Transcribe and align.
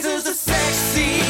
set 0.00 0.12
your 0.12 0.20
phasers 0.20 0.24
to 0.24 0.34
sexy. 0.34 1.20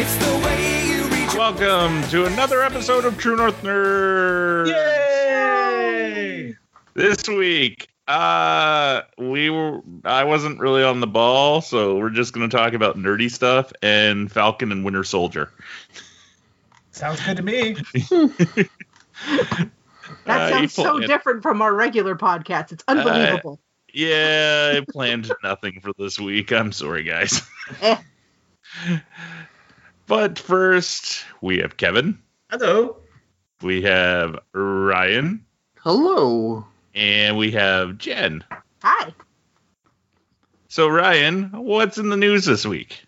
It's 0.00 0.16
the 0.16 0.38
way 0.46 0.86
you 0.88 1.04
reach. 1.04 1.34
Welcome 1.34 2.02
to 2.10 2.26
another 2.26 2.62
episode 2.62 3.04
of 3.04 3.18
True 3.18 3.36
North 3.36 3.60
Nerd. 3.62 4.68
Yay! 4.68 6.54
This 6.94 7.28
week, 7.28 7.88
uh, 8.08 9.02
we 9.18 9.50
were 9.50 9.80
I 10.04 10.24
wasn't 10.24 10.60
really 10.60 10.82
on 10.84 11.00
the 11.00 11.06
ball, 11.06 11.60
so 11.60 11.96
we're 11.96 12.10
just 12.10 12.32
gonna 12.32 12.48
talk 12.48 12.72
about 12.74 12.96
nerdy 12.96 13.30
stuff 13.30 13.72
and 13.82 14.30
Falcon 14.30 14.72
and 14.72 14.84
Winter 14.84 15.04
Soldier. 15.04 15.50
Sounds 16.92 17.20
good 17.24 17.36
to 17.38 17.42
me. 17.42 17.76
That 20.26 20.40
Uh, 20.40 20.50
sounds 20.50 20.76
you 20.76 20.84
so 20.84 21.00
different 21.00 21.42
from 21.42 21.60
our 21.62 21.72
regular 21.74 22.14
podcast. 22.14 22.72
It's 22.72 22.84
unbelievable. 22.88 23.58
Yeah, 23.94 24.74
I 24.76 24.92
planned 24.92 25.30
nothing 25.44 25.80
for 25.80 25.92
this 25.96 26.18
week. 26.18 26.52
I'm 26.52 26.72
sorry, 26.72 27.04
guys. 27.04 27.42
Eh. 27.80 27.96
But 30.06 30.38
first, 30.38 31.24
we 31.40 31.60
have 31.60 31.78
Kevin, 31.78 32.18
Hello. 32.50 32.96
we 33.62 33.80
have 33.82 34.38
Ryan, 34.52 35.46
Hello. 35.78 36.66
and 36.94 37.38
we 37.38 37.52
have 37.52 37.96
Jen. 37.96 38.44
Hi. 38.82 39.14
So, 40.68 40.88
Ryan, 40.88 41.44
what's 41.52 41.96
in 41.96 42.10
the 42.10 42.18
news 42.18 42.44
this 42.44 42.66
week? 42.66 43.02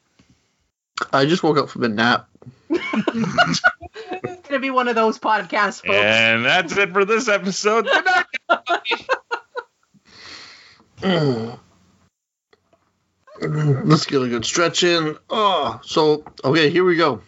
I 1.12 1.26
just 1.26 1.42
woke 1.42 1.58
up 1.58 1.68
from 1.68 1.82
a 1.84 1.88
nap. 1.88 2.28
It's 4.22 4.48
gonna 4.48 4.60
be 4.60 4.70
one 4.70 4.88
of 4.88 4.94
those 4.94 5.18
podcasts, 5.18 5.84
folks. 5.84 5.96
And 5.98 6.44
that's 6.44 6.76
it 6.76 6.92
for 6.92 7.04
this 7.04 7.28
episode. 7.28 7.84
Good 7.86 8.04
night. 8.04 9.08
Mm. 10.98 11.58
Let's 13.86 14.06
get 14.06 14.22
a 14.22 14.28
good 14.28 14.44
stretch 14.44 14.83
in. 14.83 15.16
Oh, 15.28 15.80
so 15.83 16.25
okay, 16.42 16.70
here 16.70 16.84
we 16.84 16.97
go. 16.97 17.20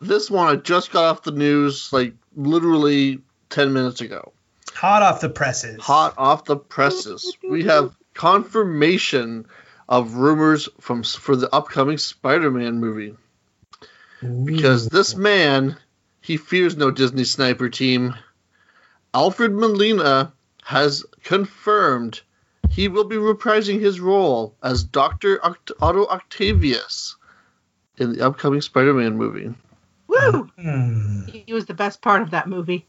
This 0.00 0.30
one 0.30 0.48
I 0.48 0.56
just 0.56 0.92
got 0.92 1.04
off 1.04 1.22
the 1.22 1.32
news 1.32 1.92
like 1.92 2.14
literally 2.36 3.20
ten 3.50 3.72
minutes 3.72 4.00
ago. 4.00 4.32
Hot 4.74 5.02
off 5.02 5.20
the 5.20 5.28
presses. 5.28 5.80
Hot 5.82 6.14
off 6.18 6.44
the 6.44 6.56
presses. 6.56 7.36
We 7.48 7.64
have 7.64 7.96
confirmation 8.12 9.46
of 9.88 10.14
rumors 10.14 10.68
from 10.80 11.02
for 11.02 11.36
the 11.36 11.52
upcoming 11.54 11.98
Spider-Man 11.98 12.78
movie. 12.78 13.14
Because 14.44 14.88
this 14.88 15.14
man, 15.14 15.76
he 16.20 16.36
fears 16.38 16.76
no 16.76 16.90
Disney 16.90 17.24
sniper 17.24 17.68
team. 17.68 18.14
Alfred 19.12 19.52
Molina 19.52 20.32
has 20.64 21.04
confirmed 21.22 22.22
he 22.74 22.88
will 22.88 23.04
be 23.04 23.16
reprising 23.16 23.80
his 23.80 24.00
role 24.00 24.56
as 24.60 24.82
Dr. 24.82 25.38
Oct- 25.38 25.70
Otto 25.80 26.06
Octavius 26.06 27.14
in 27.98 28.12
the 28.12 28.26
upcoming 28.26 28.60
Spider-Man 28.60 29.16
movie. 29.16 29.54
Woo! 30.08 30.50
Hmm. 30.58 31.26
He 31.26 31.52
was 31.52 31.66
the 31.66 31.74
best 31.74 32.02
part 32.02 32.20
of 32.20 32.32
that 32.32 32.48
movie. 32.48 32.84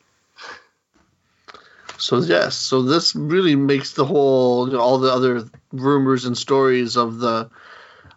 So 1.97 2.19
yes, 2.19 2.55
so 2.55 2.81
this 2.81 3.15
really 3.15 3.55
makes 3.55 3.93
the 3.93 4.05
whole, 4.05 4.67
you 4.67 4.73
know, 4.73 4.79
all 4.79 4.97
the 4.97 5.13
other 5.13 5.43
rumors 5.71 6.25
and 6.25 6.37
stories 6.37 6.97
of 6.97 7.19
the 7.19 7.49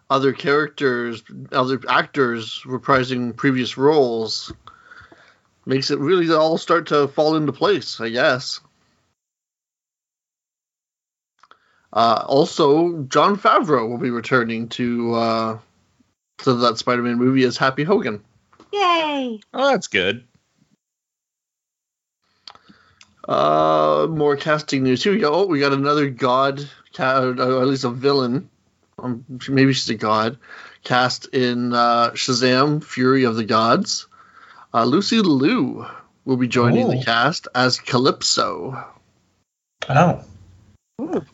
other 0.09 0.33
characters, 0.33 1.23
other 1.51 1.79
actors 1.87 2.61
reprising 2.65 3.35
previous 3.35 3.77
roles, 3.77 4.51
makes 5.67 5.91
it 5.91 5.99
really 5.99 6.33
all 6.33 6.57
start 6.57 6.87
to 6.87 7.07
fall 7.07 7.35
into 7.35 7.53
place, 7.53 8.01
I 8.01 8.09
guess. 8.09 8.59
Uh, 11.91 12.23
also, 12.27 13.01
Jon 13.03 13.35
Favreau 13.37 13.89
will 13.89 13.97
be 13.97 14.11
returning 14.11 14.67
to 14.69 15.13
uh, 15.15 15.59
to 16.39 16.53
that 16.55 16.77
Spider-Man 16.77 17.17
movie 17.17 17.43
as 17.43 17.57
Happy 17.57 17.83
Hogan. 17.83 18.23
Yay! 18.71 19.39
Oh, 19.53 19.71
that's 19.71 19.87
good. 19.87 20.23
Uh, 23.27 24.07
more 24.09 24.35
casting 24.35 24.83
news. 24.83 25.03
Here 25.03 25.13
we 25.13 25.19
go. 25.19 25.33
Oh, 25.33 25.45
we 25.45 25.59
got 25.59 25.73
another 25.73 26.09
god, 26.09 26.67
or 26.97 27.31
at 27.61 27.67
least 27.67 27.83
a 27.83 27.89
villain. 27.89 28.49
Um, 28.97 29.23
maybe 29.47 29.73
she's 29.73 29.89
a 29.89 29.95
god. 29.95 30.37
Cast 30.83 31.25
in 31.33 31.73
uh, 31.73 32.11
Shazam: 32.11 32.83
Fury 32.83 33.23
of 33.25 33.35
the 33.35 33.43
Gods. 33.45 34.07
Uh, 34.73 34.83
Lucy 34.85 35.19
Liu 35.21 35.85
will 36.25 36.37
be 36.37 36.47
joining 36.47 36.85
Oh. 36.85 36.91
the 36.91 37.03
cast 37.03 37.47
as 37.55 37.79
Calypso. 37.79 38.83
Oh. 39.89 40.23
Ooh. 41.01 41.25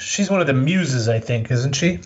She's 0.00 0.30
one 0.30 0.40
of 0.40 0.46
the 0.46 0.54
muses, 0.54 1.08
I 1.08 1.20
think, 1.20 1.50
isn't 1.50 1.74
she? 1.74 2.00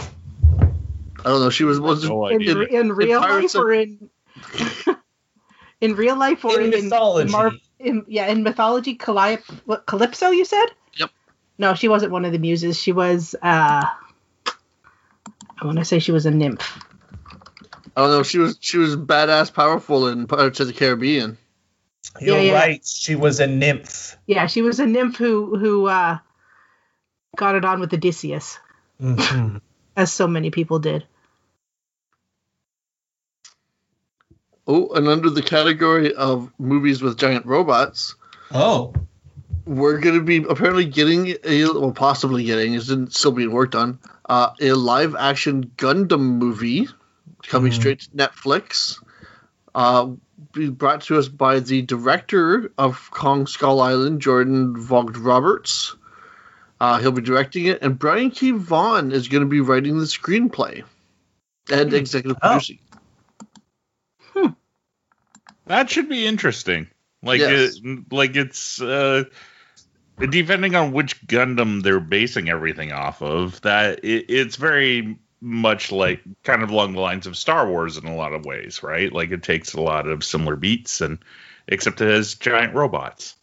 I 0.00 1.30
don't 1.30 1.40
know. 1.40 1.50
She 1.50 1.64
was 1.64 1.80
was 1.80 2.04
No 2.08 2.26
In, 2.26 2.40
idea. 2.42 2.62
in 2.80 2.92
real 2.92 3.20
life 3.20 3.54
of- 3.54 3.62
or 3.62 3.72
in 3.72 4.10
in 5.80 5.94
real 5.94 6.16
life 6.16 6.44
or 6.44 6.60
In 6.60 6.72
in, 6.72 6.84
mythology. 6.84 7.30
Mar- 7.30 7.52
in- 7.78 8.04
yeah, 8.08 8.26
in 8.26 8.42
mythology, 8.42 8.96
Caly- 8.96 9.40
what, 9.64 9.86
Calypso. 9.86 10.30
You 10.30 10.44
said? 10.44 10.66
Yep. 10.94 11.10
No, 11.58 11.74
she 11.74 11.88
wasn't 11.88 12.12
one 12.12 12.24
of 12.24 12.32
the 12.32 12.38
muses. 12.38 12.78
She 12.80 12.92
was. 12.92 13.34
uh 13.42 13.84
I 15.60 15.66
want 15.66 15.78
to 15.78 15.84
say 15.84 15.98
she 15.98 16.12
was 16.12 16.24
a 16.26 16.30
nymph. 16.30 16.84
I 17.96 18.00
don't 18.02 18.10
know. 18.10 18.22
She 18.22 18.38
was 18.38 18.56
she 18.60 18.78
was 18.78 18.96
badass, 18.96 19.52
powerful 19.52 20.06
in 20.08 20.26
Pirates 20.28 20.60
of 20.60 20.68
the 20.68 20.72
Caribbean. 20.72 21.36
You're 22.20 22.36
Yeah, 22.38 22.42
yeah. 22.42 22.54
right. 22.54 22.86
She 22.86 23.14
was 23.14 23.40
a 23.40 23.46
nymph. 23.46 24.16
Yeah, 24.26 24.46
she 24.46 24.62
was 24.62 24.80
a 24.80 24.86
nymph 24.86 25.16
who 25.16 25.56
who 25.58 25.86
uh 25.86 26.18
got 27.36 27.54
it 27.54 27.64
on 27.64 27.80
with 27.80 27.92
Odysseus, 27.92 28.58
Mhm. 29.00 29.60
as 29.96 30.12
so 30.12 30.26
many 30.26 30.50
people 30.50 30.78
did. 30.78 31.06
Oh, 34.66 34.90
and 34.94 35.08
under 35.08 35.30
the 35.30 35.42
category 35.42 36.14
of 36.14 36.52
movies 36.58 37.00
with 37.00 37.16
giant 37.18 37.46
robots, 37.46 38.16
oh. 38.52 38.92
we're 39.64 39.98
going 39.98 40.16
to 40.16 40.22
be 40.24 40.44
apparently 40.48 40.84
getting 40.84 41.28
a 41.44 41.64
well 41.64 41.92
possibly 41.92 42.44
getting 42.44 42.74
is 42.74 42.92
still 43.10 43.32
being 43.32 43.50
worked 43.52 43.74
on 43.74 43.98
uh, 44.28 44.50
a 44.60 44.72
live 44.72 45.14
action 45.14 45.72
gundam 45.76 46.20
movie 46.38 46.86
coming 47.44 47.72
Mhm. 47.72 47.76
straight 47.76 48.00
to 48.00 48.10
netflix 48.10 48.98
uh, 49.74 50.04
be 50.06 50.18
brought 50.66 51.02
to 51.02 51.16
us 51.18 51.28
by 51.28 51.60
the 51.60 51.82
director 51.82 52.72
of 52.76 53.10
kong 53.12 53.46
skull 53.46 53.80
island 53.80 54.20
jordan 54.20 54.76
vogt 54.76 55.16
roberts 55.16 55.94
uh, 56.80 56.98
he'll 56.98 57.12
be 57.12 57.22
directing 57.22 57.66
it 57.66 57.80
and 57.82 57.98
brian 57.98 58.30
k 58.30 58.50
vaughan 58.50 59.12
is 59.12 59.28
going 59.28 59.42
to 59.42 59.48
be 59.48 59.60
writing 59.60 59.98
the 59.98 60.04
screenplay 60.04 60.82
and 61.70 61.94
executive 61.94 62.36
Oh. 62.42 62.48
producing 62.50 62.78
That 65.66 65.90
should 65.90 66.08
be 66.08 66.26
interesting. 66.26 66.88
Like, 67.22 67.40
Yes. 67.40 67.78
it, 67.84 68.10
like 68.10 68.36
it's 68.36 68.80
uh, 68.80 69.24
depending 70.18 70.74
on 70.74 70.92
which 70.92 71.20
Gundam 71.26 71.82
they're 71.82 72.00
basing 72.00 72.48
everything 72.48 72.90
off 72.92 73.20
of. 73.20 73.60
That 73.60 74.02
it, 74.02 74.26
it's 74.30 74.56
very 74.56 75.18
much 75.40 75.92
like 75.92 76.20
kind 76.42 76.62
of 76.62 76.70
along 76.70 76.92
the 76.94 77.00
lines 77.00 77.26
of 77.26 77.36
Star 77.36 77.68
Wars 77.68 77.96
in 77.96 78.06
a 78.06 78.16
lot 78.16 78.32
of 78.32 78.44
ways, 78.44 78.82
right? 78.82 79.12
Like 79.12 79.30
it 79.30 79.42
takes 79.42 79.74
a 79.74 79.80
lot 79.80 80.06
of 80.06 80.24
similar 80.24 80.56
beats, 80.56 81.00
and 81.00 81.18
except 81.66 82.00
it 82.00 82.10
has 82.10 82.34
giant 82.34 82.74
robots, 82.74 83.36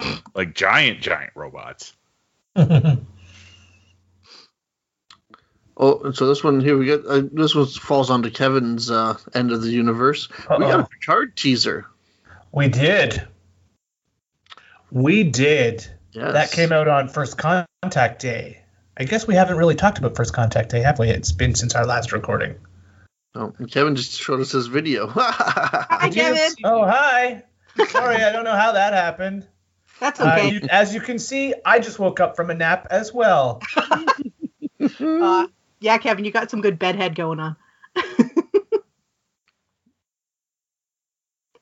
like 0.34 0.54
giant 0.54 1.00
giant 1.00 1.32
robots. 1.34 1.94
Oh, 5.74 6.00
and 6.04 6.14
so 6.16 6.28
this 6.28 6.44
one 6.44 6.60
here 6.60 6.76
we 6.76 6.84
get. 6.86 7.04
Uh, 7.06 7.22
this 7.32 7.54
one 7.54 7.66
falls 7.66 8.10
onto 8.10 8.30
Kevin's 8.30 8.90
uh, 8.90 9.16
end 9.34 9.52
of 9.52 9.62
the 9.62 9.70
universe. 9.70 10.28
We 10.30 10.58
got 10.58 10.62
a 10.62 10.66
Uh-oh. 10.66 10.88
Picard 11.00 11.34
teaser. 11.34 11.86
we 12.52 12.68
did. 12.68 13.26
We 14.90 15.24
did. 15.24 15.86
Yes. 16.12 16.34
That 16.34 16.50
came 16.52 16.72
out 16.72 16.88
on 16.88 17.08
First 17.08 17.38
Contact 17.38 18.20
Day. 18.20 18.61
I 18.96 19.04
guess 19.04 19.26
we 19.26 19.34
haven't 19.34 19.56
really 19.56 19.74
talked 19.74 19.98
about 19.98 20.16
First 20.16 20.32
Contact 20.34 20.70
Day, 20.70 20.80
have 20.82 20.98
we? 20.98 21.08
It's 21.08 21.32
been 21.32 21.54
since 21.54 21.74
our 21.74 21.86
last 21.86 22.12
recording. 22.12 22.56
Oh, 23.34 23.52
Kevin 23.70 23.96
just 23.96 24.20
showed 24.20 24.40
us 24.40 24.52
his 24.52 24.66
video. 24.66 25.06
Hi, 25.14 26.10
Kevin. 26.10 26.50
Oh, 26.64 26.84
hi. 26.84 27.42
Sorry, 27.88 28.16
I 28.16 28.30
don't 28.30 28.44
know 28.44 28.54
how 28.54 28.72
that 28.72 28.92
happened. 28.92 29.46
That's 30.00 30.20
Uh, 30.20 30.34
okay. 30.36 30.50
you- 30.50 30.60
as 30.70 30.92
you 30.94 31.00
can 31.00 31.18
see, 31.18 31.54
I 31.64 31.78
just 31.78 31.98
woke 31.98 32.20
up 32.20 32.36
from 32.36 32.50
a 32.50 32.54
nap 32.54 32.86
as 32.90 33.12
well. 33.12 33.62
Uh, 35.00 35.46
yeah, 35.78 35.96
Kevin, 35.96 36.24
you 36.24 36.32
got 36.32 36.50
some 36.50 36.60
good 36.60 36.76
bedhead 36.76 37.14
going 37.14 37.38
on. 37.38 37.54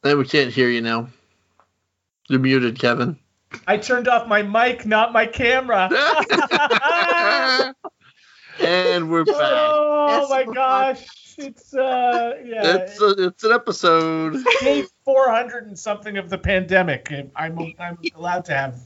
and 0.03 0.19
we 0.19 0.25
can't 0.25 0.51
hear 0.51 0.71
you 0.71 0.81
now. 0.81 1.09
You're 2.31 2.41
muted, 2.41 2.79
Kevin. 2.79 3.19
I 3.67 3.77
turned 3.77 4.09
off 4.09 4.29
my 4.29 4.43
mic, 4.43 4.87
not 4.87 5.13
my 5.13 5.27
camera. 5.27 5.89
and 8.61 9.11
we're 9.11 9.25
back. 9.25 9.37
oh 9.39 10.07
Yes, 10.09 10.31
my 10.31 10.45
we're 10.47 10.55
gosh. 10.55 11.07
It's 11.39 11.75
uh 11.75 12.35
yeah. 12.45 12.77
It's 12.77 13.01
a, 13.01 13.27
it's 13.27 13.45
an 13.45 13.53
episode. 13.53 14.37
day 14.61 14.85
400 15.05 15.67
and 15.67 15.79
something 15.79 16.19
of 16.19 16.29
the 16.29 16.39
pandemic. 16.39 17.13
I'm, 17.35 17.59
I'm 17.79 17.99
allowed 18.15 18.45
to 18.47 18.55
have 18.55 18.79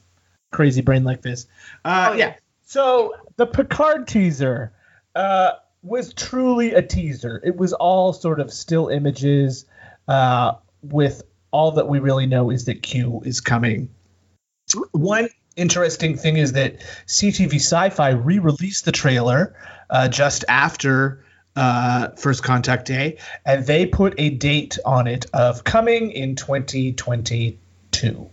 crazy 0.50 0.82
brain 0.82 1.05
like 1.05 1.22
this. 1.22 1.46
Uh, 1.84 2.10
Oh, 2.10 2.14
yeah. 2.14 2.26
yeah. 2.26 2.34
So 2.64 3.14
the 3.37 3.46
Picard 3.46 4.06
teaser 4.06 4.72
uh, 5.14 5.52
was 5.82 6.14
truly 6.14 6.72
a 6.72 6.82
teaser. 6.82 7.40
It 7.44 7.56
was 7.56 7.72
all 7.72 8.12
sort 8.12 8.40
of 8.40 8.52
still 8.52 8.88
images 8.88 9.67
uh, 10.08 10.55
with 10.82 11.22
all 11.50 11.72
that 11.72 11.88
we 11.88 11.99
really 11.99 12.26
know 12.26 12.50
is 12.50 12.64
that 12.67 12.82
Q 12.82 13.22
is 13.25 13.40
coming. 13.40 13.88
One 14.93 15.29
interesting 15.56 16.17
thing 16.17 16.37
is 16.37 16.53
that 16.53 16.81
CTV 17.06 17.55
Sci-Fi 17.55 18.11
re-released 18.11 18.85
the 18.85 18.93
trailer 18.93 19.55
uh, 19.91 20.09
just 20.09 20.44
after 20.49 21.25
uh, 21.56 22.09
First 22.17 22.43
Contact 22.43 22.87
Day, 22.87 23.19
and 23.44 23.65
they 23.65 23.87
put 23.87 24.15
a 24.19 24.31
date 24.31 24.79
on 24.85 25.06
it 25.06 25.26
of 25.32 25.65
coming 25.65 26.11
in 26.11 26.35
2022. 26.37 28.31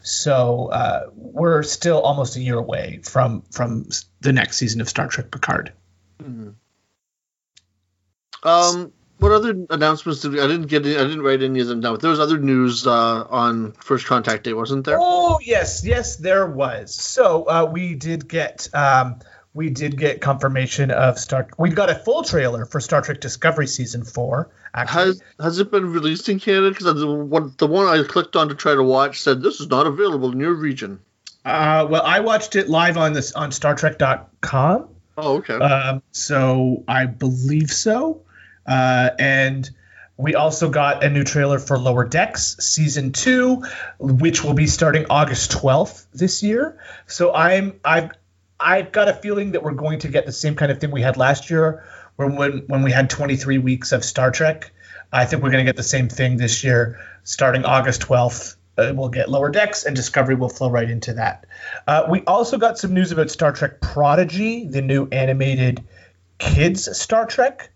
So 0.00 0.68
uh, 0.68 1.10
we're 1.14 1.62
still 1.62 2.00
almost 2.00 2.36
a 2.36 2.40
year 2.40 2.56
away 2.56 3.00
from 3.02 3.42
from 3.50 3.88
the 4.20 4.32
next 4.32 4.56
season 4.56 4.80
of 4.80 4.88
Star 4.88 5.08
Trek 5.08 5.30
Picard. 5.30 5.72
Um, 8.42 8.92
what 9.18 9.32
other 9.32 9.54
announcements 9.70 10.20
did 10.20 10.32
we, 10.32 10.40
I 10.40 10.46
didn't 10.46 10.66
get? 10.66 10.84
Any, 10.84 10.96
I 10.96 11.02
didn't 11.04 11.22
write 11.22 11.42
any 11.42 11.60
of 11.60 11.66
them 11.66 11.80
down. 11.80 11.94
But 11.94 12.02
there 12.02 12.10
was 12.10 12.20
other 12.20 12.38
news 12.38 12.86
uh, 12.86 13.24
on 13.28 13.72
First 13.72 14.06
Contact 14.06 14.44
Day, 14.44 14.52
wasn't 14.52 14.84
there? 14.84 14.98
Oh 15.00 15.38
yes, 15.42 15.84
yes, 15.84 16.16
there 16.16 16.46
was. 16.46 16.94
So 16.94 17.44
uh, 17.44 17.68
we 17.70 17.94
did 17.94 18.28
get 18.28 18.68
um, 18.74 19.20
we 19.54 19.70
did 19.70 19.96
get 19.96 20.20
confirmation 20.20 20.90
of 20.90 21.18
Star. 21.18 21.48
We 21.56 21.70
got 21.70 21.88
a 21.88 21.94
full 21.94 22.22
trailer 22.24 22.66
for 22.66 22.78
Star 22.80 23.00
Trek 23.00 23.20
Discovery 23.20 23.66
season 23.66 24.04
four. 24.04 24.50
Actually, 24.74 25.04
Has 25.04 25.22
has 25.40 25.58
it 25.60 25.70
been 25.70 25.92
released 25.92 26.28
in 26.28 26.38
Canada? 26.38 26.70
Because 26.70 26.94
the 27.00 27.06
one 27.06 27.54
the 27.56 27.66
one 27.66 27.86
I 27.86 28.02
clicked 28.06 28.36
on 28.36 28.50
to 28.50 28.54
try 28.54 28.74
to 28.74 28.82
watch 28.82 29.22
said 29.22 29.40
this 29.40 29.60
is 29.60 29.68
not 29.68 29.86
available 29.86 30.30
in 30.32 30.40
your 30.40 30.52
region. 30.52 31.00
uh, 31.46 31.86
well, 31.88 32.02
I 32.02 32.20
watched 32.20 32.54
it 32.56 32.68
live 32.68 32.98
on 32.98 33.14
this 33.14 33.32
on 33.32 33.50
StarTrek.com. 33.50 34.88
Oh, 35.18 35.36
okay. 35.36 35.54
Um, 35.54 36.02
so 36.12 36.84
I 36.86 37.06
believe 37.06 37.70
so. 37.70 38.25
Uh, 38.66 39.10
and 39.18 39.70
we 40.16 40.34
also 40.34 40.70
got 40.70 41.04
a 41.04 41.10
new 41.10 41.24
trailer 41.24 41.58
for 41.58 41.78
Lower 41.78 42.04
Decks 42.04 42.56
season 42.58 43.12
two, 43.12 43.62
which 43.98 44.42
will 44.42 44.54
be 44.54 44.66
starting 44.66 45.06
August 45.10 45.52
12th 45.52 46.06
this 46.14 46.42
year. 46.42 46.78
So 47.06 47.34
I'm 47.34 47.80
I've 47.84 48.12
I've 48.58 48.92
got 48.92 49.08
a 49.08 49.12
feeling 49.12 49.52
that 49.52 49.62
we're 49.62 49.72
going 49.72 50.00
to 50.00 50.08
get 50.08 50.24
the 50.24 50.32
same 50.32 50.54
kind 50.54 50.72
of 50.72 50.80
thing 50.80 50.90
we 50.90 51.02
had 51.02 51.16
last 51.18 51.50
year, 51.50 51.84
where 52.16 52.28
when 52.28 52.64
when 52.66 52.82
we 52.82 52.92
had 52.92 53.10
23 53.10 53.58
weeks 53.58 53.92
of 53.92 54.04
Star 54.04 54.30
Trek. 54.30 54.72
I 55.12 55.24
think 55.24 55.42
we're 55.42 55.50
going 55.50 55.64
to 55.64 55.68
get 55.68 55.76
the 55.76 55.84
same 55.84 56.08
thing 56.08 56.36
this 56.36 56.64
year, 56.64 56.98
starting 57.22 57.64
August 57.64 58.02
12th. 58.02 58.56
Uh, 58.76 58.92
we'll 58.94 59.08
get 59.08 59.30
Lower 59.30 59.50
Decks, 59.50 59.84
and 59.84 59.94
Discovery 59.94 60.34
will 60.34 60.48
flow 60.48 60.68
right 60.68 60.90
into 60.90 61.14
that. 61.14 61.46
Uh, 61.86 62.06
we 62.10 62.22
also 62.24 62.58
got 62.58 62.76
some 62.76 62.92
news 62.92 63.12
about 63.12 63.30
Star 63.30 63.52
Trek 63.52 63.80
Prodigy, 63.80 64.66
the 64.66 64.82
new 64.82 65.08
animated 65.12 65.84
kids 66.38 66.98
Star 66.98 67.24
Trek. 67.24 67.70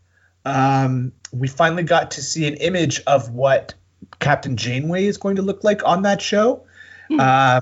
Um, 0.45 1.13
we 1.33 1.49
finally 1.49 1.83
got 1.83 2.13
to 2.13 2.23
see 2.23 2.47
an 2.47 2.55
image 2.55 3.03
of 3.07 3.31
what 3.31 3.75
Captain 4.19 4.57
Janeway 4.57 5.07
is 5.07 5.17
going 5.19 5.37
to 5.37 5.43
look 5.43 5.65
like 5.65 5.85
on 5.85 6.03
that 6.03 6.21
show. 6.23 6.65
Uh, 7.19 7.61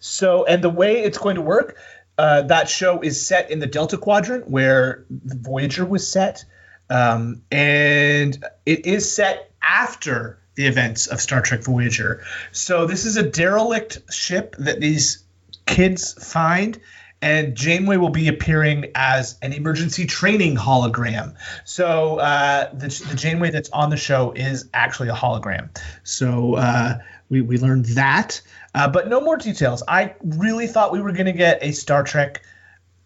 so, 0.00 0.44
and 0.44 0.62
the 0.62 0.70
way 0.70 1.02
it's 1.02 1.18
going 1.18 1.36
to 1.36 1.42
work, 1.42 1.76
uh, 2.16 2.42
that 2.42 2.68
show 2.68 3.00
is 3.00 3.24
set 3.24 3.50
in 3.50 3.58
the 3.58 3.66
Delta 3.66 3.96
Quadrant 3.96 4.48
where 4.48 5.04
Voyager 5.10 5.84
was 5.84 6.10
set, 6.10 6.44
um, 6.90 7.42
and 7.50 8.44
it 8.66 8.86
is 8.86 9.10
set 9.14 9.52
after 9.62 10.38
the 10.54 10.66
events 10.66 11.06
of 11.06 11.20
Star 11.20 11.40
Trek 11.42 11.62
Voyager. 11.62 12.24
So, 12.50 12.86
this 12.86 13.04
is 13.04 13.16
a 13.16 13.22
derelict 13.22 14.12
ship 14.12 14.56
that 14.58 14.80
these 14.80 15.22
kids 15.66 16.12
find, 16.14 16.80
and 17.20 17.56
Janeway 17.56 17.96
will 17.96 18.10
be 18.10 18.28
appearing 18.28 18.92
as 18.94 19.38
an 19.42 19.52
emergency 19.52 20.06
training 20.06 20.56
hologram. 20.56 21.34
So 21.64 22.18
uh, 22.18 22.72
the, 22.72 22.88
the 23.08 23.16
Janeway 23.16 23.50
that's 23.50 23.70
on 23.70 23.90
the 23.90 23.96
show 23.96 24.32
is 24.32 24.68
actually 24.72 25.08
a 25.08 25.14
hologram. 25.14 25.76
So 26.04 26.54
uh, 26.54 26.98
we, 27.28 27.40
we 27.40 27.58
learned 27.58 27.86
that, 27.86 28.40
uh, 28.74 28.88
but 28.88 29.08
no 29.08 29.20
more 29.20 29.36
details. 29.36 29.82
I 29.86 30.14
really 30.22 30.66
thought 30.66 30.92
we 30.92 31.00
were 31.00 31.12
going 31.12 31.26
to 31.26 31.32
get 31.32 31.62
a 31.62 31.72
Star 31.72 32.04
Trek 32.04 32.42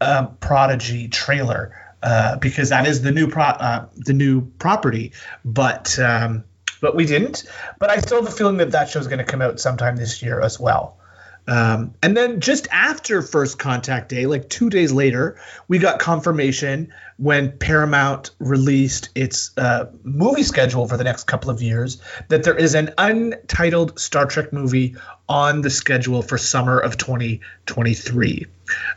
uh, 0.00 0.26
Prodigy 0.41 1.08
trailer 1.08 1.75
uh, 2.03 2.37
because 2.37 2.70
that 2.70 2.87
is 2.87 3.03
the 3.03 3.12
new 3.12 3.29
pro- 3.29 3.44
uh, 3.44 3.87
the 3.97 4.12
new 4.12 4.43
property, 4.58 5.12
but 5.44 5.99
um, 5.99 6.44
but 6.81 6.97
we 6.97 7.06
didn't. 7.06 7.44
But 7.79 7.91
I 7.91 7.99
still 7.99 8.23
have 8.23 8.32
a 8.32 8.37
feeling 8.37 8.56
that 8.56 8.73
that 8.73 8.91
show 8.91 8.99
is 8.99 9.06
going 9.06 9.20
to 9.20 9.25
come 9.25 9.41
out 9.41 9.61
sometime 9.61 9.97
this 9.97 10.23
year 10.23 10.41
as 10.41 10.58
well. 10.58 10.99
Um, 11.47 11.94
and 12.03 12.17
then 12.17 12.41
just 12.41 12.69
after 12.71 13.21
First 13.21 13.59
Contact 13.59 14.09
Day, 14.09 14.27
like 14.27 14.49
two 14.49 14.71
days 14.71 14.93
later, 14.93 15.41
we 15.67 15.79
got 15.79 15.99
confirmation 15.99 16.93
when 17.17 17.56
Paramount 17.59 18.31
released 18.39 19.11
its 19.15 19.56
uh, 19.59 19.87
movie 20.05 20.44
schedule 20.44 20.87
for 20.87 20.97
the 20.97 21.05
next 21.05 21.25
couple 21.25 21.50
of 21.50 21.61
years 21.61 22.00
that 22.29 22.44
there 22.44 22.56
is 22.56 22.75
an 22.75 22.94
untitled 22.97 23.99
Star 23.99 24.27
Trek 24.27 24.53
movie 24.53 24.97
on 25.29 25.62
the 25.62 25.71
schedule 25.71 26.23
for 26.23 26.39
summer 26.39 26.79
of 26.79 26.97
2023. 26.97 28.47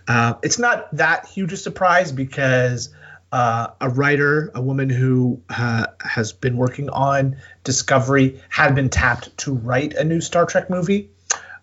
Uh, 0.07 0.33
it's 0.43 0.59
not 0.59 0.95
that 0.95 1.27
huge 1.27 1.51
a 1.53 1.57
surprise 1.57 2.11
because 2.11 2.89
uh, 3.31 3.67
a 3.81 3.89
writer, 3.89 4.51
a 4.53 4.61
woman 4.61 4.89
who 4.89 5.41
uh, 5.49 5.87
has 5.99 6.31
been 6.31 6.57
working 6.57 6.89
on 6.89 7.37
Discovery, 7.63 8.39
had 8.49 8.75
been 8.75 8.89
tapped 8.89 9.35
to 9.39 9.53
write 9.53 9.93
a 9.93 10.03
new 10.03 10.21
Star 10.21 10.45
Trek 10.45 10.69
movie 10.69 11.09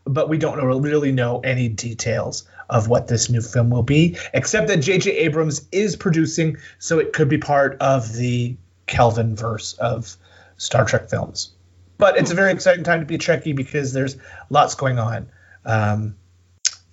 but 0.05 0.29
we 0.29 0.39
don't 0.39 0.59
really 0.83 1.13
know 1.13 1.41
any 1.41 1.69
details 1.69 2.45
of 2.69 2.89
what 2.89 3.07
this 3.09 3.29
new 3.29 3.41
film 3.41 3.71
will 3.71 3.83
be, 3.83 4.17
except 4.33 4.69
that 4.69 4.79
J.J. 4.79 5.11
Abrams 5.11 5.67
is 5.71 5.97
producing, 5.97 6.57
so 6.79 6.99
it 6.99 7.13
could 7.13 7.29
be 7.29 7.39
part 7.39 7.77
of 7.81 8.13
the 8.13 8.57
Kelvin 8.87 9.37
verse 9.37 9.75
of 9.75 10.17
Star 10.57 10.85
Trek 10.85 11.09
films. 11.09 11.53
But 11.99 12.17
it's 12.17 12.31
a 12.33 12.35
very 12.35 12.53
exciting 12.53 12.85
time 12.85 13.01
to 13.01 13.07
be 13.07 13.19
Trekkie 13.19 13.55
because 13.55 13.93
there's 13.93 14.17
lots 14.51 14.75
going 14.75 14.99
on. 14.99 15.29
Um, 15.65 16.17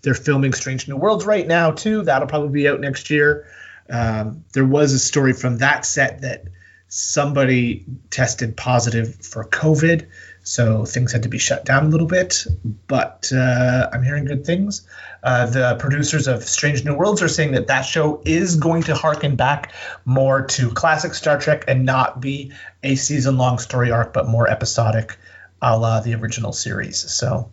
they're 0.01 0.13
filming 0.13 0.53
Strange 0.53 0.87
New 0.87 0.97
Worlds 0.97 1.25
right 1.25 1.47
now 1.47 1.71
too. 1.71 2.03
That'll 2.03 2.27
probably 2.27 2.49
be 2.49 2.67
out 2.67 2.79
next 2.79 3.09
year. 3.09 3.47
Um, 3.89 4.45
there 4.53 4.65
was 4.65 4.93
a 4.93 4.99
story 4.99 5.33
from 5.33 5.57
that 5.57 5.85
set 5.85 6.21
that 6.21 6.45
somebody 6.87 7.85
tested 8.09 8.55
positive 8.55 9.15
for 9.15 9.45
COVID, 9.45 10.07
so 10.49 10.83
things 10.83 11.11
had 11.11 11.23
to 11.23 11.29
be 11.29 11.37
shut 11.37 11.63
down 11.63 11.85
a 11.85 11.89
little 11.89 12.07
bit. 12.07 12.43
But 12.87 13.31
uh, 13.31 13.87
I'm 13.93 14.01
hearing 14.01 14.25
good 14.25 14.45
things. 14.45 14.81
Uh, 15.21 15.45
the 15.45 15.75
producers 15.77 16.27
of 16.27 16.43
Strange 16.43 16.83
New 16.83 16.95
Worlds 16.95 17.21
are 17.21 17.27
saying 17.27 17.51
that 17.51 17.67
that 17.67 17.83
show 17.83 18.21
is 18.25 18.55
going 18.55 18.81
to 18.83 18.95
harken 18.95 19.35
back 19.35 19.73
more 20.05 20.41
to 20.47 20.71
classic 20.71 21.13
Star 21.13 21.39
Trek 21.39 21.65
and 21.67 21.85
not 21.85 22.19
be 22.19 22.51
a 22.81 22.95
season-long 22.95 23.59
story 23.59 23.91
arc, 23.91 24.11
but 24.11 24.27
more 24.27 24.49
episodic, 24.49 25.17
a 25.61 25.77
la 25.77 25.99
the 25.99 26.15
original 26.15 26.51
series. 26.51 26.97
So 26.97 27.51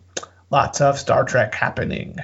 lots 0.49 0.81
of 0.81 0.97
Star 0.97 1.23
Trek 1.23 1.53
happening. 1.53 2.17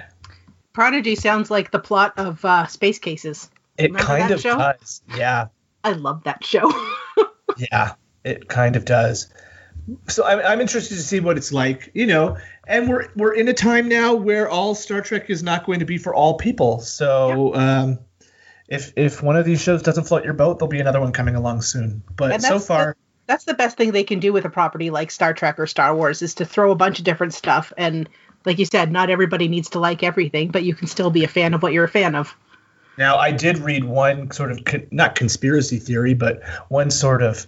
Prodigy 0.74 1.14
sounds 1.16 1.52
like 1.52 1.70
the 1.70 1.78
plot 1.78 2.14
of 2.18 2.44
uh, 2.44 2.66
Space 2.66 2.98
Cases. 2.98 3.48
It 3.78 3.92
Remember 3.92 4.06
kind 4.08 4.32
of 4.32 4.42
show? 4.42 4.58
does. 4.58 5.04
Yeah. 5.16 5.50
I 5.84 5.92
love 5.92 6.24
that 6.24 6.44
show. 6.44 6.72
Yeah, 7.56 7.94
it 8.24 8.48
kind 8.48 8.76
of 8.76 8.84
does. 8.84 9.28
So 10.08 10.26
I'm, 10.26 10.40
I'm 10.40 10.62
interested 10.62 10.96
to 10.96 11.02
see 11.02 11.20
what 11.20 11.38
it's 11.38 11.52
like, 11.52 11.92
you 11.94 12.06
know. 12.06 12.38
And 12.66 12.88
we're 12.88 13.10
we're 13.16 13.34
in 13.34 13.48
a 13.48 13.54
time 13.54 13.90
now 13.90 14.14
where 14.14 14.50
all 14.50 14.76
Star 14.76 15.02
Trek 15.02 15.30
is 15.30 15.44
not 15.44 15.66
going 15.66 15.80
to 15.80 15.86
be 15.86 15.98
for 15.98 16.14
all 16.14 16.36
people. 16.36 16.80
So 16.80 17.54
um, 17.56 18.00
if 18.68 18.94
if 18.96 19.22
one 19.22 19.36
of 19.36 19.46
these 19.46 19.62
shows 19.62 19.82
doesn't 19.82 20.06
float 20.06 20.24
your 20.24 20.34
boat, 20.34 20.60
there'll 20.60 20.70
be 20.70 20.80
another 20.80 21.02
one 21.02 21.12
coming 21.12 21.36
along 21.36 21.62
soon. 21.62 22.04
But 22.16 22.42
so 22.42 22.60
far, 22.60 22.96
That's 23.26 23.44
the 23.44 23.54
best 23.54 23.78
thing 23.78 23.92
they 23.92 24.04
can 24.04 24.20
do 24.20 24.32
with 24.32 24.46
a 24.46 24.50
property 24.50 24.90
like 24.90 25.12
Star 25.12 25.34
Trek 25.34 25.60
or 25.60 25.68
Star 25.68 25.96
Wars 25.96 26.22
is 26.22 26.36
to 26.36 26.46
throw 26.46 26.72
a 26.72 26.76
bunch 26.76 27.00
of 27.00 27.06
different 27.06 27.34
stuff. 27.34 27.74
And 27.78 28.08
like 28.46 28.60
you 28.60 28.66
said, 28.66 28.92
not 28.92 29.10
everybody 29.10 29.48
needs 29.48 29.70
to 29.72 29.80
like 29.80 30.04
everything, 30.04 30.50
but 30.50 30.64
you 30.64 30.76
can 30.76 30.88
still 30.88 31.10
be 31.10 31.24
a 31.24 31.28
fan 31.28 31.54
of 31.54 31.62
what 31.62 31.74
you're 31.74 31.86
a 31.86 31.90
fan 31.90 32.16
of. 32.16 32.36
Now, 32.98 33.18
I 33.18 33.32
did 33.32 33.58
read 33.58 33.84
one 33.86 34.32
sort 34.32 34.52
of 34.52 34.64
con- 34.66 34.88
not 34.92 35.16
conspiracy 35.16 35.80
theory, 35.80 36.14
but 36.14 36.44
one 36.70 36.92
sort 36.92 37.24
of 37.24 37.48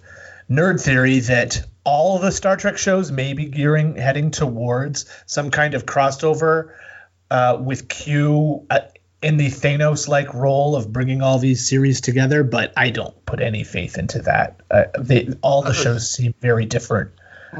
nerd 0.50 0.82
theory 0.82 1.20
that 1.20 1.64
all 1.86 2.18
the 2.18 2.32
Star 2.32 2.56
Trek 2.56 2.76
shows 2.76 3.12
may 3.12 3.32
be 3.32 3.46
gearing 3.46 3.96
heading 3.96 4.32
towards 4.32 5.06
some 5.24 5.50
kind 5.50 5.74
of 5.74 5.86
crossover 5.86 6.72
uh, 7.30 7.56
with 7.60 7.88
Q 7.88 8.66
uh, 8.68 8.80
in 9.22 9.36
the 9.36 9.46
Thanos-like 9.46 10.34
role 10.34 10.74
of 10.76 10.92
bringing 10.92 11.22
all 11.22 11.38
these 11.38 11.66
series 11.66 12.00
together. 12.00 12.42
But 12.42 12.72
I 12.76 12.90
don't 12.90 13.24
put 13.24 13.40
any 13.40 13.62
faith 13.62 13.98
into 13.98 14.22
that. 14.22 14.60
Uh, 14.68 14.84
they, 14.98 15.28
all 15.42 15.62
the 15.62 15.72
shows 15.72 16.10
seem 16.10 16.34
very 16.40 16.66
different 16.66 17.12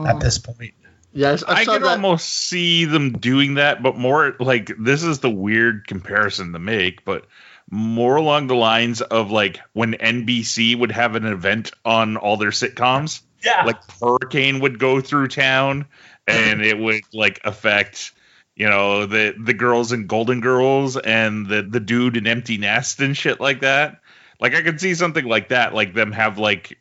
at 0.07 0.21
this 0.21 0.39
point. 0.39 0.75
Yes, 1.13 1.43
I, 1.43 1.61
I, 1.61 1.65
can 1.65 1.83
that. 1.83 1.93
almost 1.93 2.29
see 2.29 2.85
them 2.85 3.13
doing 3.13 3.55
that, 3.55 3.83
but 3.83 3.97
more 3.97 4.37
like 4.39 4.71
this 4.79 5.03
is 5.03 5.21
the 5.21 5.31
weird 5.31 5.87
comparison 5.87 6.53
to 6.53 6.59
make, 6.59 7.07
but 7.07 7.27
more 7.71 8.17
along 8.17 8.49
the 8.49 8.55
lines 8.55 9.01
of 9.01 9.31
like 9.31 9.61
when 9.73 9.95
NBC 9.95 10.79
would 10.79 10.93
have 10.93 11.15
an 11.15 11.25
event 11.25 11.71
on 11.85 12.17
all 12.17 12.37
their 12.37 12.51
sitcoms, 12.51 13.23
Yeah. 13.47 13.65
like 13.65 13.79
Hurricane 14.01 14.61
would 14.61 14.79
go 14.79 15.01
through 15.01 15.29
town 15.29 15.87
and 16.27 16.63
it 16.63 16.79
would 16.79 17.03
like 17.13 17.41
affect 17.45 18.13
you 18.57 18.69
know 18.69 19.07
the 19.07 19.35
the 19.39 19.55
girls 19.55 19.93
in 19.93 20.07
Golden 20.07 20.41
Girls 20.41 20.97
and 20.97 21.47
the 21.47 21.63
the 21.63 21.81
dude 21.81 22.17
in 22.17 22.27
Empty 22.27 22.59
Nest 22.59 23.01
and 23.01 23.17
shit 23.17 23.41
like 23.41 23.61
that. 23.61 24.01
Like 24.41 24.55
I 24.55 24.63
could 24.63 24.81
see 24.81 24.95
something 24.95 25.25
like 25.25 25.49
that, 25.51 25.75
like 25.75 25.95
them 25.95 26.13
have 26.13 26.39
like 26.39 26.79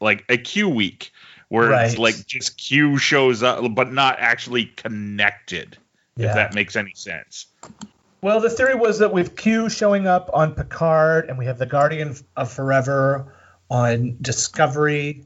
like 0.00 0.24
a 0.28 0.36
Q 0.36 0.68
week 0.68 1.12
where 1.48 1.72
it's 1.84 1.98
like 1.98 2.26
just 2.26 2.56
Q 2.56 2.98
shows 2.98 3.42
up, 3.42 3.62
but 3.74 3.92
not 3.92 4.16
actually 4.18 4.66
connected. 4.66 5.76
Yeah. 6.16 6.28
If 6.28 6.34
that 6.34 6.54
makes 6.54 6.76
any 6.76 6.94
sense. 6.94 7.46
Well, 8.22 8.40
the 8.40 8.48
theory 8.48 8.74
was 8.74 9.00
that 9.00 9.12
with 9.12 9.36
Q 9.36 9.68
showing 9.68 10.06
up 10.06 10.30
on 10.32 10.54
Picard 10.54 11.28
and 11.28 11.36
we 11.36 11.46
have 11.46 11.58
the 11.58 11.66
Guardian 11.66 12.16
of 12.36 12.50
Forever 12.50 13.34
on 13.68 14.16
Discovery, 14.20 15.24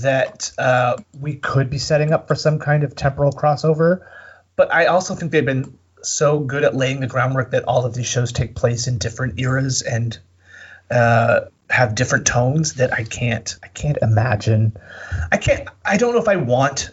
that 0.00 0.50
uh, 0.58 0.96
we 1.20 1.34
could 1.34 1.68
be 1.70 1.78
setting 1.78 2.12
up 2.12 2.26
for 2.28 2.34
some 2.34 2.58
kind 2.58 2.82
of 2.84 2.96
temporal 2.96 3.32
crossover. 3.32 4.04
But 4.56 4.72
I 4.72 4.86
also 4.86 5.14
think 5.14 5.32
they've 5.32 5.44
been 5.44 5.78
so 6.02 6.38
good 6.40 6.64
at 6.64 6.74
laying 6.74 7.00
the 7.00 7.06
groundwork 7.06 7.50
that 7.52 7.64
all 7.64 7.84
of 7.84 7.94
these 7.94 8.06
shows 8.06 8.32
take 8.32 8.54
place 8.54 8.86
in 8.86 8.98
different 8.98 9.38
eras 9.38 9.82
and 9.82 10.18
uh, 10.90 11.42
have 11.70 11.94
different 11.94 12.26
tones 12.26 12.74
that 12.74 12.92
I 12.92 13.04
can't 13.04 13.54
I 13.62 13.68
can't 13.68 13.98
imagine. 14.02 14.76
I 15.30 15.36
can't 15.36 15.68
I 15.84 15.96
don't 15.96 16.12
know 16.14 16.20
if 16.20 16.28
I 16.28 16.36
want 16.36 16.90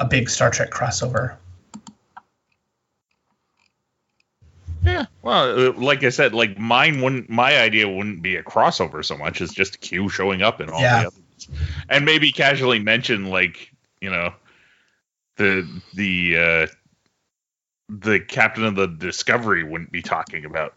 a 0.00 0.06
big 0.06 0.30
Star 0.30 0.50
Trek 0.50 0.70
crossover. 0.70 1.36
Yeah. 4.82 5.06
Well, 5.22 5.68
uh, 5.68 5.72
like 5.72 6.04
I 6.04 6.10
said, 6.10 6.34
like 6.34 6.58
mine 6.58 7.00
wouldn't. 7.00 7.30
My 7.30 7.58
idea 7.58 7.88
wouldn't 7.88 8.22
be 8.22 8.36
a 8.36 8.42
crossover 8.42 9.04
so 9.04 9.16
much 9.16 9.40
as 9.40 9.50
just 9.50 9.80
Q 9.80 10.08
showing 10.10 10.42
up 10.42 10.60
in 10.60 10.68
all 10.68 10.80
Yeah. 10.80 11.04
the 11.04 11.10
others, 11.48 11.84
and 11.88 12.04
maybe 12.04 12.32
casually 12.32 12.78
mention 12.78 13.26
like 13.26 13.72
you 14.00 14.10
know 14.10 14.34
the 15.36 15.68
the 15.94 16.38
uh 16.38 16.66
the 17.88 18.20
captain 18.20 18.64
of 18.64 18.74
the 18.76 18.86
Discovery 18.86 19.62
wouldn't 19.62 19.92
be 19.92 20.02
talking 20.02 20.44
about 20.44 20.72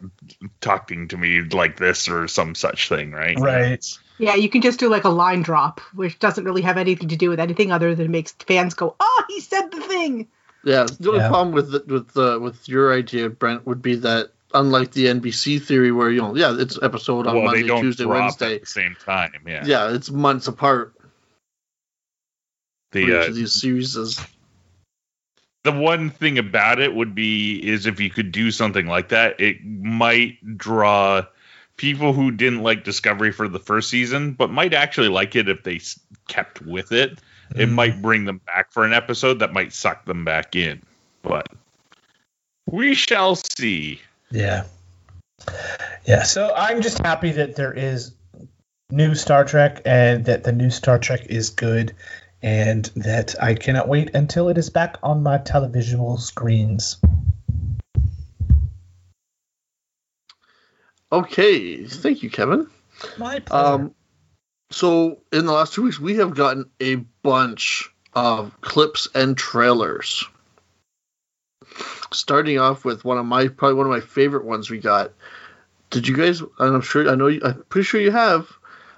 talking 0.60 1.08
to 1.08 1.16
me 1.16 1.42
like 1.42 1.76
this 1.78 2.08
or 2.08 2.28
some 2.28 2.54
such 2.54 2.88
thing, 2.88 3.12
right? 3.12 3.38
Right. 3.38 3.84
Yeah, 4.18 4.34
you 4.34 4.48
can 4.48 4.62
just 4.62 4.80
do 4.80 4.88
like 4.88 5.04
a 5.04 5.10
line 5.10 5.42
drop, 5.42 5.80
which 5.94 6.18
doesn't 6.18 6.44
really 6.44 6.62
have 6.62 6.76
anything 6.76 7.08
to 7.08 7.16
do 7.16 7.30
with 7.30 7.40
anything 7.40 7.72
other 7.72 7.94
than 7.94 8.10
makes 8.10 8.32
fans 8.32 8.74
go, 8.74 8.96
"Oh, 8.98 9.24
he 9.28 9.40
said 9.40 9.70
the 9.70 9.80
thing." 9.80 10.28
Yeah, 10.64 10.86
the 10.98 11.08
only 11.08 11.20
Yeah. 11.20 11.28
problem 11.28 11.52
with 11.52 11.70
the, 11.70 11.84
with 11.86 12.12
the, 12.12 12.38
with 12.38 12.68
your 12.68 12.92
idea, 12.92 13.30
Brent, 13.30 13.64
would 13.64 13.80
be 13.80 13.94
that 13.96 14.32
unlike 14.54 14.92
the 14.92 15.06
NBC 15.06 15.60
theory, 15.62 15.92
where 15.92 16.10
you 16.10 16.20
know, 16.20 16.34
yeah, 16.36 16.56
it's 16.58 16.78
episode 16.82 17.26
on 17.26 17.34
Well, 17.36 17.44
Monday, 17.44 17.62
they 17.62 17.68
don't 17.68 17.82
Tuesday, 17.82 18.04
drop 18.04 18.20
Wednesday. 18.22 18.54
at 18.56 18.60
the 18.62 18.66
same 18.66 18.96
time. 19.04 19.32
Yeah. 19.46 19.64
Yeah, 19.66 19.94
it's 19.94 20.10
months 20.10 20.46
apart. 20.48 20.94
for 20.98 21.08
The 22.92 23.00
each 23.00 23.10
uh, 23.10 23.28
of 23.28 23.34
these 23.34 23.52
series 23.52 23.96
is 23.96 24.20
the 25.64 25.72
one 25.72 26.10
thing 26.10 26.38
about 26.38 26.80
it 26.80 26.94
would 26.94 27.14
be 27.14 27.56
is 27.58 27.86
if 27.86 28.00
you 28.00 28.10
could 28.10 28.32
do 28.32 28.50
something 28.50 28.86
like 28.86 29.08
that, 29.10 29.40
it 29.40 29.64
might 29.64 30.56
draw 30.56 31.22
people 31.76 32.12
who 32.12 32.30
didn't 32.30 32.62
like 32.62 32.84
Discovery 32.84 33.32
for 33.32 33.48
the 33.48 33.58
first 33.58 33.90
season, 33.90 34.32
but 34.32 34.50
might 34.50 34.72
actually 34.74 35.08
like 35.08 35.36
it 35.36 35.48
if 35.48 35.62
they 35.62 35.80
kept 36.26 36.60
with 36.62 36.92
it. 36.92 37.18
It 37.54 37.68
Mm. 37.68 37.72
might 37.72 38.02
bring 38.02 38.24
them 38.24 38.40
back 38.46 38.72
for 38.72 38.84
an 38.84 38.92
episode 38.92 39.38
that 39.40 39.52
might 39.52 39.72
suck 39.72 40.04
them 40.04 40.24
back 40.24 40.54
in, 40.56 40.82
but 41.22 41.48
we 42.66 42.94
shall 42.94 43.36
see. 43.36 44.00
Yeah. 44.30 44.64
Yeah. 46.04 46.22
So 46.22 46.52
I'm 46.54 46.82
just 46.82 46.98
happy 46.98 47.32
that 47.32 47.56
there 47.56 47.72
is 47.72 48.12
new 48.90 49.14
Star 49.14 49.44
Trek 49.44 49.82
and 49.84 50.24
that 50.26 50.44
the 50.44 50.52
new 50.52 50.70
Star 50.70 50.98
Trek 50.98 51.26
is 51.26 51.50
good 51.50 51.94
and 52.42 52.84
that 52.96 53.34
I 53.42 53.54
cannot 53.54 53.88
wait 53.88 54.14
until 54.14 54.48
it 54.48 54.58
is 54.58 54.70
back 54.70 54.96
on 55.02 55.22
my 55.22 55.38
televisual 55.38 56.18
screens. 56.18 56.98
okay. 61.10 61.84
Thank 61.84 62.22
you, 62.22 62.30
Kevin. 62.30 62.68
My 63.16 63.40
pleasure. 63.40 63.66
Um, 63.66 63.94
so 64.70 65.22
in 65.32 65.46
the 65.46 65.52
last 65.52 65.74
two 65.74 65.82
weeks, 65.82 65.98
we 65.98 66.16
have 66.16 66.34
gotten 66.34 66.70
a 66.80 66.96
bunch 67.22 67.90
of 68.12 68.58
clips 68.60 69.08
and 69.14 69.36
trailers. 69.36 70.24
Starting 72.12 72.58
off 72.58 72.84
with 72.84 73.04
one 73.04 73.18
of 73.18 73.26
my 73.26 73.48
probably 73.48 73.74
one 73.74 73.86
of 73.86 73.92
my 73.92 74.00
favorite 74.00 74.44
ones 74.44 74.70
we 74.70 74.78
got. 74.78 75.12
Did 75.90 76.06
you 76.08 76.16
guys? 76.16 76.40
and 76.40 76.50
I'm 76.58 76.80
sure 76.80 77.08
I 77.08 77.14
know. 77.14 77.26
You, 77.28 77.40
I'm 77.44 77.62
pretty 77.68 77.84
sure 77.84 78.00
you 78.00 78.10
have. 78.10 78.48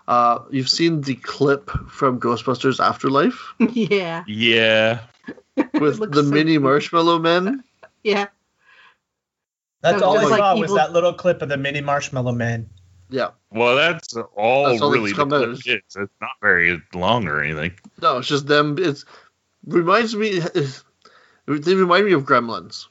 Uh, 0.09 0.41
you've 0.51 0.69
seen 0.69 1.03
the 1.03 1.15
clip 1.15 1.71
from 1.89 2.19
Ghostbusters 2.19 2.85
Afterlife 2.85 3.55
yeah, 3.61 4.25
Yeah. 4.27 5.01
with 5.75 5.99
the 6.13 6.23
so 6.25 6.31
mini 6.31 6.53
cute. 6.53 6.63
Marshmallow 6.63 7.21
Men. 7.21 7.63
yeah. 8.03 8.27
That's 9.83 10.01
so 10.01 10.07
all 10.07 10.19
I 10.19 10.21
just 10.21 10.31
like 10.33 10.39
saw 10.41 10.55
was 10.55 10.65
evil- 10.65 10.77
that 10.77 10.93
little 10.93 11.15
clip 11.15 11.43
of 11.43 11.49
the 11.49 11.57
mini 11.57 11.81
marshmallow 11.81 12.33
men. 12.33 12.69
Yeah. 13.09 13.31
Well, 13.51 13.77
that's 13.77 14.15
all 14.37 14.69
That's 14.69 14.83
all 14.83 14.91
really 14.91 15.13
come 15.13 15.33
out. 15.33 15.49
It's 15.49 15.97
not 15.97 16.31
very 16.41 16.81
long 16.95 17.27
or 17.29 17.43
anything. 17.43 17.73
No, 18.01 18.19
it's 18.19 18.29
just 18.29 18.47
them. 18.47 18.77
It's 18.79 19.05
reminds 19.67 20.15
me. 20.15 20.41
They 21.47 21.75
remind 21.75 22.07
me 22.07 22.13
of 22.13 22.25
Gremlins. 22.25 22.87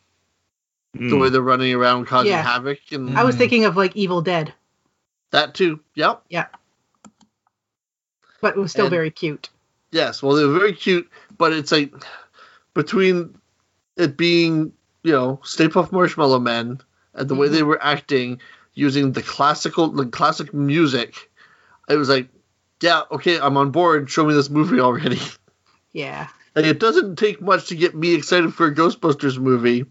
The 0.94 1.16
way 1.18 1.30
they're 1.30 1.42
running 1.42 1.74
around 1.74 2.06
causing 2.08 2.32
Yeah. 2.32 2.42
havoc 2.44 2.80
and 2.92 3.18
I 3.18 3.24
was 3.24 3.36
Mm. 3.36 3.40
thinking 3.40 3.66
of 3.66 3.78
like 3.78 3.96
Evil 3.96 4.22
Dead, 4.22 4.54
that 5.32 5.54
too. 5.54 5.80
Yep. 5.96 6.24
Yeah. 6.30 6.48
But 8.42 8.56
it 8.56 8.60
was 8.60 8.72
still 8.72 8.86
And- 8.86 8.92
very 8.92 9.12
cute. 9.12 9.50
Yes, 9.92 10.22
well, 10.24 10.36
they're 10.36 10.48
very 10.48 10.74
cute, 10.74 11.10
but 11.38 11.52
it's 11.54 11.72
like 11.72 11.94
between 12.74 13.38
it 13.98 14.18
being, 14.18 14.72
you 15.04 15.12
know, 15.12 15.40
Stay 15.44 15.68
Puft 15.68 15.92
Marshmallow 15.92 16.40
Men 16.40 16.80
and 17.16 17.28
the 17.30 17.36
way 17.36 17.48
Mhm. 17.48 17.52
they 17.52 17.64
were 17.64 17.82
acting 17.84 18.40
using 18.76 19.12
the 19.12 19.22
classical, 19.24 19.90
the 19.90 20.06
classic 20.06 20.54
music, 20.54 21.30
it 21.90 21.98
was 21.98 22.08
like, 22.10 22.30
yeah, 22.82 23.02
okay, 23.12 23.40
I'm 23.40 23.58
on 23.58 23.72
board. 23.72 24.10
Show 24.10 24.26
me 24.26 24.34
this 24.34 24.50
movie 24.50 24.80
already. 24.80 25.20
Yeah. 25.92 26.28
like, 26.56 26.66
it 26.66 26.80
doesn't 26.80 27.16
take 27.18 27.42
much 27.42 27.68
to 27.70 27.76
get 27.76 27.96
me 27.96 28.14
excited 28.14 28.54
for 28.54 28.68
a 28.68 28.74
Ghostbusters 28.76 29.40
movie, 29.40 29.86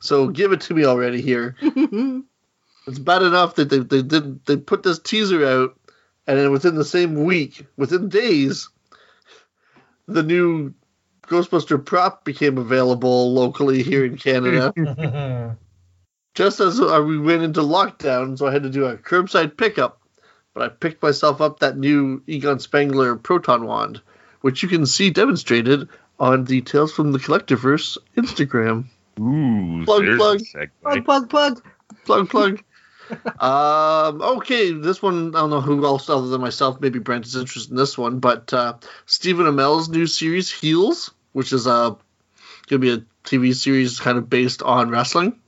so 0.00 0.28
give 0.28 0.52
it 0.52 0.62
to 0.62 0.74
me 0.74 0.84
already 0.84 1.20
here. 1.20 1.56
It's 2.88 2.98
bad 2.98 3.22
enough 3.22 3.56
that 3.56 3.68
they 3.68 3.80
they 3.80 4.00
did 4.00 4.42
they 4.46 4.56
put 4.56 4.82
this 4.82 4.98
teaser 4.98 5.44
out, 5.44 5.78
and 6.26 6.38
then 6.38 6.50
within 6.50 6.74
the 6.74 6.86
same 6.86 7.22
week, 7.24 7.66
within 7.76 8.08
days, 8.08 8.70
the 10.06 10.22
new 10.22 10.72
Ghostbuster 11.26 11.84
prop 11.84 12.24
became 12.24 12.56
available 12.56 13.34
locally 13.34 13.82
here 13.82 14.06
in 14.06 14.16
Canada. 14.16 14.72
Just 16.34 16.60
as 16.60 16.80
uh, 16.80 17.04
we 17.06 17.18
went 17.18 17.42
into 17.42 17.60
lockdown, 17.60 18.38
so 18.38 18.46
I 18.46 18.52
had 18.52 18.62
to 18.62 18.70
do 18.70 18.86
a 18.86 18.96
curbside 18.96 19.58
pickup. 19.58 20.00
But 20.54 20.62
I 20.62 20.68
picked 20.68 21.02
myself 21.02 21.42
up 21.42 21.60
that 21.60 21.76
new 21.76 22.22
Egon 22.26 22.58
Spengler 22.58 23.16
proton 23.16 23.66
wand, 23.66 24.00
which 24.40 24.62
you 24.62 24.68
can 24.68 24.86
see 24.86 25.10
demonstrated 25.10 25.88
on 26.18 26.44
the 26.44 26.62
Tales 26.62 26.92
from 26.92 27.12
the 27.12 27.18
Collectiverse 27.18 27.98
Instagram. 28.16 28.86
Ooh, 29.18 29.84
Plug, 29.84 30.04
plug. 30.16 30.40
Plug, 30.82 31.04
plug, 31.04 31.30
plug. 31.30 31.62
plug 32.04 32.28
plug. 32.30 32.62
Um 33.40 34.20
okay 34.20 34.72
this 34.72 35.00
one 35.00 35.34
i 35.34 35.38
don't 35.38 35.48
know 35.48 35.62
who 35.62 35.82
else 35.86 36.10
other 36.10 36.26
than 36.26 36.42
myself 36.42 36.78
maybe 36.78 36.98
brent 36.98 37.24
is 37.24 37.36
interested 37.36 37.70
in 37.70 37.76
this 37.76 37.96
one 37.96 38.18
but 38.18 38.52
uh 38.52 38.74
stephen 39.06 39.46
amell's 39.46 39.88
new 39.88 40.06
series 40.06 40.52
heels 40.52 41.10
which 41.32 41.54
is 41.54 41.66
uh 41.66 41.94
gonna 42.66 42.80
be 42.80 42.92
a 42.92 43.02
tv 43.24 43.54
series 43.54 43.98
kind 43.98 44.18
of 44.18 44.28
based 44.28 44.62
on 44.62 44.90
wrestling 44.90 45.40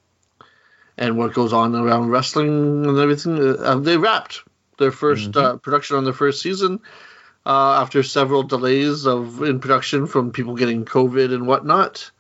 and 0.96 1.18
what 1.18 1.34
goes 1.34 1.52
on 1.52 1.74
around 1.74 2.10
wrestling 2.10 2.86
and 2.86 2.98
everything. 2.98 3.38
Uh, 3.58 3.76
they 3.76 3.96
wrapped 3.96 4.42
their 4.78 4.90
1st 4.90 5.36
uh, 5.36 5.56
production 5.56 5.96
on 5.96 6.04
their 6.04 6.12
first 6.12 6.40
season 6.40 6.80
uh, 7.44 7.80
after 7.82 8.02
several 8.02 8.42
delays 8.42 9.06
of 9.06 9.42
in 9.42 9.60
production 9.60 10.06
from 10.06 10.30
people 10.32 10.54
getting 10.54 10.84
covid 10.84 11.34
and 11.34 11.46
whatnot 11.46 12.10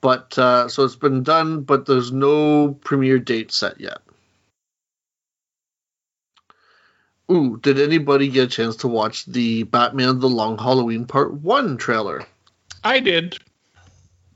but 0.00 0.38
uh, 0.38 0.68
so 0.68 0.84
it's 0.84 0.96
been 0.96 1.22
done, 1.22 1.62
but 1.62 1.86
there's 1.86 2.12
no 2.12 2.74
premiere 2.84 3.18
date 3.18 3.52
set 3.52 3.80
yet. 3.80 3.98
Ooh, 7.30 7.58
did 7.58 7.78
anybody 7.78 8.28
get 8.28 8.44
a 8.44 8.48
chance 8.48 8.76
to 8.76 8.88
watch 8.88 9.24
the 9.26 9.62
Batman 9.62 10.18
The 10.18 10.28
Long 10.28 10.58
Halloween 10.58 11.06
Part 11.06 11.32
1 11.32 11.76
trailer? 11.76 12.26
I 12.82 12.98
did. 12.98 13.38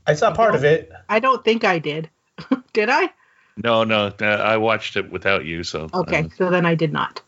I 0.06 0.14
saw 0.14 0.32
part 0.32 0.54
of 0.54 0.64
it. 0.64 0.92
I 1.08 1.18
don't 1.18 1.44
think 1.44 1.64
I 1.64 1.78
did. 1.80 2.08
did 2.72 2.90
I? 2.90 3.10
No, 3.56 3.84
no, 3.84 4.12
uh, 4.20 4.24
I 4.24 4.58
watched 4.58 4.96
it 4.96 5.10
without 5.10 5.44
you. 5.44 5.64
So 5.64 5.88
Okay, 5.92 6.24
uh, 6.24 6.28
so 6.36 6.50
then 6.50 6.66
I 6.66 6.74
did 6.74 6.92
not. 6.92 7.20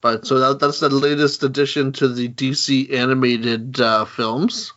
But 0.00 0.26
so 0.26 0.38
that, 0.38 0.60
that's 0.60 0.80
the 0.80 0.88
latest 0.88 1.42
addition 1.42 1.92
to 1.92 2.08
the 2.08 2.28
DC 2.28 2.92
animated 2.92 3.80
uh, 3.80 4.06
films. 4.06 4.72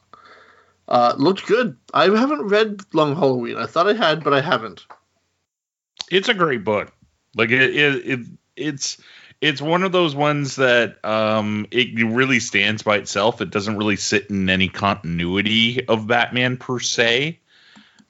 Uh, 0.93 1.15
looked 1.17 1.47
good. 1.47 1.75
I 1.91 2.03
haven't 2.03 2.49
read 2.49 2.81
Long 2.93 3.15
Halloween. 3.15 3.57
I 3.57 3.65
thought 3.65 3.87
I 3.89 3.93
had, 3.93 4.23
but 4.23 4.31
I 4.33 4.41
haven't. 4.41 4.85
it's 6.11 6.29
a 6.29 6.33
great 6.35 6.63
book. 6.63 6.91
Like 7.35 7.49
it, 7.49 7.75
it, 7.75 8.05
it 8.05 8.19
it's 8.55 9.01
it's 9.41 9.59
one 9.59 9.81
of 9.81 9.91
those 9.91 10.13
ones 10.15 10.57
that 10.57 11.03
um 11.03 11.65
it 11.71 11.97
really 12.05 12.39
stands 12.39 12.83
by 12.83 12.97
itself. 12.97 13.41
It 13.41 13.49
doesn't 13.49 13.77
really 13.77 13.95
sit 13.95 14.29
in 14.29 14.47
any 14.49 14.69
continuity 14.69 15.83
of 15.87 16.05
Batman 16.05 16.57
per 16.57 16.79
se, 16.79 17.39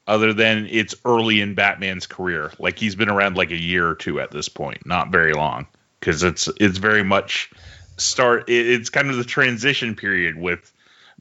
other 0.06 0.34
than 0.34 0.68
it's 0.70 0.94
early 1.06 1.40
in 1.40 1.56
Batman's 1.56 2.06
career. 2.06 2.52
Like 2.60 2.78
he's 2.78 2.96
been 2.96 3.10
around 3.10 3.38
like 3.38 3.52
a 3.52 3.62
year 3.62 3.88
or 3.88 3.96
two 3.96 4.20
at 4.20 4.32
this 4.32 4.50
point, 4.50 4.86
not 4.86 5.10
very 5.10 5.32
long, 5.34 5.68
because 6.02 6.24
it's 6.24 6.50
it's 6.60 6.80
very 6.80 7.04
much 7.04 7.50
start. 7.96 8.50
it- 8.50 8.68
It's 8.68 8.90
kind 8.90 9.10
of 9.10 9.16
the 9.16 9.24
transition 9.24 9.96
period 9.96 10.36
with 10.38 10.70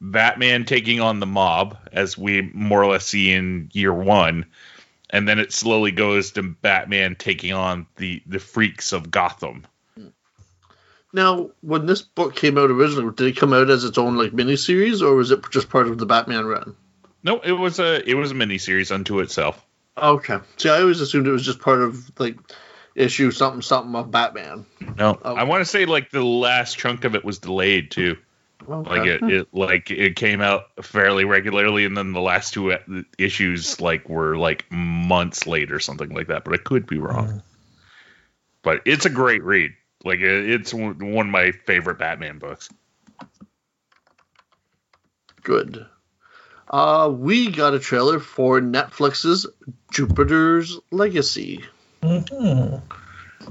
Batman 0.03 0.65
taking 0.65 1.01
on 1.01 1.21
the 1.21 1.27
mob, 1.27 1.79
as 1.93 2.19
we 2.19 2.51
more 2.53 2.83
or 2.83 2.93
less 2.93 3.07
see 3.07 3.33
in 3.33 3.71
year 3.73 3.95
one 3.95 4.47
and 5.13 5.29
then 5.29 5.39
it 5.39 5.53
slowly 5.53 5.93
goes 5.93 6.33
to 6.33 6.43
Batman 6.43 7.15
taking 7.15 7.53
on 7.53 7.87
the 7.97 8.23
the 8.27 8.39
freaks 8.41 8.93
of 8.93 9.11
Gotham. 9.11 9.67
Now, 11.13 11.51
when 11.61 11.85
this 11.85 12.01
book 12.01 12.35
came 12.35 12.57
out 12.57 12.71
originally, 12.71 13.13
did 13.15 13.27
it 13.27 13.37
come 13.37 13.53
out 13.53 13.69
as 13.69 13.85
its 13.85 13.99
own 13.99 14.17
like 14.17 14.33
miniseries, 14.33 15.03
or 15.03 15.15
was 15.15 15.31
it 15.31 15.41
just 15.51 15.69
part 15.69 15.87
of 15.87 15.99
the 15.99 16.07
Batman 16.07 16.47
run? 16.47 16.75
No, 17.23 17.39
it 17.41 17.53
was 17.53 17.79
a 17.79 18.09
it 18.09 18.15
was 18.15 18.31
a 18.31 18.35
miniseries 18.35 18.93
unto 18.93 19.21
itself. 19.21 19.65
Okay. 19.97 20.39
See, 20.57 20.71
I 20.71 20.81
always 20.81 21.03
assumed 21.03 21.27
it 21.27 21.33
was 21.33 21.45
just 21.45 21.61
part 21.61 21.83
of 21.83 22.11
like 22.19 22.39
issue 22.95 23.31
something 23.31 23.61
something 23.61 23.95
of 23.95 24.11
Batman. 24.11 24.65
No, 24.97 25.11
Okay. 25.11 25.41
I 25.41 25.45
want 25.45 25.61
to 25.61 25.67
say 25.67 25.85
like 25.85 26.11
the 26.11 26.25
last 26.25 26.79
chunk 26.79 27.05
of 27.05 27.15
it 27.15 27.25
was 27.25 27.39
delayed 27.39 27.91
too. 27.91 28.17
Okay. 28.69 28.91
Like 28.91 29.07
it, 29.07 29.23
it 29.31 29.49
like 29.53 29.91
it 29.91 30.17
came 30.17 30.41
out 30.41 30.65
fairly 30.83 31.25
regularly, 31.25 31.85
and 31.85 31.97
then 31.97 32.13
the 32.13 32.21
last 32.21 32.55
two 32.55 32.73
e- 32.73 33.05
issues 33.19 33.81
like 33.81 34.09
were 34.09 34.37
like 34.37 34.71
months 34.71 35.47
late 35.47 35.73
or 35.73 35.81
something 35.81 36.11
like 36.15 36.29
that. 36.29 36.45
But 36.45 36.55
I 36.55 36.59
could 36.59 36.87
be 36.87 36.99
wrong. 36.99 37.43
But 38.63 38.83
it's 38.85 39.07
a 39.07 39.11
great 39.11 39.43
read. 39.43 39.73
Like 40.05 40.21
it, 40.21 40.51
it's 40.51 40.73
one 40.75 41.13
one 41.13 41.27
of 41.27 41.33
my 41.33 41.53
favorite 41.53 41.99
Batman 41.99 42.39
books. 42.39 42.69
Good. 45.43 45.87
Uh, 46.71 47.13
we 47.15 47.51
got 47.51 47.75
a 47.75 47.79
trailer 47.79 48.19
for 48.19 48.61
Netflix's 48.61 49.47
Jupiter's 49.93 50.79
Legacy. 50.91 51.65
Mhm. 52.03 52.81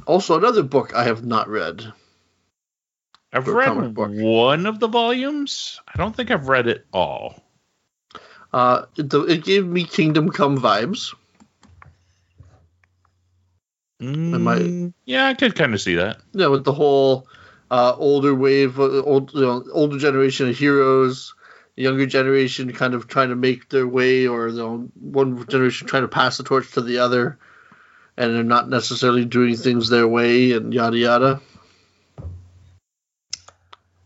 Also, 0.07 0.37
another 0.37 0.63
book 0.63 0.95
I 0.95 1.03
have 1.03 1.23
not 1.23 1.47
read. 1.49 1.93
I've 3.33 3.47
read 3.47 3.95
one 3.97 4.65
of 4.65 4.79
the 4.79 4.87
volumes. 4.87 5.79
I 5.87 5.97
don't 5.97 6.15
think 6.15 6.31
I've 6.31 6.49
read 6.49 6.67
it 6.67 6.85
all. 6.91 7.41
Uh, 8.51 8.85
it, 8.97 9.13
it 9.13 9.43
gave 9.45 9.65
me 9.65 9.85
Kingdom 9.85 10.29
Come 10.29 10.57
vibes. 10.59 11.13
Am 14.01 14.47
I- 14.47 14.55
Mm, 14.57 14.93
yeah, 15.05 15.27
I 15.27 15.33
could 15.35 15.55
kind 15.55 15.73
of 15.73 15.81
see 15.81 15.95
that. 15.95 16.17
Yeah, 16.33 16.47
with 16.47 16.63
the 16.63 16.73
whole 16.73 17.27
uh, 17.69 17.93
older 17.97 18.33
wave, 18.33 18.79
uh, 18.79 19.01
old, 19.03 19.33
you 19.33 19.41
know, 19.41 19.63
older 19.71 19.97
generation 19.97 20.49
of 20.49 20.57
heroes, 20.57 21.33
younger 21.77 22.05
generation 22.05 22.73
kind 22.73 22.93
of 22.93 23.07
trying 23.07 23.29
to 23.29 23.35
make 23.35 23.69
their 23.69 23.87
way, 23.87 24.27
or 24.27 24.49
you 24.49 24.57
know, 24.57 24.89
one 24.99 25.45
generation 25.47 25.87
trying 25.87 26.01
to 26.03 26.07
pass 26.09 26.37
the 26.37 26.43
torch 26.43 26.71
to 26.73 26.81
the 26.81 26.97
other, 26.97 27.37
and 28.17 28.33
they're 28.35 28.43
not 28.43 28.69
necessarily 28.69 29.23
doing 29.23 29.55
things 29.55 29.87
their 29.89 30.07
way, 30.07 30.51
and 30.53 30.73
yada 30.73 30.97
yada. 30.97 31.41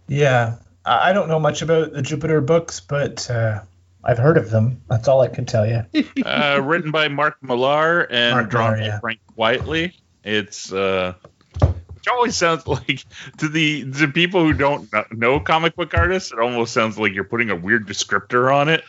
Yeah, 0.07 0.55
I 0.85 1.09
I 1.09 1.13
don't 1.13 1.27
know 1.27 1.39
much 1.39 1.61
about 1.61 1.93
the 1.93 2.01
Jupiter 2.01 2.41
books, 2.41 2.79
but 2.79 3.29
uh, 3.29 3.61
I've 4.03 4.17
heard 4.17 4.37
of 4.37 4.49
them. 4.49 4.81
That's 4.89 5.07
all 5.07 5.21
I 5.21 5.27
can 5.27 5.45
tell 5.45 5.65
you. 5.65 5.85
Uh, 6.25 6.59
written 6.63 6.91
by 6.91 7.07
Mark 7.07 7.37
Millar 7.43 8.07
and 8.09 8.35
Mark 8.35 8.49
drawn 8.49 8.73
Millar, 8.73 8.81
by 8.81 8.87
yeah. 8.87 8.99
Frank 8.99 9.19
Quitely. 9.37 9.93
It's 10.23 10.73
uh, 10.73 11.13
it 11.61 12.07
always 12.11 12.35
sounds 12.35 12.67
like 12.67 13.05
to 13.37 13.47
the 13.47 13.91
to 13.93 14.07
people 14.07 14.43
who 14.43 14.53
don't 14.53 14.89
know 15.11 15.39
comic 15.39 15.75
book 15.75 15.93
artists, 15.93 16.31
it 16.31 16.39
almost 16.39 16.73
sounds 16.73 16.97
like 16.97 17.13
you're 17.13 17.23
putting 17.23 17.49
a 17.49 17.55
weird 17.55 17.87
descriptor 17.87 18.53
on 18.53 18.69
it. 18.69 18.83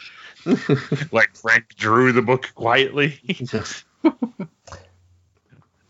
like 1.12 1.35
Frank 1.37 1.74
drew 1.76 2.12
the 2.12 2.22
book 2.22 2.52
quietly. 2.55 3.20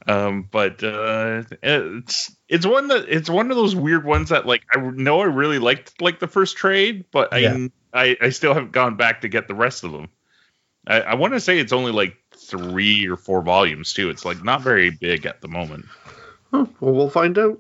Um, 0.08 0.48
but 0.50 0.84
uh, 0.84 1.42
it's 1.62 2.34
it's 2.48 2.64
one 2.64 2.88
that 2.88 3.06
it's 3.08 3.28
one 3.28 3.50
of 3.50 3.56
those 3.56 3.74
weird 3.74 4.04
ones 4.04 4.28
that 4.28 4.46
like 4.46 4.62
I 4.72 4.78
know 4.80 5.20
I 5.20 5.24
really 5.24 5.58
liked 5.58 6.00
like 6.00 6.20
the 6.20 6.28
first 6.28 6.56
trade, 6.56 7.06
but 7.10 7.38
Yeah. 7.40 7.66
I, 7.92 8.02
I 8.02 8.16
I 8.22 8.28
still 8.30 8.54
haven't 8.54 8.72
gone 8.72 8.96
back 8.96 9.22
to 9.22 9.28
get 9.28 9.48
the 9.48 9.54
rest 9.54 9.82
of 9.82 9.92
them. 9.92 10.08
I, 10.86 11.00
I 11.00 11.14
want 11.14 11.34
to 11.34 11.40
say 11.40 11.58
it's 11.58 11.72
only 11.72 11.90
like 11.90 12.16
three 12.36 13.08
or 13.08 13.16
four 13.16 13.42
volumes 13.42 13.92
too. 13.92 14.10
It's 14.10 14.24
like 14.24 14.44
not 14.44 14.62
very 14.62 14.90
big 14.90 15.26
at 15.26 15.40
the 15.40 15.48
moment. 15.48 15.86
Huh, 16.52 16.66
well, 16.80 16.94
we'll 16.94 17.10
find 17.10 17.36
out. 17.38 17.58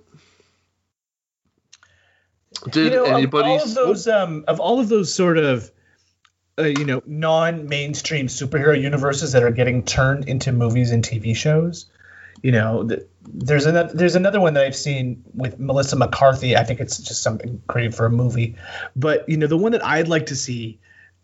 Did 2.70 2.92
you 2.92 2.98
know, 2.98 3.04
anybody? 3.04 3.54
of 3.54 3.60
all 3.60 3.62
of 3.62 3.74
those 3.74 4.06
um, 4.06 4.44
of 4.46 4.60
all 4.60 4.78
of 4.78 4.88
those 4.88 5.12
sort 5.12 5.38
of 5.38 5.70
uh, 6.58 6.62
you 6.62 6.84
know 6.84 7.02
non-mainstream 7.04 8.28
superhero 8.28 8.80
universes 8.80 9.32
that 9.32 9.42
are 9.42 9.50
getting 9.50 9.82
turned 9.82 10.28
into 10.28 10.52
movies 10.52 10.92
and 10.92 11.04
TV 11.04 11.34
shows, 11.34 11.86
you 12.42 12.52
know, 12.52 12.86
th- 12.86 13.02
there's 13.28 13.66
another 13.66 13.92
there's 13.94 14.14
another 14.14 14.40
one 14.40 14.54
that 14.54 14.64
I've 14.64 14.76
seen 14.76 15.24
with 15.34 15.58
Melissa 15.58 15.96
McCarthy. 15.96 16.56
I 16.56 16.64
think 16.64 16.80
it's 16.80 16.98
just 16.98 17.22
something 17.22 17.62
created 17.66 17.94
for 17.94 18.06
a 18.06 18.10
movie, 18.10 18.56
but 18.94 19.28
you 19.28 19.36
know, 19.36 19.46
the 19.46 19.56
one 19.56 19.72
that 19.72 19.84
I'd 19.84 20.08
like 20.08 20.26
to 20.26 20.36
see 20.36 20.78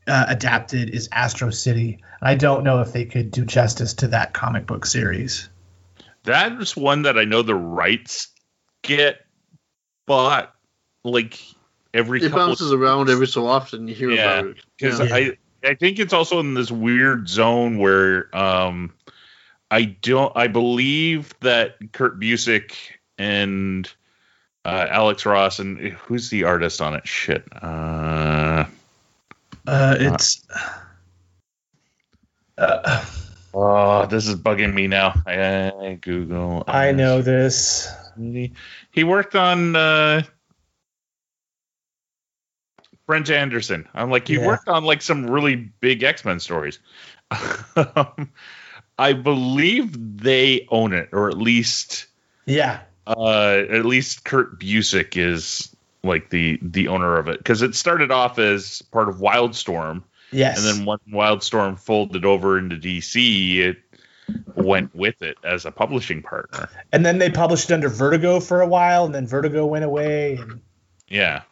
uh, 0.07 0.27
adapted 0.29 0.91
is 0.91 1.09
Astro 1.13 1.51
City. 1.51 2.03
I 2.21 2.35
don't 2.35 2.65
know 2.65 2.81
if 2.81 2.93
they 2.93 3.05
could 3.05 3.31
do 3.31 3.45
justice 3.45 3.95
to 3.95 4.09
that 4.09 4.33
comic 4.33 4.67
book 4.67 4.87
series. 4.87 5.49
That's 6.25 6.77
one 6.77 7.03
that 7.03 7.19
I 7.19 7.25
know 7.25 7.43
the 7.43 7.55
rights 7.55 8.29
get 8.83 9.21
bought 10.07 10.55
like 11.05 11.39
every 11.95 12.21
it 12.21 12.31
couple 12.31 12.47
bounces 12.49 12.73
around 12.73 13.11
every 13.11 13.27
so 13.27 13.47
often. 13.47 13.89
You 13.89 13.95
hear 13.95 14.11
Yeah, 14.11 14.39
about 14.39 14.47
it. 14.47 14.57
because 14.77 15.01
Yeah. 15.01 15.15
I 15.15 15.39
I 15.65 15.75
think 15.75 15.99
it's 15.99 16.13
also 16.13 16.41
in 16.41 16.55
this 16.55 16.71
weird 16.71 17.29
zone 17.29 17.79
where 17.79 18.35
um 18.37 18.93
I 19.73 19.85
don't 19.85 20.31
I 20.37 20.49
believe 20.49 21.33
that 21.41 21.77
Kurt 21.93 22.21
Busiek 22.21 22.75
and 23.17 23.91
uh, 24.67 24.87
Alex 24.91 25.25
Ross 25.25 25.59
and 25.61 25.79
who's 25.79 26.29
the 26.29 26.45
artist 26.45 26.83
on 26.83 26.95
it? 26.95 27.09
Shit. 27.09 27.45
Uh, 27.61 28.67
Uh, 29.67 29.97
it's. 29.99 30.47
Uh, 32.59 33.05
oh, 33.55 34.07
this 34.07 34.29
is 34.29 34.37
bugging 34.37 34.75
me 34.75 34.89
now. 34.89 35.15
I, 35.27 35.99
Google. 36.01 36.65
I 36.67 36.93
know 36.93 37.23
this. 37.23 37.89
He, 38.19 38.53
he 38.91 39.05
worked 39.05 39.35
on 39.35 39.75
uh, 39.75 40.23
Brent 43.07 43.31
Anderson. 43.31 43.89
I'm 43.95 44.11
like, 44.11 44.29
he 44.29 44.35
Yeah. 44.35 44.47
worked 44.47 44.69
on 44.69 44.85
like 44.85 45.01
some 45.01 45.27
really 45.29 45.57
big 45.57 46.03
X 46.03 46.25
Men 46.25 46.41
stories. 46.41 46.79
I 48.99 49.13
believe 49.15 50.19
they 50.23 50.67
own 50.71 50.93
it, 50.93 51.09
or 51.13 51.29
at 51.29 51.37
least, 51.39 52.07
Yeah. 52.47 52.81
uh, 53.07 53.63
at 53.71 53.85
least 53.85 54.25
Kurt 54.25 54.59
Busiek 54.61 55.17
is 55.17 55.75
like 56.05 56.31
the 56.31 56.59
the 56.63 56.89
owner 56.89 57.17
of 57.17 57.29
it 57.29 57.39
because 57.39 57.63
it 57.63 57.75
started 57.75 58.11
off 58.11 58.39
as 58.39 58.83
part 58.91 59.09
of 59.09 59.17
Wildstorm, 59.17 60.03
Yes. 60.31 60.59
and 60.59 60.79
then 60.81 60.87
when 60.87 60.99
Wildstorm 61.11 61.79
folded 61.79 62.25
over 62.25 62.59
into 62.59 62.77
DC, 62.77 63.59
it 63.59 63.79
went 64.55 64.95
with 64.95 65.21
it 65.23 65.37
as 65.45 65.65
a 65.65 65.71
publishing 65.71 66.23
partner. 66.23 66.69
and 66.93 67.05
then 67.05 67.19
they 67.19 67.31
published 67.31 67.71
under 67.73 67.89
Vertigo 67.89 68.41
for 68.41 68.61
a 68.61 68.67
while, 68.67 69.05
and 69.05 69.15
then 69.15 69.27
Vertigo 69.27 69.67
went 69.67 69.85
away. 69.85 70.37
And, 70.37 70.61
Yeah. 71.09 71.43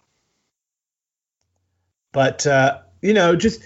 but 2.12 2.46
uh, 2.46 2.78
you 3.02 3.14
know, 3.14 3.36
just 3.36 3.62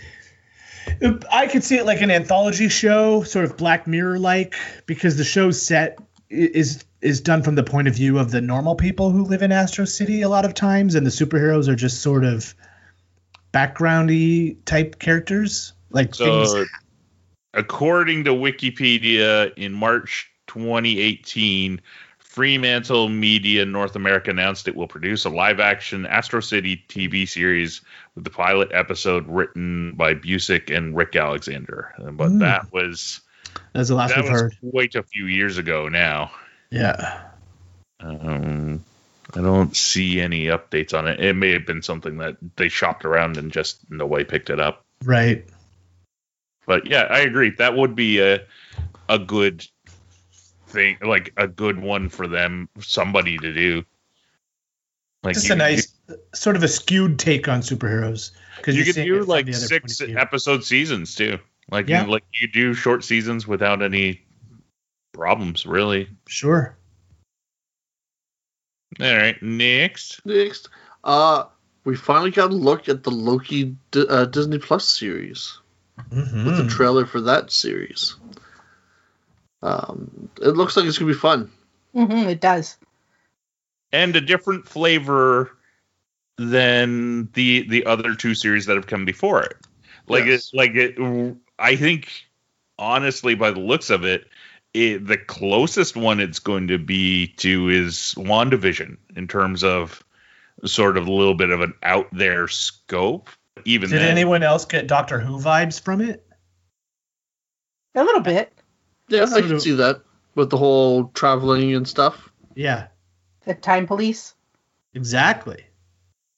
I 1.30 1.46
could 1.46 1.64
see 1.64 1.76
it 1.76 1.86
like 1.86 2.00
an 2.00 2.10
anthology 2.10 2.68
show, 2.68 3.22
sort 3.22 3.44
of 3.44 3.56
Black 3.56 3.86
Mirror 3.86 4.18
like, 4.18 4.54
because 4.86 5.16
the 5.16 5.24
show's 5.24 5.60
set 5.60 5.98
is 6.28 6.84
is 7.00 7.20
done 7.20 7.42
from 7.42 7.54
the 7.54 7.62
point 7.62 7.86
of 7.86 7.94
view 7.94 8.18
of 8.18 8.30
the 8.30 8.40
normal 8.40 8.74
people 8.74 9.10
who 9.10 9.24
live 9.24 9.42
in 9.42 9.52
Astro 9.52 9.84
City 9.84 10.22
a 10.22 10.28
lot 10.28 10.44
of 10.44 10.54
times, 10.54 10.94
and 10.94 11.06
the 11.06 11.10
superheroes 11.10 11.68
are 11.68 11.76
just 11.76 12.00
sort 12.00 12.24
of 12.24 12.54
backgroundy 13.52 14.56
type 14.64 14.98
characters, 14.98 15.74
like 15.90 16.14
So, 16.14 16.44
things. 16.44 16.68
according 17.52 18.24
to 18.24 18.30
Wikipedia, 18.30 19.52
in 19.54 19.72
March 19.72 20.30
2018, 20.46 21.80
Fremantle 22.34 23.08
Media 23.08 23.64
North 23.64 23.94
America 23.94 24.28
announced 24.30 24.66
it 24.66 24.74
will 24.74 24.88
produce 24.88 25.24
a 25.24 25.30
live 25.30 25.60
action 25.60 26.04
Astro 26.04 26.40
City 26.40 26.84
TV 26.88 27.28
series 27.28 27.80
with 28.16 28.24
the 28.24 28.30
pilot 28.30 28.70
episode 28.72 29.24
written 29.28 29.92
by 29.94 30.14
Busiek 30.14 30.76
and 30.76 30.96
Rick 30.96 31.14
Alexander. 31.14 31.94
But 31.96 32.30
Mm. 32.30 32.40
that 32.40 32.72
was 32.72 33.20
That's 33.72 33.88
the 33.88 33.94
last 33.94 34.16
that 34.16 34.24
we've 34.24 34.32
was 34.32 34.40
heard. 34.40 34.56
quite 34.72 34.94
a 34.96 35.04
few 35.04 35.26
years 35.26 35.58
ago 35.58 35.88
now. 35.88 36.32
Yeah. 36.70 37.20
Um, 38.00 38.84
I 39.32 39.40
don't 39.40 39.76
see 39.76 40.20
any 40.20 40.46
updates 40.46 40.92
on 40.92 41.06
it. 41.06 41.20
It 41.20 41.34
may 41.34 41.52
have 41.52 41.64
been 41.66 41.82
something 41.82 42.18
that 42.18 42.36
they 42.56 42.68
shopped 42.68 43.04
around 43.04 43.36
and 43.36 43.52
just 43.52 43.78
nobody 43.90 44.24
picked 44.24 44.50
it 44.50 44.58
up. 44.58 44.84
Right. 45.04 45.44
But 46.66 46.86
yeah, 46.88 47.02
I 47.02 47.20
agree. 47.20 47.50
That 47.50 47.76
would 47.76 47.94
be 47.94 48.18
a 48.20 48.40
a 49.08 49.20
good 49.20 49.64
thing, 50.74 50.98
like 51.00 51.32
a 51.36 51.48
good 51.48 51.78
one 51.78 52.08
for 52.10 52.26
them, 52.28 52.68
somebody 52.80 53.38
to 53.38 53.54
do. 53.54 53.84
Like 55.22 55.34
Just 55.34 55.48
you- 55.48 55.54
a 55.54 55.56
nice, 55.56 55.94
sort 56.34 56.56
of 56.56 56.62
a 56.62 56.68
skewed 56.68 57.18
take 57.18 57.48
on 57.48 57.60
superheroes. 57.60 58.32
Because 58.58 58.76
You, 58.76 58.84
could 58.84 59.02
do 59.04 59.24
like 59.24 59.52
six 59.54 60.02
episode 60.02 60.64
seasons 60.64 61.14
too. 61.14 61.38
Like 61.70 61.88
Yeah. 61.88 62.04
you, 62.04 62.10
like 62.10 62.24
you 62.38 62.48
do 62.48 62.74
short 62.74 63.04
seasons 63.04 63.46
without 63.46 63.80
any 63.82 64.22
problems, 65.12 65.64
really. 65.64 66.10
Sure. 66.26 66.76
All 69.00 69.16
right, 69.16 69.42
next. 69.42 70.20
Next, 70.24 70.68
uh, 71.02 71.44
we 71.84 71.96
finally 71.96 72.30
got 72.30 72.50
a 72.50 72.54
look 72.54 72.88
at 72.88 73.02
the 73.02 73.10
Loki 73.10 73.76
D- 73.90 74.06
uh, 74.08 74.26
Disney 74.26 74.58
Plus 74.58 74.86
series 74.88 75.58
with 76.10 76.32
Mhm. 76.32 76.56
the 76.56 76.66
trailer 76.68 77.06
for 77.06 77.20
that 77.22 77.50
series. 77.50 78.14
Um, 79.64 80.28
it 80.42 80.50
looks 80.50 80.76
like 80.76 80.84
it's 80.86 80.98
gonna 80.98 81.10
be 81.12 81.18
fun. 81.18 81.50
hmm 81.94 82.28
it 82.28 82.40
does. 82.40 82.76
and 83.92 84.14
a 84.14 84.20
different 84.20 84.66
flavor 84.68 85.56
than 86.36 87.28
the 87.32 87.66
the 87.68 87.86
other 87.86 88.14
two 88.14 88.34
series 88.34 88.66
that 88.66 88.76
have 88.76 88.86
come 88.86 89.04
before 89.04 89.42
it. 89.42 89.56
Like 90.06 90.26
Yes. 90.26 90.50
it, 90.52 90.56
like 90.56 90.74
it. 90.74 91.36
I 91.58 91.76
think 91.76 92.10
honestly, 92.78 93.34
by 93.34 93.52
the 93.52 93.60
looks 93.60 93.88
of 93.90 94.04
it, 94.04 94.26
it, 94.74 95.06
the 95.06 95.16
closest 95.16 95.96
one 95.96 96.20
it's 96.20 96.40
going 96.40 96.68
to 96.68 96.78
be 96.78 97.28
to 97.38 97.68
is 97.70 98.14
WandaVision 98.18 98.96
in 99.16 99.28
terms 99.28 99.62
of 99.64 100.02
sort 100.64 100.96
of 100.96 101.06
a 101.06 101.12
little 101.12 101.34
bit 101.34 101.50
of 101.50 101.60
an 101.62 101.72
out 101.82 102.08
there 102.12 102.48
scope. 102.48 103.30
Even 103.64 103.88
Did 103.88 104.00
then, 104.00 104.10
anyone 104.10 104.42
else 104.42 104.64
get 104.66 104.88
Doctor 104.88 105.20
Who 105.20 105.38
vibes 105.38 105.80
from 105.80 106.00
it? 106.00 106.26
A 107.94 108.02
little 108.02 108.20
bit. 108.20 108.52
Yeah, 109.08 109.26
I 109.32 109.40
can 109.40 109.52
of- 109.52 109.62
see 109.62 109.72
that 109.72 110.02
with 110.34 110.50
the 110.50 110.56
whole 110.56 111.08
traveling 111.08 111.74
and 111.74 111.86
stuff. 111.86 112.30
Yeah, 112.54 112.88
The 113.44 113.54
time 113.54 113.86
police. 113.86 114.34
exactly. 114.94 115.64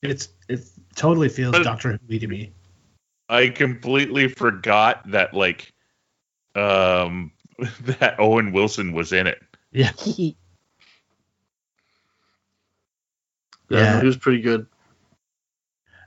It's 0.03 0.29
it 0.49 0.61
totally 0.95 1.29
feels 1.29 1.53
But- 1.53 1.65
Doctor 1.65 1.99
Who 2.09 2.19
to 2.19 2.27
me. 2.29 2.53
I 3.29 3.49
completely 3.49 4.29
forgot 4.29 5.11
that 5.11 5.35
like 5.35 5.73
um 6.55 7.33
that 7.83 8.19
Owen 8.21 8.53
Wilson 8.53 8.93
was 8.93 9.13
in 9.13 9.27
it. 9.27 9.43
Yeah, 9.73 9.91
Yeah, 10.07 10.33
Yeah. 13.69 14.01
he 14.01 14.07
was 14.07 14.17
pretty 14.17 14.41
good. 14.41 14.67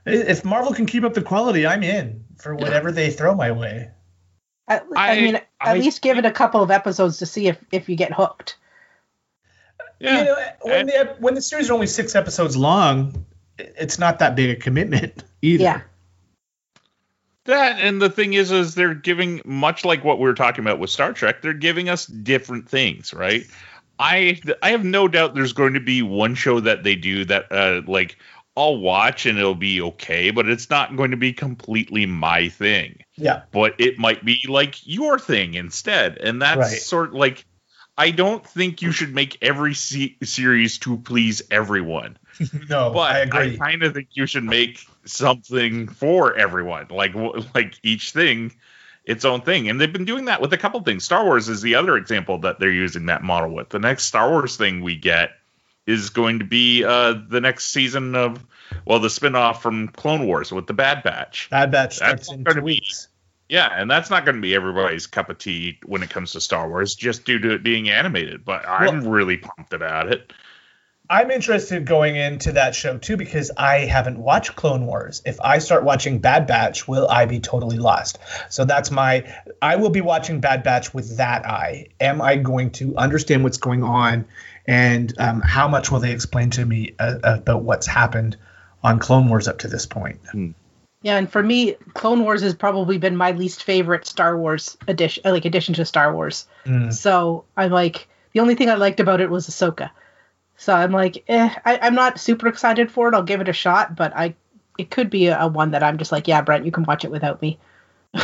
if 0.06 0.44
Marvel 0.44 0.72
can 0.72 0.86
keep 0.86 1.04
up 1.04 1.12
the 1.14 1.22
quality, 1.22 1.66
I'm 1.66 1.82
in 1.82 2.24
for 2.38 2.54
whatever 2.54 2.90
they 2.90 3.10
throw 3.10 3.34
my 3.34 3.52
way. 3.52 3.90
I, 4.66 4.80
I, 4.96 5.10
I- 5.12 5.20
mean, 5.20 5.40
at 5.60 5.68
I 5.68 5.78
least 5.78 6.02
give 6.02 6.18
it 6.18 6.24
a 6.24 6.30
couple 6.30 6.62
of 6.62 6.70
episodes 6.70 7.18
to 7.18 7.26
see 7.26 7.48
if, 7.48 7.58
if 7.72 7.88
you 7.88 7.96
get 7.96 8.12
hooked. 8.12 8.56
You 10.00 10.10
know, 10.10 10.36
when 10.62 10.86
the 10.86 11.14
when 11.18 11.34
the 11.34 11.42
series 11.42 11.68
are 11.68 11.74
only 11.74 11.86
six 11.86 12.16
episodes 12.16 12.56
long, 12.56 13.26
it's 13.58 13.98
not 13.98 14.18
that 14.20 14.34
big 14.34 14.50
a 14.50 14.56
commitment 14.56 15.24
either. 15.42 15.62
Yeah. 15.62 15.80
That 17.44 17.80
and 17.80 18.00
the 18.00 18.08
thing 18.08 18.32
is, 18.32 18.50
is 18.50 18.74
they're 18.74 18.94
giving 18.94 19.42
much 19.44 19.84
like 19.84 20.02
what 20.02 20.18
we 20.18 20.24
were 20.24 20.34
talking 20.34 20.64
about 20.64 20.78
with 20.78 20.88
Star 20.88 21.12
Trek. 21.12 21.42
They're 21.42 21.52
giving 21.52 21.90
us 21.90 22.06
different 22.06 22.68
things, 22.68 23.12
right? 23.12 23.44
I 23.98 24.40
I 24.62 24.70
have 24.70 24.84
no 24.84 25.06
doubt 25.06 25.34
there's 25.34 25.52
going 25.52 25.74
to 25.74 25.80
be 25.80 26.00
one 26.00 26.34
show 26.34 26.60
that 26.60 26.82
they 26.82 26.94
do 26.94 27.26
that 27.26 27.52
uh 27.52 27.82
like 27.86 28.16
I'll 28.56 28.78
watch 28.78 29.26
and 29.26 29.38
it'll 29.38 29.54
be 29.54 29.80
okay, 29.82 30.30
but 30.30 30.48
it's 30.48 30.70
not 30.70 30.96
going 30.96 31.10
to 31.10 31.16
be 31.16 31.32
completely 31.32 32.06
my 32.06 32.48
thing. 32.48 33.04
Yeah, 33.20 33.42
But 33.52 33.74
it 33.78 33.98
might 33.98 34.24
be 34.24 34.44
like 34.48 34.86
your 34.86 35.18
thing 35.18 35.54
instead, 35.54 36.18
and 36.18 36.40
that's 36.42 36.58
Right. 36.58 36.80
sort 36.80 37.12
like 37.14 37.44
I 37.98 38.10
don't 38.12 38.46
think 38.46 38.80
you 38.82 38.92
should 38.92 39.14
make 39.14 39.36
every 39.42 39.74
se- 39.74 40.16
series 40.22 40.78
to 40.78 40.96
please 40.98 41.42
everyone 41.50 42.16
no, 42.68 42.90
but 42.90 43.16
I 43.16 43.18
agree. 43.20 43.54
I, 43.54 43.56
kind 43.56 43.82
of 43.82 43.94
think 43.94 44.08
you 44.12 44.26
should 44.26 44.44
make 44.44 44.80
something 45.04 45.88
for 45.88 46.34
everyone, 46.36 46.86
like 46.90 47.14
like 47.54 47.78
each 47.82 48.12
thing 48.12 48.52
its 49.04 49.24
own 49.24 49.40
thing. 49.42 49.68
And 49.68 49.80
they've 49.80 49.92
been 49.92 50.04
doing 50.04 50.26
that 50.26 50.40
with 50.40 50.52
a 50.52 50.58
couple 50.58 50.80
things. 50.82 51.04
Star 51.04 51.24
Wars 51.24 51.48
is 51.48 51.62
the 51.62 51.74
other 51.74 51.96
example 51.96 52.38
that 52.38 52.60
they're 52.60 52.70
using 52.70 53.06
that 53.06 53.22
model 53.22 53.50
with. 53.50 53.70
The 53.70 53.78
next 53.78 54.04
Star 54.04 54.30
Wars 54.30 54.56
thing 54.56 54.82
we 54.82 54.96
get 54.96 55.32
is 55.86 56.10
going 56.10 56.38
to 56.38 56.44
be 56.44 56.84
uh, 56.84 57.14
the 57.28 57.40
next 57.40 57.66
season 57.72 58.14
of 58.14 58.44
well, 58.84 59.00
the 59.00 59.10
spin-off 59.10 59.62
from 59.62 59.88
Clone 59.88 60.26
Wars 60.26 60.52
with 60.52 60.66
the 60.66 60.72
Bad 60.74 61.02
Batch. 61.02 61.48
Bad 61.50 61.72
Batch 61.72 61.98
That's 61.98 62.26
starts 62.26 62.32
in 62.32 62.44
gonna 62.44 62.60
two 62.60 62.64
weeks. 62.64 63.08
Yeah, 63.50 63.68
and 63.74 63.90
that's 63.90 64.10
not 64.10 64.24
going 64.24 64.36
to 64.36 64.40
be 64.40 64.54
everybody's 64.54 65.08
cup 65.08 65.28
of 65.28 65.38
tea 65.38 65.80
when 65.84 66.04
it 66.04 66.10
comes 66.10 66.32
to 66.32 66.40
Star 66.40 66.68
Wars, 66.68 66.94
just 66.94 67.24
due 67.24 67.40
to 67.40 67.54
it 67.54 67.64
being 67.64 67.90
animated. 67.90 68.44
But 68.44 68.66
I'm 68.66 69.06
really 69.08 69.38
pumped 69.38 69.72
about 69.72 70.06
it. 70.06 70.32
I'm 71.10 71.32
interested 71.32 71.84
going 71.84 72.14
into 72.14 72.52
that 72.52 72.76
show 72.76 72.96
too 72.96 73.16
because 73.16 73.50
I 73.56 73.78
haven't 73.78 74.18
watched 74.18 74.54
Clone 74.54 74.86
Wars. 74.86 75.20
If 75.26 75.40
I 75.40 75.58
start 75.58 75.82
watching 75.82 76.20
Bad 76.20 76.46
Batch, 76.46 76.86
will 76.86 77.08
I 77.08 77.26
be 77.26 77.40
totally 77.40 77.78
lost? 77.78 78.20
So 78.50 78.64
that's 78.64 78.92
my. 78.92 79.24
I 79.60 79.74
will 79.74 79.90
be 79.90 80.00
watching 80.00 80.38
Bad 80.38 80.62
Batch 80.62 80.94
with 80.94 81.16
that 81.16 81.44
eye. 81.44 81.88
Am 82.00 82.22
I 82.22 82.36
going 82.36 82.70
to 82.72 82.96
understand 82.96 83.42
what's 83.42 83.58
going 83.58 83.82
on, 83.82 84.26
and 84.68 85.12
um, 85.18 85.40
how 85.40 85.66
much 85.66 85.90
will 85.90 85.98
they 85.98 86.12
explain 86.12 86.50
to 86.50 86.64
me 86.64 86.94
uh, 87.00 87.18
about 87.24 87.64
what's 87.64 87.88
happened 87.88 88.36
on 88.84 89.00
Clone 89.00 89.28
Wars 89.28 89.48
up 89.48 89.58
to 89.58 89.68
this 89.68 89.86
point? 89.86 90.20
Yeah, 91.02 91.16
and 91.16 91.30
for 91.30 91.42
me, 91.42 91.76
Clone 91.94 92.22
Wars 92.24 92.42
has 92.42 92.54
probably 92.54 92.98
been 92.98 93.16
my 93.16 93.30
least 93.32 93.62
favorite 93.62 94.06
Star 94.06 94.36
Wars 94.36 94.76
addition, 94.86 95.22
like 95.24 95.44
addition 95.44 95.74
to 95.74 95.84
Star 95.84 96.14
Wars. 96.14 96.46
Mm. 96.66 96.92
So 96.92 97.44
I'm 97.56 97.70
like, 97.70 98.06
the 98.32 98.40
only 98.40 98.54
thing 98.54 98.68
I 98.68 98.74
liked 98.74 99.00
about 99.00 99.20
it 99.20 99.30
was 99.30 99.48
Ahsoka. 99.48 99.90
So 100.56 100.74
I'm 100.74 100.92
like, 100.92 101.24
eh, 101.28 101.54
I, 101.64 101.78
I'm 101.78 101.94
not 101.94 102.20
super 102.20 102.48
excited 102.48 102.90
for 102.90 103.08
it. 103.08 103.14
I'll 103.14 103.22
give 103.22 103.40
it 103.40 103.48
a 103.48 103.52
shot, 103.54 103.96
but 103.96 104.14
I, 104.14 104.34
it 104.76 104.90
could 104.90 105.08
be 105.08 105.28
a, 105.28 105.40
a 105.40 105.48
one 105.48 105.70
that 105.70 105.82
I'm 105.82 105.96
just 105.96 106.12
like, 106.12 106.28
yeah, 106.28 106.42
Brent, 106.42 106.66
you 106.66 106.72
can 106.72 106.84
watch 106.84 107.04
it 107.04 107.10
without 107.10 107.40
me. 107.40 107.58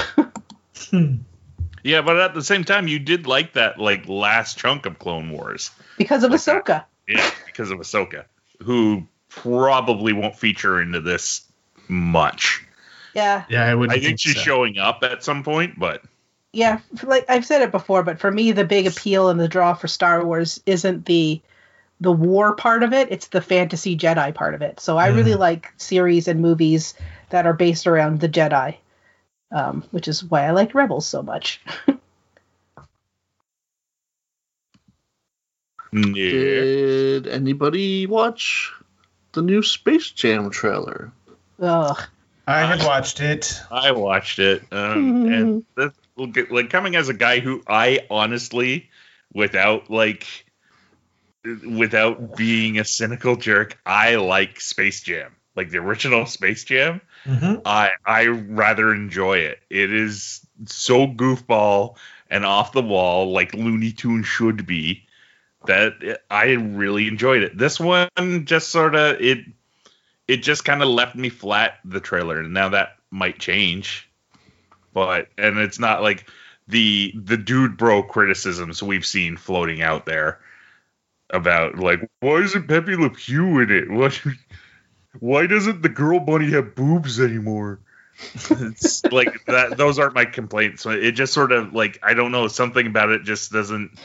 Yeah, 1.87 2.03
but 2.03 2.17
at 2.17 2.35
the 2.35 2.43
same 2.43 2.65
time, 2.65 2.89
you 2.89 2.99
did 2.99 3.29
like 3.29 3.53
that 3.53 3.79
like 3.79 4.09
last 4.09 4.59
chunk 4.59 4.87
of 4.87 4.99
Clone 4.99 5.31
Wars. 5.31 5.71
because 5.97 6.25
of 6.25 6.33
Like 6.33 6.43
that. 6.43 6.65
Ahsoka. 6.65 6.85
Yeah, 7.07 7.31
because 7.47 7.71
of 7.71 7.79
Ahsoka, 7.79 8.25
who 8.61 9.07
probably 9.29 10.12
won't 10.12 10.35
feature 10.35 10.83
into 10.83 11.01
this 11.01 11.47
much. 11.87 12.66
Yeah, 13.17 13.45
Yeah, 13.49 13.65
I 13.65 13.75
would. 13.75 13.91
I 13.91 13.99
think 13.99 14.21
she's 14.21 14.37
showing 14.37 14.77
up 14.77 15.03
at 15.03 15.25
some 15.25 15.43
point, 15.43 15.79
but 15.79 16.03
yeah. 16.53 16.81
Like 17.03 17.25
I've 17.31 17.47
said 17.47 17.63
it 17.63 17.71
before, 17.71 18.03
but 18.03 18.21
for 18.21 18.31
me, 18.31 18.53
the 18.53 18.67
big 18.67 18.87
appeal 18.87 19.31
and 19.31 19.41
the 19.41 19.49
draw 19.49 19.73
for 19.73 19.89
Star 19.89 20.23
Wars 20.23 20.63
isn't 20.67 21.07
the 21.07 21.41
the 21.99 22.13
war 22.13 22.55
part 22.55 22.83
of 22.83 22.93
it; 22.93 23.09
it's 23.11 23.29
the 23.29 23.41
fantasy 23.41 23.97
Jedi 23.97 24.35
part 24.35 24.53
of 24.53 24.61
it. 24.61 24.81
So 24.81 24.99
I 24.99 25.07
really 25.07 25.35
like 25.35 25.73
series 25.79 26.29
and 26.29 26.43
movies 26.43 26.93
that 27.31 27.47
are 27.47 27.55
based 27.55 27.87
around 27.87 28.21
the 28.21 28.29
Jedi, 28.29 28.77
um, 29.51 29.83
which 29.93 30.09
is 30.09 30.23
why 30.23 30.45
I 30.45 30.51
like 30.51 30.75
Rebels 30.75 31.07
so 31.07 31.23
much. 31.23 31.63
yeah. 35.91 36.13
Did 36.13 37.29
anybody 37.29 38.07
watch 38.07 38.75
the 39.33 39.41
new 39.41 39.63
Space 39.63 40.11
Jam 40.11 40.51
trailer? 40.51 41.13
Ugh. 41.63 41.99
I 42.47 42.61
have 42.65 42.85
watched 42.85 43.21
it. 43.21 43.61
I 43.71 43.91
watched 43.93 44.39
it, 44.39 44.63
um, 44.71 45.27
and 45.33 45.65
this, 45.77 45.93
will 46.17 46.29
get- 46.29 46.51
like 46.53 46.71
coming 46.71 46.95
as 46.97 47.09
a 47.09 47.15
guy 47.15 47.41
who 47.41 47.63
I 47.67 48.01
honestly, 48.11 48.89
without 49.33 49.91
like, 49.91 50.27
without 51.45 52.37
being 52.37 52.79
a 52.79 52.85
cynical 52.85 53.37
jerk, 53.37 53.79
I 53.85 54.17
like 54.17 54.61
Space 54.61 55.03
Jam, 55.03 55.35
like 55.55 55.71
the 55.71 55.79
original 55.79 56.27
Space 56.27 56.65
Jam. 56.65 57.01
Mhm. 57.25 57.63
I 57.65 57.91
I 58.05 58.27
rather 58.27 58.93
enjoy 58.95 59.39
it. 59.39 59.59
It 59.71 59.93
is 59.93 60.41
so 60.67 61.07
goofball 61.07 61.97
and 62.31 62.45
off 62.45 62.73
the 62.73 62.83
wall, 62.83 63.33
like 63.33 63.55
Looney 63.55 63.93
Tune 63.93 64.23
should 64.23 64.67
be. 64.67 65.03
That 65.67 66.21
I 66.31 66.53
really 66.53 67.09
enjoyed 67.09 67.43
it. 67.43 67.59
This 67.59 67.81
one 67.81 68.09
just 68.45 68.69
sort 68.69 68.95
of 68.95 69.21
it 69.21 69.39
it 70.29 70.39
just 70.39 70.65
kind 70.65 70.83
of 70.83 70.89
left 70.89 71.15
me 71.15 71.29
flat 71.29 71.79
the 71.85 72.01
trailer 72.01 72.41
and 72.41 72.53
now 72.53 72.69
that 72.71 72.97
might 73.11 73.39
change 73.39 74.09
but 74.93 75.29
and 75.39 75.59
it's 75.59 75.79
not 75.79 76.03
like 76.03 76.29
the 76.69 77.12
the 77.15 77.37
dude 77.37 77.77
bro 77.77 78.03
criticisms 78.03 78.83
we've 78.83 79.07
seen 79.07 79.37
floating 79.37 79.83
out 79.83 80.07
there 80.07 80.41
about 81.31 81.79
like 81.79 82.09
why 82.21 82.37
isn't 82.37 82.69
Pepe 82.69 82.97
Le 82.97 83.11
Pew 83.11 83.61
in 83.61 83.71
it? 83.71 83.91
What? 83.91 84.21
Why 85.19 85.47
doesn't 85.47 85.81
the 85.81 85.89
girl 85.89 86.21
bunny 86.21 86.51
have 86.51 86.75
boobs 86.75 87.19
anymore? 87.21 87.81
it's 88.51 89.03
like 89.07 89.47
that. 89.47 89.79
Those 89.79 89.99
aren't 89.99 90.15
my 90.15 90.27
complaints. 90.27 90.85
It 90.85 91.12
just 91.12 91.33
sort 91.33 91.53
of 91.53 91.73
like 91.73 91.99
I 92.03 92.12
don't 92.12 92.33
know 92.33 92.49
something 92.49 92.87
about 92.87 93.09
it 93.09 93.23
just 93.23 93.51
doesn't 93.51 93.99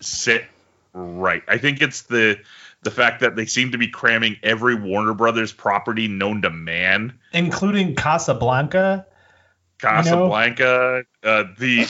sit 0.00 0.44
right. 0.92 1.44
I 1.46 1.58
think 1.58 1.82
it's 1.82 2.02
the 2.02 2.40
the 2.84 2.90
fact 2.90 3.20
that 3.20 3.36
they 3.36 3.46
seem 3.46 3.72
to 3.72 3.78
be 3.78 3.88
cramming 3.88 4.36
every 4.42 4.74
Warner 4.74 5.14
Brothers 5.14 5.52
property 5.52 6.08
known 6.08 6.42
to 6.42 6.50
man 6.50 7.18
including 7.32 7.94
Casablanca. 7.94 9.06
Casablanca, 9.78 11.04
uh, 11.22 11.44
the 11.58 11.86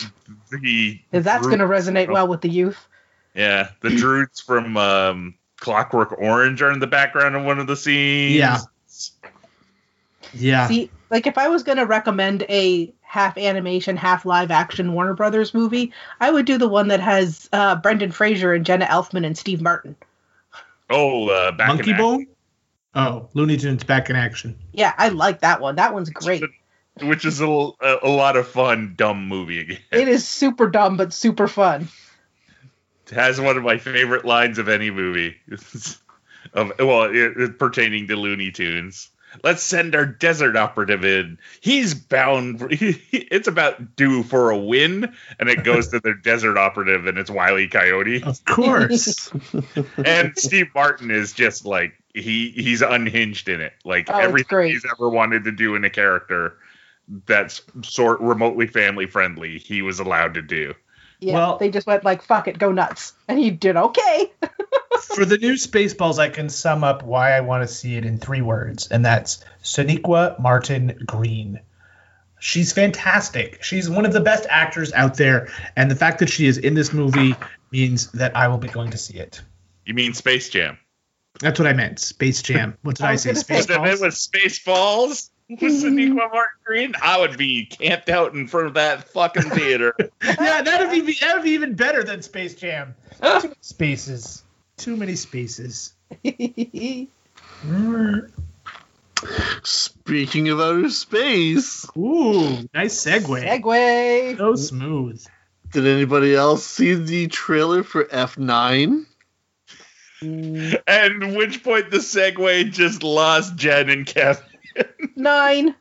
the 0.51 1.01
that's 1.13 1.47
going 1.47 1.59
to 1.59 1.67
resonate 1.67 2.07
from- 2.07 2.15
well 2.15 2.29
with 2.29 2.41
the 2.41 2.49
youth. 2.49 2.89
Yeah, 3.35 3.71
the 3.81 3.89
Droogs 3.89 4.41
from 4.43 4.77
um, 4.77 5.35
Clockwork 5.59 6.17
Orange 6.19 6.63
are 6.63 6.71
in 6.71 6.79
the 6.79 6.87
background 6.87 7.35
of 7.35 7.45
one 7.45 7.59
of 7.59 7.67
the 7.67 7.77
scenes. 7.77 8.37
Yeah. 8.37 8.59
Yeah. 10.33 10.69
See, 10.69 10.91
like 11.11 11.27
if 11.27 11.37
I 11.37 11.49
was 11.49 11.63
going 11.63 11.79
to 11.79 11.87
recommend 11.87 12.45
a 12.49 12.93
half 13.03 13.37
animation, 13.39 13.97
half 13.97 14.25
live 14.25 14.51
action 14.51 14.93
Warner 14.93 15.15
Brothers 15.15 15.53
movie, 15.55 15.93
I 16.21 16.31
would 16.31 16.47
do 16.47 16.59
the 16.59 16.69
one 16.69 16.89
that 16.89 17.01
has 17.01 17.49
uh, 17.53 17.77
Brendan 17.77 18.13
Fraser 18.13 18.53
and 18.53 18.65
Jenna 18.65 18.87
Elfman 18.87 19.25
and 19.27 19.37
Steve 19.37 19.61
Martin. 19.61 19.97
Oh, 20.91 21.29
uh, 21.29 21.53
back 21.53 21.71
in 21.71 21.77
Monkey 21.77 21.91
action. 21.93 22.05
Bone. 22.05 22.27
Oh, 22.95 23.29
Looney 23.35 23.57
Tunes 23.57 23.83
back 23.85 24.11
in 24.11 24.17
action. 24.17 24.57
Yeah, 24.73 24.93
I 24.97 25.09
like 25.09 25.41
that 25.41 25.61
one. 25.61 25.77
That 25.77 25.93
one's 25.95 26.11
great. 26.11 26.45
which 27.03 27.25
is 27.25 27.41
a, 27.41 27.47
a, 27.47 27.99
a 28.05 28.09
lot 28.09 28.37
of 28.37 28.47
fun, 28.47 28.95
dumb 28.97 29.27
movie 29.27 29.61
again. 29.61 29.79
It 29.91 30.07
is 30.09 30.27
super 30.29 30.69
dumb 30.69 30.97
but 30.97 31.13
super 31.13 31.49
fun. 31.49 31.89
It 33.09 33.15
has 33.15 33.41
one 33.41 33.57
of 33.57 33.63
my 33.65 33.79
favorite 33.79 34.25
lines 34.25 34.59
of 34.59 34.69
any 34.69 34.91
movie. 34.91 35.37
of 36.55 36.73
well, 36.79 37.05
it, 37.05 37.15
it- 37.37 37.59
pertaining 37.59 38.07
to 38.09 38.17
Looney 38.17 38.51
Tunes. 38.53 39.11
Let's 39.43 39.63
send 39.63 39.95
our 39.95 40.07
desert 40.07 40.57
operative 40.57 41.05
in. 41.05 41.39
He's 41.61 41.95
bound. 41.95 42.61
For, 42.61 42.69
it's 42.71 43.49
about 43.49 43.97
due 43.97 44.23
for 44.23 44.51
a 44.51 44.59
win, 44.59 45.13
and 45.39 45.49
it 45.49 45.65
goes 45.65 45.89
to 45.89 46.01
their 46.01 46.15
desert 46.15 46.57
operative, 46.57 47.07
and 47.07 47.19
it's 47.19 47.31
Wiley 47.31 47.69
Coyote. 47.69 48.23
Of 48.23 48.45
course. 48.45 49.31
and 50.05 50.37
Steve 50.39 50.69
Martin 50.75 51.11
is 51.11 51.33
just 51.33 51.65
like 51.65 51.95
he 52.15 52.51
he's 52.51 52.83
unhinged 52.83 53.49
in 53.49 53.61
it. 53.61 53.73
Like 53.85 54.09
Oh, 54.11 54.19
everything 54.19 54.69
he's 54.69 54.87
ever 54.91 55.09
wanted 55.09 55.45
to 55.45 55.53
do 55.53 55.75
in 55.75 55.85
a 55.85 55.91
character 55.91 56.59
that's 57.27 57.63
sort 57.83 58.21
remotely 58.21 58.67
family 58.67 59.07
friendly, 59.07 59.59
he 59.59 59.83
was 59.83 59.99
allowed 59.99 60.35
to 60.35 60.43
do. 60.43 60.75
Yeah, 61.25 61.35
Well- 61.35 61.59
they 61.59 61.71
just 61.71 61.87
went 61.87 62.05
like, 62.05 62.23
"Fuck 62.23 62.49
it, 62.49 62.59
go 62.59 62.71
nuts," 62.73 63.15
and 63.29 63.39
he 63.39 63.51
did 63.51 63.77
okay. 63.77 64.33
For 65.15 65.25
the 65.25 65.39
new 65.39 65.55
Spaceballs, 65.55 66.19
I 66.19 66.29
can 66.29 66.49
sum 66.49 66.85
up 66.85 67.03
why 67.03 67.33
I 67.33 67.41
want 67.41 67.67
to 67.67 67.73
see 67.73 67.97
it 67.97 68.05
in 68.05 68.19
three 68.19 68.43
words, 68.43 68.89
and 68.89 69.05
that's 69.05 69.45
Sonequa 69.63 70.39
Martin 70.39 70.99
Green. 71.07 71.61
She's 72.41 72.73
fantastic. 72.73 73.63
She's 73.63 73.89
one 73.89 74.05
of 74.05 74.13
the 74.13 74.21
best 74.21 74.47
actors 74.51 74.93
out 74.93 75.15
there, 75.17 75.49
and 75.77 75.91
the 75.91 75.97
fact 75.97 76.19
that 76.19 76.29
she 76.29 76.47
is 76.47 76.59
in 76.59 76.75
this 76.75 76.93
movie 76.93 77.35
means 77.71 78.11
that 78.13 78.37
I 78.37 78.49
will 78.49 78.59
be 78.59 78.69
going 78.69 78.91
to 78.91 78.99
see 78.99 79.15
it. 79.15 79.41
You 79.87 79.95
mean 79.95 80.15
Space 80.15 80.49
Jam? 80.51 80.79
That's 81.41 81.59
what 81.59 81.67
I 81.67 81.73
meant. 81.73 81.99
Space 82.01 82.43
Jam. 82.43 82.77
What 82.83 82.97
did 82.97 83.07
I 83.07 83.13
I, 83.13 83.17
say? 83.17 83.33
gonna 83.33 83.41
it 83.41 83.47
Spaceballs. 83.47 84.01
was 84.01 84.29
Spaceballs 84.29 85.31
with 85.49 85.61
Sonequa 85.61 86.15
Martin 86.15 86.59
Green, 86.65 86.95
I 87.03 87.19
would 87.21 87.37
be 87.37 87.67
camped 87.67 88.09
out 88.09 88.35
in 88.35 88.47
front 88.47 88.69
of 88.69 88.75
that 88.75 89.09
fucking 89.11 89.51
theater. 89.51 89.95
yeah, 90.23 90.63
that'd 90.63 90.91
be 90.91 91.13
that'd 91.21 91.43
be 91.43 91.51
even 91.51 91.75
better 91.75 92.03
than 92.03 92.23
Space 92.23 92.55
Jam. 92.55 92.95
Too 93.23 93.29
many 93.43 93.55
spaces. 93.61 94.43
Too 94.77 94.97
many 94.97 95.15
spaces. 95.17 95.95
Speaking 99.63 100.49
of 100.51 100.61
outer 100.61 100.91
space, 100.91 101.87
Ooh, 101.97 102.59
nice 102.75 103.03
segue. 103.05 103.43
Segway. 103.43 104.37
So 104.37 104.55
smooth. 104.57 105.25
did 105.73 105.87
anybody 105.87 106.35
else 106.35 106.67
see 106.67 106.95
the 106.95 107.29
trailer 107.29 107.83
for 107.83 108.05
F9? 108.05 109.07
and 110.23 111.37
which 111.37 111.63
point 111.63 111.91
the 111.91 111.99
segue 111.99 112.71
just 112.73 113.03
lost 113.03 113.57
Jen 113.57 113.91
and 113.91 114.07
Kevin. 114.07 114.43
Nine. 115.17 115.75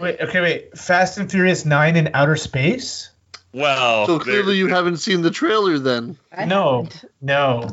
Wait, 0.00 0.20
okay, 0.20 0.40
wait. 0.40 0.76
Fast 0.78 1.16
and 1.18 1.30
Furious 1.30 1.64
Nine 1.64 1.96
in 1.96 2.10
outer 2.14 2.36
space? 2.36 3.10
Well, 3.54 4.06
So 4.06 4.12
there- 4.18 4.24
clearly 4.24 4.58
you 4.58 4.68
haven't 4.68 4.98
seen 4.98 5.22
the 5.22 5.30
trailer 5.30 5.78
then. 5.78 6.18
I 6.30 6.44
No. 6.44 6.82
haven't. 6.84 7.04
No. 7.22 7.70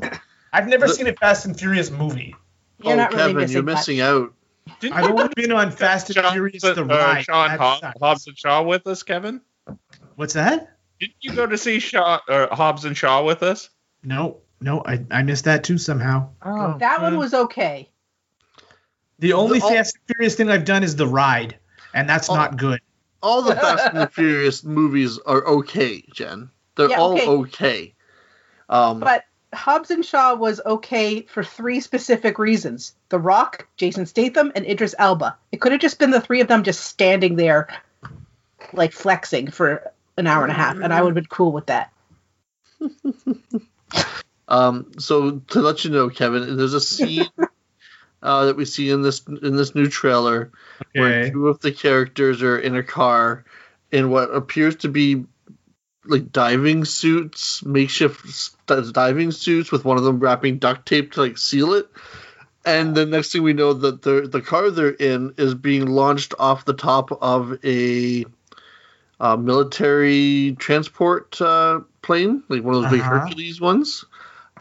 I've 0.54 0.68
never 0.68 0.88
The- 0.88 0.94
seen 0.94 1.08
a 1.08 1.14
Fast 1.14 1.46
and 1.46 1.60
Furious 1.60 1.92
movie. 1.92 2.36
You're 2.82 2.94
oh, 2.94 2.96
not 2.96 3.12
really 3.12 3.22
Kevin, 3.24 3.36
missing 3.38 3.54
you're 3.54 3.64
much. 3.64 3.76
missing 3.76 4.00
out. 4.02 4.34
I've 4.92 5.10
only 5.12 5.30
been 5.36 5.52
on 5.52 5.72
Fast 5.72 6.10
and 6.10 6.16
Sean, 6.16 6.32
Furious 6.32 6.64
uh, 6.64 6.74
the 6.74 6.86
ride. 6.86 7.26
Sean 7.26 7.50
Hob- 7.50 7.94
Hobbs 8.02 8.28
and 8.28 8.38
Shaw 8.38 8.64
with 8.64 8.88
us, 8.88 9.04
Kevin? 9.04 9.42
What's 10.16 10.34
that? 10.34 10.78
Didn't 11.00 11.16
you 11.20 11.34
go 11.34 11.46
to 11.46 11.58
see 11.58 11.80
Shaw, 11.80 12.20
uh, 12.30 12.56
Hobbs 12.56 12.86
and 12.86 12.96
Shaw 12.96 13.24
with 13.24 13.44
us? 13.44 13.70
No, 14.04 14.38
no, 14.62 14.82
I, 14.86 15.04
I 15.12 15.24
missed 15.24 15.44
that 15.46 15.66
too 15.66 15.78
somehow. 15.78 16.30
Oh, 16.42 16.78
That 16.78 17.02
one 17.02 17.18
was 17.18 17.34
okay. 17.34 17.90
The 19.20 19.34
only 19.34 19.62
all- 19.62 19.70
Fast 19.70 19.96
and 19.96 20.16
Furious 20.16 20.36
thing 20.36 20.50
I've 20.50 20.66
done 20.66 20.84
is 20.84 20.96
the 20.96 21.08
ride, 21.08 21.58
and 21.94 22.10
that's 22.10 22.30
Oh. 22.30 22.36
not 22.36 22.58
good. 22.58 22.80
All 23.22 23.42
the 23.42 23.56
Fast 23.56 23.94
and 23.94 24.12
Furious 24.14 24.64
movies 24.64 25.18
are 25.26 25.44
okay, 25.46 26.04
Jen. 26.14 26.50
They're 26.76 26.90
Yeah, 26.90 27.00
all 27.00 27.14
okay. 27.14 27.28
okay. 27.28 27.94
Um, 28.70 29.00
But 29.00 29.24
Hobbs 29.54 29.90
and 29.92 30.04
Shaw 30.06 30.36
was 30.36 30.60
okay 30.66 31.22
for 31.22 31.44
three 31.44 31.80
specific 31.80 32.38
reasons: 32.40 32.94
The 33.10 33.20
Rock, 33.20 33.68
Jason 33.78 34.06
Statham, 34.06 34.52
and 34.54 34.66
Idris 34.66 34.94
Elba. 35.00 35.38
It 35.52 35.62
could 35.62 35.72
have 35.72 35.82
just 35.82 35.98
been 35.98 36.12
the 36.12 36.20
three 36.22 36.42
of 36.42 36.48
them 36.50 36.64
just 36.64 36.82
standing 36.82 37.36
there, 37.38 37.70
like 38.74 38.92
flexing 38.92 39.50
for 39.52 39.92
an 40.18 40.28
hour 40.28 40.44
and 40.44 40.52
a 40.52 40.56
half, 40.56 40.78
and 40.78 40.94
I 40.94 41.02
would 41.02 41.10
have 41.10 41.16
been 41.16 41.26
cool 41.26 41.52
with 41.54 41.68
that. 41.68 41.92
Um, 44.48 44.92
so 45.00 45.40
to 45.40 45.60
let 45.60 45.84
you 45.84 45.90
know, 45.90 46.08
Kevin, 46.10 46.56
there's 46.56 46.76
a 46.76 46.80
scene 46.80 47.26
uh, 48.26 48.46
that 48.46 48.58
we 48.58 48.66
see 48.66 48.90
in 48.90 49.02
this 49.02 49.22
in 49.28 49.56
this 49.56 49.76
new 49.76 49.88
trailer 49.88 50.52
where 50.94 51.32
two 51.32 51.48
of 51.48 51.60
the 51.62 51.72
characters 51.72 52.42
are 52.42 52.58
in 52.58 52.76
a 52.76 52.84
car 52.84 53.46
in 53.92 54.10
what 54.10 54.34
appears 54.34 54.76
to 54.78 54.90
be 54.90 55.26
like 56.06 56.32
diving 56.32 56.86
suits, 56.86 57.64
makeshift 57.64 58.56
diving 58.94 59.32
suits, 59.32 59.72
with 59.72 59.86
one 59.86 59.98
of 59.98 60.04
them 60.04 60.20
wrapping 60.20 60.58
duct 60.58 60.86
tape 60.86 61.14
to 61.14 61.22
like 61.22 61.38
seal 61.38 61.74
it. 61.74 61.88
And 62.66 62.96
the 62.96 63.06
next 63.06 63.32
thing 63.32 63.44
we 63.44 63.54
know, 63.54 63.74
that 63.74 64.02
the 64.02 64.22
the 64.22 64.42
car 64.42 64.72
they're 64.72 64.90
in 64.90 65.36
is 65.38 65.54
being 65.54 65.86
launched 65.86 66.34
off 66.40 66.66
the 66.66 66.74
top 66.74 67.12
of 67.22 67.58
a 67.64 68.26
uh, 69.20 69.38
military 69.38 70.56
transport 70.58 71.40
uh, 71.42 71.82
plane, 72.02 72.44
like 72.50 72.64
one 72.64 72.76
of 72.76 72.82
those 72.82 72.92
big 72.92 73.02
Uh-huh. 73.02 73.20
Hercules 73.20 73.62
ones. 73.62 74.06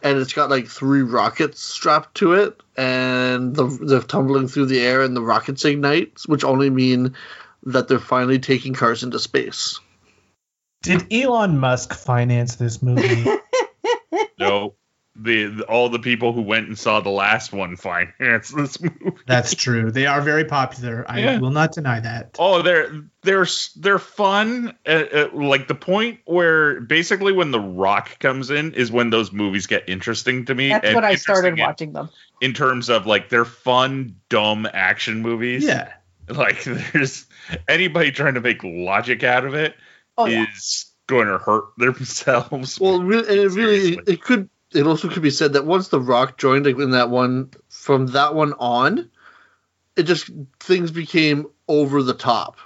And 0.04 0.18
it's 0.18 0.34
got 0.34 0.50
like 0.50 0.68
three 0.68 1.02
rockets 1.02 1.60
strapped 1.60 2.16
to 2.18 2.34
it, 2.34 2.62
and 2.76 3.56
the, 3.56 3.64
they're 3.66 4.00
tumbling 4.00 4.46
through 4.48 4.66
the 4.66 4.80
air, 4.80 5.02
and 5.02 5.16
the 5.16 5.22
rockets 5.22 5.64
ignite, 5.64 6.20
which 6.26 6.44
only 6.44 6.70
mean 6.70 7.14
that 7.64 7.88
they're 7.88 7.98
finally 7.98 8.38
taking 8.38 8.74
cars 8.74 9.02
into 9.02 9.18
space. 9.18 9.80
Did 10.82 11.10
Elon 11.10 11.58
Musk 11.58 11.94
finance 11.94 12.56
this 12.56 12.82
movie? 12.82 13.24
No. 14.38 14.74
The, 15.16 15.44
the 15.46 15.64
all 15.64 15.88
the 15.90 16.00
people 16.00 16.32
who 16.32 16.42
went 16.42 16.66
and 16.66 16.76
saw 16.76 16.98
the 17.00 17.08
last 17.10 17.52
one 17.52 17.76
finance 17.76 18.50
this 18.50 18.80
movie. 18.80 19.12
That's 19.28 19.54
true. 19.54 19.92
They 19.92 20.06
are 20.06 20.20
very 20.20 20.44
popular. 20.44 21.04
I 21.08 21.20
Yeah. 21.20 21.38
will 21.38 21.52
not 21.52 21.70
deny 21.72 22.00
that. 22.00 22.34
Oh, 22.38 22.62
they're 22.62 23.04
they're 23.22 23.46
they're 23.76 24.00
fun. 24.00 24.76
Uh, 24.84 24.90
uh, 24.90 25.28
like 25.32 25.68
the 25.68 25.76
point 25.76 26.18
where 26.24 26.80
basically 26.80 27.32
when 27.32 27.52
the 27.52 27.60
Rock 27.60 28.18
comes 28.18 28.50
in 28.50 28.74
is 28.74 28.90
when 28.90 29.10
those 29.10 29.30
movies 29.30 29.68
get 29.68 29.88
interesting 29.88 30.46
to 30.46 30.54
me. 30.54 30.70
That's 30.70 30.84
and 30.86 30.94
when 30.96 31.04
I 31.04 31.14
started 31.14 31.50
interesting 31.50 31.58
in- 31.58 31.64
watching 31.64 31.92
them. 31.92 32.08
in 32.40 32.52
terms 32.52 32.90
of 32.90 33.06
like 33.06 33.28
they're 33.28 33.44
fun, 33.44 34.16
dumb 34.28 34.66
action 34.72 35.22
movies. 35.22 35.62
Yeah. 35.64 35.92
Like 36.28 36.64
there's 36.92 37.26
anybody 37.68 38.10
trying 38.10 38.34
to 38.34 38.40
make 38.40 38.64
logic 38.64 39.22
out 39.22 39.44
of 39.44 39.54
it 39.54 39.76
Oh 40.18 40.26
yeah. 40.26 40.46
going 41.06 41.28
to 41.28 41.38
hurt 41.38 41.66
themselves. 41.78 42.80
Well, 42.80 43.00
re- 43.02 43.18
and 43.18 43.26
it 43.28 43.50
really, 43.52 43.80
Seriously. 43.94 44.02
it 44.14 44.22
could, 44.22 44.48
it 44.74 44.86
also 44.86 45.08
could 45.08 45.22
be 45.22 45.30
said 45.30 45.52
that 45.52 45.64
once 45.64 45.88
The 45.88 46.00
Rock 46.00 46.36
joined 46.36 46.66
in 46.66 46.90
that 46.90 47.10
one, 47.10 47.50
from 47.68 48.08
that 48.08 48.34
one 48.34 48.52
on, 48.54 49.10
it 49.96 50.04
just 50.04 50.30
things 50.60 50.90
became 50.90 51.46
over 51.68 52.02
the 52.02 52.14
top. 52.14 52.58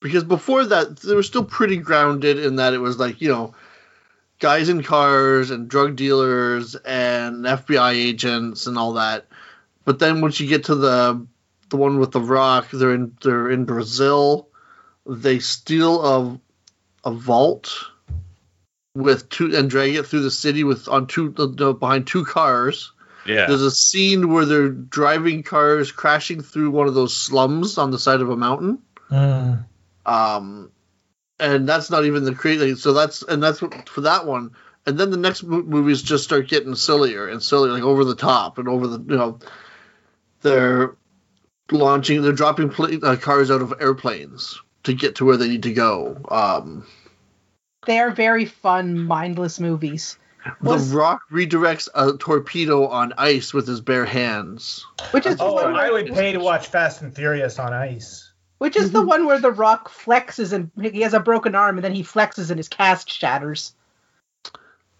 Because 0.00 0.24
before 0.24 0.64
that, 0.66 0.98
they 0.98 1.14
were 1.14 1.22
still 1.22 1.44
pretty 1.44 1.78
grounded 1.78 2.38
in 2.38 2.56
that 2.56 2.74
it 2.74 2.78
was 2.78 2.98
like 2.98 3.20
you 3.20 3.28
know, 3.28 3.54
guys 4.38 4.68
in 4.68 4.82
cars 4.82 5.50
and 5.50 5.68
drug 5.68 5.96
dealers 5.96 6.74
and 6.74 7.44
FBI 7.44 7.92
agents 7.92 8.66
and 8.66 8.76
all 8.76 8.94
that. 8.94 9.26
But 9.84 9.98
then 9.98 10.20
once 10.20 10.38
you 10.38 10.48
get 10.48 10.64
to 10.64 10.74
the 10.74 11.26
the 11.68 11.76
one 11.76 11.98
with 11.98 12.12
The 12.12 12.20
Rock, 12.20 12.70
they're 12.70 12.94
in 12.94 13.16
they're 13.22 13.50
in 13.50 13.64
Brazil. 13.64 14.48
They 15.06 15.38
steal 15.38 16.04
a 16.04 16.40
a 17.08 17.12
vault 17.12 17.86
with 18.96 19.28
two 19.28 19.54
and 19.54 19.68
drag 19.68 19.94
it 19.94 20.06
through 20.06 20.22
the 20.22 20.30
city 20.30 20.64
with 20.64 20.88
on 20.88 21.06
two 21.06 21.34
uh, 21.38 21.72
behind 21.72 22.06
two 22.06 22.24
cars. 22.24 22.92
Yeah. 23.26 23.46
There's 23.46 23.62
a 23.62 23.70
scene 23.70 24.32
where 24.32 24.44
they're 24.44 24.68
driving 24.68 25.42
cars 25.42 25.92
crashing 25.92 26.42
through 26.42 26.70
one 26.70 26.86
of 26.86 26.94
those 26.94 27.16
slums 27.16 27.76
on 27.76 27.90
the 27.90 27.98
side 27.98 28.20
of 28.20 28.30
a 28.30 28.36
mountain. 28.36 28.78
Mm. 29.10 29.66
Um, 30.04 30.70
and 31.38 31.68
that's 31.68 31.90
not 31.90 32.04
even 32.04 32.24
the 32.24 32.34
crazy. 32.34 32.76
So 32.76 32.92
that's 32.92 33.22
and 33.22 33.42
that's 33.42 33.60
what, 33.60 33.88
for 33.88 34.02
that 34.02 34.26
one. 34.26 34.52
And 34.86 34.96
then 34.96 35.10
the 35.10 35.16
next 35.16 35.42
mo- 35.42 35.62
movies 35.62 36.02
just 36.02 36.24
start 36.24 36.48
getting 36.48 36.76
sillier 36.76 37.28
and 37.28 37.42
sillier, 37.42 37.72
like 37.72 37.82
over 37.82 38.04
the 38.04 38.14
top 38.14 38.58
and 38.58 38.68
over 38.68 38.86
the 38.86 38.98
you 38.98 39.16
know, 39.16 39.38
they're 40.42 40.96
launching, 41.70 42.22
they're 42.22 42.32
dropping 42.32 42.70
pla- 42.70 42.98
uh, 43.02 43.16
cars 43.16 43.50
out 43.50 43.62
of 43.62 43.74
airplanes 43.80 44.60
to 44.84 44.94
get 44.94 45.16
to 45.16 45.24
where 45.24 45.36
they 45.36 45.48
need 45.48 45.64
to 45.64 45.72
go. 45.72 46.16
Um, 46.28 46.86
They 47.86 47.98
are 47.98 48.10
very 48.10 48.44
fun, 48.44 48.98
mindless 48.98 49.58
movies. 49.60 50.18
Was- 50.60 50.90
the 50.90 50.96
Rock 50.96 51.22
redirects 51.32 51.88
a 51.94 52.12
torpedo 52.18 52.86
on 52.86 53.12
ice 53.18 53.52
with 53.54 53.66
his 53.66 53.80
bare 53.80 54.04
hands. 54.04 54.84
Which 55.10 55.26
is 55.26 55.36
the 55.36 55.44
Oh, 55.44 55.54
one 55.54 55.74
I 55.76 55.90
would 55.90 56.12
pay 56.12 56.32
to 56.32 56.38
watch 56.38 56.68
Fast 56.68 57.02
and 57.02 57.14
Furious 57.14 57.58
on 57.58 57.72
ice. 57.72 58.32
which 58.58 58.76
is 58.76 58.90
the 58.92 59.02
one 59.02 59.26
where 59.26 59.38
the 59.40 59.50
Rock 59.50 59.90
flexes 59.90 60.52
and 60.52 60.70
he 60.92 61.00
has 61.02 61.14
a 61.14 61.20
broken 61.20 61.54
arm 61.54 61.76
and 61.78 61.84
then 61.84 61.94
he 61.94 62.02
flexes 62.02 62.50
and 62.50 62.58
his 62.58 62.68
cast 62.68 63.10
shatters. 63.10 63.74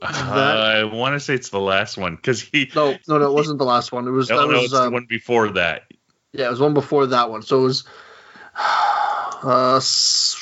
Uh, 0.02 0.08
I 0.10 0.84
want 0.84 1.14
to 1.14 1.20
say 1.20 1.34
it's 1.34 1.48
the 1.48 1.58
last 1.60 1.96
one 1.96 2.16
because 2.16 2.42
he. 2.42 2.70
No, 2.74 2.98
no, 3.08 3.18
no, 3.18 3.30
it 3.30 3.32
wasn't 3.32 3.58
the 3.58 3.64
last 3.64 3.92
one. 3.92 4.06
It 4.06 4.10
was 4.10 4.28
No, 4.28 4.40
that 4.40 4.52
no, 4.52 4.56
was 4.58 4.64
it's 4.66 4.74
uh, 4.74 4.84
the 4.84 4.90
one 4.90 5.06
before 5.08 5.48
that. 5.52 5.84
Yeah, 6.32 6.48
it 6.48 6.50
was 6.50 6.60
one 6.60 6.74
before 6.74 7.06
that 7.06 7.30
one. 7.30 7.40
So 7.42 7.60
it 7.60 7.62
was 7.62 7.84
uh 9.42 9.76
s- 9.76 10.36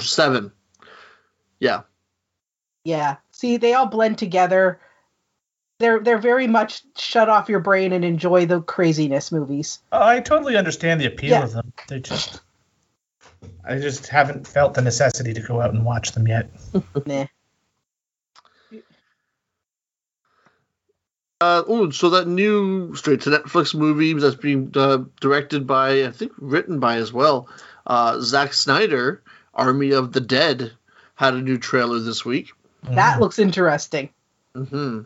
seven. 0.00 0.52
Yeah. 1.62 1.82
Yeah. 2.84 3.16
See, 3.30 3.56
they 3.56 3.74
all 3.74 3.86
blend 3.86 4.18
together. 4.18 4.80
They're 5.78 6.00
they're 6.00 6.18
very 6.18 6.48
much 6.48 6.82
shut 6.96 7.28
off 7.28 7.48
your 7.48 7.60
brain 7.60 7.92
and 7.92 8.04
enjoy 8.04 8.46
the 8.46 8.60
craziness 8.60 9.30
movies. 9.30 9.78
I 9.92 10.18
totally 10.18 10.56
understand 10.56 11.00
the 11.00 11.06
appeal 11.06 11.30
Yeah. 11.30 11.44
of 11.44 11.52
them. 11.52 11.72
They 11.86 12.00
just, 12.00 12.40
I 13.64 13.78
just 13.78 14.08
haven't 14.08 14.44
felt 14.48 14.74
the 14.74 14.82
necessity 14.82 15.32
to 15.34 15.40
go 15.40 15.60
out 15.60 15.72
and 15.72 15.84
watch 15.84 16.10
them 16.12 16.26
yet. 16.26 16.50
Nah. 17.06 17.26
Uh, 21.40 21.62
oh, 21.66 21.90
so 21.90 22.10
that 22.10 22.28
new 22.28 22.94
straight 22.94 23.20
to 23.22 23.30
Netflix 23.30 23.74
movie 23.74 24.12
that's 24.14 24.36
being 24.36 24.70
uh, 24.76 24.98
directed 25.20 25.66
by, 25.66 26.04
I 26.06 26.10
think, 26.12 26.32
written 26.38 26.78
by 26.78 26.96
as 26.96 27.12
well, 27.12 27.48
uh, 27.84 28.20
Zack 28.20 28.52
Snyder, 28.52 29.22
Army 29.52 29.90
of 29.90 30.12
the 30.12 30.20
Dead, 30.20 30.72
had 31.22 31.34
a 31.34 31.40
new 31.40 31.56
trailer 31.56 32.00
this 32.00 32.24
week. 32.24 32.50
That 32.82 33.20
looks 33.20 33.38
interesting. 33.38 34.10
hmm 34.56 35.02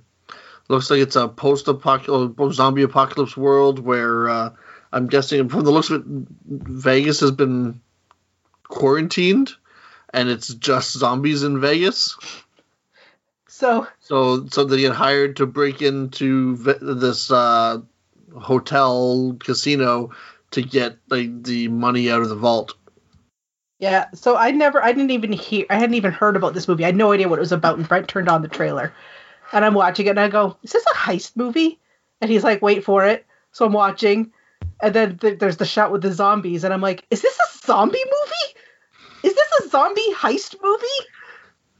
Looks 0.68 0.90
like 0.90 1.00
it's 1.00 1.14
a 1.14 1.28
post-apocalypse, 1.28 2.56
zombie 2.56 2.82
apocalypse 2.82 3.36
world 3.36 3.78
where 3.78 4.28
uh, 4.28 4.50
I'm 4.92 5.06
guessing, 5.08 5.48
from 5.48 5.64
the 5.64 5.70
looks 5.70 5.90
of 5.90 6.00
it, 6.00 6.06
Vegas 6.46 7.20
has 7.20 7.30
been 7.30 7.80
quarantined, 8.64 9.52
and 10.12 10.28
it's 10.28 10.48
just 10.54 10.98
zombies 10.98 11.42
in 11.44 11.60
Vegas. 11.60 12.16
So 13.46 13.86
So, 14.00 14.46
so 14.48 14.64
they 14.64 14.78
get 14.78 14.94
hired 14.94 15.36
to 15.36 15.46
break 15.46 15.82
into 15.82 16.56
ve- 16.56 16.78
this 16.80 17.30
uh, 17.30 17.82
hotel 18.40 19.36
casino 19.38 20.10
to 20.52 20.62
get 20.62 20.96
like 21.08 21.44
the 21.44 21.68
money 21.68 22.10
out 22.10 22.22
of 22.22 22.28
the 22.30 22.36
vault. 22.36 22.74
Yeah, 23.78 24.06
so 24.14 24.36
I 24.36 24.50
never 24.52 24.82
I 24.82 24.92
didn't 24.92 25.10
even 25.10 25.32
hear 25.32 25.66
I 25.68 25.76
hadn't 25.76 25.94
even 25.94 26.12
heard 26.12 26.36
about 26.36 26.54
this 26.54 26.68
movie. 26.68 26.84
I 26.84 26.88
had 26.88 26.96
no 26.96 27.12
idea 27.12 27.28
what 27.28 27.38
it 27.38 27.40
was 27.40 27.52
about 27.52 27.76
and 27.78 27.88
Brent 27.88 28.08
turned 28.08 28.28
on 28.28 28.42
the 28.42 28.48
trailer. 28.48 28.92
And 29.52 29.64
I'm 29.64 29.74
watching 29.74 30.06
it 30.06 30.10
and 30.10 30.20
I 30.20 30.28
go, 30.28 30.56
"Is 30.62 30.72
this 30.72 30.84
a 30.86 30.96
heist 30.96 31.36
movie?" 31.36 31.78
And 32.20 32.30
he's 32.30 32.42
like, 32.44 32.62
"Wait 32.62 32.84
for 32.84 33.04
it." 33.04 33.26
So 33.52 33.66
I'm 33.66 33.72
watching 33.72 34.32
and 34.80 34.94
then 34.94 35.18
th- 35.18 35.38
there's 35.38 35.58
the 35.58 35.66
shot 35.66 35.92
with 35.92 36.02
the 36.02 36.12
zombies 36.12 36.64
and 36.64 36.72
I'm 36.72 36.80
like, 36.80 37.04
"Is 37.10 37.22
this 37.22 37.38
a 37.38 37.66
zombie 37.66 38.04
movie? 38.04 38.60
Is 39.22 39.34
this 39.34 39.52
a 39.60 39.68
zombie 39.68 40.12
heist 40.14 40.56
movie?" 40.62 40.84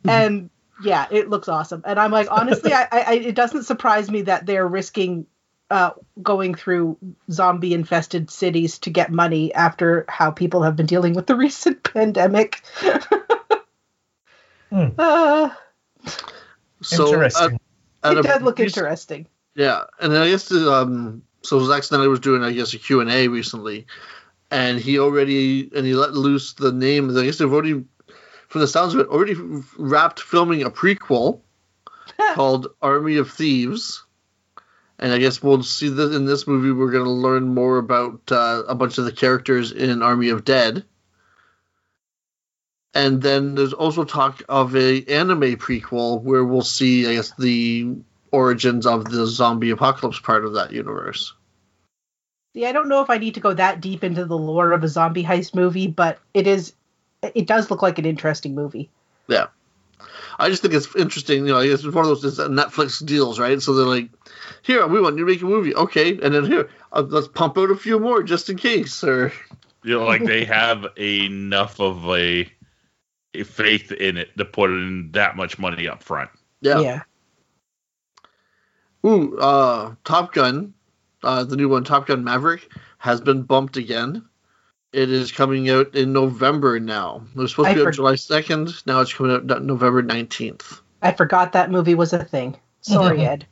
Mm-hmm. 0.05 0.11
and 0.11 0.51
yeah, 0.83 1.07
it 1.11 1.31
looks 1.31 1.49
awesome. 1.49 1.83
And 1.87 1.99
I'm 1.99 2.11
like, 2.11 2.29
honestly, 2.31 2.73
I, 2.73 2.83
I, 2.93 3.01
I 3.01 3.13
it 3.15 3.35
doesn't 3.35 3.65
surprise 3.65 4.11
me 4.11 4.23
that 4.23 4.45
they're 4.45 4.67
risking 4.67 5.27
uh, 5.71 5.91
going 6.23 6.55
through 6.55 6.97
zombie 7.31 7.75
infested 7.75 8.31
cities 8.31 8.79
to 8.81 8.91
get 8.91 9.11
money 9.11 9.53
after 9.55 10.05
how 10.09 10.31
people 10.31 10.63
have 10.63 10.77
been 10.77 10.87
dealing 10.87 11.15
with 11.15 11.27
the 11.27 11.35
recent 11.47 11.83
pandemic. 11.83 12.63
Hmm. 14.71 14.89
Uh, 14.99 15.51
So, 16.83 17.07
Interesting. 17.13 17.59
at- 18.03 18.11
at 18.11 18.13
it 18.13 18.19
a 18.19 18.23
does 18.23 18.43
look 18.43 18.59
rec- 18.59 18.69
interesting. 18.69 19.27
Yeah, 19.55 19.85
and 20.01 20.13
then 20.13 20.23
I 20.23 20.29
guess 20.29 20.49
the, 20.49 20.71
um, 20.73 21.23
so 21.43 21.65
Zack 21.65 21.83
Snyder 21.83 22.11
was 22.11 22.21
doing, 22.21 22.43
I 22.43 22.53
guess, 22.53 22.75
a 22.75 22.79
Q 22.79 23.01
and 23.01 23.11
A 23.11 23.29
recently, 23.29 23.87
and 24.51 24.79
he 24.79 24.99
already 24.99 25.71
and 25.75 25.87
he 25.87 25.95
let 25.95 26.13
loose 26.13 26.53
the 26.53 26.71
name. 26.73 27.17
I 27.17 27.25
guess 27.25 27.39
they've 27.39 27.51
already, 27.53 27.85
from 28.49 28.61
the 28.61 28.69
sounds 28.69 28.95
of 28.95 29.01
it, 29.01 29.09
already 29.09 29.35
wrapped 29.79 30.21
filming 30.21 30.63
a 30.63 30.71
prequel 30.71 31.41
called 32.35 32.69
Army 32.83 33.17
of 33.17 33.31
Thieves. 33.31 34.05
And 34.99 35.13
I 35.13 35.19
guess 35.19 35.43
we'll 35.43 35.63
see 35.63 35.89
that 35.91 36.15
in 36.15 36.25
this 36.25 36.47
movie. 36.47 36.71
We're 36.71 36.91
going 36.91 37.05
to 37.05 37.11
learn 37.11 37.55
more 37.55 37.79
about 37.79 38.21
uh, 38.31 38.63
a 38.67 38.75
bunch 38.75 38.99
of 38.99 39.05
the 39.05 39.13
characters 39.13 39.73
in 39.73 40.03
Army 40.03 40.31
of 40.31 40.45
Dead. 40.45 40.85
And 42.95 43.21
then 43.21 43.55
there's 43.55 43.75
also 43.75 44.05
talk 44.05 44.43
of 44.49 44.75
a 44.75 45.05
anime 45.05 45.57
prequel 45.57 46.23
where 46.23 46.45
we'll 46.45 46.63
see, 46.63 47.07
I 47.07 47.17
guess, 47.17 47.33
the 47.39 47.95
origins 48.31 48.87
of 48.87 49.05
the 49.05 49.27
zombie 49.27 49.71
apocalypse 49.71 50.19
part 50.19 50.47
of 50.47 50.55
that 50.55 50.73
universe. 50.73 51.35
See, 52.55 52.65
I 52.65 52.73
don't 52.73 52.89
know 52.89 53.03
if 53.03 53.11
I 53.11 53.19
need 53.19 53.35
to 53.35 53.41
go 53.41 53.53
that 53.53 53.83
deep 53.83 54.03
into 54.03 54.25
the 54.25 54.39
lore 54.39 54.73
of 54.73 54.83
a 54.83 54.89
zombie 54.89 55.25
heist 55.25 55.55
movie, 55.55 55.89
but 55.89 56.19
it 56.33 56.47
is. 56.47 56.73
It 57.23 57.47
does 57.47 57.71
look 57.71 57.83
like 57.83 57.99
an 57.99 58.07
interesting 58.07 58.55
movie. 58.55 58.89
Yeah. 59.29 59.49
I 60.39 60.49
just 60.49 60.63
think 60.63 60.75
it's 60.75 60.95
interesting. 60.97 61.47
You 61.47 61.53
know, 61.53 61.61
it's 61.61 61.85
one 61.85 62.05
of 62.05 62.07
those 62.07 62.25
it's 62.25 62.39
Netflix 62.39 63.05
deals, 63.05 63.39
right? 63.39 63.61
So 63.61 63.75
they're 63.75 63.87
like, 63.87 64.11
here, 64.63 64.87
we 64.87 65.01
want 65.01 65.17
you 65.17 65.25
to 65.25 65.31
make 65.31 65.43
a 65.43 65.47
movie. 65.47 65.75
Okay. 65.75 66.19
And 66.23 66.35
then 66.35 66.45
here, 66.45 66.69
uh, 66.93 67.05
let's 67.09 67.29
pump 67.29 67.57
out 67.59 67.71
a 67.71 67.77
few 67.77 67.99
more 67.99 68.23
just 68.23 68.51
in 68.51 68.57
case. 68.57 69.03
Or, 69.03 69.33
You 69.83 69.99
know, 69.99 70.05
like 70.05 70.25
they 70.25 70.45
have 70.45 70.87
enough 70.99 71.81
of 71.81 72.05
a, 72.09 72.51
a 73.35 73.43
faith 73.45 73.93
in 73.93 74.17
it 74.17 74.37
to 74.37 74.45
put 74.45 74.71
in 74.71 75.11
that 75.13 75.37
much 75.37 75.59
money 75.59 75.89
up 75.89 76.03
front. 76.03 76.31
yeah. 76.81 77.03
Ooh, 79.05 79.39
uh, 79.39 79.95
Top 80.05 80.33
Gun, 80.33 80.75
uh, 81.23 81.45
the 81.45 81.57
new 81.57 81.69
one, 81.69 81.85
Top 81.85 82.07
Gun 82.07 82.25
Maverick, 82.25 82.69
has 82.99 83.21
been 83.21 83.43
bumped 83.43 83.77
again. 83.77 84.25
It 84.93 85.11
is 85.11 85.33
coming 85.33 85.69
out 85.69 85.95
in 85.95 86.13
November 86.13 86.81
now. 86.81 87.23
It 87.35 87.39
was 87.39 87.51
supposed 87.51 87.69
I 87.69 87.75
to 87.75 87.79
be 87.79 87.83
for- 87.83 87.89
out 87.89 87.95
July 87.95 88.15
2nd. 88.15 88.87
Now 88.87 89.01
it's 89.01 89.13
coming 89.13 89.33
out 89.33 89.63
November 89.63 90.03
19th. 90.03 90.81
I 91.03 91.13
forgot 91.13 91.53
that 91.53 91.71
movie 91.71 91.95
was 91.95 92.13
a 92.13 92.25
thing. 92.25 92.57
Sorry, 92.81 93.19
mm-hmm. 93.19 93.27
Ed. 93.27 93.47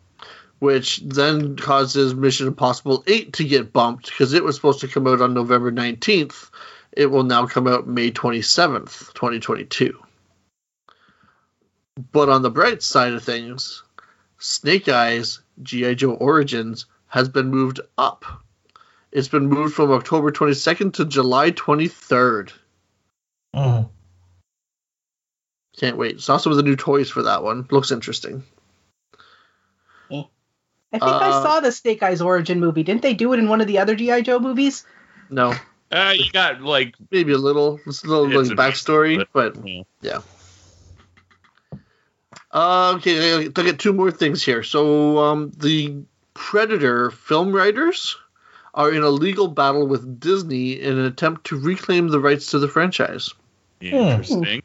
which 0.60 1.00
then 1.04 1.56
causes 1.56 2.14
Mission 2.14 2.46
Impossible 2.46 3.04
8 3.06 3.32
to 3.34 3.44
get 3.44 3.72
bumped 3.72 4.06
because 4.06 4.32
it 4.32 4.44
was 4.44 4.54
supposed 4.56 4.80
to 4.80 4.88
come 4.88 5.06
out 5.06 5.20
on 5.20 5.34
November 5.34 5.70
19th. 5.70 6.50
It 6.92 7.06
will 7.06 7.24
now 7.24 7.46
come 7.46 7.66
out 7.66 7.86
May 7.88 8.12
27th, 8.12 9.12
2022. 9.14 9.98
But 12.12 12.28
on 12.28 12.42
the 12.42 12.50
bright 12.50 12.82
side 12.82 13.12
of 13.12 13.22
things, 13.24 13.82
Snake 14.38 14.88
Eyes 14.88 15.40
G.I. 15.62 15.94
Joe 15.94 16.12
Origins 16.12 16.86
has 17.06 17.28
been 17.28 17.48
moved 17.48 17.80
up. 17.98 18.24
It's 19.14 19.28
been 19.28 19.46
moved 19.46 19.74
from 19.74 19.92
October 19.92 20.32
22nd 20.32 20.94
to 20.94 21.04
July 21.04 21.52
23rd. 21.52 22.50
Mm. 23.54 23.88
Can't 25.78 25.96
wait. 25.96 26.20
Saw 26.20 26.36
some 26.36 26.50
of 26.50 26.56
the 26.56 26.64
new 26.64 26.74
toys 26.74 27.10
for 27.10 27.22
that 27.22 27.44
one. 27.44 27.66
Looks 27.70 27.92
interesting. 27.92 28.42
I 30.10 30.98
think 30.98 31.02
I 31.02 31.30
Uh, 31.30 31.42
saw 31.42 31.60
the 31.60 31.72
Snake 31.72 32.04
Eyes 32.04 32.20
origin 32.20 32.60
movie. 32.60 32.84
Didn't 32.84 33.02
they 33.02 33.14
do 33.14 33.32
it 33.32 33.38
in 33.40 33.48
one 33.48 33.60
of 33.60 33.66
the 33.66 33.78
other 33.78 33.96
GI 33.96 34.22
Joe 34.22 34.38
movies? 34.38 34.84
No, 35.28 35.54
Uh, 35.90 36.14
you 36.16 36.30
got 36.30 36.60
like 36.60 36.94
maybe 37.10 37.32
a 37.32 37.38
little, 37.38 37.80
a 37.86 38.06
little 38.06 38.28
like, 38.28 38.56
backstory, 38.56 39.24
but 39.32 39.56
yeah. 40.02 40.20
Uh, 42.52 42.94
okay, 42.96 43.44
I 43.46 43.48
get 43.48 43.80
two 43.80 43.92
more 43.92 44.12
things 44.12 44.42
here. 44.42 44.62
So, 44.62 45.18
um, 45.18 45.50
the 45.56 46.04
Predator 46.34 47.10
film 47.10 47.52
writers 47.52 48.16
are 48.74 48.92
in 48.92 49.02
a 49.02 49.08
legal 49.08 49.48
battle 49.48 49.86
with 49.86 50.20
Disney 50.20 50.72
in 50.72 50.98
an 50.98 51.04
attempt 51.06 51.46
to 51.46 51.58
reclaim 51.58 52.08
the 52.08 52.20
rights 52.20 52.50
to 52.50 52.58
the 52.58 52.68
franchise. 52.68 53.32
interesting. 53.80 54.62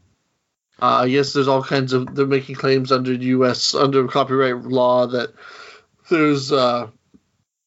Uh, 0.81 1.05
yes, 1.07 1.33
there's 1.33 1.47
all 1.47 1.63
kinds 1.63 1.93
of 1.93 2.15
they're 2.15 2.25
making 2.25 2.55
claims 2.55 2.91
under 2.91 3.13
U.S. 3.13 3.75
under 3.75 4.07
copyright 4.07 4.63
law 4.63 5.07
that 5.07 5.33
there's 6.09 6.51
uh, 6.51 6.87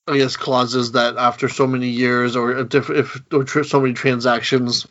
I 0.09 0.16
guess 0.16 0.36
clauses 0.36 0.93
that 0.93 1.16
after 1.16 1.49
so 1.49 1.66
many 1.66 1.88
years 1.88 2.36
or 2.36 2.53
a 2.53 2.64
diff- 2.64 2.90
if 2.90 3.22
or 3.32 3.45
tr- 3.45 3.62
so 3.64 3.80
many 3.80 3.93
transactions, 3.93 4.86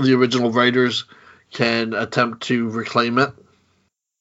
the 0.00 0.14
original 0.14 0.50
writers 0.50 1.04
can 1.52 1.94
attempt 1.94 2.42
to 2.48 2.68
reclaim 2.68 3.18
it. 3.18 3.30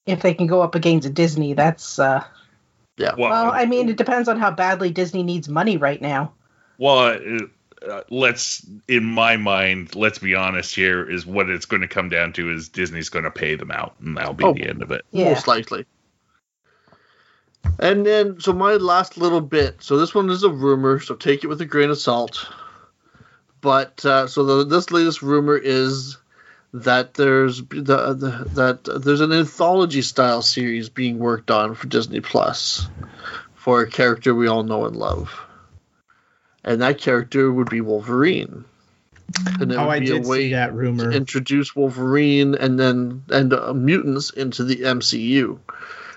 if 0.05 0.21
they 0.21 0.33
can 0.33 0.47
go 0.47 0.61
up 0.61 0.75
against 0.75 1.13
Disney, 1.13 1.53
that's 1.53 1.99
uh 1.99 2.23
Yeah. 2.97 3.15
Well, 3.17 3.31
well, 3.31 3.51
I 3.51 3.65
mean, 3.65 3.89
it 3.89 3.97
depends 3.97 4.29
on 4.29 4.39
how 4.39 4.51
badly 4.51 4.91
Disney 4.91 5.23
needs 5.23 5.49
money 5.49 5.77
right 5.77 6.01
now. 6.01 6.33
Well, 6.77 6.99
uh, 7.07 7.87
uh, 7.87 8.01
let's 8.09 8.65
in 8.87 9.03
my 9.05 9.37
mind, 9.37 9.95
let's 9.95 10.19
be 10.19 10.35
honest 10.35 10.75
here. 10.75 11.09
Is 11.09 11.25
what 11.25 11.49
it's 11.49 11.65
going 11.65 11.81
to 11.81 11.87
come 11.87 12.09
down 12.09 12.33
to 12.33 12.51
is 12.51 12.69
Disney's 12.69 13.09
going 13.09 13.25
to 13.25 13.31
pay 13.31 13.55
them 13.55 13.71
out, 13.71 13.95
and 13.99 14.17
that'll 14.17 14.33
be 14.33 14.45
Oh. 14.45 14.53
the 14.53 14.67
end 14.67 14.81
of 14.81 14.91
it. 14.91 15.05
Yeah. 15.11 15.25
most 15.29 15.47
likely. 15.47 15.85
And 17.79 18.05
then, 18.05 18.39
so 18.39 18.53
my 18.53 18.73
last 18.73 19.17
little 19.17 19.41
bit. 19.41 19.83
So 19.83 19.97
this 19.97 20.15
one 20.15 20.29
is 20.29 20.43
a 20.43 20.49
rumor, 20.49 20.99
so 20.99 21.15
take 21.15 21.43
it 21.43 21.47
with 21.47 21.61
a 21.61 21.65
grain 21.65 21.89
of 21.89 21.97
salt. 21.97 22.47
But 23.61 24.03
uh, 24.05 24.27
so 24.27 24.43
the, 24.43 24.63
this 24.65 24.91
latest 24.91 25.21
rumor 25.21 25.57
is 25.57 26.17
that 26.73 27.13
there's 27.15 27.57
the, 27.57 27.73
the 28.13 28.47
that 28.53 29.01
there's 29.03 29.21
an 29.21 29.31
anthology 29.33 30.01
style 30.01 30.41
series 30.41 30.89
being 30.89 31.17
worked 31.19 31.49
on 31.51 31.75
for 31.75 31.87
Disney 31.87 32.19
Plus 32.21 32.87
for 33.55 33.81
a 33.81 33.89
character 33.89 34.33
we 34.33 34.47
all 34.47 34.63
know 34.63 34.85
and 34.85 34.95
love, 34.95 35.37
and 36.63 36.81
that 36.81 36.99
character 36.99 37.51
would 37.51 37.69
be 37.69 37.81
Wolverine. 37.81 38.65
And 39.59 39.71
it 39.71 39.75
Oh, 39.77 39.87
would 39.87 39.91
I 39.93 39.99
be 39.99 40.05
did 40.07 40.25
a 40.25 40.27
way 40.27 40.37
see 40.47 40.51
that 40.53 40.73
rumor. 40.73 41.11
introduce 41.11 41.75
Wolverine 41.75 42.55
and 42.55 42.79
then 42.79 43.23
and 43.29 43.53
uh, 43.53 43.73
mutants 43.73 44.29
into 44.29 44.63
the 44.63 44.77
MCU, 44.77 45.59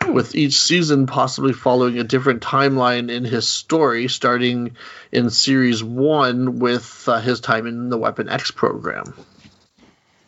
with 0.09 0.35
each 0.37 0.55
season 0.61 1.07
possibly 1.07 1.53
following 1.53 1.99
a 1.99 2.05
different 2.05 2.41
timeline 2.41 3.11
in 3.11 3.25
his 3.25 3.49
story, 3.49 4.07
starting 4.09 4.77
in 5.11 5.29
series 5.31 5.83
one 5.83 6.61
with 6.61 7.05
uh, 7.09 7.21
his 7.21 7.41
time 7.41 7.67
in 7.67 7.89
the 7.89 7.99
Weapon 7.99 8.29
X 8.29 8.51
program. 8.53 9.13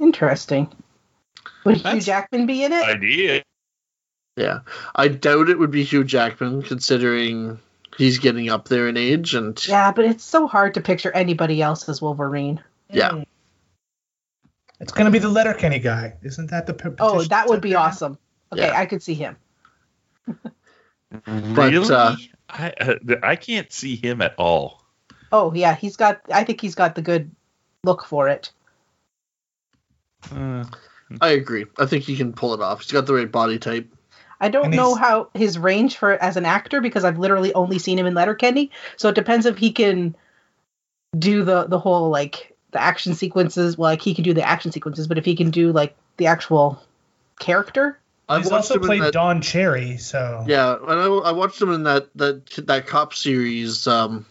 Interesting. 0.00 0.68
Would 1.64 1.76
Hugh 1.78 2.00
Jackman 2.00 2.46
be 2.46 2.64
in 2.64 2.72
it? 2.72 2.84
Idea. 2.84 3.42
Yeah, 4.36 4.60
I 4.96 5.06
doubt 5.08 5.48
it 5.50 5.58
would 5.58 5.70
be 5.70 5.84
Hugh 5.84 6.02
Jackman, 6.04 6.62
considering 6.62 7.60
he's 7.98 8.18
getting 8.18 8.48
up 8.50 8.68
there 8.68 8.88
in 8.88 8.96
age, 8.96 9.34
and 9.34 9.64
yeah, 9.66 9.92
but 9.92 10.04
it's 10.04 10.24
so 10.24 10.46
hard 10.46 10.74
to 10.74 10.80
picture 10.80 11.10
anybody 11.12 11.60
else 11.62 11.88
as 11.88 12.00
Wolverine. 12.02 12.62
yeah. 12.90 13.22
It's 14.80 14.92
going 14.92 15.04
to 15.04 15.12
be 15.12 15.20
the 15.20 15.28
Letterkenny 15.28 15.78
guy. 15.78 16.14
Isn't 16.22 16.50
that 16.50 16.66
the 16.66 16.74
p- 16.74 16.88
Oh, 16.98 17.22
that 17.22 17.48
would 17.48 17.60
be 17.60 17.70
there? 17.70 17.78
awesome. 17.78 18.18
Okay, 18.52 18.62
Yeah. 18.62 18.76
I 18.76 18.84
could 18.86 19.00
see 19.00 19.14
him. 19.14 19.36
really? 21.28 21.94
uh, 21.94 22.16
I 22.50 22.70
uh, 22.80 22.94
I 23.22 23.36
can't 23.36 23.72
see 23.72 23.94
him 23.96 24.20
at 24.20 24.34
all. 24.38 24.82
Oh 25.30 25.52
yeah, 25.54 25.74
he's 25.76 25.96
got. 25.96 26.20
I 26.32 26.42
think 26.44 26.60
he's 26.60 26.74
got 26.74 26.94
the 26.96 27.02
good 27.02 27.30
look 27.84 28.04
for 28.04 28.28
it. 28.28 28.50
Uh, 30.34 30.64
I 31.20 31.28
agree. 31.30 31.66
I 31.78 31.86
think 31.86 32.02
he 32.04 32.16
can 32.16 32.32
pull 32.32 32.52
it 32.54 32.60
off. 32.60 32.82
He's 32.82 32.92
got 32.92 33.06
the 33.06 33.14
right 33.14 33.30
body 33.30 33.58
type. 33.58 33.88
I 34.42 34.48
don't 34.48 34.72
know 34.72 34.94
how 34.96 35.28
his 35.34 35.56
range 35.56 35.96
for 35.96 36.12
as 36.20 36.36
an 36.36 36.44
actor 36.44 36.80
because 36.80 37.04
I've 37.04 37.18
literally 37.18 37.54
only 37.54 37.78
seen 37.78 37.98
him 37.98 38.06
in 38.06 38.14
Letterkenny. 38.14 38.72
So 38.96 39.08
it 39.08 39.14
depends 39.14 39.46
if 39.46 39.56
he 39.56 39.70
can 39.70 40.16
do 41.16 41.44
the 41.44 41.64
the 41.64 41.78
whole 41.78 42.10
like 42.10 42.52
the 42.72 42.82
action 42.82 43.14
sequences. 43.14 43.78
Well, 43.78 43.90
like 43.92 44.02
he 44.02 44.14
can 44.14 44.24
do 44.24 44.34
the 44.34 44.42
action 44.46 44.72
sequences, 44.72 45.06
but 45.06 45.16
if 45.16 45.24
he 45.24 45.36
can 45.36 45.50
do 45.50 45.70
like 45.72 45.94
the 46.16 46.26
actual 46.26 46.82
character, 47.38 47.98
I've 48.28 48.42
He's 48.42 48.50
also 48.52 48.78
played 48.80 49.02
that- 49.02 49.12
Don 49.12 49.40
Cherry, 49.40 49.96
so 49.96 50.44
Yeah, 50.46 50.74
and 50.74 51.00
I, 51.00 51.06
I 51.06 51.32
watched 51.32 51.62
him 51.62 51.72
in 51.72 51.84
that 51.84 52.08
that 52.16 52.46
that 52.66 52.88
cop 52.88 53.14
series. 53.14 53.86
Um, 53.86 54.26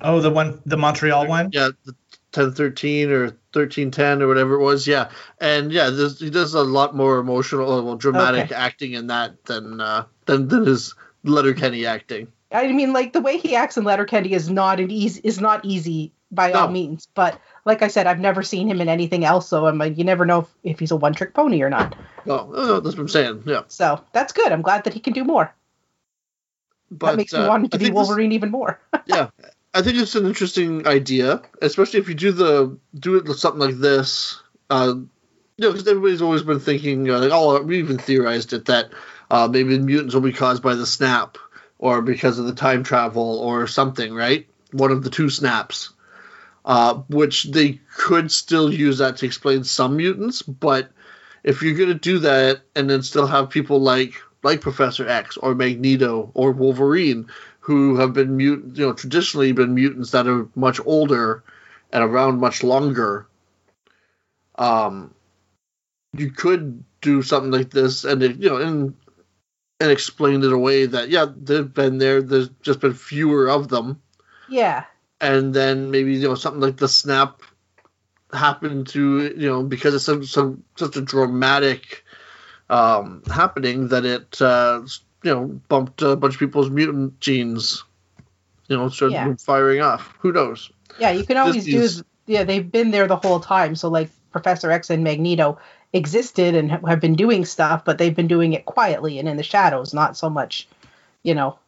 oh, 0.00 0.20
the 0.20 0.30
one, 0.30 0.62
the 0.64 0.78
Montreal 0.78 1.26
one. 1.26 1.50
yeah, 1.52 1.68
the 1.84 1.94
ten 2.32 2.52
thirteen 2.52 3.10
or 3.10 3.36
thirteen 3.52 3.90
ten 3.90 4.22
or 4.22 4.28
whatever 4.28 4.54
it 4.54 4.62
was. 4.62 4.86
Yeah, 4.86 5.10
and 5.40 5.70
yeah, 5.70 5.90
this, 5.90 6.18
he 6.18 6.30
does 6.30 6.54
a 6.54 6.62
lot 6.62 6.96
more 6.96 7.18
emotional, 7.18 7.84
well, 7.84 7.96
dramatic 7.96 8.44
Okay. 8.46 8.54
acting 8.54 8.92
in 8.92 9.06
that 9.08 9.44
than 9.44 9.80
uh, 9.80 10.04
than 10.26 10.48
than 10.48 10.66
his 10.66 10.94
Letterkenny 11.24 11.86
acting. 11.86 12.28
I 12.50 12.70
mean, 12.72 12.92
like 12.92 13.12
the 13.12 13.20
way 13.20 13.38
he 13.38 13.56
acts 13.56 13.76
in 13.76 13.84
Letterkenny 13.84 14.32
is 14.32 14.50
not 14.50 14.80
an 14.80 14.90
easy 14.90 15.20
is 15.24 15.40
not 15.40 15.64
easy 15.64 16.12
by 16.30 16.52
all 16.52 16.68
means. 16.68 17.06
But 17.14 17.40
like 17.64 17.82
I 17.82 17.88
said, 17.88 18.06
I've 18.06 18.20
never 18.20 18.42
seen 18.42 18.68
him 18.68 18.80
in 18.80 18.88
anything 18.88 19.24
else, 19.24 19.48
so 19.48 19.66
I'm 19.66 19.78
like, 19.78 19.96
you 19.96 20.04
never 20.04 20.26
know 20.26 20.40
if, 20.40 20.48
if 20.64 20.78
he's 20.78 20.90
a 20.90 20.96
one 20.96 21.14
trick 21.14 21.32
pony 21.34 21.62
or 21.62 21.70
not. 21.70 21.96
Oh, 22.26 22.50
oh, 22.52 22.80
that's 22.80 22.96
what 22.96 23.02
I'm 23.02 23.08
saying. 23.08 23.44
Yeah, 23.46 23.62
So 23.68 24.02
that's 24.12 24.32
good. 24.32 24.52
I'm 24.52 24.62
glad 24.62 24.84
that 24.84 24.92
he 24.94 25.00
can 25.00 25.12
do 25.12 25.24
more. 25.24 25.54
but 26.90 27.12
that 27.12 27.16
makes 27.16 27.32
me 27.32 27.40
uh, 27.40 27.48
want 27.48 27.64
him 27.64 27.70
to 27.70 27.78
be 27.78 27.84
think 27.86 27.96
this- 27.96 28.06
Wolverine 28.06 28.32
even 28.32 28.50
more. 28.50 28.78
yeah, 29.06 29.30
I 29.74 29.80
think 29.80 29.96
it's 29.96 30.14
an 30.14 30.26
interesting 30.26 30.86
idea, 30.86 31.42
especially 31.62 32.00
if 32.00 32.08
you 32.08 32.14
do 32.14 32.32
the 32.32 32.78
do 32.94 33.16
it 33.16 33.24
with 33.24 33.38
something 33.38 33.60
like 33.60 33.76
this. 33.76 34.40
Uh, 34.68 34.94
you 35.56 35.68
know, 35.68 35.72
because 35.72 35.88
everybody's 35.88 36.22
always 36.22 36.42
been 36.42 36.60
thinking, 36.60 37.10
uh, 37.10 37.18
like, 37.18 37.30
oh, 37.32 37.60
we 37.62 37.78
even 37.78 37.98
theorized 37.98 38.52
it 38.52 38.66
that 38.66 38.90
uh, 39.30 39.48
maybe 39.50 39.76
the 39.76 39.82
mutants 39.82 40.14
will 40.14 40.22
be 40.22 40.32
caused 40.32 40.62
by 40.62 40.74
the 40.74 40.86
snap 40.86 41.38
or 41.78 42.02
because 42.02 42.38
of 42.38 42.46
the 42.46 42.54
time 42.54 42.82
travel 42.82 43.38
or 43.38 43.66
something, 43.66 44.14
right? 44.14 44.46
One 44.72 44.92
of 44.92 45.04
the 45.04 45.10
two 45.10 45.30
snaps, 45.30 45.90
uh, 46.64 46.94
which 47.08 47.44
they 47.44 47.80
could 47.96 48.30
still 48.30 48.72
use 48.72 48.98
that 48.98 49.18
to 49.18 49.26
explain 49.26 49.64
some 49.64 49.96
mutants, 49.96 50.42
but 50.42 50.90
if 51.44 51.62
you're 51.62 51.76
gonna 51.76 51.94
do 51.94 52.20
that 52.20 52.60
and 52.76 52.88
then 52.88 53.02
still 53.02 53.26
have 53.26 53.50
people 53.50 53.80
like 53.80 54.14
like 54.42 54.60
Professor 54.60 55.08
X 55.08 55.36
or 55.36 55.54
Magneto 55.54 56.30
or 56.34 56.52
Wolverine 56.52 57.28
who 57.62 57.96
have 57.96 58.12
been 58.12 58.40
you 58.40 58.60
know 58.74 58.92
traditionally 58.92 59.52
been 59.52 59.74
mutants 59.74 60.10
that 60.10 60.26
are 60.26 60.48
much 60.56 60.80
older 60.84 61.44
and 61.92 62.02
around 62.02 62.40
much 62.40 62.64
longer 62.64 63.26
um 64.56 65.14
you 66.16 66.30
could 66.30 66.82
do 67.00 67.22
something 67.22 67.52
like 67.52 67.70
this 67.70 68.04
and 68.04 68.22
it, 68.22 68.36
you 68.36 68.48
know 68.48 68.56
and 68.56 68.94
and 69.80 69.90
explain 69.90 70.42
it 70.42 70.52
away 70.52 70.86
that 70.86 71.08
yeah 71.08 71.26
they've 71.36 71.72
been 71.72 71.98
there 71.98 72.20
there's 72.20 72.50
just 72.62 72.80
been 72.80 72.94
fewer 72.94 73.48
of 73.48 73.68
them 73.68 74.00
yeah. 74.48 74.84
and 75.20 75.54
then 75.54 75.90
maybe 75.90 76.14
you 76.14 76.28
know 76.28 76.34
something 76.34 76.60
like 76.60 76.76
the 76.76 76.88
snap 76.88 77.42
happened 78.32 78.88
to 78.88 79.32
you 79.36 79.48
know 79.48 79.62
because 79.62 79.94
it's 79.94 80.04
some, 80.04 80.24
some 80.24 80.64
such 80.76 80.96
a 80.96 81.00
dramatic 81.00 82.04
um, 82.70 83.22
happening 83.32 83.88
that 83.88 84.04
it 84.04 84.40
uh, 84.42 84.82
you 85.22 85.34
know 85.34 85.60
bumped 85.68 86.02
a 86.02 86.16
bunch 86.16 86.34
of 86.34 86.40
people's 86.40 86.70
mutant 86.70 87.18
genes 87.20 87.84
you 88.68 88.76
know 88.76 88.88
started 88.88 89.14
Yeah. 89.14 89.34
firing 89.38 89.80
off 89.80 90.14
who 90.20 90.32
knows 90.32 90.70
Yeah, 90.98 91.10
you 91.10 91.24
can 91.24 91.36
always 91.36 91.64
do. 91.64 91.88
Yeah, 92.26 92.44
they've 92.44 92.70
been 92.70 92.90
there 92.92 93.08
the 93.08 93.16
whole 93.16 93.40
time. 93.40 93.74
So 93.74 93.88
like 93.88 94.10
Professor 94.30 94.70
X 94.70 94.90
and 94.90 95.02
Magneto 95.02 95.58
existed 95.92 96.54
and 96.54 96.70
have 96.70 97.00
been 97.00 97.14
doing 97.14 97.44
stuff, 97.44 97.84
but 97.84 97.98
they've 97.98 98.14
been 98.14 98.28
doing 98.28 98.52
it 98.52 98.64
quietly 98.64 99.18
and 99.18 99.28
in 99.28 99.36
the 99.36 99.42
shadows, 99.42 99.92
not 99.92 100.16
so 100.16 100.30
much, 100.30 100.68
you 101.22 101.34
know, 101.34 101.58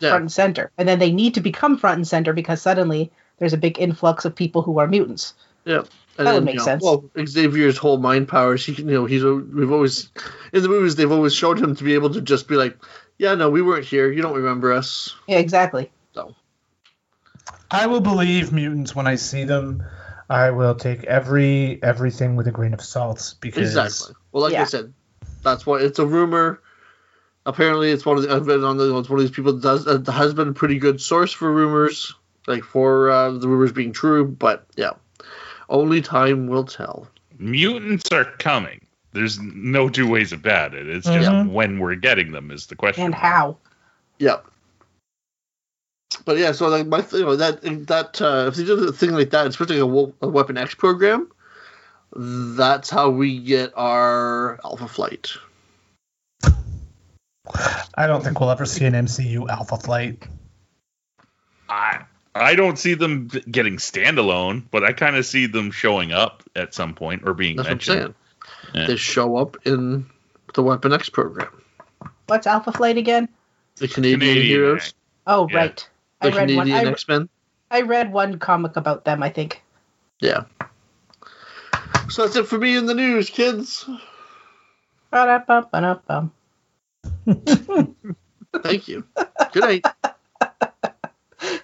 Yeah. 0.00 0.10
front 0.10 0.22
and 0.22 0.32
center. 0.32 0.70
And 0.78 0.88
then 0.88 0.98
they 0.98 1.10
need 1.12 1.34
to 1.34 1.40
become 1.40 1.76
front 1.78 1.96
and 1.96 2.06
center 2.06 2.32
because 2.32 2.62
suddenly 2.62 3.10
there's 3.38 3.52
a 3.52 3.58
big 3.58 3.78
influx 3.80 4.24
of 4.24 4.34
people 4.36 4.62
who 4.62 4.78
are 4.78 4.86
mutants. 4.86 5.34
yeah 5.64 5.82
and 6.16 6.26
That 6.28 6.34
would 6.34 6.44
make 6.44 6.54
you 6.54 6.58
know, 6.60 6.64
sense. 6.64 6.82
Well, 6.84 7.10
Xavier's 7.26 7.76
whole 7.76 7.98
mind 7.98 8.28
powers, 8.28 8.64
he 8.64 8.74
can, 8.74 8.88
you 8.88 8.94
know, 8.94 9.04
he's, 9.06 9.24
we've 9.24 9.72
always 9.72 10.10
in 10.52 10.62
the 10.62 10.68
movies 10.68 10.94
they've 10.94 11.10
always 11.10 11.34
showed 11.34 11.58
him 11.58 11.74
to 11.74 11.82
be 11.84 11.94
able 11.94 12.10
to 12.10 12.20
just 12.20 12.46
be 12.46 12.54
like, 12.54 12.76
yeah, 13.18 13.34
no, 13.34 13.50
we 13.50 13.62
weren't 13.62 13.84
here. 13.84 14.10
You 14.10 14.22
don't 14.22 14.34
remember 14.34 14.72
us. 14.72 15.14
Yeah, 15.26 15.38
exactly. 15.38 15.90
So. 16.14 16.34
I 17.70 17.86
will 17.86 18.00
believe 18.00 18.52
mutants 18.52 18.94
when 18.94 19.06
I 19.06 19.16
see 19.16 19.44
them. 19.44 19.84
I 20.28 20.50
will 20.50 20.74
take 20.74 21.04
every 21.04 21.82
everything 21.82 22.36
with 22.36 22.48
a 22.48 22.50
grain 22.50 22.72
of 22.72 22.80
salt 22.80 23.34
because 23.40 23.76
Exactly. 23.76 24.14
Well, 24.32 24.42
like 24.42 24.54
I 24.54 24.64
said, 24.64 24.92
that's 25.42 25.66
what 25.66 25.82
it's 25.82 25.98
a 25.98 26.06
rumor. 26.06 26.62
Apparently, 27.46 27.90
it's 27.90 28.06
one 28.06 28.16
of 28.16 28.22
the 28.22 28.34
I've 28.34 28.46
been 28.46 28.64
on 28.64 28.78
the 28.78 28.96
it's 28.98 29.08
one 29.08 29.20
of 29.20 29.26
these 29.26 29.34
people 29.34 29.52
that 29.52 29.62
does 29.62 29.86
uh, 29.86 30.10
has 30.10 30.32
been 30.32 30.48
a 30.48 30.52
pretty 30.52 30.78
good 30.78 31.00
source 31.00 31.32
for 31.32 31.52
rumors, 31.52 32.14
like 32.46 32.64
for 32.64 33.10
uh, 33.10 33.30
the 33.32 33.48
rumors 33.48 33.72
being 33.72 33.92
true. 33.92 34.26
But 34.26 34.66
yeah, 34.76 34.92
only 35.68 36.00
time 36.00 36.46
will 36.46 36.64
tell. 36.64 37.06
mutants 37.36 38.10
are 38.12 38.24
coming. 38.24 38.83
There's 39.14 39.38
no 39.40 39.88
two 39.88 40.08
ways 40.08 40.32
about 40.32 40.74
it. 40.74 40.88
It's 40.88 41.06
just 41.06 41.30
Mhm. 41.30 41.50
when 41.50 41.78
we're 41.78 41.94
getting 41.94 42.32
them 42.32 42.50
is 42.50 42.66
the 42.66 42.74
question. 42.74 43.04
And 43.04 43.14
how? 43.14 43.56
Yep. 44.18 44.44
But 46.24 46.36
yeah, 46.36 46.52
so 46.52 46.68
like 46.68 46.86
my 46.86 47.00
th- 47.00 47.12
you 47.14 47.24
know 47.24 47.36
that 47.36 47.62
that 47.86 48.20
uh, 48.20 48.46
if 48.48 48.56
they 48.56 48.64
do 48.64 48.88
a 48.88 48.92
thing 48.92 49.12
like 49.12 49.30
that, 49.30 49.46
especially 49.46 49.78
a, 49.78 49.86
Wo- 49.86 50.14
a 50.20 50.28
Weapon 50.28 50.58
X 50.58 50.74
program, 50.74 51.30
that's 52.14 52.90
how 52.90 53.08
we 53.10 53.38
get 53.38 53.72
our 53.76 54.58
Alpha 54.64 54.88
Flight. 54.88 55.32
I 57.94 58.06
don't 58.06 58.24
think 58.24 58.40
we'll 58.40 58.50
ever 58.50 58.66
see 58.66 58.84
an 58.84 58.94
MCU 58.94 59.48
Alpha 59.48 59.76
Flight. 59.76 60.22
I 61.68 62.00
I 62.34 62.54
don't 62.56 62.78
see 62.78 62.94
them 62.94 63.28
getting 63.50 63.76
standalone, 63.76 64.64
but 64.70 64.82
I 64.82 64.92
kind 64.92 65.14
of 65.16 65.24
see 65.24 65.46
them 65.46 65.70
showing 65.70 66.12
up 66.12 66.42
at 66.56 66.74
some 66.74 66.94
point 66.94 67.22
or 67.26 67.34
being 67.34 67.56
That's 67.56 67.68
what 67.68 67.72
I'm 67.72 67.76
mentioned. 67.96 68.14
Saying. 68.74 68.82
Yeah. 68.82 68.86
They 68.88 68.96
show 68.96 69.36
up 69.36 69.56
in 69.66 70.06
the 70.54 70.62
Weapon 70.62 70.92
X 70.92 71.08
program. 71.08 71.48
What's 72.26 72.46
Alpha 72.46 72.72
Flight 72.72 72.96
again? 72.96 73.28
The 73.76 73.88
Canadian, 73.88 74.20
Canadian 74.20 74.46
heroes, 74.46 74.94
Oh, 75.26 75.48
Yeah. 75.50 75.56
right. 75.56 75.88
the 76.20 76.28
I 76.28 76.30
read 76.30 76.36
one. 76.36 76.66
Canadian 76.66 76.88
I, 76.88 76.90
X 76.92 77.08
Men. 77.08 77.28
I 77.70 77.80
read 77.82 78.12
one 78.12 78.38
comic 78.38 78.76
about 78.76 79.04
them. 79.04 79.22
I 79.22 79.30
think. 79.30 79.62
Yeah. 80.20 80.44
So 82.08 82.22
that's 82.24 82.36
it 82.36 82.46
for 82.46 82.58
me 82.58 82.76
in 82.76 82.86
the 82.86 82.94
news, 82.94 83.30
kids. 83.30 83.88
Ba-da-bum-ba-da-bum. 85.10 86.32
Thank 88.62 88.88
you. 88.88 89.04
Good 89.52 89.62
night. 89.62 89.84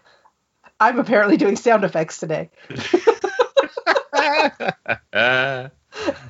I'm 0.80 0.98
apparently 0.98 1.36
doing 1.36 1.56
sound 1.56 1.84
effects 1.84 2.18
today. 2.18 2.50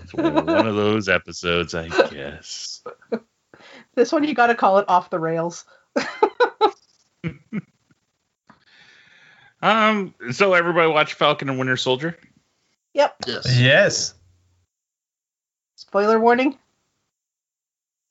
it's 0.02 0.14
one 0.14 0.66
of 0.66 0.74
those 0.76 1.08
episodes, 1.08 1.74
I 1.74 1.88
guess. 1.88 2.82
This 3.94 4.12
one 4.12 4.24
you 4.24 4.34
got 4.34 4.46
to 4.46 4.54
call 4.54 4.78
it 4.78 4.84
off 4.88 5.10
the 5.10 5.18
rails. 5.18 5.64
Um. 9.62 10.14
So 10.30 10.54
everybody 10.54 10.90
watch 10.90 11.14
Falcon 11.14 11.48
and 11.48 11.58
Winter 11.58 11.76
Soldier. 11.76 12.16
Yep. 12.94 13.14
Yes. 13.26 13.60
Yes. 13.60 14.14
Spoiler 15.76 16.18
warning. 16.18 16.58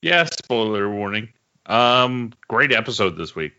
Yeah. 0.01 0.25
Spoiler 0.25 0.89
warning. 0.89 1.29
Um. 1.65 2.33
Great 2.47 2.71
episode 2.71 3.17
this 3.17 3.35
week. 3.35 3.53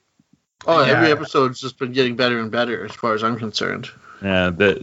Oh, 0.66 0.80
every 0.80 1.10
episode's 1.10 1.60
just 1.60 1.78
been 1.78 1.92
getting 1.92 2.16
better 2.16 2.38
and 2.38 2.50
better 2.50 2.84
as 2.84 2.92
far 2.92 3.14
as 3.14 3.24
I'm 3.24 3.38
concerned. 3.38 3.90
Yeah. 4.22 4.50
The 4.50 4.78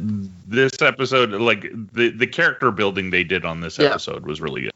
this 0.47 0.81
episode, 0.81 1.31
like 1.31 1.61
the 1.93 2.09
the 2.09 2.27
character 2.27 2.71
building 2.71 3.09
they 3.11 3.23
did 3.23 3.45
on 3.45 3.61
this 3.61 3.77
Yeah. 3.77 3.87
episode 3.89 4.25
was 4.25 4.41
really 4.41 4.61
good. 4.63 4.71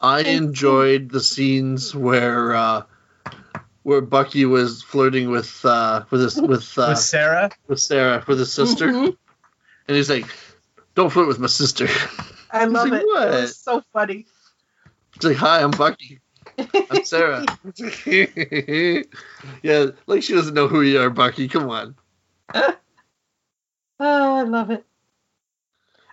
I 0.00 0.20
enjoyed 0.20 1.10
the 1.10 1.20
scenes 1.20 1.94
where 1.94 2.54
uh, 2.54 2.82
where 3.84 4.00
Bucky 4.00 4.44
was 4.44 4.82
flirting 4.82 5.30
with 5.30 5.64
uh, 5.64 6.04
with 6.10 6.20
his 6.22 6.40
with 6.40 6.76
uh, 6.78 6.88
With 6.88 6.98
Sarah. 6.98 7.50
with 7.68 7.80
Sarah 7.80 8.24
with 8.26 8.38
his 8.38 8.52
sister, 8.52 8.88
Mhm. 8.88 9.16
and 9.88 9.96
he's 9.96 10.10
like, 10.10 10.26
"Don't 10.94 11.10
flirt 11.10 11.28
with 11.28 11.38
my 11.38 11.46
sister." 11.46 11.86
I 12.50 12.64
love 12.66 12.88
like, 12.88 13.02
it. 13.02 13.06
"What?" 13.06 13.28
It 13.28 13.40
was 13.42 13.56
so 13.56 13.82
funny. 13.92 14.26
He's 15.14 15.24
like, 15.24 15.36
"Hi, 15.36 15.62
I'm 15.62 15.70
Bucky. 15.70 16.20
I'm 16.90 17.04
Sarah." 17.04 17.44
yeah, 19.62 19.86
like 20.06 20.22
she 20.22 20.34
doesn't 20.34 20.54
know 20.54 20.68
who 20.68 20.82
you 20.82 21.00
are, 21.00 21.10
Bucky. 21.10 21.48
Come 21.48 21.70
on. 21.70 21.94
Oh, 24.00 24.36
I 24.36 24.42
love 24.42 24.70
it. 24.70 24.84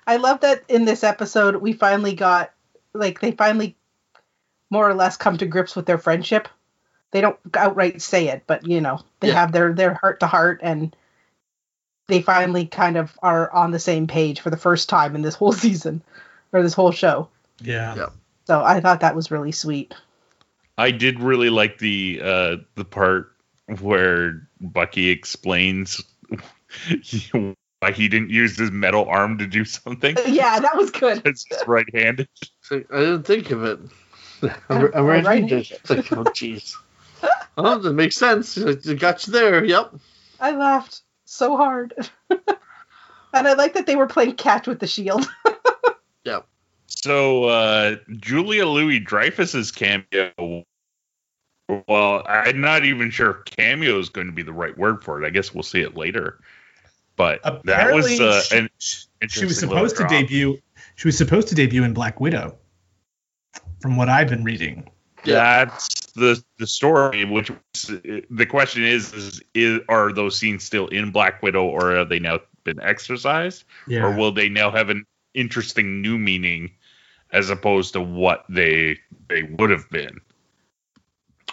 I 0.06 0.18
love 0.18 0.42
that 0.42 0.64
in 0.68 0.86
this 0.86 1.04
episode 1.04 1.56
we 1.58 1.74
finally 1.74 2.14
got 2.16 2.52
like 2.94 3.20
they 3.20 3.32
finally 3.32 3.76
more 4.70 4.90
or 4.90 4.94
less 4.94 5.18
come 5.18 5.38
to 5.38 5.46
grips 5.46 5.76
with 5.76 5.86
their 5.86 5.98
friendship. 5.98 6.48
They 7.12 7.22
don't 7.22 7.38
outright 7.56 8.02
say 8.02 8.30
it, 8.30 8.44
but 8.48 8.66
you 8.66 8.82
know, 8.82 9.02
they 9.20 9.30
Yeah. 9.30 9.36
have 9.36 9.52
their 9.52 9.74
their 9.74 9.94
heart 9.94 10.20
to 10.22 10.28
heart 10.28 10.60
and 10.64 10.96
they 12.08 12.22
finally 12.22 12.66
kind 12.66 12.98
of 12.98 13.18
are 13.22 13.52
on 13.52 13.72
the 13.72 13.80
same 13.80 14.08
page 14.08 14.42
for 14.42 14.50
the 14.50 14.58
first 14.58 14.90
time 14.90 15.16
in 15.16 15.22
this 15.22 15.36
whole 15.36 15.52
season 15.68 16.02
or 16.52 16.62
this 16.62 16.74
whole 16.74 16.92
show. 16.92 17.30
Yeah. 17.62 17.96
Yeah. 17.96 18.10
So 18.48 18.62
I 18.64 18.82
thought 18.82 19.02
that 19.02 19.16
was 19.16 19.32
really 19.32 19.52
sweet. 19.52 19.94
I 20.78 20.92
did 20.92 21.20
really 21.20 21.50
like 21.50 21.78
the 21.78 22.22
uh 22.24 22.56
the 22.76 22.86
part 22.86 23.36
where 23.80 24.48
Bucky 24.60 25.10
explains 25.10 26.02
why 27.82 27.92
he 27.92 28.08
didn't 28.08 28.30
use 28.30 28.58
his 28.58 28.72
metal 28.72 29.06
arm 29.06 29.40
to 29.40 29.48
do 29.48 29.66
something. 29.66 30.16
Yeah, 30.28 30.60
that 30.60 30.76
was 30.76 30.92
good. 30.92 31.22
It's 31.32 31.46
right-handed. 31.68 32.30
I 32.72 32.76
didn't 32.78 33.24
think 33.24 33.52
of 33.52 33.64
it. 33.64 33.80
I'm, 34.44 34.52
I'm 34.70 34.92
I'm 34.94 35.06
right 35.06 35.24
right-handed. 35.26 35.72
It's 35.72 35.90
like, 35.90 36.12
oh, 36.12 36.24
jeez. 36.26 36.76
Oh, 37.58 37.78
that 37.80 37.94
makes 37.94 38.16
sense. 38.16 38.58
It 38.58 39.00
got 39.00 39.28
you 39.28 39.34
there. 39.34 39.64
Yep. 39.64 39.96
I 40.40 40.52
laughed 40.52 41.02
so 41.26 41.58
hard. 41.58 41.94
and 42.30 43.48
I 43.48 43.54
like 43.54 43.74
that 43.74 43.86
they 43.86 43.96
were 43.96 44.08
playing 44.08 44.36
catch 44.36 44.68
with 44.68 44.80
the 44.80 44.88
shield. 44.88 45.28
Yep. 46.24 46.48
So 46.88 47.46
uh 47.46 47.96
Julia 48.18 48.66
Louis 48.66 49.00
Dreyfus's 49.00 49.72
cameo 49.72 50.66
well, 51.88 52.24
I'm 52.28 52.62
not 52.62 52.86
even 52.86 53.12
sure 53.12 53.44
cameo 53.46 53.98
is 54.00 54.10
going 54.10 54.28
to 54.28 54.34
be 54.34 54.44
the 54.44 54.54
right 54.54 54.78
word 54.78 55.04
for 55.04 55.22
it. 55.22 55.26
I 55.26 55.30
guess 55.30 55.54
we'll 55.54 55.64
see 55.64 55.82
it 55.82 55.96
later. 55.96 56.40
But 57.22 57.63
that 57.65 57.93
was 57.93 58.19
uh, 58.19 58.41
she, 58.41 58.57
an 58.57 59.30
she 59.30 59.45
was 59.45 59.59
supposed 59.59 59.97
to 59.97 60.07
debut. 60.07 60.57
She 60.95 61.07
was 61.07 61.17
supposed 61.17 61.47
to 61.49 61.55
debut 61.55 61.84
in 61.84 61.93
Black 61.93 62.19
Widow, 62.19 62.57
from 63.80 63.95
what 63.95 64.09
I've 64.09 64.28
been 64.28 64.43
reading. 64.43 64.89
That's 65.24 66.11
the 66.13 66.43
the 66.57 66.65
story. 66.65 67.26
Which 67.26 67.51
the 67.74 68.47
question 68.49 68.84
is, 68.84 69.13
is, 69.13 69.41
is 69.53 69.82
are 69.88 70.11
those 70.11 70.38
scenes 70.38 70.63
still 70.63 70.88
in 70.88 71.11
Black 71.11 71.43
Widow, 71.43 71.63
or 71.65 71.95
have 71.95 72.09
they 72.09 72.19
now 72.19 72.39
been 72.63 72.80
exercised, 72.82 73.65
Yeah. 73.88 74.03
or 74.03 74.15
will 74.15 74.32
they 74.32 74.49
now 74.49 74.72
have 74.72 74.89
an 74.89 75.05
interesting 75.34 76.01
new 76.01 76.17
meaning 76.17 76.72
as 77.32 77.49
opposed 77.49 77.93
to 77.93 78.01
what 78.01 78.45
they 78.49 78.97
they 79.30 79.43
would 79.43 79.69
have 79.69 79.89
been? 79.91 80.19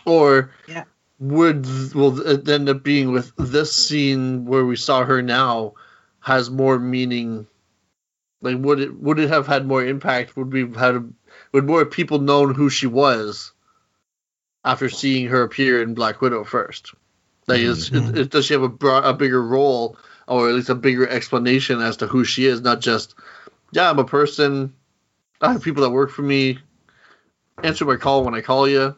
Or 0.06 0.50
Yeah. 0.66 0.84
Would 1.18 1.66
will 1.94 2.20
it 2.26 2.48
end 2.48 2.68
up 2.68 2.82
being 2.82 3.12
with 3.12 3.32
this 3.36 3.74
scene 3.74 4.44
where 4.44 4.64
we 4.64 4.76
saw 4.76 5.04
her 5.04 5.22
now 5.22 5.74
has 6.20 6.50
more 6.50 6.78
meaning? 6.78 7.46
Like 8.40 8.56
would 8.58 8.80
it 8.80 8.96
would 8.96 9.18
it 9.18 9.30
have 9.30 9.46
had 9.46 9.66
more 9.66 9.84
impact? 9.84 10.36
Would 10.36 10.52
we 10.52 10.60
have 10.60 10.76
had 10.76 11.12
would 11.52 11.64
more 11.66 11.84
people 11.84 12.20
known 12.20 12.54
who 12.54 12.70
she 12.70 12.86
was 12.86 13.52
after 14.64 14.88
seeing 14.88 15.28
her 15.28 15.42
appear 15.42 15.82
in 15.82 15.94
Black 15.94 16.20
Widow 16.20 16.44
first? 16.44 16.94
Like 17.46 17.60
is, 17.60 17.90
Mhm. 17.90 18.16
it, 18.16 18.30
does 18.30 18.46
she 18.46 18.54
have 18.54 18.62
a 18.62 18.68
broad, 18.68 19.04
a 19.04 19.14
bigger 19.14 19.42
role 19.42 19.96
or 20.28 20.48
at 20.48 20.54
least 20.54 20.68
a 20.68 20.74
bigger 20.74 21.08
explanation 21.08 21.80
as 21.80 21.96
to 21.98 22.06
who 22.06 22.22
she 22.24 22.46
is? 22.46 22.60
Not 22.60 22.80
just 22.80 23.14
yeah, 23.72 23.90
I'm 23.90 23.98
a 23.98 24.04
person. 24.04 24.74
I 25.40 25.52
have 25.52 25.62
people 25.62 25.82
that 25.82 25.90
work 25.90 26.10
for 26.10 26.22
me. 26.22 26.58
Answer 27.62 27.84
my 27.84 27.96
call 27.96 28.24
when 28.24 28.34
I 28.34 28.40
call 28.40 28.68
you. 28.68 28.94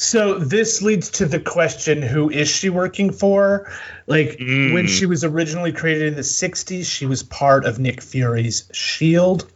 So 0.00 0.38
this 0.38 0.80
leads 0.80 1.10
to 1.10 1.26
the 1.26 1.40
question: 1.40 2.02
Who 2.02 2.30
is 2.30 2.48
she 2.48 2.70
working 2.70 3.10
for? 3.10 3.68
Like 4.06 4.38
Mm. 4.38 4.72
when 4.72 4.86
she 4.86 5.06
was 5.06 5.24
originally 5.24 5.72
created 5.72 6.06
in 6.06 6.14
the 6.14 6.22
'60s, 6.22 6.86
she 6.86 7.04
was 7.04 7.24
part 7.24 7.64
of 7.64 7.80
Nick 7.80 8.00
Fury's 8.00 8.70
Shield. 8.72 9.50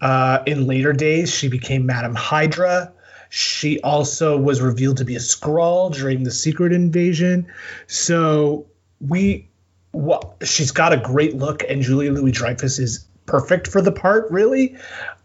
Uh, 0.00 0.38
in 0.46 0.66
later 0.66 0.94
days, 0.94 1.30
she 1.30 1.48
became 1.48 1.84
Madam 1.84 2.14
Hydra. 2.14 2.90
She 3.28 3.78
also 3.82 4.38
was 4.38 4.62
revealed 4.62 4.96
to 4.96 5.04
be 5.04 5.16
a 5.16 5.20
Skrull 5.20 5.92
during 5.94 6.22
the 6.24 6.30
Secret 6.30 6.72
Invasion. 6.72 7.46
So 7.86 8.64
we, 8.98 9.50
well, 9.92 10.36
she's 10.42 10.70
got 10.70 10.94
a 10.94 10.96
great 10.96 11.36
look, 11.36 11.62
and 11.68 11.82
Julia 11.82 12.12
Louis 12.12 12.32
Dreyfus 12.32 12.78
is 12.78 13.04
perfect 13.30 13.68
for 13.68 13.80
the 13.80 13.92
part, 13.92 14.30
really. 14.30 14.76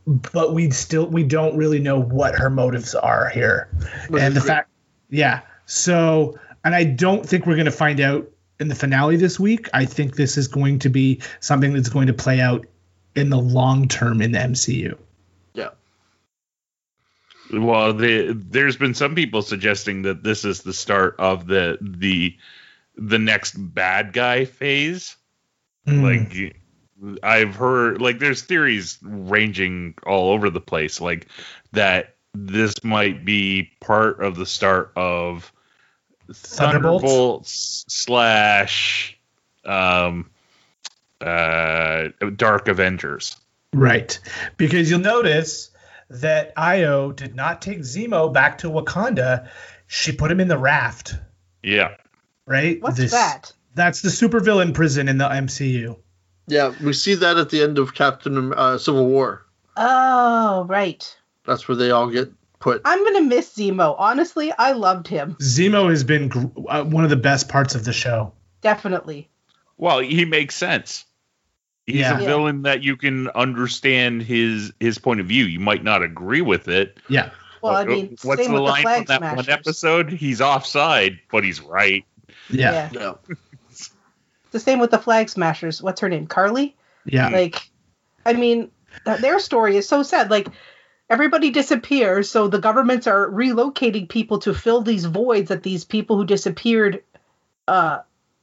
But 0.08 0.54
we 0.54 0.70
still 0.70 1.08
we 1.08 1.24
don't 1.24 1.58
really 1.58 1.80
know 1.80 2.00
what 2.00 2.36
her 2.36 2.50
motives 2.50 2.94
are 2.94 3.28
here 3.30 3.70
Which 4.08 4.22
and 4.22 4.36
the 4.36 4.40
great. 4.40 4.48
fact 4.48 4.70
yeah 5.10 5.42
so 5.66 6.38
and 6.64 6.76
i 6.76 6.84
don't 6.84 7.28
think 7.28 7.46
we're 7.48 7.56
going 7.56 7.66
to 7.66 7.72
find 7.72 8.00
out 8.00 8.30
in 8.60 8.68
the 8.68 8.76
finale 8.76 9.16
this 9.18 9.40
week 9.40 9.68
i 9.74 9.86
think 9.86 10.16
this 10.16 10.38
is 10.38 10.48
going 10.48 10.78
to 10.80 10.90
be 10.90 11.22
something 11.40 11.74
that's 11.74 11.90
going 11.90 12.06
to 12.08 12.14
play 12.14 12.40
out 12.40 12.68
in 13.16 13.30
the 13.32 13.38
long 13.38 13.88
term 13.88 14.22
in 14.22 14.32
the 14.32 14.40
mcu 14.40 14.96
Yeah. 15.56 15.70
Well, 17.52 17.94
the, 17.94 18.34
there's 18.34 18.76
been 18.78 18.94
some 18.94 19.16
people 19.16 19.42
suggesting 19.42 20.04
that 20.04 20.24
this 20.24 20.46
is 20.46 20.62
the 20.62 20.74
start 20.74 21.16
of 21.20 21.48
the 21.48 21.78
the 21.82 22.36
the 22.98 23.20
next 23.20 23.54
bad 23.54 24.14
guy 24.14 24.46
phase. 24.46 25.16
Mm. 25.88 26.04
Like 26.04 26.56
I've 27.22 27.56
heard 27.56 28.02
like 28.02 28.20
there's 28.20 28.42
theories 28.44 28.98
ranging 29.02 29.96
all 30.06 30.32
over 30.32 30.50
the 30.50 30.62
place 30.62 31.02
like 31.02 31.28
that 31.74 32.16
this 32.34 32.84
might 32.84 33.26
be 33.26 33.72
part 33.82 34.22
of 34.24 34.36
the 34.38 34.46
start 34.46 34.92
of 34.96 35.52
Thunderbolts? 36.32 37.04
Thunderbolts 37.04 37.86
slash 37.90 39.18
um 39.66 40.30
uh 41.22 42.10
Dark 42.36 42.68
Avengers. 42.68 43.36
right 43.74 44.18
because 44.58 44.90
you'll 44.90 45.00
notice 45.00 45.72
that 46.10 46.56
Ayo 46.56 47.16
did 47.16 47.36
not 47.36 47.62
take 47.62 47.80
zemo 47.80 48.32
back 48.32 48.60
to 48.60 48.70
wakanda 48.70 49.50
she 49.88 50.12
put 50.12 50.32
him 50.32 50.40
in 50.40 50.48
the 50.48 50.58
raft 50.58 51.16
Yeah. 51.64 51.96
right 52.46 52.82
What's 52.82 52.98
This- 52.98 53.12
that? 53.12 53.52
that's 53.74 54.02
the 54.02 54.10
supervillain 54.10 54.74
prison 54.74 55.08
in 55.10 55.18
the 55.18 55.28
mcu 55.28 55.98
Yeah, 56.48 56.74
we 56.84 56.94
see 56.94 57.16
that 57.16 57.38
at 57.38 57.50
the 57.50 57.62
end 57.64 57.80
of 57.80 57.94
Captain 57.94 58.54
uh, 58.54 58.78
Civil 58.78 59.08
War. 59.08 59.46
Oh, 59.78 60.66
right. 60.70 61.18
That's 61.46 61.68
where 61.68 61.76
they 61.76 61.92
all 61.92 62.10
get 62.10 62.32
put. 62.60 62.82
I'm 62.86 63.04
gonna 63.04 63.22
miss 63.24 63.54
Zemo. 63.56 63.96
Honestly, 63.98 64.52
I 64.58 64.72
loved 64.74 65.08
him. 65.08 65.36
zemo 65.42 65.90
has 65.90 66.04
been 66.04 66.30
gr- 66.30 66.46
uh, 66.70 66.84
one 66.84 67.04
of 67.04 67.10
the 67.10 67.16
best 67.16 67.50
parts 67.50 67.76
of 67.76 67.84
the 67.86 67.94
show 67.94 68.32
Definitely. 68.62 69.30
Well, 69.78 70.00
he 70.00 70.26
makes 70.26 70.56
sense. 70.56 71.06
He's 71.86 71.98
Yeah. 71.98 72.18
a 72.18 72.22
Yeah. 72.22 72.28
villain 72.28 72.62
that 72.64 72.82
you 72.84 72.98
can 72.98 73.28
understand 73.30 74.24
his 74.24 74.72
his 74.80 74.98
point 74.98 75.20
of 75.20 75.28
view. 75.28 75.46
You 75.46 75.60
might 75.60 75.84
not 75.84 76.02
agree 76.02 76.42
with 76.42 76.68
it. 76.68 76.98
yeah 77.10 77.30
Well, 77.62 77.76
I 77.76 77.84
But, 77.86 77.92
uh, 77.92 77.96
mean, 77.96 78.16
what's 78.24 78.42
same 78.42 78.54
the 78.56 78.62
with 78.62 78.70
line 78.70 78.84
the 78.84 78.90
from 78.90 79.06
flag 79.06 79.22
that 79.22 79.36
one 79.36 79.50
episode? 79.50 80.12
He's 80.12 80.42
offside, 80.42 81.20
but 81.32 81.44
he's 81.44 81.62
right. 81.62 82.04
yeah 82.50 82.90
Yeah. 82.92 83.14
It's 84.56 84.64
the 84.64 84.72
same 84.72 84.80
with 84.80 84.92
the 84.92 85.00
flag 85.00 85.28
smashers. 85.28 85.84
What's 85.84 86.00
her 86.00 86.08
name? 86.08 86.28
Karli? 86.28 86.78
yeah 87.04 87.28
Like, 87.28 87.70
I 88.26 88.34
mean, 88.34 88.72
th- 89.04 89.20
their 89.20 89.40
story 89.40 89.76
is 89.76 89.86
so 89.86 90.02
sad. 90.02 90.32
Like, 90.32 90.48
everybody 91.10 91.50
disappears, 91.50 92.32
so 92.32 92.48
the 92.48 92.60
governments 92.60 93.06
are 93.06 93.30
relocating 93.30 94.08
people 94.08 94.40
to 94.40 94.54
fill 94.54 94.82
these 94.82 95.04
voids 95.04 95.50
that 95.50 95.62
these 95.62 95.84
people 95.84 96.16
who 96.16 96.26
disappeared 96.26 97.04
uh, 97.68 98.00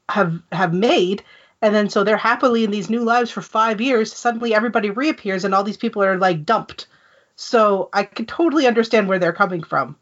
have 0.06 0.42
have 0.52 0.74
made. 0.74 1.24
And 1.62 1.74
then 1.74 1.88
so 1.88 2.04
they're 2.04 2.18
happily 2.18 2.64
in 2.64 2.70
these 2.70 2.90
new 2.90 3.04
lives 3.04 3.30
for 3.30 3.40
five 3.40 3.80
years. 3.80 4.12
Suddenly 4.12 4.52
everybody 4.54 4.90
reappears 4.90 5.44
and 5.44 5.54
all 5.54 5.64
these 5.64 5.78
people 5.78 6.02
are 6.02 6.18
like 6.18 6.44
dumped. 6.44 6.88
So 7.36 7.88
I 7.92 8.02
can 8.02 8.26
totally 8.26 8.66
understand 8.66 9.08
where 9.08 9.18
they're 9.18 9.32
coming 9.32 9.62
from. 9.62 9.96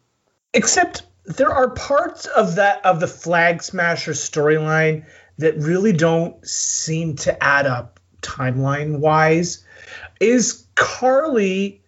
Except 0.54 1.02
there 1.24 1.52
are 1.52 1.70
parts 1.70 2.26
of 2.26 2.56
that 2.56 2.84
of 2.84 2.98
the 2.98 3.06
Flag 3.06 3.62
Smasher 3.62 4.12
storyline 4.12 5.04
that 5.40 5.56
really 5.56 5.92
don't 5.92 6.46
seem 6.46 7.16
to 7.16 7.42
add 7.42 7.66
up 7.66 8.00
timeline 8.22 8.98
wise. 8.98 9.64
Is 10.20 10.66
Karli 10.74 11.82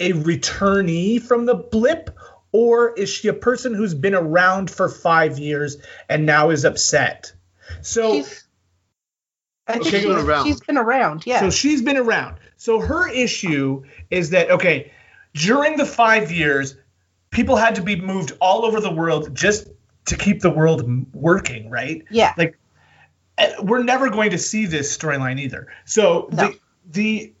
a 0.00 0.12
returnee 0.12 1.20
from 1.20 1.46
the 1.46 1.54
blip, 1.54 2.10
or 2.52 2.92
is 2.94 3.08
she 3.08 3.28
a 3.28 3.32
person 3.34 3.74
who's 3.74 3.94
been 3.94 4.14
around 4.14 4.70
for 4.70 4.88
five 4.88 5.38
years 5.38 5.78
and 6.08 6.24
now 6.24 6.50
is 6.50 6.64
upset? 6.64 7.32
So 7.82 8.14
She's, 8.14 8.44
I 9.66 9.72
think 9.74 9.86
Okay, 9.86 9.98
she's, 9.98 10.06
been 10.06 10.16
around. 10.18 10.46
she's 10.46 10.60
been 10.60 10.78
around, 10.78 11.26
yeah. 11.26 11.40
So 11.40 11.50
she's 11.50 11.82
been 11.82 11.96
around. 11.98 12.38
So 12.56 12.80
her 12.80 13.08
issue 13.08 13.84
is 14.10 14.30
that 14.30 14.50
okay, 14.50 14.92
during 15.34 15.76
the 15.76 15.86
five 15.86 16.30
years, 16.32 16.76
people 17.30 17.56
had 17.56 17.74
to 17.76 17.82
be 17.82 17.96
moved 18.00 18.32
all 18.40 18.64
over 18.64 18.80
the 18.80 18.90
world 18.92 19.34
just 19.34 19.68
to 20.06 20.16
keep 20.16 20.40
the 20.40 20.50
world 20.50 21.06
working, 21.14 21.68
right? 21.70 22.02
yeah. 22.10 22.32
Like, 22.38 22.58
we're 23.62 23.82
never 23.82 24.10
going 24.10 24.30
to 24.30 24.38
see 24.38 24.66
this 24.66 24.96
storyline 24.96 25.38
either. 25.40 25.68
So 25.84 26.28
No. 26.32 26.48
the 26.48 26.58
the 26.90 27.32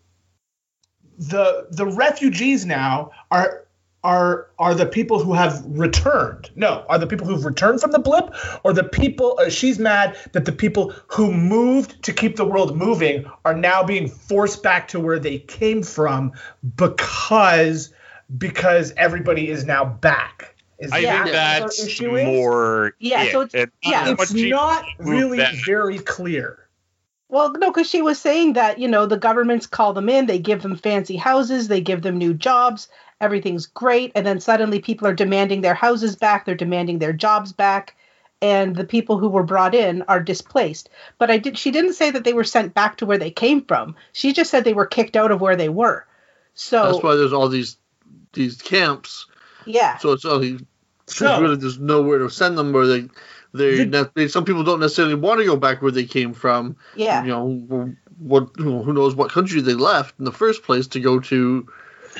the 1.18 1.66
the 1.70 1.86
refugees 1.86 2.64
now 2.64 3.10
are 3.30 3.64
are 4.04 4.48
are 4.58 4.74
the 4.74 4.86
people 4.86 5.18
who 5.18 5.34
have 5.34 5.62
returned. 5.66 6.50
No, 6.54 6.84
are 6.88 6.98
the 6.98 7.06
people 7.06 7.26
who've 7.26 7.44
returned 7.44 7.80
from 7.80 7.90
the 7.90 7.98
blip, 7.98 8.32
or 8.62 8.72
the 8.72 8.84
people? 8.84 9.36
Uh, 9.40 9.50
she's 9.50 9.78
mad 9.78 10.16
that 10.32 10.44
the 10.44 10.52
people 10.52 10.92
who 11.08 11.32
moved 11.32 12.00
to 12.04 12.12
keep 12.12 12.36
the 12.36 12.44
world 12.44 12.76
moving 12.76 13.24
are 13.44 13.54
now 13.54 13.82
being 13.82 14.08
forced 14.08 14.62
back 14.62 14.86
to 14.88 15.00
where 15.00 15.18
they 15.18 15.38
came 15.40 15.82
from 15.82 16.32
because 16.76 17.92
because 18.36 18.92
everybody 18.96 19.48
is 19.48 19.64
now 19.64 19.84
back. 19.84 20.54
Is 20.78 20.92
I 20.92 21.02
that 21.02 21.22
think 21.24 21.32
that's 21.32 21.84
issue 21.84 22.16
is? 22.16 22.24
more. 22.26 22.94
Yeah, 22.98 23.30
so 23.32 23.42
it's- 23.42 23.62
and 23.62 23.70
yeah. 23.82 24.04
how 24.04 24.12
It's 24.12 24.32
not 24.32 24.84
really 24.98 25.38
back. 25.38 25.54
very 25.66 25.98
clear. 25.98 26.68
Well, 27.28 27.52
no, 27.52 27.70
because 27.70 27.90
she 27.90 28.00
was 28.00 28.18
saying 28.18 28.54
that, 28.54 28.78
you 28.78 28.88
know, 28.88 29.04
the 29.04 29.18
governments 29.18 29.66
call 29.66 29.92
them 29.92 30.08
in, 30.08 30.26
they 30.26 30.38
give 30.38 30.62
them 30.62 30.76
fancy 30.76 31.16
houses, 31.16 31.68
they 31.68 31.80
give 31.82 32.00
them 32.00 32.16
new 32.16 32.32
jobs, 32.32 32.88
everything's 33.20 33.66
great, 33.66 34.12
and 34.14 34.24
then 34.26 34.40
suddenly 34.40 34.80
people 34.80 35.06
are 35.06 35.12
demanding 35.14 35.60
their 35.60 35.74
houses 35.74 36.16
back, 36.16 36.46
they're 36.46 36.54
demanding 36.54 37.00
their 37.00 37.12
jobs 37.12 37.52
back, 37.52 37.94
and 38.40 38.74
the 38.74 38.84
people 38.84 39.18
who 39.18 39.28
were 39.28 39.42
brought 39.42 39.74
in 39.74 40.02
are 40.08 40.20
displaced. 40.20 40.88
But 41.18 41.30
I 41.30 41.36
did 41.36 41.58
she 41.58 41.70
didn't 41.70 41.94
say 41.94 42.10
that 42.12 42.24
they 42.24 42.32
were 42.32 42.44
sent 42.44 42.72
back 42.72 42.96
to 42.98 43.06
where 43.06 43.18
they 43.18 43.30
came 43.32 43.62
from. 43.64 43.96
She 44.12 44.32
just 44.32 44.50
said 44.50 44.64
they 44.64 44.72
were 44.72 44.86
kicked 44.86 45.16
out 45.16 45.30
of 45.32 45.40
where 45.40 45.56
they 45.56 45.68
were. 45.68 46.06
So 46.54 46.92
That's 46.92 47.02
why 47.04 47.16
there's 47.16 47.32
all 47.34 47.48
these 47.48 47.76
these 48.32 48.56
camps. 48.62 49.26
Yeah. 49.68 49.98
So 49.98 50.12
it's 50.12 50.24
only 50.24 50.58
So- 51.06 51.40
really 51.40 51.56
there's 51.56 51.78
nowhere 51.78 52.18
to 52.18 52.28
send 52.30 52.58
them 52.58 52.72
where 52.72 52.86
they 52.86 53.08
they, 53.54 53.78
The- 53.78 53.86
ne- 53.86 54.10
they 54.14 54.28
some 54.28 54.44
people 54.44 54.62
don't 54.64 54.80
necessarily 54.80 55.14
want 55.14 55.40
to 55.40 55.46
go 55.46 55.56
back 55.56 55.80
where 55.82 55.90
they 55.92 56.04
came 56.04 56.32
from. 56.34 56.76
Yeah. 56.96 57.22
You 57.22 57.28
know 57.28 57.94
what 58.18 58.48
who 58.56 58.92
knows 58.92 59.14
what 59.14 59.30
country 59.30 59.60
they 59.60 59.74
left 59.74 60.18
in 60.18 60.24
the 60.24 60.32
first 60.32 60.62
place 60.64 60.86
to 60.88 61.00
go 61.00 61.20
to 61.20 61.66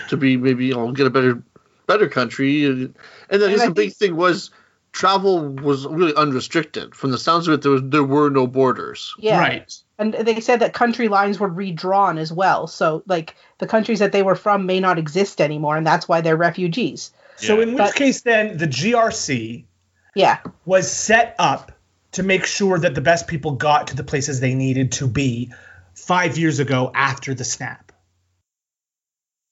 to 0.08 0.16
be 0.16 0.36
maybe 0.36 0.66
you 0.66 0.74
know 0.74 0.92
get 0.92 1.06
a 1.06 1.10
better 1.10 1.42
better 1.86 2.08
country 2.08 2.64
and, 2.66 2.94
and 3.30 3.42
then 3.42 3.50
And 3.50 3.52
his 3.52 3.62
I 3.62 3.68
big 3.70 3.92
thing 3.94 4.14
was 4.16 4.50
travel 4.92 5.48
was 5.48 5.86
really 5.86 6.14
unrestricted 6.14 6.94
from 6.94 7.10
the 7.10 7.18
sounds 7.18 7.46
of 7.48 7.54
it 7.54 7.62
there 7.62 7.72
was 7.72 7.82
there 7.84 8.04
were 8.04 8.30
no 8.30 8.46
borders 8.46 9.14
Yeah. 9.18 9.40
Right. 9.40 9.74
And 9.98 10.14
they 10.14 10.40
said 10.40 10.60
that 10.60 10.72
country 10.72 11.08
lines 11.08 11.40
were 11.40 11.48
redrawn 11.48 12.18
as 12.18 12.32
well. 12.32 12.68
So 12.68 13.02
like 13.06 13.34
the 13.58 13.66
countries 13.66 13.98
that 13.98 14.12
they 14.12 14.22
were 14.22 14.36
from 14.36 14.64
may 14.66 14.78
not 14.80 14.98
exist 14.98 15.40
anymore 15.40 15.76
and 15.76 15.86
that's 15.86 16.06
why 16.08 16.20
they're 16.20 16.36
refugees. 16.36 17.10
So 17.38 17.60
in 17.60 17.70
which 17.70 17.78
But- 17.78 17.94
case 17.94 18.22
then 18.22 18.56
the 18.56 18.66
GRC 18.66 19.66
Yeah. 20.14 20.38
was 20.64 20.90
set 20.90 21.34
up 21.38 21.72
to 22.12 22.22
make 22.22 22.46
sure 22.46 22.78
that 22.78 22.94
the 22.94 23.00
best 23.00 23.26
people 23.26 23.52
got 23.52 23.88
to 23.88 23.96
the 23.96 24.04
places 24.04 24.40
they 24.40 24.54
needed 24.54 24.92
to 24.92 25.06
be 25.06 25.52
five 25.94 26.38
years 26.38 26.58
ago 26.58 26.90
after 26.94 27.34
the 27.34 27.44
snap. 27.44 27.92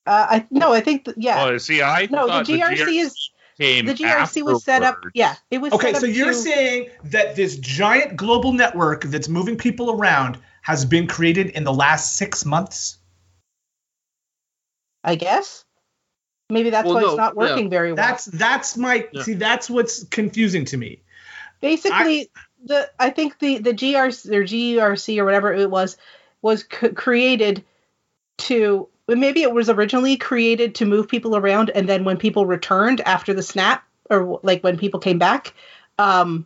Uh, 0.07 0.27
I 0.31 0.47
no, 0.51 0.73
I 0.73 0.81
think 0.81 1.05
th- 1.05 1.17
yeah. 1.19 1.45
Oh, 1.45 1.59
see, 1.59 1.83
I 1.83 2.07
no, 2.11 2.27
the 2.27 2.33
thought 2.33 2.47
GRC 2.47 3.01
is 3.01 3.31
came 3.59 3.87
the 3.87 3.95
GRC 3.95 4.43
was 4.43 4.63
set 4.65 4.83
up. 4.83 4.95
afterwards. 4.97 5.13
Yeah, 5.17 5.35
it 5.51 5.59
was 5.59 5.73
Okay, 5.73 5.89
set 5.89 5.95
up 5.97 6.01
so 6.03 6.07
you're 6.07 6.29
to- 6.29 6.35
saying 6.35 6.91
that 7.05 7.35
this 7.37 7.57
giant 7.57 8.17
global 8.17 8.53
network 8.53 9.03
that's 9.05 9.29
moving 9.29 9.57
people 9.59 9.91
around 9.91 10.39
has 10.63 10.85
been 10.85 11.07
created 11.09 11.49
in 11.51 11.65
the 11.65 11.73
last 11.73 12.17
six 12.17 12.45
months? 12.45 12.99
I 15.05 15.15
guess 15.17 15.65
maybe 16.51 16.71
that's 16.71 16.87
Well, 16.87 16.95
why 16.95 17.01
no, 17.03 17.09
it's 17.09 17.17
not 17.17 17.35
yeah. 17.35 17.41
working 17.41 17.71
very 17.71 17.93
well. 17.93 17.97
That's 17.97 18.25
that's 18.27 18.77
my 18.77 19.07
Yeah. 19.13 19.23
see. 19.23 19.35
That's 19.35 19.69
what's 19.71 20.05
confusing 20.05 20.65
to 20.67 20.77
me. 20.77 21.01
basically 21.61 22.31
the 22.65 22.91
I 22.99 23.11
think 23.11 23.39
the 23.39 23.59
the 23.59 23.73
GRC 23.73 24.31
or 24.33 24.43
GRC 24.45 25.19
or 25.19 25.25
whatever 25.25 25.53
it 25.53 25.71
was 25.71 25.97
was 26.43 26.63
c- 26.63 26.89
created 26.91 27.65
to 28.39 28.89
maybe 29.09 29.43
it 29.43 29.53
was 29.53 29.71
originally 29.71 30.17
created 30.17 30.75
to 30.77 30.85
move 30.85 31.09
people 31.09 31.37
around 31.37 31.71
and 31.71 31.89
then 31.89 32.05
when 32.05 32.17
people 32.17 32.45
returned 32.47 33.01
after 33.01 33.33
the 33.35 33.43
snap 33.43 33.85
or 34.11 34.41
like 34.43 34.63
when 34.63 34.77
people 34.79 35.01
came 35.01 35.19
back 35.19 35.55
um 35.99 36.45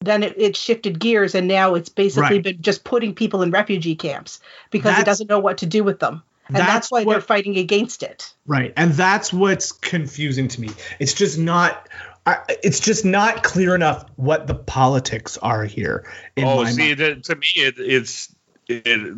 then 0.00 0.22
it, 0.22 0.34
it 0.38 0.56
shifted 0.56 0.98
gears 0.98 1.34
and 1.34 1.46
now 1.46 1.74
it's 1.74 1.90
basically 1.90 2.36
Right. 2.36 2.42
been 2.44 2.62
just 2.62 2.84
putting 2.84 3.14
people 3.14 3.42
in 3.42 3.50
refugee 3.50 3.96
camps 3.96 4.40
because 4.70 4.98
it 4.98 5.04
doesn't 5.04 5.28
know 5.28 5.40
what 5.40 5.58
to 5.58 5.66
do 5.66 5.84
with 5.84 5.98
them 6.00 6.22
and 6.50 6.58
that's, 6.58 6.72
That's 6.72 6.90
why 6.90 7.04
they're 7.04 7.20
fighting 7.20 7.56
against 7.58 8.02
it 8.02 8.32
Right, 8.46 8.72
and 8.76 8.92
that's 8.92 9.32
what's 9.32 9.72
confusing 9.72 10.48
to 10.48 10.60
me. 10.60 10.70
It's 10.98 11.14
just 11.14 11.38
not. 11.38 11.88
I, 12.26 12.38
it's 12.62 12.80
just 12.80 13.04
not 13.04 13.42
clear 13.42 13.74
enough 13.74 14.04
what 14.16 14.46
the 14.46 14.54
politics 14.54 15.38
are 15.38 15.64
here. 15.64 16.04
In 16.36 16.44
oh, 16.44 16.64
my 16.64 16.70
see, 16.70 16.94
mind. 16.94 16.98
to, 16.98 17.20
to 17.20 17.36
me, 17.36 17.46
it, 17.56 17.74
it's 17.78 18.34
it, 18.68 19.16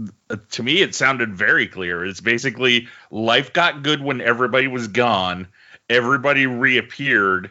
to 0.50 0.62
me 0.62 0.82
it 0.82 0.94
sounded 0.94 1.34
very 1.34 1.66
clear. 1.66 2.04
It's 2.04 2.20
basically 2.20 2.88
life 3.10 3.52
got 3.52 3.82
good 3.82 4.02
when 4.02 4.20
everybody 4.20 4.68
was 4.68 4.88
gone. 4.88 5.48
Everybody 5.88 6.46
reappeared 6.46 7.50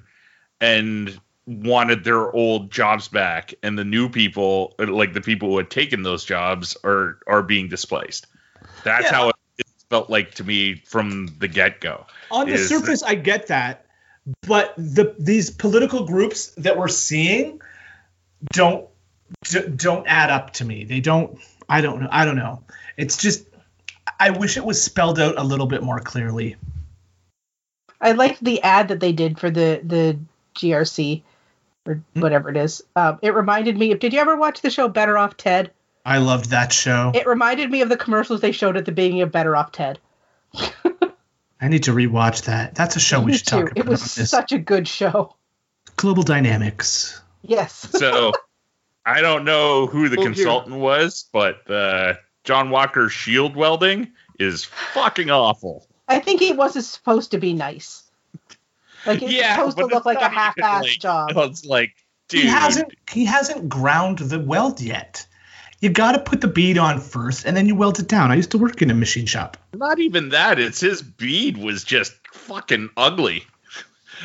and 0.60 1.20
wanted 1.46 2.04
their 2.04 2.32
old 2.32 2.72
jobs 2.72 3.08
back, 3.08 3.54
and 3.64 3.78
the 3.78 3.84
new 3.84 4.10
people, 4.10 4.76
like 4.80 5.14
the 5.14 5.22
people 5.22 5.50
who 5.50 5.58
had 5.58 5.70
taken 5.70 6.04
those 6.04 6.24
jobs, 6.24 6.78
are 6.84 7.20
are 7.28 7.44
being 7.44 7.68
displaced. 7.68 8.28
That's 8.84 9.06
Yeah. 9.06 9.16
how 9.16 9.30
it, 9.30 9.36
it 9.36 9.41
felt 9.92 10.10
like 10.10 10.34
to 10.36 10.44
me 10.46 10.76
from 10.86 11.28
the 11.40 11.48
get 11.50 11.82
go. 11.82 12.06
on 12.32 12.48
the 12.48 12.54
is- 12.54 12.70
surface 12.70 13.04
i 13.04 13.14
get 13.14 13.48
that 13.48 13.86
but 14.48 14.74
the 14.78 15.14
these 15.20 15.52
political 15.52 16.06
groups 16.06 16.48
that 16.56 16.78
we're 16.78 16.88
seeing 16.88 17.62
don't 18.54 18.88
d- 19.50 19.68
don't 19.76 20.08
add 20.08 20.30
up 20.30 20.54
to 20.54 20.64
me 20.64 20.86
they 20.86 21.02
don't 21.02 21.38
i 21.68 21.82
don't 21.82 22.02
know 22.02 22.08
i 22.12 22.24
don't 22.24 22.38
know 22.38 22.64
it's 22.96 23.18
just 23.18 23.44
i 24.20 24.30
wish 24.30 24.56
it 24.56 24.64
was 24.64 24.82
spelled 24.82 25.20
out 25.20 25.38
a 25.38 25.44
little 25.44 25.68
bit 25.68 25.84
more 25.84 26.00
clearly 26.00 26.56
I 28.04 28.14
liked 28.14 28.44
the 28.44 28.64
ad 28.64 28.88
that 28.88 29.00
they 29.00 29.12
did 29.12 29.40
for 29.40 29.52
the 29.52 29.80
the 29.84 30.18
GRC 30.56 31.22
or 31.86 32.02
Hmm. 32.16 32.20
whatever 32.22 32.50
it 32.50 32.58
is. 32.58 32.84
Um, 32.96 33.20
it 33.22 33.36
reminded 33.36 33.78
me 33.78 33.92
of. 33.92 34.00
Did 34.00 34.14
you 34.14 34.20
ever 34.20 34.36
watch 34.36 34.62
the 34.62 34.72
show 34.72 34.88
Better 34.88 35.20
Off 35.20 35.38
Ted? 35.38 35.70
I 36.06 36.18
loved 36.18 36.50
that 36.50 36.72
show 36.74 37.12
It 37.14 37.28
reminded 37.28 37.70
me 37.72 37.82
of 37.82 37.90
the 37.90 37.98
commercials 37.98 38.42
they 38.42 38.52
showed 38.52 38.78
at 38.78 38.86
the 38.86 38.92
beginning 38.92 39.22
of 39.22 39.32
Better 39.32 39.56
Off 39.56 39.72
Ted. 39.72 40.00
i 41.60 41.68
need 41.68 41.84
to 41.84 41.92
rewatch 41.92 42.46
that 42.46 42.76
that's 42.76 42.96
a 42.96 43.00
show 43.00 43.20
we 43.20 43.28
Me 43.32 43.38
should 43.38 43.48
talk 43.48 43.62
about 43.72 43.78
It 43.78 43.86
was 43.88 44.16
this. 44.16 44.30
such 44.30 44.52
a 44.52 44.58
good 44.58 44.88
show. 44.88 45.36
global 45.96 46.24
dynamics 46.24 47.22
Yes. 47.44 47.74
So 47.92 48.34
I 49.04 49.22
don't 49.22 49.46
know 49.46 49.88
who 49.88 50.10
the 50.10 50.18
Oh, 50.18 50.22
here. 50.22 50.32
consultant 50.32 50.76
was, 50.76 51.26
but 51.34 51.68
uh, 51.72 52.14
John 52.44 52.70
Walker's 52.70 53.12
shield 53.12 53.56
welding 53.56 54.12
is 54.38 54.64
fucking 54.64 55.32
awful. 55.32 55.88
I 56.08 56.20
think 56.20 56.40
he 56.40 56.54
wasn't 56.54 56.86
supposed 56.86 57.32
to 57.32 57.40
be 57.40 57.54
nice. 57.54 58.04
Like 59.08 59.24
it's 59.24 59.32
Yeah, 59.34 59.56
supposed 59.56 59.78
to 59.78 59.86
but 59.88 59.92
look 59.92 60.06
like 60.06 60.22
a 60.22 60.30
half-assed 60.30 60.82
like- 60.84 61.00
job. 61.00 61.30
It's 61.36 61.66
like, 61.66 61.96
dude, 62.28 62.42
he 62.44 62.48
hasn't 62.48 62.94
he 63.12 63.26
hasn't 63.26 63.68
ground 63.68 64.20
the 64.20 64.40
weld 64.40 64.80
yet 64.82 65.26
you 65.82 65.90
got 65.90 66.14
to 66.14 66.20
put 66.20 66.40
the 66.42 66.48
bead 66.48 66.78
on 66.78 67.00
first 67.02 67.46
and 67.46 67.58
then 67.58 67.68
you 67.68 67.76
weld 67.76 68.00
it 68.00 68.08
down 68.08 68.32
i 68.32 68.36
used 68.36 68.52
to 68.52 68.58
work 68.58 68.82
in 68.82 68.90
a 68.90 68.94
machine 68.94 69.26
shop 69.26 69.58
not 69.74 70.00
even 70.00 70.30
that. 70.30 70.60
It's 70.60 70.80
his 70.82 71.02
bead 71.02 71.58
was 71.58 71.84
just 71.84 72.14
fucking 72.34 72.90
ugly. 72.98 73.46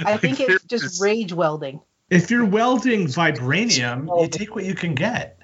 I 0.05 0.17
think 0.17 0.39
Like, 0.41 0.51
it's 0.51 0.65
just 0.65 0.85
was- 0.85 1.01
rage 1.01 1.33
welding. 1.33 1.81
if 2.11 2.31
you're 2.31 2.45
welding 2.45 3.07
vibranium 3.07 4.09
you 4.21 4.29
take 4.29 4.55
what 4.55 4.65
you 4.65 4.75
can 4.75 4.95
get 4.95 5.39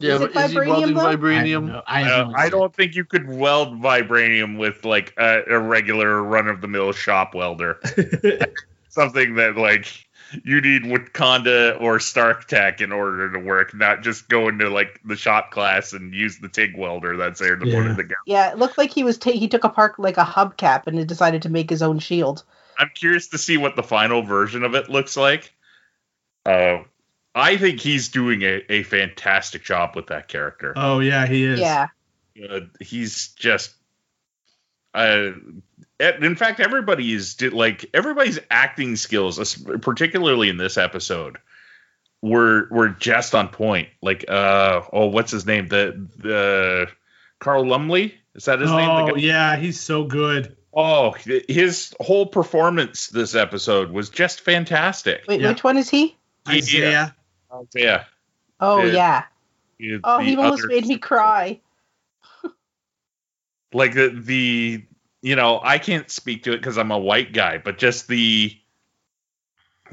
Yeah, 0.00 0.14
Is 0.14 0.20
it 0.20 0.34
but 0.34 0.44
is 0.44 0.50
he 0.52 0.58
welding 0.60 0.94
though? 0.94 1.00
I 1.06 1.16
don't 1.16 1.20
vibranium? 1.20 1.82
I, 1.86 2.02
Uh, 2.04 2.30
I 2.36 2.48
don't 2.50 2.72
think 2.74 2.94
you 2.94 3.04
could 3.04 3.28
weld 3.28 3.80
vibranium 3.80 4.58
with 4.58 4.84
like 4.84 5.12
a, 5.18 5.42
a 5.48 5.58
regular 5.58 6.22
run 6.22 6.46
of 6.46 6.60
the 6.60 6.68
mill 6.68 6.92
shop 6.92 7.34
welder. 7.34 7.80
Something 8.90 9.34
that 9.36 9.56
like 9.56 9.86
you 10.44 10.60
need 10.60 10.82
Wakanda 10.82 11.80
or 11.80 12.00
Stark 12.00 12.46
Tech 12.46 12.80
in 12.80 12.92
order 12.92 13.32
to 13.32 13.38
work, 13.38 13.74
not 13.74 14.02
just 14.02 14.28
go 14.28 14.48
into 14.48 14.68
like 14.68 15.00
the 15.04 15.16
shop 15.16 15.50
class 15.50 15.92
and 15.92 16.12
use 16.14 16.38
the 16.38 16.48
TIG 16.48 16.76
welder 16.76 17.16
that's 17.16 17.40
there 17.40 17.56
to 17.56 17.64
put 17.64 17.68
Yeah. 17.72 17.92
it 17.92 17.96
together. 17.96 18.16
Yeah, 18.26 18.50
it 18.50 18.58
looked 18.58 18.76
like 18.78 18.90
he 18.92 19.04
was 19.04 19.16
ta- 19.18 19.30
he 19.32 19.48
took 19.48 19.64
apart 19.64 19.98
like 19.98 20.16
a 20.18 20.24
hubcap 20.24 20.86
and 20.86 21.06
decided 21.06 21.42
to 21.42 21.48
make 21.48 21.70
his 21.70 21.82
own 21.82 21.98
shield. 21.98 22.44
I'm 22.78 22.90
curious 22.94 23.28
to 23.28 23.38
see 23.38 23.56
what 23.56 23.74
the 23.76 23.82
final 23.82 24.22
version 24.22 24.64
of 24.64 24.74
it 24.74 24.88
looks 24.88 25.16
like. 25.16 25.52
Uh, 26.46 26.78
I 27.34 27.56
think 27.56 27.80
he's 27.80 28.08
doing 28.08 28.42
a, 28.42 28.62
a 28.68 28.82
fantastic 28.84 29.64
job 29.64 29.96
with 29.96 30.08
that 30.08 30.28
character. 30.28 30.72
Oh 30.76 31.00
yeah, 31.00 31.26
he 31.26 31.44
is. 31.44 31.60
Yeah. 31.60 31.88
uh, 32.48 32.60
he's 32.80 33.28
just 33.34 33.74
uh 34.94 34.98
and 34.98 35.62
in 36.00 36.36
fact 36.36 36.60
everybody 36.60 37.12
is 37.12 37.34
did 37.34 37.52
like 37.52 37.84
everybody's 37.94 38.38
acting 38.50 38.96
skills 38.96 39.56
particularly 39.82 40.48
in 40.48 40.56
this 40.56 40.76
episode 40.78 41.38
were 42.22 42.68
were 42.70 42.88
just 42.88 43.34
on 43.34 43.48
point 43.48 43.88
like 44.02 44.24
uh 44.28 44.80
oh 44.92 45.06
what's 45.06 45.30
his 45.30 45.46
name 45.46 45.68
the 45.68 46.06
the 46.18 46.86
carl 47.38 47.66
lumbly 47.66 48.14
is 48.34 48.44
that 48.44 48.60
his 48.60 48.70
name 48.70 48.88
Oh 48.88 49.16
yeah, 49.16 49.56
he's 49.56 49.80
so 49.80 50.04
good. 50.04 50.56
oh 50.74 51.12
his 51.48 51.94
whole 52.00 52.26
performance 52.26 53.08
this 53.08 53.34
episode 53.34 53.90
was 53.90 54.10
just 54.10 54.40
fantastic 54.40 55.22
Wait, 55.26 55.40
Yeah. 55.40 55.48
which 55.48 55.64
one 55.64 55.76
is 55.76 55.88
he? 55.88 56.16
Isaiah. 56.48 57.14
yeah 57.74 58.04
Oh 58.60 58.82
Yeah. 58.84 59.24
yeah. 59.78 59.98
Oh, 60.04 60.18
he 60.18 60.36
almost 60.36 60.64
other- 60.64 60.68
made 60.68 60.86
me 60.86 60.98
cry. 60.98 61.60
like 63.72 63.94
the 63.94 64.08
the 64.08 64.84
you 65.22 65.36
know 65.36 65.60
I 65.62 65.78
can't 65.78 66.10
speak 66.10 66.44
to 66.44 66.52
it 66.52 66.58
because 66.58 66.78
I'm 66.78 66.90
a 66.90 66.98
white 66.98 67.32
guy, 67.32 67.58
but 67.58 67.78
just 67.78 68.08
the 68.08 68.56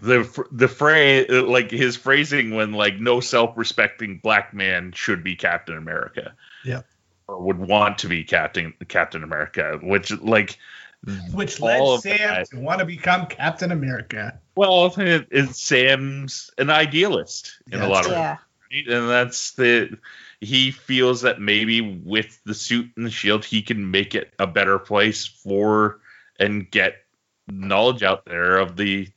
the 0.01 0.47
the 0.51 0.67
phrase 0.67 1.29
like 1.29 1.71
his 1.71 1.95
phrasing 1.95 2.53
when 2.53 2.73
like 2.73 2.99
no 2.99 3.19
self-respecting 3.19 4.19
black 4.19 4.53
man 4.53 4.91
should 4.93 5.23
be 5.23 5.35
Captain 5.35 5.77
America. 5.77 6.33
Yeah. 6.63 6.81
Or 7.27 7.41
would 7.41 7.57
want 7.57 7.99
to 7.99 8.07
be 8.07 8.23
Captain 8.23 8.73
Captain 8.87 9.23
America, 9.23 9.79
which 9.81 10.11
like 10.11 10.57
mm. 11.05 11.33
Which 11.33 11.59
led 11.59 11.99
Sam 12.01 12.17
that. 12.17 12.49
to 12.51 12.59
want 12.59 12.79
to 12.79 12.85
become 12.85 13.25
Captain 13.27 13.71
America. 13.71 14.39
well, 14.55 14.93
it, 14.97 15.27
it's 15.31 15.61
Sam's 15.61 16.51
an 16.57 16.69
idealist 16.69 17.59
in 17.71 17.81
a 17.81 17.87
lot 17.87 18.05
of 18.05 18.11
ways. 18.11 18.17
Yeah. 18.19 18.37
right? 18.71 18.87
and 18.87 19.09
that's 19.09 19.51
the 19.51 19.97
he 20.45 20.71
feels 20.71 21.21
that 21.21 21.41
maybe 21.41 21.81
with 21.81 22.39
the 22.45 22.53
suit 22.53 22.89
and 22.95 23.05
the 23.05 23.11
shield 23.11 23.43
he 23.43 23.61
can 23.61 23.91
make 23.91 24.15
it 24.15 24.33
a 24.39 24.47
better 24.47 24.79
place 24.79 25.25
for 25.25 25.99
and 26.39 26.69
get 26.71 27.03
knowledge 27.47 28.03
out 28.03 28.25
there 28.25 28.57
of 28.57 28.75
the 28.77 29.07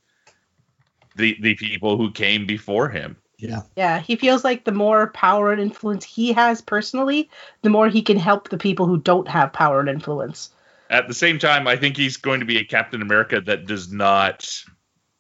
the 1.16 1.36
the 1.40 1.54
people 1.54 1.96
who 1.96 2.10
came 2.10 2.46
before 2.46 2.88
him 2.88 3.16
Yeah. 3.38 3.62
Yeah. 3.76 4.00
He 4.00 4.16
feels 4.16 4.42
like 4.44 4.64
the 4.64 4.72
more 4.72 5.08
power 5.12 5.52
and 5.52 5.60
influence 5.60 6.04
he 6.04 6.32
has 6.32 6.60
personally, 6.60 7.30
the 7.62 7.70
more 7.70 7.88
he 7.88 8.02
can 8.02 8.18
help 8.18 8.48
the 8.48 8.58
people 8.58 8.86
who 8.86 8.98
don't 8.98 9.28
have 9.28 9.52
power 9.52 9.78
and 9.80 9.88
influence. 9.88 10.50
at 10.90 11.06
the 11.06 11.14
same 11.14 11.38
time 11.38 11.66
i 11.68 11.76
think 11.76 11.96
he's 11.96 12.16
going 12.16 12.40
to 12.40 12.46
be 12.46 12.58
a 12.58 12.64
captain 12.64 13.02
america 13.02 13.40
that 13.40 13.66
does 13.66 13.92
not 13.92 14.64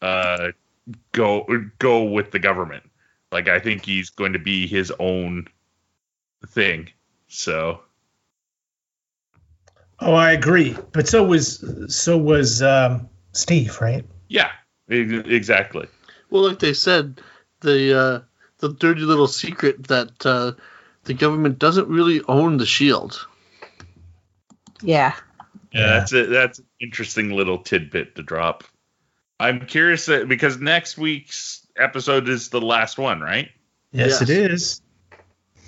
uh 0.02 0.48
go 1.12 1.46
go 1.78 2.04
with 2.04 2.30
the 2.30 2.38
government 2.38 2.82
like 3.32 3.48
i 3.48 3.58
think 3.60 3.84
he's 3.84 4.08
going 4.10 4.32
to 4.32 4.38
be 4.38 4.66
his 4.66 4.90
own 4.98 5.46
thing 6.46 6.88
so 7.28 7.80
Oh, 10.00 10.14
I 10.14 10.30
agree. 10.30 10.76
But 10.92 11.08
so 11.08 11.24
was 11.24 11.64
so 11.88 12.16
was 12.16 12.62
um, 12.62 13.08
Steve, 13.32 13.80
right? 13.80 14.04
yeah 14.28 14.50
exactly 14.88 15.86
Well, 16.30 16.48
like 16.48 16.60
they 16.60 16.72
said, 16.74 17.20
the 17.60 17.98
uh, 17.98 18.20
the 18.58 18.72
dirty 18.74 19.00
little 19.02 19.26
secret 19.26 19.88
that 19.88 20.24
uh, 20.24 20.52
the 21.04 21.14
government 21.14 21.58
doesn't 21.58 21.88
really 21.88 22.22
own 22.28 22.58
the 22.58 22.66
shield. 22.66 23.26
Yeah. 24.82 25.14
Yeah, 25.72 25.80
Yeah. 25.80 25.86
that's 25.98 26.12
a, 26.12 26.26
that's 26.26 26.58
an 26.60 26.66
interesting 26.80 27.30
little 27.30 27.58
tidbit 27.58 28.14
to 28.16 28.22
drop. 28.22 28.64
I'm 29.40 29.66
curious 29.66 30.06
that, 30.06 30.28
because 30.28 30.58
next 30.58 30.96
week's 30.98 31.66
episode 31.76 32.28
is 32.28 32.48
the 32.48 32.60
last 32.60 32.98
one, 32.98 33.20
right? 33.20 33.50
Yes, 33.92 34.20
Yes. 34.20 34.22
it 34.22 34.30
is. 34.30 34.80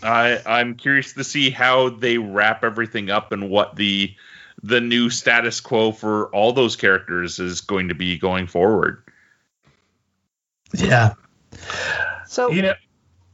I 0.03 0.41
I'm 0.47 0.75
curious 0.75 1.13
to 1.15 1.25
see 1.25 1.51
how 1.51 1.91
they 1.91 2.19
wrap 2.19 2.65
everything 2.65 3.11
up 3.11 3.33
and 3.33 3.51
what 3.51 3.77
the 3.77 4.15
the 4.63 4.81
new 4.81 5.11
status 5.11 5.61
quo 5.61 5.93
for 5.93 6.29
all 6.35 6.53
those 6.53 6.77
characters 6.77 7.39
is 7.39 7.61
going 7.61 7.89
to 7.89 7.95
be 7.95 8.19
going 8.19 8.47
forward. 8.47 9.03
Yeah. 10.75 11.15
So 12.27 12.51
You 12.51 12.63
know. 12.63 12.75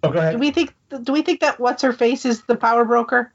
Oh, 0.02 0.10
go 0.10 0.32
do 0.32 0.38
we 0.38 0.50
think 0.50 0.74
do 1.02 1.12
we 1.12 1.22
think 1.22 1.40
that 1.40 1.58
what's 1.58 1.82
her 1.82 1.92
face 1.92 2.24
is 2.24 2.42
the 2.42 2.56
power 2.56 2.84
broker? 2.84 3.32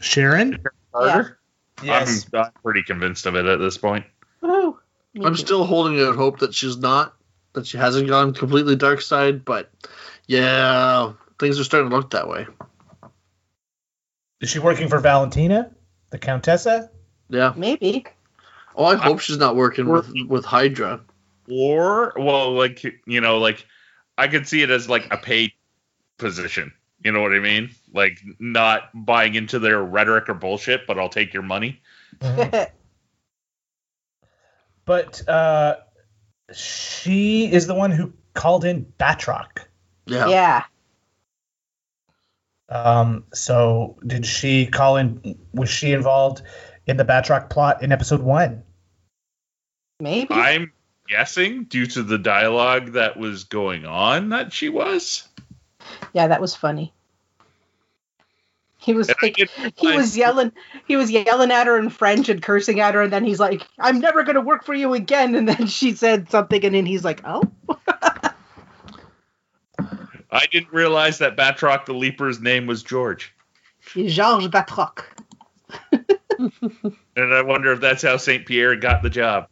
Sharon. 0.00 0.58
Carter? 0.92 1.38
Yes. 1.82 2.26
I'm, 2.32 2.44
I'm 2.44 2.52
pretty 2.62 2.82
convinced 2.82 3.26
of 3.26 3.34
it 3.34 3.46
at 3.46 3.58
this 3.58 3.78
point. 3.78 4.04
Woo. 4.40 4.78
Me 5.14 5.24
I'm 5.24 5.34
too. 5.34 5.40
still 5.40 5.64
holding 5.64 6.00
out 6.00 6.16
hope 6.16 6.40
that 6.40 6.54
she's 6.54 6.76
not, 6.76 7.14
that 7.54 7.66
she 7.66 7.78
hasn't 7.78 8.08
gone 8.08 8.34
completely 8.34 8.76
dark 8.76 9.00
side. 9.00 9.44
But 9.44 9.70
yeah, 10.26 11.12
things 11.38 11.58
are 11.58 11.64
starting 11.64 11.90
to 11.90 11.96
look 11.96 12.10
that 12.10 12.28
way. 12.28 12.46
Is 14.40 14.50
she 14.50 14.58
working 14.58 14.88
for 14.88 15.00
Valentina, 15.00 15.70
the 16.10 16.18
Contessa? 16.18 16.90
Yeah. 17.28 17.52
maybe. 17.56 18.06
Oh, 18.74 18.84
I 18.84 18.96
hope 18.96 19.20
she's 19.20 19.38
not 19.38 19.56
working 19.56 19.88
with 19.88 20.12
with 20.28 20.44
Hydra. 20.44 21.00
Or 21.50 22.12
well, 22.16 22.52
like 22.52 22.84
you 23.06 23.20
know, 23.20 23.38
like 23.38 23.66
I 24.16 24.28
could 24.28 24.46
see 24.46 24.62
it 24.62 24.70
as 24.70 24.88
like 24.88 25.08
a 25.10 25.16
paid 25.16 25.52
position. 26.16 26.72
You 27.04 27.12
know 27.12 27.20
what 27.20 27.32
I 27.32 27.40
mean? 27.40 27.70
Like 27.92 28.20
not 28.38 28.90
buying 28.94 29.34
into 29.34 29.58
their 29.58 29.82
rhetoric 29.82 30.28
or 30.28 30.34
bullshit, 30.34 30.86
but 30.86 30.98
I'll 30.98 31.08
take 31.08 31.34
your 31.34 31.42
money. 31.42 31.82
But 34.88 35.28
uh, 35.28 35.76
she 36.54 37.52
is 37.52 37.66
the 37.66 37.74
one 37.74 37.90
who 37.90 38.14
called 38.32 38.64
in 38.64 38.90
Batroc. 38.98 39.66
Yeah. 40.06 40.28
yeah. 40.28 40.64
Um, 42.68 43.24
so 43.32 43.96
did 44.06 44.26
she 44.26 44.66
call 44.66 44.96
in? 44.96 45.38
Was 45.52 45.70
she 45.70 45.92
involved 45.92 46.42
in 46.86 46.96
the 46.96 47.04
Batroc 47.04 47.48
plot 47.50 47.82
in 47.82 47.92
episode 47.92 48.20
one? 48.20 48.62
Maybe. 50.00 50.34
I'm 50.34 50.72
guessing 51.08 51.64
due 51.64 51.86
to 51.86 52.02
the 52.02 52.18
dialogue 52.18 52.92
that 52.92 53.16
was 53.16 53.44
going 53.44 53.86
on 53.86 54.28
that 54.30 54.52
she 54.52 54.68
was. 54.68 55.26
yeah, 56.12 56.28
that 56.28 56.40
was 56.40 56.54
funny. 56.54 56.92
He 58.80 58.94
was 58.94 59.10
like, 59.20 59.36
he 59.76 59.96
was 59.96 60.16
yelling 60.16 60.52
he 60.86 60.96
was 60.96 61.10
yelling 61.10 61.50
at 61.50 61.66
her 61.66 61.78
in 61.78 61.90
French 61.90 62.28
and 62.28 62.40
cursing 62.40 62.80
at 62.80 62.94
her 62.94 63.02
and 63.02 63.12
then 63.12 63.24
he's 63.24 63.40
like, 63.40 63.66
I'm 63.78 63.98
never 63.98 64.22
gonna 64.22 64.40
work 64.40 64.64
for 64.64 64.72
you 64.72 64.94
again 64.94 65.34
and 65.34 65.48
then 65.48 65.66
she 65.66 65.94
said 65.94 66.30
something 66.30 66.64
and 66.64 66.74
then 66.74 66.86
he's 66.86 67.04
like, 67.04 67.20
Oh 67.24 67.42
I 70.30 70.46
didn't 70.46 70.72
realize 70.72 71.18
that 71.18 71.36
Batroc 71.36 71.86
the 71.86 71.94
Leaper's 71.94 72.40
name 72.40 72.66
was 72.66 72.82
George. 72.82 73.34
Georges 73.94 74.48
Batroc. 74.48 75.04
And 77.16 77.34
I 77.34 77.42
wonder 77.42 77.72
if 77.72 77.80
that's 77.80 78.02
how 78.02 78.16
St. 78.16 78.46
Pierre 78.46 78.76
got 78.76 79.02
the 79.02 79.10
job. 79.10 79.48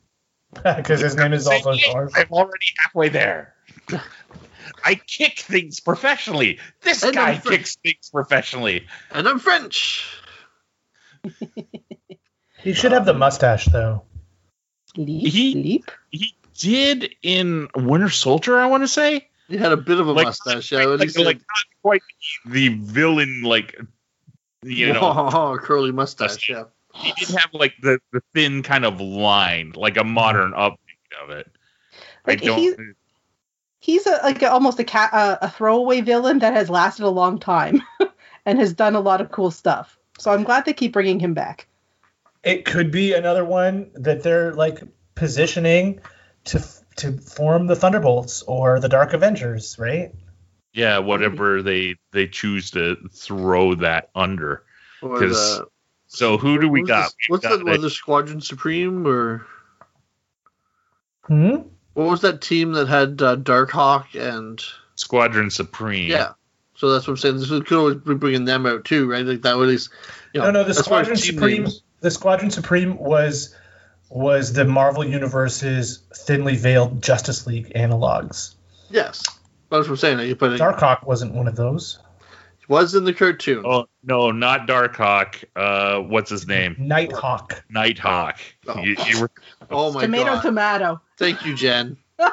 Because 0.62 1.00
his 1.00 1.16
name 1.16 1.32
is 1.32 1.46
also 1.46 1.74
George. 1.74 2.12
I'm 2.14 2.28
already 2.30 2.66
halfway 2.78 3.08
there. 3.08 3.54
I 4.84 4.94
kick 4.94 5.40
things 5.40 5.80
professionally. 5.80 6.60
This 6.82 7.02
And 7.02 7.12
guy 7.12 7.36
kicks 7.36 7.76
things 7.76 8.08
professionally. 8.10 8.86
And 9.10 9.28
I'm 9.28 9.38
French. 9.38 10.08
He 12.62 12.72
should 12.72 12.90
have 12.92 13.04
the 13.04 13.12
um, 13.12 13.18
mustache 13.18 13.66
though. 13.66 14.02
Leap, 14.96 15.32
He- 15.32 15.54
leap. 15.54 15.90
He 16.10 16.34
did 16.58 17.14
in 17.22 17.68
Winter 17.76 18.10
Soldier, 18.10 18.58
I 18.58 18.66
want 18.66 18.82
to 18.82 18.88
say. 18.88 19.28
He 19.48 19.56
had 19.56 19.72
a 19.72 19.76
bit 19.76 20.00
of 20.00 20.08
a 20.08 20.12
Like, 20.12 20.26
mustache. 20.26 20.72
Yeah, 20.72 20.84
like, 20.84 20.98
but 20.98 21.02
he 21.04 21.08
said, 21.10 21.26
like 21.26 21.36
not 21.38 21.64
quite 21.82 22.02
the 22.46 22.68
villain, 22.68 23.42
like 23.42 23.78
you 24.62 24.92
know. 24.92 25.00
"Whoa, 25.12 25.56
curly 25.62 25.92
mustache. 25.92 26.48
Yeah. 26.48 26.64
he 26.94 27.12
didn't 27.12 27.36
have 27.36 27.50
like 27.52 27.74
the, 27.82 28.00
the 28.12 28.20
thin 28.34 28.62
kind 28.62 28.84
of 28.84 29.00
line, 29.00 29.72
like 29.76 29.96
a 29.96 30.04
modern 30.04 30.52
update 30.52 30.76
of 31.22 31.30
it. 31.30 31.50
Like, 32.26 32.42
I 32.42 32.46
don't. 32.46 32.58
he's- 32.58 32.76
He's 33.78 34.04
a, 34.06 34.18
like 34.24 34.42
almost 34.42 34.80
a 34.80 34.84
cat 34.84 35.10
uh, 35.12 35.36
a 35.42 35.48
throwaway 35.48 36.00
villain 36.00 36.40
that 36.40 36.54
has 36.54 36.68
lasted 36.68 37.04
a 37.04 37.08
long 37.10 37.38
time 37.38 37.82
and 38.46 38.58
has 38.58 38.72
done 38.72 38.96
a 38.96 39.00
lot 39.00 39.20
of 39.20 39.30
cool 39.30 39.52
stuff. 39.52 39.96
So 40.18 40.32
I'm 40.32 40.42
glad 40.42 40.64
they 40.64 40.72
keep 40.72 40.92
bringing 40.92 41.20
him 41.20 41.34
back. 41.34 41.68
It 42.42 42.64
could 42.64 42.90
be 42.90 43.12
another 43.12 43.44
one 43.44 43.90
that 43.94 44.24
they're 44.24 44.52
like 44.54 44.82
positioning 45.14 46.00
to 46.46 46.58
to 46.96 47.12
form 47.18 47.66
the 47.66 47.76
Thunderbolts 47.76 48.42
or 48.42 48.80
the 48.80 48.88
Dark 48.88 49.12
Avengers, 49.12 49.78
right? 49.78 50.14
Yeah, 50.72 50.98
whatever 50.98 51.62
they 51.62 51.96
they 52.12 52.26
choose 52.28 52.70
to 52.72 52.96
throw 53.12 53.74
that 53.76 54.10
under. 54.14 54.62
Or 55.02 55.18
'Cause 55.18 55.58
the, 55.58 55.66
So 56.08 56.38
who 56.38 56.58
do 56.60 56.68
we 56.68 56.80
what's 56.80 56.88
got? 56.88 57.04
this- 57.04 57.14
what's 57.28 57.42
got 57.46 57.58
that? 57.58 57.64
One, 57.66 57.80
the 57.80 57.90
Squadron 57.90 58.40
Supreme 58.40 59.06
or 59.06 59.46
Hmm? 61.26 61.56
what 61.94 62.06
was 62.08 62.20
that 62.20 62.40
team 62.40 62.72
that 62.72 62.86
had 62.88 63.20
uh, 63.20 63.36
Darkhawk 63.36 64.14
and 64.14 64.62
Squadron 64.94 65.50
Supreme. 65.50 66.08
yeah? 66.10 66.32
So 66.76 66.90
that's 66.92 67.06
what 67.06 67.12
I'm 67.12 67.16
saying. 67.16 67.38
This 67.38 67.48
could 67.48 67.72
always 67.72 67.96
be 67.96 68.14
bringing 68.14 68.44
them 68.44 68.66
out 68.66 68.84
too, 68.84 69.10
right? 69.10 69.24
Like 69.24 69.42
that 69.42 69.56
would 69.56 69.64
at 69.64 69.70
least. 69.70 69.88
You 70.34 70.40
know, 70.40 70.46
No, 70.46 70.52
no. 70.60 70.64
The 70.64 70.70
as 70.70 70.86
far 70.86 71.00
as 71.00 71.06
Squadron 71.06 71.16
Supreme. 71.16 71.62
names- 71.64 71.82
The 72.00 72.10
Squadron 72.10 72.50
Supreme 72.50 72.98
was 72.98 73.54
was 74.08 74.52
the 74.52 74.64
Marvel 74.64 75.04
Universe's 75.04 76.00
thinly 76.14 76.56
veiled 76.56 77.02
Justice 77.02 77.46
League 77.46 77.72
analogs. 77.74 78.54
Yes, 78.90 79.22
that's 79.70 79.86
what 79.88 79.90
I'm 79.90 79.96
saying. 79.96 80.18
Like, 80.18 80.38
But 80.38 80.52
it 80.52 80.60
Darkhawk 80.60 81.04
wasn't 81.06 81.34
one 81.34 81.48
of 81.48 81.56
those. 81.56 81.98
was 82.68 82.94
in 82.94 83.04
the 83.04 83.12
cartoon. 83.12 83.64
Oh 83.66 83.86
no, 84.04 84.30
not 84.30 84.66
Darkhawk. 84.68 85.44
Uh, 85.56 86.00
what's 86.00 86.30
his 86.30 86.46
name? 86.46 86.76
Nighthawk. 86.78 87.64
Nighthawk. 87.68 88.38
Oh. 88.68 88.80
You, 88.80 88.96
you 89.08 89.20
were, 89.22 89.30
Oh 89.70 89.92
my 89.92 90.02
tomato, 90.02 90.24
god! 90.34 90.42
tomato. 90.42 90.84
tomato. 90.84 91.00
Thank 91.18 91.44
you, 91.44 91.54
Jen. 91.56 91.96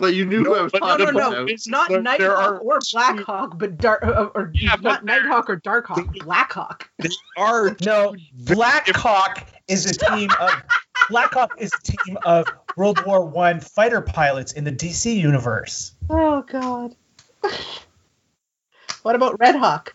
But 0.00 0.14
you 0.14 0.26
knew 0.26 0.42
No, 0.44 0.50
who 0.50 0.56
I 0.60 0.62
was 0.62 0.70
but 0.70 0.80
No, 0.80 0.86
talking 0.96 1.04
no, 1.06 1.10
no. 1.10 1.28
about. 1.32 1.48
It's- 1.50 1.66
Not 1.66 1.88
there- 1.88 2.00
Nighthawk 2.00 2.18
there 2.20 2.36
are 2.36 2.58
or 2.58 2.78
Blackhawk, 2.92 3.58
but 3.58 3.78
dark 3.78 4.04
uh, 4.04 4.28
or 4.32 4.52
Yeah, 4.54 4.76
not 4.80 5.04
Nighthawk 5.04 5.50
or 5.50 5.56
Darkhawk. 5.58 6.20
Blackhawk. 6.24 6.88
They 7.00 7.08
are 7.36 7.76
No, 7.84 8.14
Blackhawk 8.32 9.42
is 9.68 9.86
a 9.86 9.94
team 9.94 10.30
of 10.40 10.50
Blackhawk 11.08 11.52
is 11.58 11.70
a 11.72 11.82
team 11.82 12.18
of 12.24 12.46
World 12.76 13.04
War 13.06 13.24
One 13.24 13.60
fighter 13.60 14.00
pilots 14.00 14.52
in 14.52 14.64
the 14.64 14.72
DC 14.72 15.14
universe. 15.14 15.92
Oh 16.10 16.42
God. 16.42 16.94
what 19.02 19.14
about 19.14 19.38
Red 19.38 19.56
Hawk? 19.56 19.94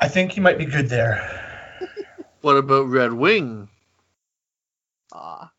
I 0.00 0.08
think 0.08 0.32
he 0.32 0.40
might 0.40 0.58
be 0.58 0.64
good 0.64 0.88
there. 0.88 1.44
What 2.40 2.56
about 2.56 2.86
Red 2.86 3.12
Wing? 3.12 3.68
Aw. 5.12 5.50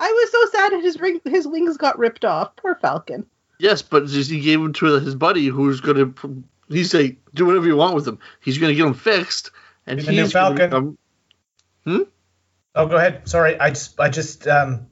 I 0.00 0.06
was 0.06 0.30
so 0.30 0.58
sad 0.58 0.72
that 0.72 0.82
his 0.82 1.00
ring, 1.00 1.20
his 1.24 1.46
wings 1.46 1.76
got 1.76 1.98
ripped 1.98 2.24
off. 2.24 2.54
Poor 2.56 2.74
Falcon. 2.74 3.26
Yes, 3.58 3.82
but 3.82 4.08
he 4.08 4.40
gave 4.40 4.60
him 4.60 4.72
to 4.74 5.00
his 5.00 5.14
buddy, 5.14 5.46
who's 5.46 5.80
gonna. 5.80 6.12
He's 6.68 6.92
like, 6.94 7.16
do 7.34 7.46
whatever 7.46 7.66
you 7.66 7.76
want 7.76 7.94
with 7.94 8.04
them. 8.04 8.18
He's 8.40 8.58
gonna 8.58 8.74
get 8.74 8.84
them 8.84 8.94
fixed, 8.94 9.50
and 9.86 9.98
In 9.98 10.04
the 10.04 10.12
new 10.12 10.22
he's 10.22 10.32
gonna 10.32 10.56
Falcon. 10.56 10.98
Become- 11.84 12.06
Oh, 12.74 12.86
go 12.86 12.96
ahead. 12.96 13.28
Sorry, 13.28 13.58
I 13.58 13.70
just, 13.70 13.98
I 13.98 14.08
just, 14.08 14.46
um, 14.46 14.86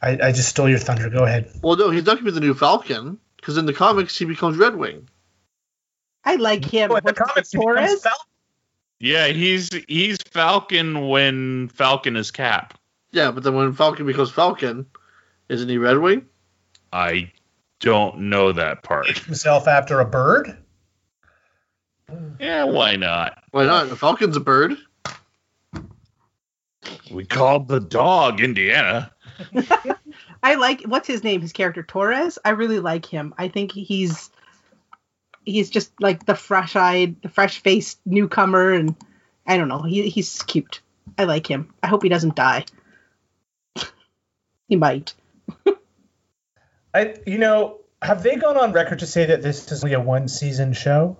I, 0.00 0.10
I 0.22 0.32
just 0.32 0.48
stole 0.48 0.68
your 0.68 0.78
thunder. 0.78 1.08
Go 1.10 1.24
ahead. 1.24 1.50
well, 1.62 1.76
no, 1.76 1.90
he's 1.90 2.04
not 2.06 2.16
gonna 2.16 2.26
be 2.26 2.30
the 2.30 2.40
new 2.40 2.54
Falcon 2.54 3.18
because 3.36 3.56
in 3.56 3.66
the 3.66 3.72
comics 3.72 4.16
he 4.18 4.24
becomes 4.26 4.56
Red 4.56 4.76
Wing. 4.76 5.08
I 6.24 6.36
like 6.36 6.64
him. 6.64 6.92
Oh, 6.92 6.96
in 6.96 7.04
the 7.04 7.12
What's 7.12 7.18
his 7.18 7.28
comics, 7.28 7.50
he 7.52 7.58
becomes 7.58 7.76
Torres? 7.76 8.02
Falcon. 8.02 8.26
yeah. 9.00 9.26
He's 9.28 9.70
he's 9.88 10.18
Falcon 10.30 11.08
when 11.08 11.68
Falcon 11.68 12.16
is 12.16 12.30
Cap. 12.30 12.78
Yeah, 13.12 13.30
but 13.32 13.42
then 13.42 13.54
when 13.54 13.72
Falcon 13.72 14.06
becomes 14.06 14.30
Falcon, 14.30 14.86
isn't 15.48 15.68
he 15.68 15.78
Red 15.78 15.98
Wing? 15.98 16.26
I 16.92 17.32
don't 17.80 18.20
know 18.20 18.52
that 18.52 18.82
part. 18.84 19.08
himself 19.18 19.66
after 19.66 19.98
a 20.00 20.04
bird. 20.04 20.56
Yeah, 22.38 22.64
why 22.64 22.96
not? 22.96 23.42
Why 23.52 23.64
not? 23.66 23.88
The 23.88 23.96
Falcon's 23.96 24.36
a 24.36 24.40
bird. 24.40 24.76
We 27.10 27.24
called 27.24 27.68
the 27.68 27.80
dog 27.80 28.40
Indiana. 28.40 29.12
I 30.42 30.54
like 30.54 30.82
what's 30.82 31.06
his 31.06 31.22
name? 31.22 31.40
His 31.40 31.52
character 31.52 31.82
Torres. 31.82 32.38
I 32.44 32.50
really 32.50 32.80
like 32.80 33.06
him. 33.06 33.34
I 33.36 33.48
think 33.48 33.72
he's 33.72 34.30
he's 35.44 35.70
just 35.70 35.92
like 36.00 36.24
the 36.24 36.34
fresh-eyed, 36.34 37.22
the 37.22 37.28
fresh-faced 37.28 38.00
newcomer, 38.06 38.72
and 38.72 38.96
I 39.46 39.56
don't 39.56 39.68
know. 39.68 39.82
He 39.82 40.08
he's 40.08 40.42
cute. 40.42 40.80
I 41.18 41.24
like 41.24 41.46
him. 41.46 41.74
I 41.82 41.88
hope 41.88 42.02
he 42.02 42.08
doesn't 42.08 42.36
die. 42.36 42.64
he 44.68 44.76
might. 44.76 45.14
I, 46.94 47.16
you 47.26 47.38
know, 47.38 47.78
have 48.02 48.22
they 48.22 48.36
gone 48.36 48.56
on 48.56 48.72
record 48.72 49.00
to 49.00 49.06
say 49.06 49.26
that 49.26 49.42
this 49.42 49.70
is 49.70 49.84
only 49.84 49.94
a 49.94 50.00
one 50.00 50.28
season 50.28 50.72
show? 50.72 51.16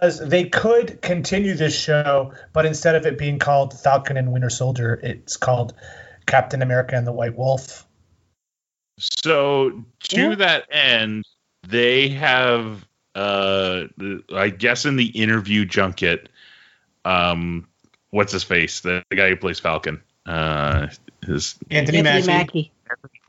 Because 0.00 0.18
they 0.18 0.44
could 0.48 1.02
continue 1.02 1.54
this 1.54 1.78
show, 1.78 2.32
but 2.52 2.66
instead 2.66 2.94
of 2.94 3.06
it 3.06 3.18
being 3.18 3.38
called 3.38 3.78
Falcon 3.78 4.16
and 4.16 4.32
Winter 4.32 4.50
Soldier, 4.50 4.98
it's 5.02 5.36
called 5.36 5.74
Captain 6.26 6.62
America 6.62 6.96
and 6.96 7.06
the 7.06 7.12
White 7.12 7.36
Wolf. 7.36 7.86
So 8.98 9.84
to 10.10 10.16
Yeah. 10.16 10.34
that 10.36 10.66
end, 10.70 11.24
they 11.66 12.08
have, 12.08 12.86
uh, 13.14 13.84
I 14.32 14.48
guess, 14.50 14.84
in 14.84 14.96
the 14.96 15.06
interview 15.06 15.64
junket, 15.64 16.28
um, 17.04 17.68
what's 18.10 18.32
his 18.32 18.44
face? 18.44 18.80
The, 18.80 19.04
the 19.10 19.16
guy 19.16 19.28
who 19.28 19.36
plays 19.36 19.60
Falcon. 19.60 20.02
Uh, 20.26 20.88
his 21.26 21.58
Anthony, 21.70 21.98
Anthony 21.98 22.22
Mackie. 22.26 22.72
Mackie. 22.88 23.20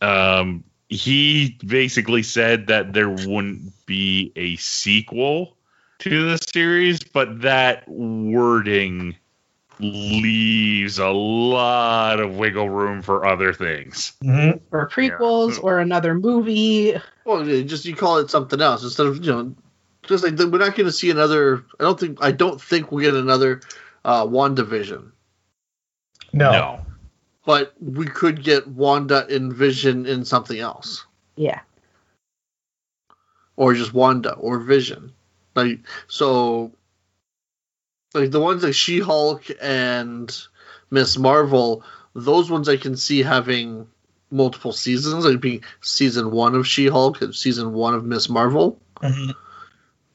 um, 0.00 0.64
he 0.94 1.58
basically 1.66 2.22
said 2.22 2.68
that 2.68 2.92
there 2.92 3.10
wouldn't 3.10 3.72
be 3.86 4.32
a 4.36 4.56
sequel 4.56 5.56
to 5.98 6.30
the 6.30 6.38
series, 6.38 7.00
but 7.02 7.42
that 7.42 7.88
wording 7.88 9.16
leaves 9.80 10.98
a 11.00 11.08
lot 11.08 12.20
of 12.20 12.36
wiggle 12.36 12.68
room 12.70 13.02
for 13.02 13.26
other 13.26 13.52
things. 13.52 14.12
Mhm. 14.22 14.60
Or 14.70 14.88
prequels, 14.88 15.62
or 15.62 15.80
another 15.80 16.14
movie. 16.14 16.94
Well, 17.24 17.44
just 17.64 17.84
you 17.84 17.96
call 17.96 18.18
it 18.18 18.30
something 18.30 18.60
else 18.60 18.84
instead 18.84 19.06
of 19.06 19.24
you 19.24 19.32
know, 19.32 19.54
just 20.04 20.22
like 20.22 20.38
we're 20.38 20.58
not 20.58 20.76
going 20.76 20.86
to 20.86 20.92
see 20.92 21.10
another. 21.10 21.64
I 21.80 21.82
don't 21.82 21.98
think. 21.98 22.18
I 22.22 22.30
don't 22.30 22.60
think 22.60 22.92
we'll 22.92 23.04
get 23.04 23.14
another 23.14 23.62
uh, 24.04 24.24
WandaVision, 24.24 25.10
No. 26.32 26.52
No. 26.52 26.83
But 27.46 27.74
we 27.80 28.06
could 28.06 28.42
get 28.42 28.66
Wanda 28.68 29.26
and 29.26 29.52
Vision 29.52 30.06
in 30.06 30.24
something 30.24 30.58
else, 30.58 31.04
Yeah. 31.36 31.60
or 33.56 33.74
just 33.74 33.92
Wanda 33.94 34.32
or 34.34 34.58
Vision. 34.60 35.12
Like 35.54 35.80
so, 36.08 36.72
like 38.12 38.30
the 38.30 38.40
ones 38.40 38.62
like 38.64 38.74
She 38.74 38.98
Hulk 39.00 39.44
and 39.60 40.36
Miss 40.90 41.16
Marvel. 41.18 41.84
Those 42.14 42.50
ones 42.50 42.68
I 42.68 42.76
can 42.76 42.96
see 42.96 43.22
having 43.22 43.88
multiple 44.30 44.72
seasons, 44.72 45.24
like 45.24 45.40
being 45.40 45.62
season 45.80 46.30
one 46.30 46.54
of 46.54 46.66
She 46.66 46.86
Hulk 46.88 47.22
and 47.22 47.34
season 47.34 47.72
one 47.72 47.94
of 47.94 48.04
Miss 48.04 48.28
Marvel. 48.28 48.80
Mhm. 49.02 49.34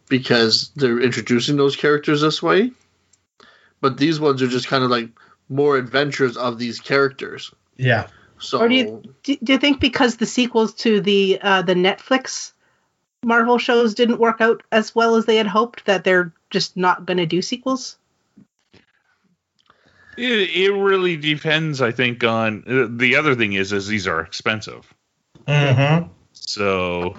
because 0.08 0.72
they're 0.76 1.00
introducing 1.00 1.56
those 1.56 1.76
characters 1.76 2.22
this 2.22 2.42
way. 2.42 2.72
But 3.80 3.98
these 3.98 4.20
ones 4.20 4.42
are 4.42 4.48
just 4.48 4.68
kind 4.68 4.84
of 4.84 4.90
like 4.90 5.10
more 5.50 5.78
adventures 5.78 6.38
of 6.38 6.58
these 6.60 6.80
characters. 6.80 7.52
Yeah. 7.76 8.08
So 8.40 8.60
Or 8.60 8.70
do 8.70 8.76
you 8.76 9.04
do, 9.24 9.38
do 9.44 9.54
you 9.54 9.60
think 9.60 9.80
because 9.82 10.18
the 10.18 10.26
sequels 10.26 10.74
to 10.76 11.02
the 11.02 11.40
uh, 11.42 11.62
the 11.64 11.74
Netflix 11.74 12.54
Marvel 13.24 13.58
shows 13.58 13.96
didn't 13.96 14.20
work 14.20 14.40
out 14.40 14.64
as 14.72 14.96
well 14.96 15.16
as 15.16 15.26
they 15.26 15.36
had 15.36 15.48
hoped 15.48 15.86
that 15.86 16.04
they're 16.04 16.32
just 16.50 16.78
not 16.78 17.06
going 17.06 17.18
to 17.18 17.26
do 17.26 17.42
sequels? 17.42 17.98
It, 20.18 20.50
it 20.50 20.72
really 20.72 21.18
depends, 21.18 21.82
I 21.82 21.92
think, 21.92 22.24
on 22.24 22.64
uh, 22.68 22.88
the 22.90 23.16
other 23.16 23.36
thing 23.36 23.54
is 23.54 23.74
is 23.74 23.88
these 23.88 24.08
are 24.08 24.22
expensive. 24.22 24.94
Mm-hmm. 25.48 26.10
So 26.34 27.16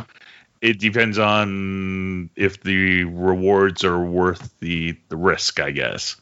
it 0.61 0.79
depends 0.79 1.19
on 1.19 2.31
if 2.37 2.63
the 2.63 3.05
rewards 3.05 3.85
are 3.85 4.03
worth 4.03 4.59
the, 4.61 4.97
the 5.09 5.17
risk, 5.17 5.61
I 5.61 5.71
guess. 5.71 6.17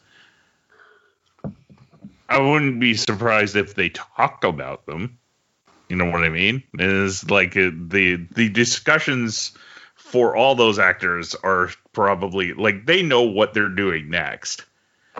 I 2.28 2.38
wouldn't 2.40 2.80
be 2.80 2.94
surprised 2.94 3.56
if 3.56 3.74
they 3.74 3.88
talk 3.90 4.44
about 4.44 4.86
them. 4.86 5.18
You 5.88 5.96
know 5.96 6.10
what 6.10 6.24
I 6.24 6.28
mean? 6.28 6.62
Is 6.78 7.30
like 7.30 7.56
uh, 7.56 7.70
the 7.74 8.16
the 8.34 8.48
discussions 8.50 9.52
for 9.96 10.36
all 10.36 10.54
those 10.54 10.78
actors 10.78 11.34
are 11.34 11.70
probably 11.92 12.52
like 12.52 12.86
they 12.86 13.02
know 13.02 13.22
what 13.22 13.54
they're 13.54 13.68
doing 13.68 14.10
next. 14.10 14.64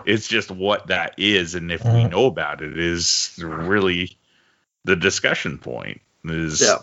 It's 0.05 0.27
just 0.27 0.51
what 0.51 0.87
that 0.87 1.15
is, 1.17 1.55
and 1.55 1.71
if 1.71 1.83
we 1.85 2.05
Mhm. 2.05 2.11
know 2.11 2.25
about 2.27 2.61
it, 2.61 2.77
is 2.77 3.33
really 3.37 4.17
the 4.85 4.95
discussion 4.95 5.57
point. 5.57 6.01
Is 6.25 6.61
yeah, 6.61 6.77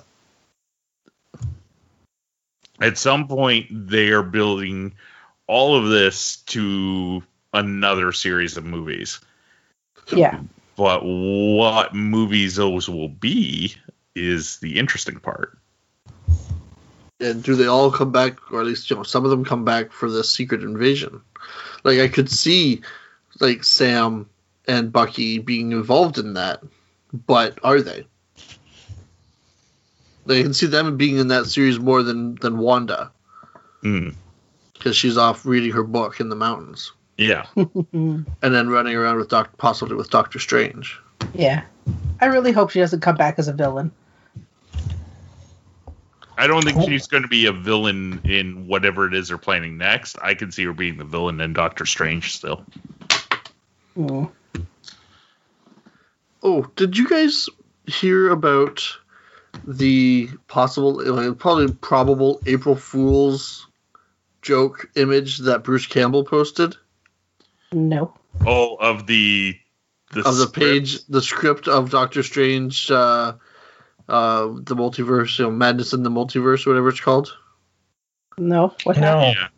at 2.80 2.98
some 2.98 3.28
point 3.28 3.66
they 3.88 4.08
are 4.10 4.22
building 4.22 4.94
all 5.46 5.76
of 5.76 5.88
this 5.88 6.38
to 6.38 7.22
another 7.52 8.12
series 8.12 8.56
of 8.56 8.64
movies. 8.64 9.20
Yeah. 10.12 10.40
But 10.76 11.04
what 11.04 11.94
movies 11.94 12.56
those 12.56 12.88
will 12.88 13.08
be 13.08 13.74
is 14.14 14.58
the 14.58 14.78
interesting 14.78 15.18
part. 15.18 15.58
and 17.18 17.42
do 17.42 17.54
they 17.54 17.66
all 17.66 17.90
come 17.90 18.12
back, 18.12 18.52
or 18.52 18.60
at 18.60 18.66
least 18.66 18.90
you 18.90 18.96
know 18.96 19.02
some 19.02 19.24
of 19.24 19.30
them 19.30 19.44
come 19.44 19.64
back 19.64 19.90
for 19.90 20.10
the 20.10 20.22
Secret 20.22 20.62
Invasion? 20.62 21.20
Like 21.82 21.98
I 21.98 22.08
could 22.08 22.30
see, 22.30 22.82
like 23.40 23.64
Sam 23.64 24.28
and 24.68 24.92
Bucky 24.92 25.38
being 25.38 25.72
involved 25.72 26.18
in 26.18 26.34
that, 26.34 26.62
but 27.26 27.58
are 27.62 27.80
they? 27.80 28.06
They 30.26 30.42
can 30.42 30.52
see 30.54 30.66
them 30.66 30.96
being 30.96 31.18
in 31.18 31.28
that 31.28 31.46
series 31.46 31.78
more 31.78 32.02
than 32.02 32.34
than 32.36 32.58
Wanda 32.58 33.12
Hmm. 33.82 34.10
because 34.74 34.96
she's 34.96 35.16
off 35.16 35.46
reading 35.46 35.70
her 35.72 35.84
book 35.84 36.20
in 36.20 36.28
the 36.28 36.36
mountains 36.36 36.92
Yeah. 37.18 37.46
and 37.56 38.26
then 38.40 38.68
running 38.68 38.94
around 38.94 39.16
with 39.16 39.28
Doc, 39.28 39.56
possibly 39.56 39.96
with 39.96 40.10
Doctor 40.10 40.38
Strange. 40.38 41.00
yeah. 41.34 41.62
I 42.20 42.26
really 42.26 42.52
hope 42.52 42.70
she 42.70 42.80
doesn't 42.80 43.00
come 43.00 43.16
back 43.16 43.38
as 43.38 43.48
a 43.48 43.52
villain. 43.52 43.92
I 46.38 46.46
don't 46.46 46.62
think 46.62 46.82
she's 46.82 47.06
going 47.06 47.22
to 47.22 47.28
be 47.28 47.46
a 47.46 47.52
villain 47.52 48.20
in 48.24 48.66
whatever 48.66 49.06
it 49.06 49.14
is 49.14 49.28
they're 49.28 49.38
planning 49.38 49.78
next. 49.78 50.18
I 50.20 50.34
can 50.34 50.52
see 50.52 50.64
her 50.64 50.72
being 50.72 50.98
the 50.98 51.04
villain 51.04 51.40
in 51.40 51.52
Doctor 51.54 51.86
Strange 51.86 52.34
still. 52.34 52.64
Mm. 53.96 54.30
Oh, 56.42 56.70
did 56.76 56.96
you 56.98 57.08
guys 57.08 57.48
hear 57.86 58.28
about 58.30 58.82
the 59.66 60.28
possible, 60.48 61.02
like, 61.02 61.38
probably 61.38 61.72
probable 61.72 62.40
April 62.46 62.76
Fool's 62.76 63.66
joke 64.42 64.90
image 64.94 65.38
that 65.38 65.64
Bruce 65.64 65.86
Campbell 65.86 66.24
posted 66.24 66.76
No. 67.72 68.14
Oh, 68.44 68.76
of 68.76 69.06
the 69.06 69.58
the, 70.12 70.20
of 70.20 70.36
the 70.36 70.46
script? 70.46 70.54
page, 70.54 71.04
the 71.06 71.22
script 71.22 71.68
of 71.68 71.90
Doctor 71.90 72.22
Strange, 72.22 72.90
uh, 72.90 73.34
uh, 74.08 74.46
the 74.46 74.76
multiverse, 74.76 75.38
you 75.38 75.46
know, 75.46 75.50
Madness 75.50 75.92
in 75.92 76.02
the 76.02 76.10
Multiverse, 76.10 76.66
whatever 76.66 76.88
it's 76.88 77.00
called. 77.00 77.34
No. 78.38 78.74
What 78.84 78.96
happened? 78.96 79.36
No. 79.36 79.40
Yeah. 79.42 79.48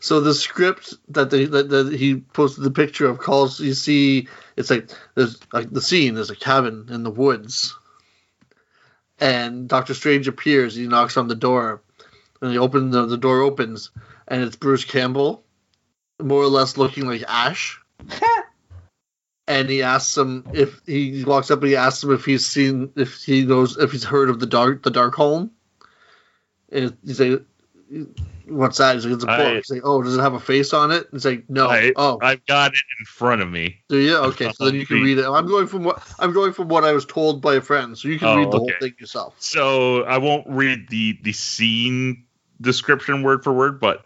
So 0.00 0.20
the 0.20 0.34
script 0.34 0.94
that 1.08 1.30
they 1.30 1.46
that, 1.46 1.70
that 1.70 1.92
he 1.92 2.16
posted 2.16 2.62
the 2.62 2.70
picture 2.70 3.08
of 3.08 3.18
calls 3.18 3.58
you 3.58 3.74
see 3.74 4.28
it's 4.56 4.70
like 4.70 4.90
there's 5.16 5.38
like 5.52 5.70
the 5.70 5.80
scene 5.80 6.14
there's 6.14 6.30
a 6.30 6.36
cabin 6.36 6.86
in 6.90 7.02
the 7.02 7.10
woods, 7.10 7.76
and 9.20 9.68
Doctor 9.68 9.94
Strange 9.94 10.28
appears. 10.28 10.76
He 10.76 10.86
knocks 10.86 11.16
on 11.16 11.26
the 11.26 11.34
door, 11.34 11.82
and 12.40 12.52
he 12.52 12.58
opens 12.58 12.92
the, 12.92 13.06
the 13.06 13.16
door 13.16 13.40
opens, 13.40 13.90
and 14.28 14.42
it's 14.42 14.54
Bruce 14.54 14.84
Campbell, 14.84 15.42
more 16.20 16.42
or 16.42 16.48
less 16.48 16.76
looking 16.76 17.06
like 17.06 17.22
Ash. 17.28 17.80
and 19.48 19.68
he 19.68 19.82
asks 19.82 20.16
him 20.16 20.46
if 20.52 20.80
he 20.86 21.24
walks 21.24 21.50
up 21.50 21.60
and 21.60 21.68
he 21.68 21.76
asks 21.76 22.04
him 22.04 22.12
if 22.12 22.24
he's 22.24 22.46
seen 22.46 22.92
if 22.96 23.22
he 23.22 23.44
knows 23.44 23.76
if 23.78 23.92
he's 23.92 24.04
heard 24.04 24.30
of 24.30 24.40
the 24.40 24.46
dark 24.46 24.82
the 24.82 24.90
Darkhold. 24.90 25.50
And 26.70 26.96
he's 27.04 27.18
like, 27.18 27.42
"What's 28.46 28.76
that?" 28.76 28.94
He's 28.96 29.06
like, 29.06 29.14
"It's 29.14 29.24
a 29.24 29.26
book." 29.26 29.38
I- 29.38 29.54
he's 29.56 29.70
like, 29.70 29.80
"Oh, 29.84 30.02
does 30.02 30.16
it 30.16 30.20
have 30.20 30.34
a 30.34 30.40
face 30.40 30.74
on 30.74 30.90
it?" 30.90 31.08
He's 31.12 31.24
like, 31.24 31.48
"No." 31.48 31.68
I, 31.70 31.92
oh, 31.96 32.18
I've 32.20 32.44
got 32.44 32.72
it 32.72 32.82
in 33.00 33.06
front 33.06 33.40
of 33.40 33.50
me. 33.50 33.78
do 33.88 33.96
you? 33.96 34.16
Okay, 34.16 34.52
so 34.52 34.66
then 34.66 34.74
you 34.74 34.84
can 34.84 35.00
read 35.02 35.16
it. 35.18 35.24
I'm 35.24 35.46
going 35.46 35.66
from 35.66 35.82
what 35.84 36.02
I'm 36.18 36.34
going 36.34 36.52
from 36.52 36.68
what 36.68 36.84
I 36.84 36.92
was 36.92 37.06
told 37.06 37.40
by 37.40 37.54
a 37.54 37.62
friend, 37.62 37.96
so 37.96 38.08
you 38.08 38.18
can 38.18 38.28
Oh, 38.28 38.36
read 38.36 38.52
the 38.52 38.58
whole 38.58 38.72
thing 38.80 38.94
yourself. 39.00 39.34
So 39.38 40.02
I 40.04 40.18
won't 40.18 40.46
read 40.46 40.88
the 40.90 41.18
the 41.22 41.32
scene 41.32 42.26
description 42.60 43.22
word 43.22 43.42
for 43.44 43.52
word, 43.52 43.80
but 43.80 44.04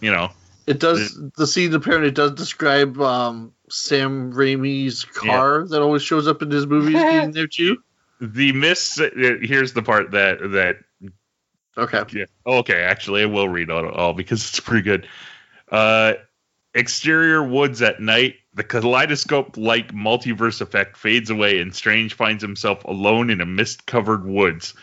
you 0.00 0.10
know, 0.10 0.32
It 0.66 0.78
does. 0.78 1.18
The 1.36 1.46
scene 1.46 1.74
apparently 1.74 2.10
does 2.10 2.32
describe 2.32 3.00
um, 3.00 3.52
Sam 3.68 4.32
Raimi's 4.32 5.04
car 5.04 5.66
that 5.66 5.82
always 5.82 6.02
shows 6.02 6.28
up 6.28 6.42
in 6.42 6.50
his 6.50 6.66
movies 6.66 6.94
being 7.02 7.32
there 7.32 7.46
too. 7.46 7.78
the 8.20 8.52
miss. 8.52 9.00
uh, 9.00 9.10
Here's 9.14 9.72
the 9.72 9.82
part 9.82 10.12
that 10.12 10.38
that 10.52 10.76
Okay. 11.76 12.02
Yeah. 12.12 12.24
Okay. 12.46 12.82
Actually, 12.82 13.22
I 13.22 13.26
will 13.26 13.48
read 13.48 13.70
all, 13.70 13.88
all 13.88 14.12
because 14.12 14.48
it's 14.48 14.60
pretty 14.60 14.82
good. 14.82 15.08
Uh, 15.70 16.14
exterior 16.74 17.42
woods 17.42 17.82
at 17.82 18.00
night. 18.00 18.36
The 18.54 18.64
kaleidoscope-like 18.64 19.92
multiverse 19.92 20.60
effect 20.60 20.98
fades 20.98 21.30
away, 21.30 21.60
and 21.60 21.74
Strange 21.74 22.12
finds 22.12 22.42
himself 22.42 22.84
alone 22.84 23.30
in 23.30 23.40
a 23.40 23.46
mist-covered 23.46 24.26
woods. 24.26 24.74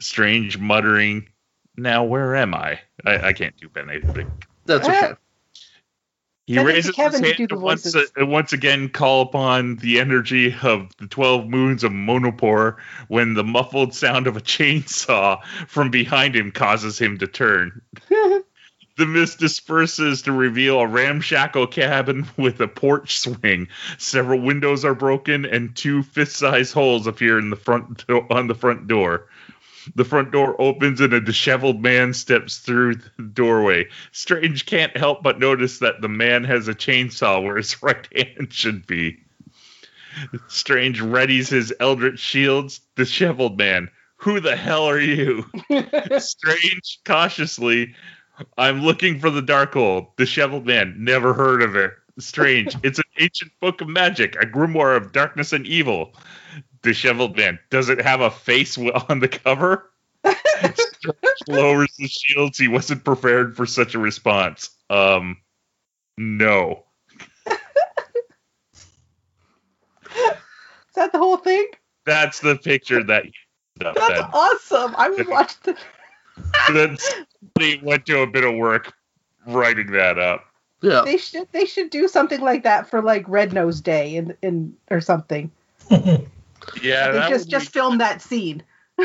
Strange 0.00 0.58
muttering, 0.58 1.28
"Now 1.76 2.02
where 2.02 2.34
am 2.34 2.52
I?" 2.54 2.80
I, 3.06 3.28
I 3.28 3.32
can't 3.32 3.56
do 3.56 3.68
Benedict. 3.68 4.46
That's 4.78 4.88
okay. 4.88 5.12
He 6.46 6.54
Send 6.54 6.68
it 6.68 6.82
to 6.82 6.90
raises 6.90 6.96
Kevin 6.96 7.22
to 7.22 7.28
his 7.28 7.36
do 7.36 7.42
hand 7.42 7.50
the 7.50 7.54
to 7.56 7.60
once, 7.60 7.82
voices. 7.92 8.12
uh, 8.20 8.26
once 8.26 8.52
again 8.52 8.88
call 8.88 9.22
upon 9.22 9.76
the 9.76 10.00
energy 10.00 10.54
of 10.62 10.88
the 10.98 11.06
12 11.06 11.46
moons 11.48 11.84
of 11.84 11.92
Munnopor 11.92 12.76
when 13.08 13.34
the 13.34 13.44
muffled 13.44 13.94
sound 13.94 14.26
of 14.26 14.36
a 14.36 14.40
chainsaw 14.54 15.42
from 15.68 15.90
behind 15.90 16.34
him 16.34 16.50
causes 16.50 16.98
him 16.98 17.18
to 17.18 17.26
turn. 17.26 17.82
The 18.96 19.06
mist 19.06 19.38
disperses 19.38 20.22
to 20.22 20.32
reveal 20.32 20.78
a 20.78 20.86
ramshackle 20.86 21.68
cabin 21.68 22.26
with 22.36 22.60
a 22.60 22.68
porch 22.68 23.18
swing. 23.18 23.68
Several 23.96 24.38
windows 24.40 24.84
are 24.84 24.94
broken, 24.94 25.46
and 25.46 25.74
two 25.74 26.02
fist-sized 26.02 26.74
holes 26.74 27.06
appear 27.06 27.38
in 27.38 27.48
the 27.48 27.56
front 27.56 28.06
do- 28.06 28.26
on 28.28 28.46
the 28.46 28.54
front 28.54 28.88
door. 28.88 29.26
The 29.94 30.04
front 30.04 30.30
door 30.32 30.60
opens, 30.60 31.00
and 31.00 31.12
a 31.12 31.20
disheveled 31.20 31.82
man 31.82 32.12
steps 32.12 32.58
through 32.58 32.96
the 32.96 33.22
doorway. 33.32 33.88
Strange 34.12 34.66
can't 34.66 34.96
help 34.96 35.22
but 35.22 35.38
notice 35.38 35.78
that 35.78 36.00
the 36.00 36.08
man 36.08 36.44
has 36.44 36.68
a 36.68 36.74
chainsaw 36.74 37.42
where 37.42 37.56
his 37.56 37.82
right 37.82 38.08
hand 38.14 38.52
should 38.52 38.86
be. 38.86 39.22
Strange 40.48 41.00
readies 41.00 41.48
his 41.48 41.72
eldritch 41.80 42.18
shields. 42.18 42.80
Disheveled 42.96 43.56
man, 43.56 43.90
who 44.16 44.40
the 44.40 44.56
hell 44.56 44.84
are 44.84 45.00
you? 45.00 45.46
Strange 46.18 47.00
cautiously, 47.04 47.94
I'm 48.58 48.82
looking 48.82 49.18
for 49.20 49.30
the 49.30 49.42
dark 49.42 49.72
Darkhold. 49.72 50.16
Disheveled 50.16 50.66
man, 50.66 50.94
never 50.98 51.32
heard 51.32 51.62
of 51.62 51.76
it. 51.76 51.92
Strange, 52.18 52.76
it's 52.82 52.98
an 52.98 53.04
ancient 53.18 53.52
book 53.60 53.80
of 53.80 53.88
magic, 53.88 54.36
a 54.36 54.46
grimoire 54.46 54.96
of 54.96 55.12
darkness 55.12 55.52
and 55.52 55.66
evil. 55.66 56.14
Disheveled 56.82 57.36
man, 57.36 57.58
does 57.70 57.88
it 57.88 58.00
have 58.00 58.20
a 58.20 58.30
face 58.30 58.78
on 59.08 59.20
the 59.20 59.28
cover? 59.28 59.90
Lowers 61.48 61.94
the 61.98 62.08
shields. 62.08 62.58
He 62.58 62.68
wasn't 62.68 63.04
prepared 63.04 63.56
for 63.56 63.66
such 63.66 63.94
a 63.94 63.98
response. 63.98 64.70
Um, 64.88 65.38
no. 66.16 66.84
Is 70.06 70.94
that 70.96 71.12
the 71.12 71.18
whole 71.18 71.36
thing? 71.36 71.66
That's 72.04 72.40
the 72.40 72.56
picture 72.56 73.02
that. 73.04 73.24
that, 73.76 73.94
That's 73.94 74.08
that 74.08 74.30
awesome. 74.32 74.94
I 74.96 75.08
would 75.08 75.28
watch 75.28 75.58
the. 75.60 75.76
that 76.68 77.00
somebody 77.00 77.80
went 77.82 78.06
to 78.06 78.20
a 78.20 78.26
bit 78.26 78.44
of 78.44 78.54
work 78.56 78.92
writing 79.46 79.92
that 79.92 80.18
up. 80.18 80.44
Yeah. 80.82 81.02
They 81.04 81.16
should. 81.16 81.46
They 81.52 81.64
should 81.64 81.90
do 81.90 82.08
something 82.08 82.40
like 82.40 82.64
that 82.64 82.88
for 82.88 83.02
like 83.02 83.28
Red 83.28 83.52
Nose 83.52 83.80
Day 83.80 84.16
in 84.16 84.36
in 84.42 84.74
or 84.90 85.00
something. 85.00 85.50
Yeah, 86.82 87.12
that 87.12 87.28
just 87.28 87.48
just 87.48 87.72
be- 87.72 87.78
film 87.78 87.98
that 87.98 88.22
scene. 88.22 88.62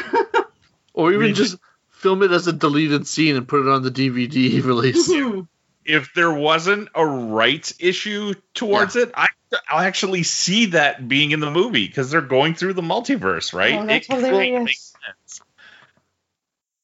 Or 0.93 1.11
even 1.11 1.19
Really? 1.21 1.33
just 1.33 1.57
film 1.89 2.23
it 2.23 2.31
as 2.31 2.47
a 2.47 2.53
deleted 2.53 3.05
scene 3.05 3.35
and 3.35 3.45
put 3.47 3.61
it 3.61 3.67
on 3.67 3.83
the 3.83 3.91
DVD 3.91 4.63
release. 4.63 5.11
if 5.85 6.13
there 6.13 6.31
wasn't 6.31 6.89
a 6.95 7.05
rights 7.05 7.75
issue 7.79 8.33
towards 8.53 8.95
it, 8.95 9.11
I 9.13 9.27
I 9.69 9.87
actually 9.87 10.23
see 10.23 10.67
that 10.67 11.07
being 11.07 11.31
in 11.31 11.39
the 11.41 11.51
movie 11.51 11.85
because 11.85 12.09
they're 12.11 12.21
going 12.21 12.55
through 12.55 12.73
the 12.73 12.81
multiverse, 12.81 13.53
right? 13.53 13.77
Oh, 13.77 13.85
that's 13.85 14.07
It 14.07 14.13
hilarious. 14.13 14.63
makes 14.63 14.93
sense. 15.05 15.41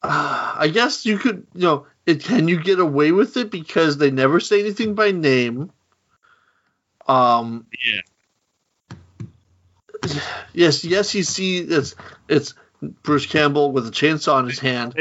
Ah, 0.03 0.57
I 0.59 0.67
guess 0.67 1.05
you 1.05 1.17
could, 1.17 1.47
you 1.53 1.61
know, 1.61 1.87
it, 2.05 2.23
can 2.23 2.47
you 2.47 2.61
get 2.61 2.79
away 2.79 3.11
with 3.11 3.37
it 3.37 3.49
because 3.49 3.97
they 3.97 4.11
never 4.11 4.39
say 4.39 4.59
anything 4.59 4.93
by 4.95 5.11
name? 5.11 5.71
Um, 7.07 7.67
Yeah, 7.85 8.01
yes, 10.53 10.83
yes, 10.83 11.13
you 11.15 11.23
see, 11.23 11.57
it's 11.59 11.95
it's 12.27 12.53
Bruce 13.03 13.25
Campbell 13.25 13.71
with 13.71 13.87
a 13.87 13.91
chainsaw 13.91 14.39
in 14.39 14.47
his 14.47 14.59
hand. 14.59 14.93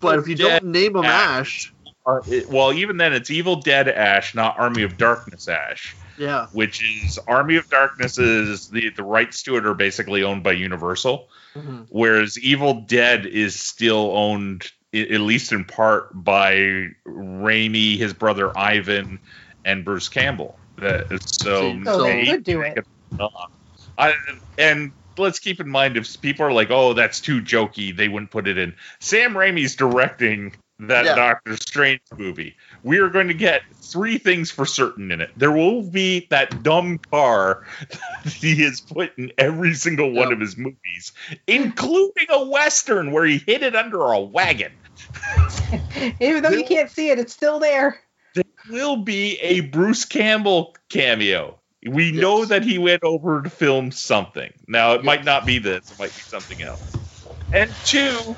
But 0.00 0.18
if 0.18 0.28
you 0.28 0.34
don't 0.34 0.64
name 0.64 0.96
him 0.96 1.04
Ash, 1.04 1.72
Or- 2.04 2.22
it- 2.26 2.48
well, 2.48 2.72
even 2.72 2.96
then, 2.96 3.12
it's 3.12 3.30
Evil 3.30 3.56
Dead 3.56 3.88
Ash, 3.88 4.34
not 4.34 4.58
Army 4.58 4.82
of 4.82 4.96
Darkness 4.96 5.46
Ash, 5.48 5.94
yeah, 6.18 6.46
which 6.52 6.82
is 6.82 7.18
Army 7.28 7.56
of 7.56 7.68
Darkness 7.70 8.18
is 8.18 8.68
the 8.68 8.90
the 8.90 9.02
rights 9.04 9.42
to 9.44 9.56
it 9.56 9.66
are 9.66 9.74
basically 9.74 10.22
owned 10.22 10.42
by 10.42 10.52
Universal. 10.52 11.28
Mhm. 11.54 11.86
whereas 11.90 12.38
Evil 12.38 12.80
Dead 12.88 13.26
is 13.26 13.60
still 13.60 14.16
owned, 14.16 14.72
at 14.94 15.20
least 15.20 15.52
in 15.52 15.66
part, 15.66 16.08
by 16.14 16.88
Raimi, 17.06 17.98
his 17.98 18.14
brother 18.14 18.56
Ivan, 18.56 19.18
and 19.62 19.84
Bruce 19.84 20.08
Campbell. 20.08 20.58
That, 20.78 21.08
so, 21.26 21.72
See, 21.72 21.84
So 21.84 21.98
So- 21.98 22.02
they 22.04 22.24
they- 22.24 22.30
could 22.30 22.44
do 22.44 22.62
it. 22.62 22.86
I, 24.02 24.14
and 24.58 24.92
let's 25.16 25.38
keep 25.38 25.60
in 25.60 25.68
mind 25.68 25.96
if 25.96 26.20
people 26.20 26.46
are 26.46 26.52
like, 26.52 26.70
"Oh, 26.70 26.92
that's 26.92 27.20
too 27.20 27.40
jokey," 27.40 27.96
they 27.96 28.08
wouldn't 28.08 28.30
put 28.30 28.48
it 28.48 28.58
in. 28.58 28.74
Sam 29.00 29.34
Raimi's 29.34 29.76
directing 29.76 30.54
that 30.80 31.04
Yeah. 31.04 31.14
Doctor 31.14 31.56
Strange 31.56 32.00
movie. 32.16 32.56
We 32.82 32.98
are 32.98 33.08
going 33.08 33.28
to 33.28 33.34
get 33.34 33.62
three 33.76 34.18
things 34.18 34.50
for 34.50 34.66
certain 34.66 35.12
in 35.12 35.20
it. 35.20 35.30
There 35.36 35.52
will 35.52 35.82
be 35.82 36.26
that 36.30 36.62
dumb 36.64 36.98
car 37.10 37.64
that 38.24 38.32
he 38.32 38.56
has 38.62 38.80
put 38.80 39.16
in 39.16 39.30
every 39.38 39.74
single 39.74 40.10
one 40.10 40.28
Yep. 40.28 40.32
of 40.32 40.40
his 40.40 40.56
movies, 40.56 41.12
including 41.46 42.26
a 42.30 42.44
western 42.44 43.12
where 43.12 43.24
he 43.24 43.38
hid 43.38 43.62
it 43.62 43.76
under 43.76 44.00
a 44.00 44.20
wagon. 44.20 44.72
Even 46.20 46.42
though 46.42 46.50
you 46.50 46.64
can't 46.64 46.90
see 46.90 47.10
it, 47.10 47.18
it's 47.18 47.32
still 47.32 47.60
there. 47.60 48.00
There 48.34 48.44
will 48.68 48.96
be 48.96 49.38
a 49.38 49.60
Bruce 49.60 50.04
Campbell 50.04 50.74
cameo. 50.88 51.58
We 51.86 52.12
Yes. 52.12 52.20
know 52.20 52.44
that 52.44 52.62
he 52.64 52.78
went 52.78 53.02
over 53.04 53.42
to 53.42 53.50
film 53.50 53.90
something. 53.90 54.52
Now 54.68 54.92
it 54.92 54.98
Yes. 54.98 55.04
might 55.04 55.24
not 55.24 55.46
be 55.46 55.58
this; 55.58 55.90
it 55.90 55.98
might 55.98 56.14
be 56.14 56.22
something 56.26 56.62
else. 56.62 56.80
And 57.52 57.76
two, 57.84 58.36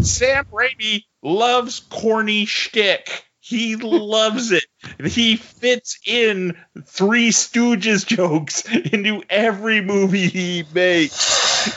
Sam 0.00 0.44
Raimi 0.52 1.04
loves 1.22 1.80
corny 1.90 2.46
shtick. 2.46 3.24
He 3.40 3.76
loves 3.76 4.52
it. 4.52 4.64
He 5.04 5.36
fits 5.36 5.98
in 6.06 6.56
Three 6.84 7.30
Stooges 7.30 8.06
jokes 8.06 8.64
into 8.92 9.22
every 9.30 9.80
movie 9.80 10.28
he 10.28 10.64
makes. 10.72 11.76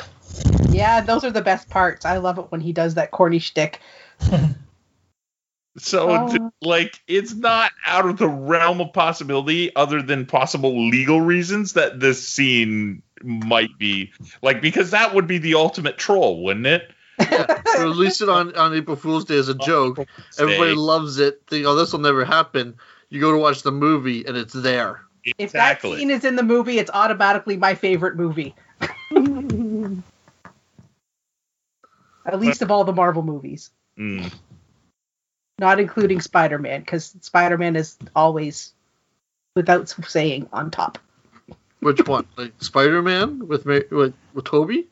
Yeah, 0.71 1.01
those 1.01 1.23
are 1.23 1.31
the 1.31 1.41
best 1.41 1.69
parts. 1.69 2.05
I 2.05 2.17
love 2.17 2.37
it 2.39 2.51
when 2.51 2.61
he 2.61 2.73
does 2.73 2.95
that 2.95 3.11
corny 3.11 3.39
shtick. 3.39 3.79
So, 5.79 6.09
Oh. 6.09 6.51
like, 6.61 6.99
it's 7.07 7.33
not 7.33 7.71
out 7.85 8.05
of 8.05 8.17
the 8.17 8.27
realm 8.27 8.81
of 8.81 8.93
possibility, 8.93 9.75
other 9.75 10.01
than 10.01 10.25
possible 10.25 10.89
legal 10.89 11.21
reasons, 11.21 11.73
that 11.73 11.99
this 11.99 12.27
scene 12.27 13.01
might 13.23 13.77
be 13.77 14.11
like 14.41 14.61
because 14.61 14.91
that 14.91 15.13
would 15.13 15.27
be 15.27 15.37
the 15.39 15.55
ultimate 15.55 15.97
troll, 15.97 16.43
wouldn't 16.43 16.67
it? 16.67 16.91
So 17.75 17.83
release 17.83 18.21
it 18.21 18.29
on, 18.29 18.55
on 18.55 18.73
April 18.73 18.95
Fool's 18.95 19.25
Day 19.25 19.37
as 19.37 19.47
a 19.49 19.53
joke. 19.55 19.99
Everybody 20.37 20.73
loves 20.73 21.19
it. 21.19 21.41
Think, 21.47 21.65
oh, 21.65 21.75
this 21.75 21.91
will 21.91 21.99
never 21.99 22.23
happen. 22.25 22.75
You 23.09 23.19
go 23.21 23.31
to 23.31 23.37
watch 23.37 23.61
the 23.63 23.71
movie 23.71 24.25
and 24.25 24.35
it's 24.37 24.53
there. 24.53 25.01
If 25.37 25.51
that 25.51 25.81
scene 25.81 26.09
is 26.11 26.23
in 26.25 26.35
the 26.35 26.43
movie, 26.43 26.79
it's 26.79 26.89
automatically 26.93 27.57
my 27.57 27.75
favorite 27.75 28.15
movie. 28.15 28.55
At 32.25 32.39
least 32.39 32.61
of 32.61 32.71
all 32.71 32.83
the 32.83 32.93
Marvel 32.93 33.23
movies, 33.23 33.69
Mm. 33.97 34.31
Not 35.59 35.79
including 35.79 36.21
Spider-Man, 36.21 36.79
because 36.81 37.13
Spider-Man 37.21 37.75
is 37.75 37.97
always, 38.15 38.73
without 39.55 39.89
saying, 39.89 40.47
on 40.53 40.71
top. 40.71 40.97
Which 41.81 42.05
one? 42.07 42.25
Like 42.37 42.53
Spider 42.59 43.01
Man 43.01 43.47
with, 43.47 43.65
Ma- 43.65 43.79
with 43.91 44.13
with 44.33 44.45
Tobey? 44.45 44.87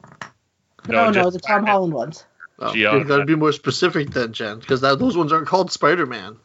No, 0.87 1.05
No, 1.05 1.11
no, 1.11 1.29
the 1.31 1.39
Tom 1.39 1.63
Spider-Man. 1.63 1.71
Holland 1.71 1.93
ones. 1.93 2.25
Oh, 2.59 2.73
Gee, 2.73 2.79
you 2.81 2.89
I- 2.89 3.03
got 3.03 3.17
to 3.17 3.25
be 3.25 3.35
more 3.35 3.51
specific 3.51 4.11
then, 4.11 4.33
Jen, 4.33 4.59
because 4.59 4.81
those 4.81 5.15
ones 5.17 5.31
aren't 5.31 5.47
called 5.47 5.71
Spider 5.71 6.05
Man. 6.05 6.37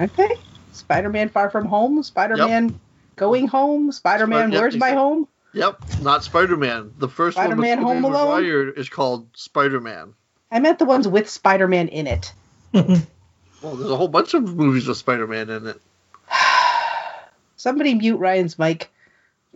Okay. 0.00 0.36
Spider-Man 0.72 1.28
Far 1.28 1.50
From 1.50 1.66
Home, 1.66 2.02
Spider-Man 2.02 2.78
Going 3.16 3.46
Home, 3.48 3.92
Spider-Man 3.92 4.50
Spid- 4.50 4.52
yep, 4.52 4.60
Where's 4.60 4.74
My 4.76 4.88
exactly. 4.88 4.98
Home? 5.02 5.28
Yep, 5.52 5.82
not 6.02 6.24
Spider 6.24 6.56
Man. 6.56 6.92
The 6.98 7.08
first 7.08 7.36
Spider-Man 7.36 7.82
one 7.82 8.02
with 8.02 8.02
Home 8.02 8.02
Tobey 8.02 8.14
Alone? 8.14 8.42
Maguire 8.42 8.68
is 8.70 8.88
called 8.88 9.28
Spider 9.34 9.80
Man. 9.80 10.14
I 10.50 10.58
meant 10.58 10.78
the 10.80 10.84
ones 10.84 11.06
with 11.06 11.28
Spider-Man 11.30 11.88
in 11.88 12.06
it. 12.08 12.32
Well, 13.62 13.76
there's 13.76 13.90
a 13.90 13.96
whole 13.96 14.08
bunch 14.08 14.34
of 14.34 14.42
movies 14.42 14.86
with 14.86 14.98
Spider 14.98 15.26
Man 15.26 15.48
in 15.48 15.66
it. 15.68 15.80
Somebody 17.56 17.94
mute 17.94 18.18
Ryan's 18.18 18.58
mic. 18.58 18.90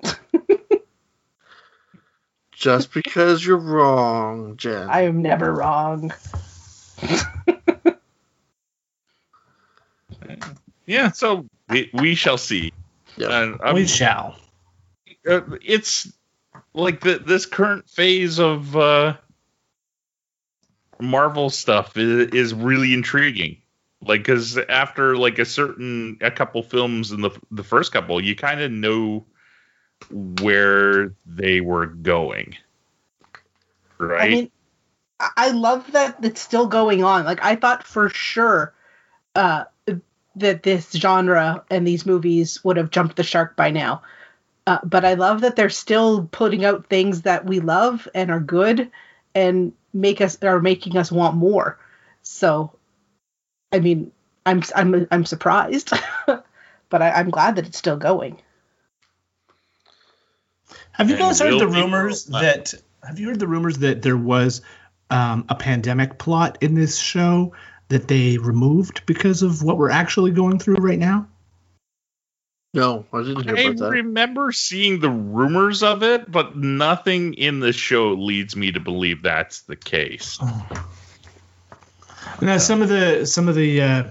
Just 2.53 2.95
because 2.95 3.45
you're 3.45 3.59
wrong, 3.59 4.57
Jen. 4.57 4.89
I 4.89 5.03
am 5.03 5.21
never 5.21 5.53
wrong. 5.53 6.11
Yeah, 10.89 11.13
so 11.13 11.45
we, 11.69 11.91
we 11.93 12.15
shall 12.15 12.39
see. 12.39 12.73
Yep. 13.19 13.31
And, 13.31 13.61
um, 13.63 13.75
we 13.75 13.87
shall. 13.87 14.37
uh, 15.29 15.43
it's 15.63 16.11
like 16.73 17.03
the, 17.03 17.19
this 17.19 17.45
current 17.45 17.91
phase 17.91 18.41
of 18.41 18.75
uh, 18.75 19.19
Marvel 21.01 21.51
stuff 21.51 21.97
is, 21.97 22.29
is 22.31 22.55
really 22.55 22.95
intriguing. 22.95 23.59
Like, 24.01 24.21
because 24.21 24.57
after 24.59 25.17
like 25.17 25.39
a 25.39 25.45
certain 25.45 26.19
a 26.21 26.31
couple 26.31 26.63
films 26.63 27.11
in 27.13 27.21
the 27.21 27.31
the 27.51 27.65
first 27.65 27.93
couple, 27.93 28.23
you 28.23 28.37
kind 28.37 28.61
of 28.61 28.71
know 28.71 29.27
where 30.11 31.15
they 31.27 31.61
were 31.61 31.87
going, 31.87 32.57
right? 33.99 34.23
I 34.23 34.29
mean, 34.29 34.51
I- 35.21 35.31
I 35.37 35.51
love 35.51 35.93
that 35.93 36.19
it's 36.25 36.41
still 36.41 36.67
going 36.67 37.05
on. 37.05 37.25
Like 37.25 37.45
I 37.45 37.57
thought 37.57 37.85
for 37.85 38.09
sure 38.09 38.75
uh, 39.35 39.65
that 40.37 40.63
this 40.63 40.93
genre 40.93 41.65
and 41.71 41.87
these 41.87 42.07
movies 42.07 42.63
would 42.65 42.77
have 42.77 42.91
jumped 42.91 43.17
the 43.17 43.23
shark 43.25 43.57
by 43.57 43.71
now. 43.71 44.03
Uh, 44.67 44.79
but 44.85 45.05
I 45.05 45.15
love 45.15 45.43
that 45.43 45.57
they're 45.57 45.71
still 45.71 46.27
putting 46.31 46.65
out 46.65 46.87
things 46.89 47.23
that 47.23 47.47
we 47.47 47.61
love 47.61 48.09
and 48.15 48.31
are 48.31 48.41
good 48.41 48.91
and 49.35 49.73
make 49.93 50.21
us 50.21 50.43
are 50.43 50.61
making 50.61 50.97
us 50.97 51.11
want 51.13 51.37
more. 51.37 51.79
So, 52.23 52.73
I 53.73 53.81
mean, 53.81 54.13
I'm 54.47 54.63
I'm 54.75 55.07
I'm 55.11 55.25
surprised, 55.25 55.93
but 56.27 57.03
I, 57.03 57.11
I'm 57.11 57.31
glad 57.31 57.57
that 57.57 57.67
it's 57.67 57.79
still 57.79 57.97
going. 57.97 58.41
Have 60.93 61.09
you 61.11 61.17
And 61.17 61.21
guys 61.21 61.41
heard 61.41 61.59
the 61.59 61.67
rumors 61.69 62.25
for 62.25 62.31
a 62.31 62.33
while. 62.33 62.43
that? 62.43 62.75
Have 63.03 63.19
you 63.19 63.29
heard 63.29 63.39
the 63.39 63.47
rumors 63.47 63.79
that 63.79 64.03
there 64.03 64.17
was 64.17 64.63
um, 65.11 65.45
a 65.49 65.55
pandemic 65.55 66.19
plot 66.19 66.59
in 66.61 66.75
this 66.75 66.99
show 66.99 67.53
that 67.89 68.09
they 68.09 68.37
removed 68.39 69.07
because 69.07 69.43
of 69.43 69.63
what 69.63 69.79
we're 69.79 69.91
actually 69.91 70.33
going 70.33 70.59
through 70.59 70.77
right 70.77 70.99
now? 70.99 71.29
No, 72.75 73.07
I 73.13 73.23
didn't 73.23 73.45
hear 73.45 73.57
I 73.57 73.61
about 73.63 73.77
that. 73.79 73.91
remember 73.91 74.53
seeing 74.53 75.01
the 75.01 75.11
rumors 75.11 75.83
of 75.83 76.03
it, 76.03 76.31
but 76.31 76.57
nothing 76.57 77.35
in 77.35 77.61
the 77.61 77.73
show 77.73 78.13
leads 78.13 78.55
me 78.57 78.73
to 78.73 78.81
believe 78.81 79.23
that's 79.23 79.63
the 79.63 79.77
case. 79.77 80.39
Now, 82.41 82.59
some 82.59 82.83
of 82.83 82.89
the 82.89 83.25
some 83.27 83.49
of 83.49 83.55
the 83.55 83.81
uh, 83.83 84.05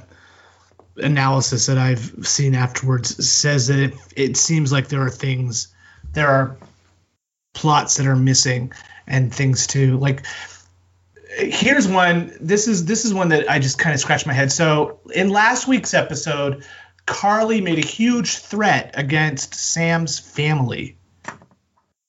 analysis 0.98 1.68
that 1.68 1.78
I've 1.78 2.28
seen 2.28 2.56
afterwards 2.56 3.28
says 3.28 3.68
that 3.68 3.80
it, 3.80 3.94
it 4.16 4.38
seems 4.38 4.72
like 4.72 4.88
there 4.88 5.02
are 5.02 5.10
things, 5.10 5.68
there 6.14 6.28
are 6.28 6.58
plots 7.54 7.98
that 7.98 8.08
are 8.08 8.16
missing, 8.16 8.74
and 9.06 9.34
things 9.34 9.68
to 9.68 9.98
like. 9.98 10.26
Here's 11.38 11.88
one. 11.88 12.36
This 12.42 12.68
is 12.68 12.86
this 12.86 13.06
is 13.06 13.14
one 13.14 13.30
that 13.30 13.50
I 13.50 13.60
just 13.60 13.78
kind 13.78 13.94
of 13.94 14.00
scratched 14.00 14.26
my 14.26 14.34
head. 14.34 14.52
So 14.52 15.00
in 15.14 15.30
last 15.30 15.68
week's 15.68 15.94
episode, 15.94 16.66
Karli 17.08 17.62
made 17.62 17.80
a 17.80 17.88
huge 17.88 18.38
threat 18.38 18.92
against 18.94 19.56
Sam's 19.56 20.20
family, 20.20 20.98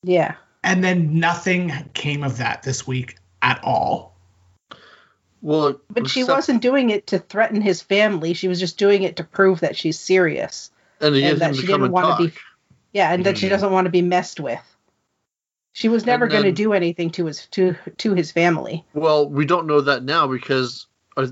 Yeah. 0.03 0.35
and 0.63 0.85
then 0.85 1.19
nothing 1.19 1.73
came 1.95 2.23
of 2.23 2.37
that 2.39 2.63
this 2.65 2.87
week 2.87 3.17
at 3.41 3.63
all. 3.65 4.17
Well, 5.41 5.81
But 5.89 6.11
she 6.11 6.21
except- 6.21 6.37
wasn't 6.37 6.63
doing 6.63 6.91
it 6.91 7.07
to 7.09 7.19
threaten 7.21 7.63
his 7.63 7.81
family. 7.81 8.35
She 8.35 8.49
was 8.49 8.59
just 8.59 8.77
doing 8.77 9.05
it 9.05 9.17
to 9.17 9.25
prove 9.25 9.61
that 9.61 9.77
she's 9.77 9.99
serious. 9.99 10.71
and 11.01 11.15
to 11.15 11.23
and 11.23 11.39
that 11.41 11.55
she 11.55 11.65
didn't 11.65 11.93
wanna 11.93 12.17
be- 12.17 12.33
Yeah, 12.93 13.13
and 13.13 13.25
that 13.25 13.39
she 13.39 13.47
mm-hmm. 13.47 13.55
doesn't 13.55 13.71
want 13.71 13.85
to 13.85 13.91
be 13.91 14.03
messed 14.03 14.41
with. 14.41 14.59
She 15.73 15.89
was 15.89 16.05
never 16.05 16.27
going 16.27 16.43
to 16.43 16.51
do 16.51 16.73
anything 16.73 17.11
to 17.11 17.27
his 17.27 17.47
to 17.53 17.77
to 17.99 18.15
his 18.15 18.33
family. 18.33 18.85
Well, 18.95 19.29
we 19.29 19.45
don't 19.47 19.69
know 19.69 19.81
that 19.83 20.03
now 20.03 20.27
because 20.27 20.87
are, 21.17 21.27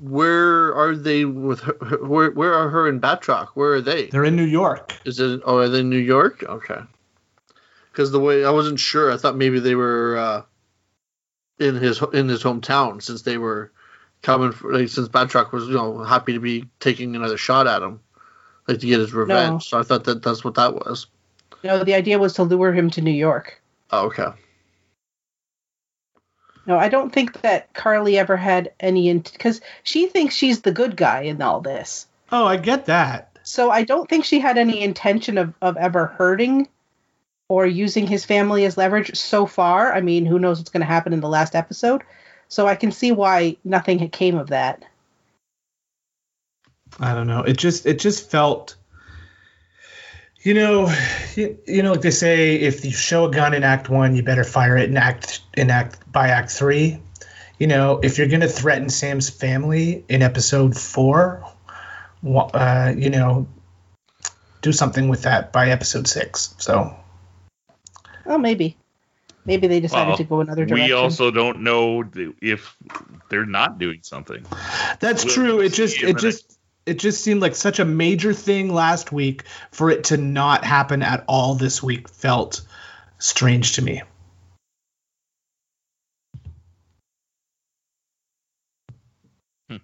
where 0.00 0.74
are 0.74 0.94
they 0.96 1.24
with 1.24 1.60
her? 1.60 1.76
her- 1.80 2.04
Where 2.04 2.30
where 2.30 2.54
are 2.54 2.68
her 2.68 2.88
and 2.88 3.00
Batroc? 3.00 3.48
Where 3.54 3.72
are 3.74 3.80
they? 3.80 4.06
They're 4.06 4.24
in 4.24 4.36
New 4.36 4.44
York. 4.44 4.94
Is 5.04 5.20
it? 5.20 5.40
Oh, 5.44 5.58
are 5.58 5.68
they 5.68 5.80
in 5.80 5.90
New 5.90 5.96
York? 5.98 6.42
Okay. 6.42 6.80
Because 7.90 8.10
the 8.10 8.20
way 8.20 8.44
I 8.44 8.50
wasn't 8.50 8.78
sure, 8.78 9.10
I 9.10 9.16
thought 9.16 9.36
maybe 9.36 9.58
they 9.58 9.74
were 9.74 10.16
uh, 10.18 10.42
in 11.58 11.76
his 11.76 12.02
in 12.12 12.28
his 12.28 12.42
hometown 12.42 13.02
since 13.02 13.22
they 13.22 13.38
were 13.38 13.72
coming 14.22 14.52
for, 14.52 14.72
like 14.72 14.88
since 14.88 15.08
Batroc 15.08 15.52
was 15.52 15.66
you 15.68 15.74
know 15.74 16.04
happy 16.04 16.34
to 16.34 16.40
be 16.40 16.66
taking 16.80 17.16
another 17.16 17.38
shot 17.38 17.66
at 17.66 17.82
him, 17.82 18.00
like 18.68 18.80
to 18.80 18.86
get 18.86 19.00
his 19.00 19.14
revenge. 19.14 19.64
So 19.68 19.78
I 19.78 19.82
thought 19.82 20.04
that 20.04 20.22
that's 20.22 20.44
what 20.44 20.54
that 20.56 20.74
was. 20.74 21.06
No, 21.64 21.82
the 21.84 21.94
idea 21.94 22.18
was 22.18 22.34
to 22.34 22.42
lure 22.42 22.72
him 22.72 22.90
to 22.90 23.00
New 23.00 23.10
York. 23.10 23.60
Oh, 23.90 24.06
okay. 24.06 24.26
No, 26.66 26.78
I 26.78 26.88
don't 26.88 27.12
think 27.12 27.40
that 27.42 27.72
Karli 27.74 28.18
ever 28.18 28.36
had 28.36 28.72
any 28.80 29.12
because 29.12 29.60
she 29.82 30.06
thinks 30.06 30.34
she's 30.34 30.62
the 30.62 30.72
good 30.72 30.96
guy 30.96 31.22
in 31.22 31.40
all 31.40 31.60
this. 31.60 32.06
Oh, 32.32 32.44
I 32.44 32.56
get 32.56 32.86
that. 32.86 33.38
So 33.44 33.70
I 33.70 33.84
don't 33.84 34.08
think 34.08 34.24
she 34.24 34.40
had 34.40 34.58
any 34.58 34.82
intention 34.82 35.38
of, 35.38 35.54
of 35.62 35.76
ever 35.76 36.06
hurting 36.06 36.68
or 37.48 37.64
using 37.64 38.06
his 38.08 38.24
family 38.24 38.64
as 38.64 38.76
leverage 38.76 39.16
so 39.16 39.46
far. 39.46 39.92
I 39.92 40.00
mean, 40.00 40.26
who 40.26 40.40
knows 40.40 40.58
what's 40.58 40.70
going 40.70 40.80
to 40.80 40.86
happen 40.86 41.12
in 41.12 41.20
the 41.20 41.28
last 41.28 41.54
episode. 41.54 42.02
So 42.48 42.66
I 42.66 42.74
can 42.74 42.90
see 42.90 43.12
why 43.12 43.56
nothing 43.64 44.00
had 44.00 44.10
came 44.10 44.36
of 44.36 44.48
that. 44.48 44.84
I 46.98 47.14
don't 47.14 47.26
know. 47.26 47.42
It 47.42 47.58
just 47.58 47.86
it 47.86 47.98
just 47.98 48.30
felt 48.30 48.76
you 50.46 50.54
know, 50.54 50.94
you, 51.34 51.58
you 51.66 51.82
know, 51.82 51.90
like 51.90 52.02
they 52.02 52.12
say, 52.12 52.54
if 52.54 52.84
you 52.84 52.92
show 52.92 53.24
a 53.24 53.30
gun 53.32 53.52
in 53.52 53.64
Act 53.64 53.88
One, 53.88 54.14
you 54.14 54.22
better 54.22 54.44
fire 54.44 54.76
it 54.76 54.88
in 54.88 54.96
Act 54.96 55.40
in 55.56 55.70
Act 55.72 56.10
by 56.12 56.28
Act 56.28 56.52
Three. 56.52 57.00
You 57.58 57.66
know, 57.66 57.98
if 58.00 58.16
you're 58.16 58.28
gonna 58.28 58.46
threaten 58.46 58.88
Sam's 58.88 59.28
family 59.28 60.04
in 60.08 60.22
Episode 60.22 60.76
Four, 60.76 61.44
uh, 62.24 62.94
you 62.96 63.10
know, 63.10 63.48
do 64.62 64.70
something 64.70 65.08
with 65.08 65.22
that 65.22 65.52
by 65.52 65.70
Episode 65.70 66.06
Six. 66.06 66.54
So 66.58 66.94
Oh, 68.24 68.38
maybe. 68.38 68.76
Maybe 69.46 69.66
they 69.66 69.80
decided 69.80 70.08
Well, 70.10 70.16
to 70.16 70.24
go 70.24 70.40
another 70.40 70.64
direction. 70.64 70.86
We 70.86 70.92
also 70.92 71.32
don't 71.32 71.62
know 71.62 72.04
if 72.40 72.76
they're 73.30 73.46
not 73.46 73.78
doing 73.78 74.00
something. 74.02 74.46
that's 75.00 75.24
We'll 75.24 75.34
true. 75.34 75.60
It 75.60 75.72
just 75.72 76.00
it 76.02 76.18
just 76.18 76.55
it 76.86 77.00
just 77.00 77.22
seemed 77.22 77.42
like 77.42 77.56
such 77.56 77.80
a 77.80 77.84
major 77.84 78.32
thing 78.32 78.72
last 78.72 79.10
week 79.12 79.42
for 79.72 79.90
it 79.90 80.04
to 80.04 80.16
not 80.16 80.64
happen 80.64 81.02
at 81.02 81.24
all 81.26 81.56
this 81.56 81.82
week 81.82 82.08
felt 82.08 82.64
strange 83.18 83.72
to 83.74 83.82
me. 83.82 84.02
Hmm. 89.68 89.76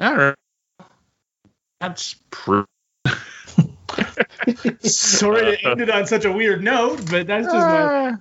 All 0.00 0.16
right. 0.16 0.34
That's 1.80 2.16
pretty. 2.30 2.66
Sorry 4.80 5.56
to 5.56 5.70
end 5.70 5.80
it 5.80 5.90
on 5.90 6.06
such 6.06 6.24
a 6.24 6.32
weird 6.32 6.62
note, 6.62 7.08
but 7.10 7.26
that's 7.28 7.46
just 7.46 7.56
uh, 7.56 7.58
my. 7.58 8.10
Ah. 8.10 8.16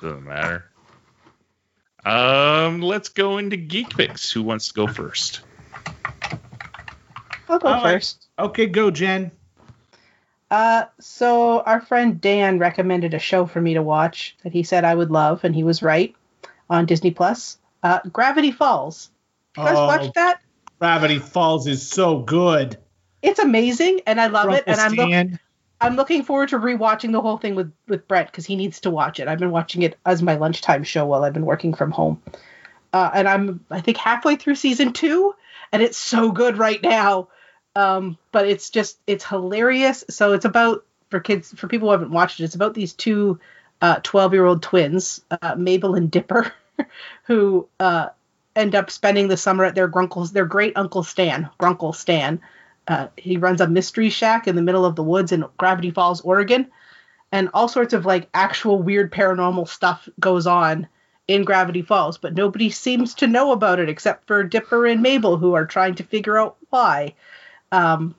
Doesn't 0.00 0.24
matter. 0.24 0.64
Um, 2.04 2.82
let's 2.82 3.08
go 3.08 3.38
into 3.38 3.56
Geek 3.56 3.96
Picks. 3.96 4.30
Who 4.30 4.42
wants 4.42 4.68
to 4.68 4.74
go 4.74 4.86
first? 4.86 5.40
I'll 7.48 7.58
go 7.58 7.68
All 7.68 7.74
right. 7.84 7.94
first. 7.94 8.26
Okay, 8.38 8.66
go, 8.66 8.90
Jen. 8.90 9.30
Uh, 10.50 10.84
so 11.00 11.60
our 11.60 11.80
friend 11.80 12.20
Dan 12.20 12.58
recommended 12.58 13.14
a 13.14 13.18
show 13.18 13.46
for 13.46 13.60
me 13.60 13.74
to 13.74 13.82
watch 13.82 14.36
that 14.44 14.52
he 14.52 14.62
said 14.62 14.84
I 14.84 14.94
would 14.94 15.10
love, 15.10 15.44
and 15.44 15.54
he 15.54 15.64
was 15.64 15.82
right 15.82 16.14
on 16.70 16.86
Disney 16.86 17.10
Plus. 17.10 17.58
Uh, 17.82 18.00
Gravity 18.12 18.52
Falls. 18.52 19.10
You 19.56 19.64
guys 19.64 19.76
Oh. 19.76 19.86
watched 19.86 20.14
that? 20.14 20.40
Gravity 20.78 21.18
Falls 21.18 21.66
is 21.66 21.86
so 21.88 22.18
good. 22.20 22.76
It's 23.22 23.38
amazing, 23.38 24.00
and 24.06 24.20
I 24.20 24.26
love 24.26 24.52
it. 24.52 24.64
And 24.66 24.80
I'm 24.80 24.92
look- 24.92 25.38
I'm 25.80 25.96
looking 25.96 26.22
forward 26.22 26.50
to 26.50 26.58
rewatching 26.58 27.12
the 27.12 27.20
whole 27.20 27.36
thing 27.36 27.54
with 27.54 27.72
with 27.88 28.06
Brett 28.06 28.26
because 28.30 28.46
he 28.46 28.54
needs 28.56 28.80
to 28.80 28.90
watch 28.90 29.18
it. 29.20 29.28
I've 29.28 29.38
been 29.38 29.50
watching 29.50 29.82
it 29.82 29.98
as 30.06 30.22
my 30.22 30.36
lunchtime 30.36 30.84
show 30.84 31.04
while 31.06 31.24
I've 31.24 31.32
been 31.32 31.46
working 31.46 31.74
from 31.74 31.90
home, 31.90 32.22
uh, 32.92 33.10
and 33.14 33.28
I'm 33.28 33.64
I 33.70 33.80
think 33.80 33.96
halfway 33.96 34.36
through 34.36 34.54
season 34.56 34.92
two, 34.92 35.34
and 35.72 35.82
it's 35.82 35.98
so 35.98 36.30
good 36.32 36.58
right 36.58 36.82
now. 36.82 37.28
Um, 37.76 38.18
but 38.32 38.48
it's 38.48 38.70
just 38.70 38.98
it's 39.06 39.24
hilarious. 39.24 40.04
So 40.10 40.32
it's 40.32 40.44
about 40.44 40.84
for 41.10 41.20
kids 41.20 41.52
for 41.52 41.66
people 41.68 41.88
who 41.88 41.92
haven't 41.92 42.10
watched 42.10 42.40
it. 42.40 42.44
It's 42.44 42.54
about 42.54 42.74
these 42.74 42.92
two 42.92 43.38
twelve 44.02 44.32
year 44.32 44.44
old 44.44 44.62
twins, 44.62 45.20
uh, 45.30 45.54
Mabel 45.56 45.94
and 45.94 46.10
Dipper, 46.10 46.52
who 47.24 47.68
uh, 47.80 48.08
end 48.56 48.74
up 48.74 48.90
spending 48.90 49.28
the 49.28 49.36
summer 49.36 49.64
at 49.64 49.74
their 49.74 49.88
grunkle's 49.88 50.32
their 50.32 50.46
great 50.46 50.76
uncle 50.76 51.02
Stan, 51.02 51.50
Grunkle 51.58 51.94
Stan. 51.94 52.40
Uh, 52.86 53.08
he 53.16 53.36
runs 53.36 53.60
a 53.60 53.66
mystery 53.66 54.10
shack 54.10 54.46
in 54.46 54.56
the 54.56 54.62
middle 54.62 54.84
of 54.84 54.96
the 54.96 55.02
woods 55.02 55.32
in 55.32 55.44
Gravity 55.56 55.90
Falls, 55.90 56.20
Oregon, 56.20 56.70
and 57.32 57.48
all 57.54 57.68
sorts 57.68 57.94
of 57.94 58.06
like 58.06 58.28
actual 58.34 58.82
weird 58.82 59.10
paranormal 59.10 59.68
stuff 59.68 60.08
goes 60.20 60.46
on 60.46 60.86
in 61.26 61.44
Gravity 61.44 61.80
Falls, 61.80 62.18
but 62.18 62.34
nobody 62.34 62.68
seems 62.68 63.14
to 63.14 63.26
know 63.26 63.52
about 63.52 63.80
it 63.80 63.88
except 63.88 64.26
for 64.26 64.44
Dipper 64.44 64.86
and 64.86 65.00
Mabel, 65.02 65.38
who 65.38 65.54
are 65.54 65.64
trying 65.64 65.94
to 65.94 66.02
figure 66.02 66.38
out 66.38 66.56
why. 66.68 67.14
Um, 67.74 68.14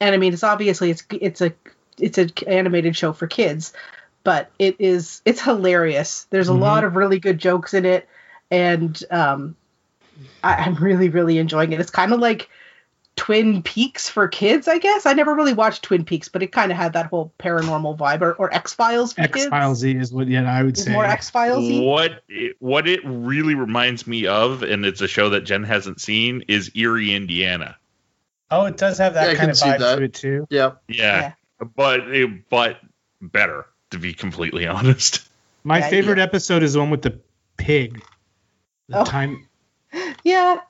and 0.00 0.14
I 0.14 0.18
mean, 0.18 0.32
it's 0.32 0.44
obviously 0.44 0.90
it's 0.90 1.04
it's 1.10 1.40
a 1.40 1.52
it's 1.98 2.18
an 2.18 2.30
animated 2.46 2.96
show 2.96 3.12
for 3.12 3.26
kids, 3.26 3.72
but 4.24 4.50
it 4.58 4.76
is 4.78 5.22
it's 5.24 5.40
hilarious. 5.40 6.26
There's 6.30 6.48
a 6.48 6.52
Mhm. 6.52 6.60
lot 6.60 6.84
of 6.84 6.96
really 6.96 7.18
good 7.18 7.38
jokes 7.38 7.74
in 7.74 7.84
it, 7.84 8.08
and 8.50 9.02
um, 9.10 9.56
I, 10.42 10.54
I'm 10.54 10.74
really 10.76 11.08
really 11.08 11.38
enjoying 11.38 11.72
it. 11.72 11.80
It's 11.80 11.90
kind 11.90 12.12
of 12.12 12.20
like 12.20 12.48
Twin 13.16 13.62
Peaks 13.62 14.08
for 14.08 14.28
kids, 14.28 14.68
I 14.68 14.78
guess. 14.78 15.04
I 15.04 15.12
never 15.12 15.34
really 15.34 15.52
watched 15.52 15.82
Twin 15.82 16.04
Peaks, 16.04 16.28
but 16.28 16.42
it 16.42 16.52
kind 16.52 16.70
of 16.70 16.78
had 16.78 16.94
that 16.94 17.06
whole 17.06 17.32
paranormal 17.38 17.98
vibe, 17.98 18.22
or, 18.22 18.32
or 18.34 18.54
X 18.54 18.72
Files 18.72 19.12
for 19.12 19.20
X 19.22 19.32
kids. 19.34 19.48
Files 19.50 19.78
Z 19.78 19.96
is 19.96 20.12
what 20.12 20.28
yeah 20.28 20.50
I 20.50 20.62
would 20.62 20.78
It's 20.78 20.84
say. 20.84 20.92
more 20.92 21.04
X 21.04 21.28
Files. 21.28 21.68
What 21.70 22.22
it, 22.28 22.56
what 22.60 22.88
it 22.88 23.00
really 23.04 23.54
reminds 23.54 24.06
me 24.06 24.26
of, 24.26 24.62
and 24.62 24.86
it's 24.86 25.02
a 25.02 25.08
show 25.08 25.30
that 25.30 25.42
Jen 25.42 25.64
hasn't 25.64 26.00
seen, 26.00 26.44
is 26.48 26.70
Erie, 26.74 27.14
Indiana. 27.14 27.76
Oh, 28.50 28.64
it 28.66 28.76
does 28.76 28.98
have 28.98 29.14
that 29.14 29.28
Yeah, 29.32 29.34
kind 29.34 29.50
of 29.50 29.56
see 29.56 29.66
vibe 29.66 29.78
that. 29.78 29.96
to 29.98 30.02
it 30.04 30.14
too. 30.14 30.46
Yeah. 30.50 30.72
Yeah, 30.88 31.32
but 31.76 32.00
it, 32.08 32.48
but 32.48 32.80
better 33.20 33.66
to 33.90 33.98
be 33.98 34.12
completely 34.12 34.66
honest. 34.68 35.28
My 35.62 35.78
Yeah, 35.78 35.90
favorite 35.90 36.18
yeah. 36.18 36.24
episode 36.24 36.62
is 36.62 36.72
the 36.72 36.80
one 36.80 36.90
with 36.90 37.02
the 37.02 37.20
pig. 37.56 38.02
The 38.88 39.00
Oh. 39.00 39.04
time 39.04 39.46
Yeah. 40.24 40.60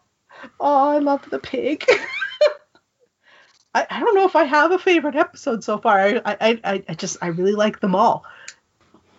Oh, 0.59 0.89
I 0.89 0.99
love 0.99 1.29
the 1.31 1.39
pig. 1.39 1.85
I, 3.75 3.87
I 3.89 4.01
don't 4.01 4.15
know 4.17 4.25
if 4.25 4.35
I 4.37 4.45
have 4.45 4.73
a 4.73 4.79
favorite 4.79 5.15
episode 5.17 5.63
so 5.63 5.79
far. 5.79 6.01
I 6.01 6.21
I, 6.25 6.61
I, 6.65 6.85
I 6.89 6.95
just 6.95 7.19
I 7.23 7.29
really 7.29 7.53
like 7.53 7.81
them 7.81 7.95
all. 7.95 8.25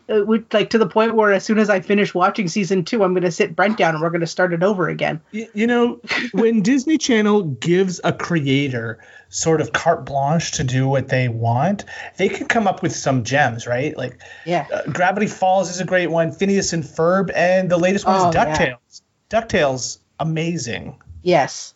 It 0.08 0.28
would 0.28 0.54
like 0.54 0.72
to 0.72 0.78
the 0.78 0.88
point 0.88 1.16
where 1.16 1.32
as 1.32 1.44
soon 1.46 1.58
as 1.60 1.70
I 1.70 1.80
finish 1.80 2.14
watching 2.14 2.48
season 2.48 2.84
two, 2.86 3.04
I'm 3.04 3.14
gonna 3.14 3.32
sit 3.32 3.56
Brent 3.56 3.78
down 3.78 3.94
and 3.96 4.02
we're 4.04 4.10
gonna 4.10 4.28
start 4.28 4.54
it 4.54 4.64
over 4.64 4.90
again. 4.90 5.22
Y- 5.34 5.48
you 5.54 5.68
know 5.68 6.02
when 6.34 6.62
disney 6.64 6.98
channel 6.98 7.44
gives 7.44 8.02
a 8.04 8.12
creator 8.14 9.00
sort 9.30 9.62
of 9.62 9.72
carte 9.72 10.06
blanche 10.06 10.52
to 10.52 10.64
do 10.66 10.88
what 10.88 11.08
they 11.08 11.30
want 11.30 11.86
they 12.18 12.28
can 12.28 12.48
come 12.48 12.68
up 12.68 12.82
with 12.84 12.94
some 12.94 13.24
gems 13.24 13.66
right 13.66 13.96
like 13.96 14.20
Yeah. 14.46 14.68
uh, 14.74 14.82
gravity 14.92 15.28
falls 15.28 15.70
is 15.70 15.80
a 15.80 15.86
great 15.86 16.08
one 16.12 16.34
phineas 16.34 16.74
and 16.74 16.84
ferb 16.84 17.32
and 17.34 17.70
the 17.72 17.78
latest 17.78 18.06
one 18.06 18.18
is 18.18 18.24
Oh, 18.24 18.32
yeah. 18.34 18.46
ducktales 18.58 19.02
ducktales 19.30 19.98
amazing 20.20 20.98
Yes. 21.24 21.74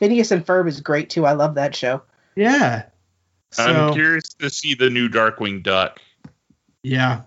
Phineas 0.00 0.30
and 0.32 0.44
Ferb 0.44 0.66
is 0.68 0.80
great 0.80 1.08
too. 1.10 1.24
I 1.26 1.32
love 1.32 1.54
that 1.54 1.76
show. 1.76 2.02
yeah 2.34 2.84
so 3.52 3.62
I'm 3.64 3.94
curious 3.94 4.28
to 4.40 4.50
see 4.50 4.74
the 4.74 4.90
new 4.90 5.08
Darkwing 5.08 5.62
Duck. 5.62 6.00
yeah 6.82 7.22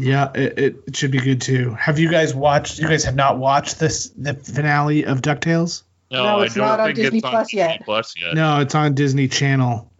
yeah 0.00 0.30
it, 0.34 0.58
it, 0.58 0.76
it 0.86 0.96
should 0.96 1.10
be 1.10 1.18
good 1.20 1.40
too 1.40 1.70
have 1.74 1.98
you 1.98 2.10
guys 2.10 2.34
watched 2.34 2.78
you 2.78 2.86
guys 2.88 3.04
have 3.04 3.16
not 3.16 3.38
watched 3.38 3.78
this 3.80 4.10
the 4.10 4.34
finale 4.34 5.04
of 5.04 5.20
ducktales 5.22 5.82
No, 6.10 6.22
No, 6.22 6.38
I 6.40 6.44
it's 6.44 6.54
don't 6.54 6.66
not 6.66 6.80
on 6.80 6.94
Disney 6.94 7.18
it's 7.18 7.24
on 7.24 7.30
Plus 7.32 7.46
Disney 7.48 7.58
yet. 7.58 7.82
Plus 7.84 8.14
yet. 8.16 8.34
no 8.34 8.60
it's 8.60 8.74
on 8.74 8.94
disney 8.94 9.28
channel 9.28 9.90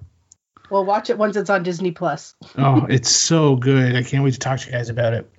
Well, 0.71 0.85
watch 0.85 1.11
it 1.11 1.19
once 1.19 1.37
it's 1.37 1.51
on 1.51 1.63
Disney 1.63 1.91
Plus. 1.91 2.35
oh 2.57 2.87
it's 2.89 3.11
so 3.11 3.57
good 3.57 3.97
i 3.97 4.03
can't 4.03 4.23
wait 4.25 4.35
to 4.35 4.39
talk 4.39 4.61
to 4.61 4.67
you 4.67 4.73
guys 4.73 4.89
about 4.89 5.13
it 5.15 5.31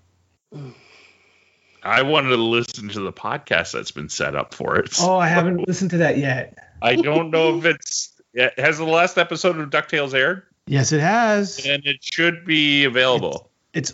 I 1.81 2.01
wanted 2.01 2.29
to 2.29 2.35
listen 2.37 2.89
to 2.89 2.99
the 2.99 3.13
podcast 3.13 3.71
that's 3.71 3.91
been 3.91 4.09
set 4.09 4.35
up 4.35 4.53
for 4.53 4.75
it. 4.77 4.93
Oh, 4.99 5.17
I 5.17 5.27
haven't 5.27 5.65
listened 5.65 5.91
to 5.91 5.97
that 5.99 6.17
yet. 6.17 6.57
I 6.81 6.95
don't 6.97 7.31
know 7.31 7.57
if 7.57 7.63
it's 7.65 8.13
yeah, 8.33 8.49
has 8.57 8.77
the 8.77 8.83
last 8.83 9.17
episode 9.17 9.57
of 9.57 9.69
Ducktales 9.69 10.13
aired, 10.13 10.43
Yes, 10.67 10.91
it 10.91 10.99
has. 10.99 11.65
and 11.65 11.85
it 11.85 11.97
should 12.03 12.45
be 12.45 12.83
available. 12.83 13.29
It's 13.31 13.48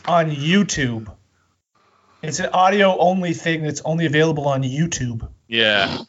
on 0.05 0.31
YouTube. 0.31 1.13
It's 2.21 2.39
an 2.39 2.47
audio 2.53 2.97
only 2.97 3.33
thing 3.33 3.63
that's 3.63 3.81
only 3.85 4.05
available 4.05 4.47
on 4.47 4.63
YouTube. 4.63 5.27
Yeah, 5.47 5.99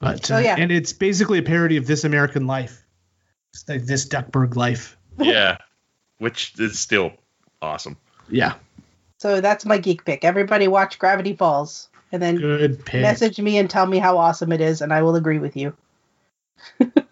But 0.00 0.26
So, 0.26 0.36
uh, 0.36 0.38
yeah. 0.40 0.56
and 0.58 0.72
it's 0.72 0.92
basically 0.92 1.38
a 1.38 1.42
parody 1.42 1.76
of 1.76 1.86
This 1.86 2.04
American 2.04 2.46
Life. 2.46 2.84
It's 3.52 3.68
like 3.68 3.84
this 3.84 4.06
Duckburg 4.06 4.56
life. 4.56 4.96
yeah, 5.18 5.58
which 6.18 6.54
is 6.58 6.78
still 6.78 7.12
awesome. 7.62 7.96
Yeah. 8.28 8.54
So 9.18 9.40
that's 9.40 9.64
my 9.64 9.78
geek 9.78 10.04
pick. 10.04 10.24
Everybody 10.24 10.68
watch 10.68 10.98
Gravity 10.98 11.34
Falls 11.34 11.88
and 12.12 12.20
then 12.22 12.36
Good 12.36 12.84
pick. 12.84 13.02
message 13.02 13.38
me 13.40 13.58
and 13.58 13.68
tell 13.70 13.86
me 13.86 13.98
how 13.98 14.18
awesome 14.18 14.52
it 14.52 14.60
is, 14.60 14.80
and 14.80 14.92
I 14.92 15.02
will 15.02 15.16
agree 15.16 15.38
with 15.38 15.56
you. 15.56 15.74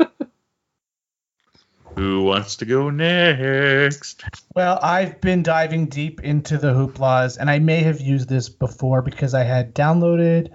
Who 1.96 2.24
wants 2.24 2.56
to 2.56 2.66
go 2.66 2.90
next? 2.90 4.22
Well, 4.54 4.78
I've 4.82 5.18
been 5.22 5.42
diving 5.42 5.86
deep 5.86 6.22
into 6.22 6.58
the 6.58 6.74
hooplas, 6.74 7.38
and 7.38 7.50
I 7.50 7.58
may 7.58 7.80
have 7.84 8.02
used 8.02 8.28
this 8.28 8.50
before 8.50 9.00
because 9.00 9.32
I 9.32 9.44
had 9.44 9.74
downloaded 9.74 10.50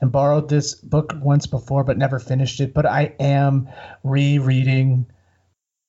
and 0.00 0.10
borrowed 0.10 0.48
this 0.48 0.74
book 0.74 1.12
once 1.20 1.46
before, 1.46 1.84
but 1.84 1.98
never 1.98 2.18
finished 2.18 2.60
it. 2.60 2.72
But 2.72 2.86
I 2.86 3.14
am 3.20 3.68
rereading 4.04 5.06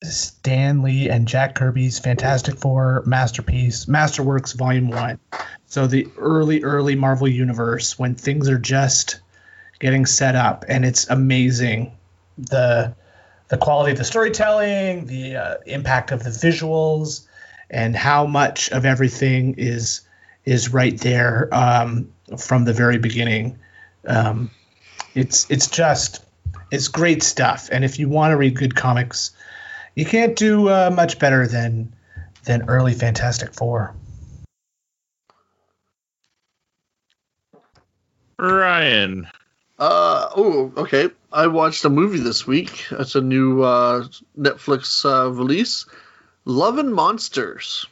Stan 0.03 0.81
Lee 0.81 1.09
and 1.09 1.25
Jack 1.25 1.55
Kirby's 1.55 1.99
Fantastic 1.99 2.57
Four 2.57 3.03
masterpiece, 3.05 3.85
Masterworks 3.85 4.57
Volume 4.57 4.89
One. 4.89 5.19
So 5.67 5.87
the 5.87 6.07
early, 6.17 6.63
early 6.63 6.95
Marvel 6.95 7.29
universe 7.29 7.97
when 7.97 8.15
things 8.15 8.49
are 8.49 8.59
just 8.59 9.21
getting 9.79 10.05
set 10.05 10.35
up, 10.35 10.65
and 10.67 10.85
it's 10.85 11.09
amazing. 11.09 11.97
The 12.37 12.93
the 13.49 13.57
quality 13.57 13.91
of 13.91 13.97
the 13.97 14.03
storytelling, 14.03 15.05
the 15.05 15.35
uh, 15.35 15.55
impact 15.65 16.11
of 16.11 16.23
the 16.23 16.29
visuals, 16.29 17.25
and 17.69 17.95
how 17.95 18.25
much 18.25 18.69
of 18.71 18.85
everything 18.85 19.55
is 19.57 20.01
is 20.45 20.73
right 20.73 20.97
there 20.99 21.49
um, 21.53 22.11
from 22.37 22.65
the 22.65 22.73
very 22.73 22.97
beginning. 22.97 23.59
Um, 24.05 24.51
it's 25.15 25.49
it's 25.49 25.67
just 25.67 26.23
it's 26.71 26.87
great 26.87 27.23
stuff. 27.23 27.69
And 27.71 27.83
if 27.83 27.99
you 27.99 28.09
want 28.09 28.31
to 28.31 28.37
read 28.37 28.55
good 28.55 28.75
comics, 28.75 29.31
you 29.95 30.05
can't 30.05 30.35
do 30.35 30.69
uh, 30.69 30.91
much 30.93 31.19
better 31.19 31.47
than 31.47 31.93
than 32.45 32.69
early 32.69 32.93
Fantastic 32.93 33.53
Four. 33.53 33.93
Ryan. 38.39 39.27
Uh 39.79 40.29
oh, 40.35 40.71
okay. 40.77 41.09
I 41.31 41.47
watched 41.47 41.85
a 41.85 41.89
movie 41.89 42.19
this 42.19 42.47
week. 42.47 42.85
It's 42.91 43.15
a 43.15 43.21
new 43.21 43.61
uh, 43.61 44.07
Netflix 44.37 45.05
uh, 45.05 45.31
release, 45.31 45.85
Love 46.45 46.79
and 46.79 46.93
Monsters. 46.93 47.85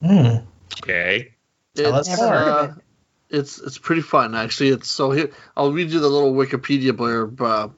Hmm. 0.00 0.36
Okay. 0.82 1.32
It's, 1.74 2.20
uh, 2.20 2.74
it's 3.30 3.58
it's 3.58 3.78
pretty 3.78 4.02
fun 4.02 4.34
actually. 4.34 4.70
It's 4.70 4.90
so 4.90 5.10
here 5.10 5.30
I'll 5.56 5.72
read 5.72 5.90
you 5.90 5.98
the 5.98 6.08
little 6.08 6.34
Wikipedia 6.34 6.92
blurb. 6.92 7.40
Uh, 7.40 7.68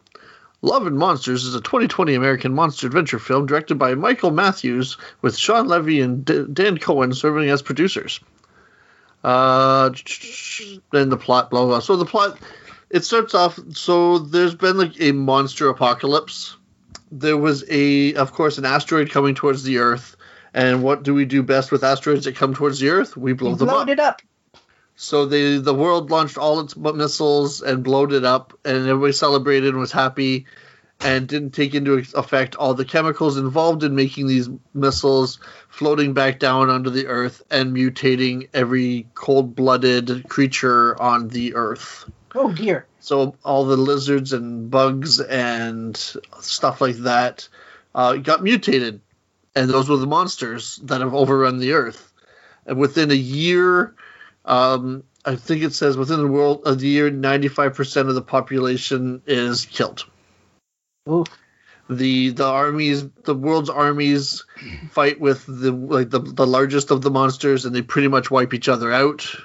Love 0.61 0.87
and 0.87 0.99
Monsters 0.99 1.45
is 1.45 1.55
a 1.55 1.61
2020 1.61 2.15
American 2.15 2.55
monster 2.55 2.87
adventure 2.87 3.19
film 3.19 3.47
directed 3.47 3.77
by 3.77 3.95
Michael 3.95 4.31
Matthews 4.31 4.97
with 5.21 5.37
Shawn 5.37 5.69
Levy 5.69 6.01
and 6.01 6.25
D- 6.25 6.47
Dan 6.51 6.79
Cohen 6.79 7.13
serving 7.13 7.51
as 7.51 7.61
producers. 7.61 8.21
Uh, 9.23 9.91
then 10.91 11.09
the 11.11 11.17
plot, 11.17 11.51
blah 11.51 11.67
blah. 11.67 11.81
So 11.81 11.97
the 11.97 12.07
plot 12.07 12.39
it 12.95 13.05
starts 13.05 13.35
off 13.35 13.59
so 13.73 14.19
there's 14.19 14.55
been 14.55 14.79
like 14.79 14.95
a 15.01 15.11
monster 15.13 15.69
apocalypse. 15.69 16.57
There 17.11 17.37
was 17.37 17.65
a 17.69 18.15
of 18.15 18.33
course 18.33 18.57
an 18.57 18.65
asteroid 18.65 19.11
coming 19.11 19.35
towards 19.35 19.65
the 19.65 19.79
earth 19.79 20.17
and 20.55 20.83
what 20.85 21.03
do 21.03 21.13
we 21.13 21.25
do 21.25 21.43
best 21.43 21.73
with 21.73 21.83
asteroids 21.83 22.25
that 22.27 22.37
come 22.37 22.55
towards 22.55 22.79
the 22.79 22.91
earth? 22.91 23.17
We 23.17 23.33
blow 23.33 23.51
You 23.51 23.57
them 23.57 23.69
blowed 23.69 23.83
up. 23.83 23.89
it 23.89 24.01
up. 24.01 24.23
so 24.95 25.27
they 25.27 25.59
the 25.59 25.75
world 25.75 26.11
launched 26.11 26.39
all 26.39 26.61
its 26.61 26.77
missiles 26.77 27.63
and 27.63 27.83
blowed 27.83 28.13
it 28.13 28.25
up 28.25 28.57
and 28.65 28.77
everybody 28.89 29.13
celebrated 29.13 29.71
and 29.71 29.79
was 29.81 29.93
happy 29.93 30.47
and 31.01 31.27
didn't 31.27 31.51
take 31.51 31.75
into 31.75 31.95
effect 32.15 32.55
all 32.55 32.75
the 32.75 32.85
chemicals 32.85 33.37
involved 33.37 33.83
in 33.83 33.97
making 33.97 34.29
these 34.29 34.49
missiles 34.73 35.41
floating 35.69 36.15
back 36.15 36.39
down 36.39 36.71
onto 36.71 36.91
the 36.91 37.09
earth 37.09 37.43
and 37.51 37.75
mutating 37.77 38.49
every 38.55 39.09
cold-blooded 39.15 40.29
creature 40.29 41.01
on 41.03 41.27
the 41.29 41.57
earth 41.57 42.09
Oh 42.35 42.53
dear. 42.53 42.87
so 42.99 43.37
all 43.45 43.65
the 43.65 43.77
lizards 43.77 44.33
and 44.33 44.71
bugs 44.71 45.21
and 45.21 45.97
stuff 46.41 46.81
like 46.81 46.97
that 46.97 47.49
uh, 47.95 48.17
got 48.17 48.43
mutated, 48.43 49.01
and 49.55 49.71
those 49.71 49.89
were 49.89 49.97
the 49.97 50.07
monsters 50.07 50.77
that 50.85 51.01
have 51.01 51.15
overrun 51.15 51.59
the 51.59 51.73
Earth. 51.73 52.13
And 52.67 52.79
within 52.79 53.11
a 53.11 53.15
year, 53.15 53.95
um, 54.45 55.05
I 55.25 55.37
think 55.37 55.63
it 55.63 55.75
says 55.75 55.97
within 55.97 56.19
the 56.19 56.27
world 56.27 56.63
of 56.67 56.81
the 56.81 56.89
year, 56.89 57.11
ninety-five 57.11 57.75
percent 57.75 58.09
of 58.09 58.15
the 58.15 58.23
population 58.23 59.23
is 59.27 59.65
killed. 59.67 60.05
Ooh. 61.09 61.25
The 61.89 62.31
the 62.31 62.47
armies, 62.47 63.07
the 63.25 63.35
world's 63.35 63.71
armies, 63.71 64.45
fight 64.91 65.21
with 65.21 65.45
the 65.47 65.71
like 65.71 66.11
the, 66.11 66.21
the 66.21 66.47
largest 66.47 66.91
of 66.91 67.03
the 67.03 67.11
monsters, 67.11 67.65
and 67.65 67.75
they 67.75 67.83
pretty 67.83 68.09
much 68.09 68.31
wipe 68.31 68.55
each 68.55 68.69
other 68.69 68.91
out 68.91 69.37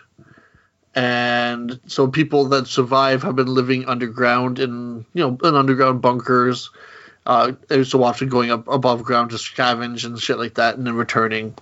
and 0.96 1.80
so 1.88 2.08
people 2.08 2.46
that 2.46 2.68
survive 2.68 3.24
have 3.24 3.36
been 3.36 3.48
living 3.48 3.88
underground 3.88 4.60
in 4.60 5.06
you 5.14 5.24
know 5.24 5.38
in 5.44 5.56
underground 5.56 6.02
bunkers. 6.02 6.72
Uh 7.26 7.54
so 7.84 8.04
often 8.04 8.30
going 8.30 8.52
up 8.52 8.68
above 8.68 9.04
ground 9.04 9.32
to 9.32 9.38
scavenge 9.38 10.06
and 10.06 10.20
shit 10.20 10.40
like 10.40 10.56
that 10.56 10.78
and 10.78 10.88
then 10.88 10.96
returning 10.96 11.54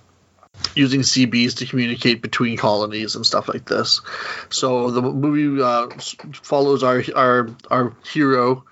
using 0.74 1.00
cbs 1.00 1.56
to 1.56 1.66
communicate 1.66 2.22
between 2.22 2.56
colonies 2.56 3.16
and 3.16 3.26
stuff 3.26 3.48
like 3.48 3.64
this. 3.64 4.00
So 4.50 4.90
the 4.90 5.02
movie 5.02 5.62
uh, 5.62 5.88
follows 6.32 6.82
our 6.82 7.02
our 7.14 7.50
our 7.70 7.96
hero. 8.10 8.64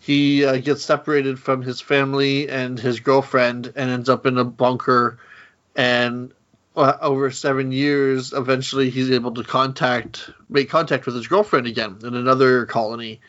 He 0.00 0.44
uh, 0.44 0.58
gets 0.58 0.84
separated 0.84 1.38
from 1.38 1.62
his 1.62 1.80
family 1.80 2.48
and 2.48 2.78
his 2.78 3.00
girlfriend 3.00 3.72
and 3.74 3.90
ends 3.90 4.08
up 4.08 4.26
in 4.26 4.36
a 4.36 4.44
bunker. 4.44 5.18
And 5.74 6.32
uh, 6.76 6.96
over 7.00 7.30
seven 7.30 7.72
years, 7.72 8.32
eventually 8.32 8.90
he's 8.90 9.10
able 9.10 9.32
to 9.34 9.44
contact, 9.44 10.30
make 10.48 10.68
contact 10.68 11.06
with 11.06 11.14
his 11.14 11.28
girlfriend 11.28 11.66
again 11.66 11.98
in 12.02 12.14
another 12.14 12.66
colony, 12.66 13.20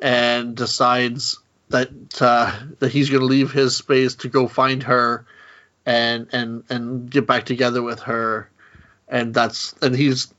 and 0.00 0.56
decides 0.56 1.38
that 1.68 1.90
uh, 2.20 2.58
that 2.78 2.90
he's 2.90 3.10
going 3.10 3.20
to 3.20 3.26
leave 3.26 3.52
his 3.52 3.76
space 3.76 4.16
to 4.16 4.28
go 4.28 4.48
find 4.48 4.82
her, 4.84 5.26
and 5.84 6.28
and 6.32 6.64
and 6.70 7.10
get 7.10 7.26
back 7.26 7.44
together 7.44 7.82
with 7.82 8.00
her, 8.00 8.50
and 9.08 9.34
that's 9.34 9.74
and 9.82 9.94
he's 9.94 10.32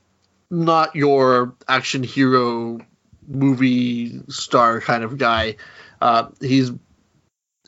not 0.50 0.96
your 0.96 1.54
action 1.68 2.02
hero 2.02 2.80
movie 3.28 4.20
star 4.28 4.80
kind 4.80 5.04
of 5.04 5.16
guy. 5.16 5.56
Uh, 6.00 6.26
he's 6.40 6.72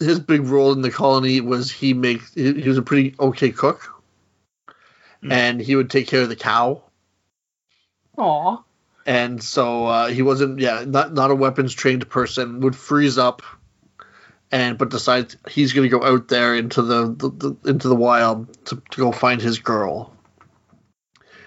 his 0.01 0.18
big 0.18 0.42
role 0.42 0.72
in 0.72 0.82
the 0.82 0.90
colony 0.90 1.40
was 1.40 1.70
he 1.70 1.94
makes 1.94 2.34
he, 2.34 2.60
he 2.60 2.68
was 2.68 2.78
a 2.78 2.82
pretty 2.82 3.14
okay 3.20 3.51
cook 3.51 3.93
Mm. 5.24 5.32
and 5.32 5.60
he 5.60 5.74
would 5.74 5.88
take 5.90 6.06
care 6.06 6.20
of 6.22 6.28
the 6.28 6.36
cow 6.36 6.82
Aw. 8.18 8.62
and 9.06 9.42
so 9.42 9.86
uh, 9.86 10.09
he 10.09 10.20
wasn't 10.22 10.59
yeah 10.60 10.84
not 10.86 11.14
not 11.14 11.30
a 11.30 11.34
weapons 11.34 11.72
trained 11.72 12.09
person 12.10 12.60
would 12.60 12.76
freeze 12.76 13.16
up 13.16 13.42
and 14.52 14.76
but 14.78 14.90
decides 14.90 15.36
he's 15.48 15.72
going 15.72 15.88
to 15.88 15.98
go 15.98 16.05
out 16.05 16.28
there 16.28 16.55
into 16.55 16.82
the, 16.82 17.06
the, 17.06 17.30
the 17.30 17.70
into 17.70 17.88
the 17.88 17.96
wild 17.96 18.52
to, 18.66 18.76
to 18.90 19.01
go 19.01 19.10
find 19.12 19.40
his 19.40 19.59
girl 19.59 20.12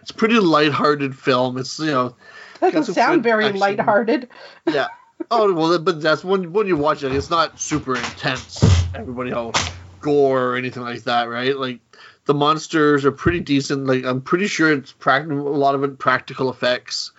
it's 0.02 0.12
a 0.12 0.16
pretty 0.16 0.40
lighthearted 0.40 1.16
film 1.16 1.58
it's 1.58 1.78
you 1.80 1.86
know 1.88 2.16
Doesn't 2.60 2.96
sound 2.96 3.24
very 3.24 3.46
action. 3.46 3.60
lighthearted. 3.60 4.28
yeah 4.66 4.88
oh 5.32 5.54
well 5.54 5.78
but 5.80 6.02
that's 6.02 6.24
when 6.24 6.52
when 6.52 6.66
you 6.68 6.76
watch 6.78 7.04
it 7.04 7.14
it's 7.14 7.30
not 7.30 7.60
super 7.60 7.96
intense 7.96 8.64
everybody 8.96 9.32
all 9.32 9.54
gore 10.02 10.52
or 10.52 10.56
anything 10.56 10.84
like 10.84 11.04
that 11.04 11.30
right 11.30 11.56
like 11.58 11.80
the 12.28 12.34
monsters 12.34 13.06
are 13.06 13.12
pretty 13.12 13.40
decent. 13.40 13.88
Like 13.88 14.06
i'm 14.06 14.22
pretty 14.22 14.48
sure 14.48 14.72
it's 14.72 14.92
practical 14.92 15.48
a 15.48 15.58
lot 15.58 15.74
of 15.74 15.84
it 15.84 15.98
practical 15.98 16.52
effects. 16.52 17.12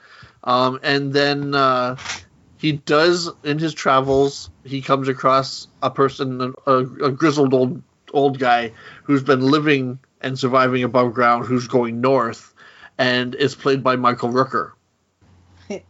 Um, 0.45 0.79
and 0.85 1.13
then 1.13 1.55
uh, 1.55 1.97
he 2.59 2.73
does 2.73 3.29
in 3.43 3.59
his 3.59 3.75
travels 3.75 4.51
he 4.65 4.81
comes 4.81 5.09
across 5.09 5.67
a 5.83 5.91
person 5.91 6.55
a, 6.67 6.77
a 6.77 7.11
grizzled 7.11 7.53
old 7.53 7.83
old 8.13 8.39
guy 8.39 8.73
who's 9.03 9.23
been 9.23 9.41
living 9.41 9.99
and 10.21 10.39
surviving 10.39 10.85
above 10.85 11.13
ground 11.15 11.47
who's 11.47 11.67
going 11.67 12.01
north 12.01 12.55
and 12.97 13.35
is 13.35 13.55
played 13.55 13.83
by 13.83 13.97
michael 13.97 14.31
rooker. 14.31 14.73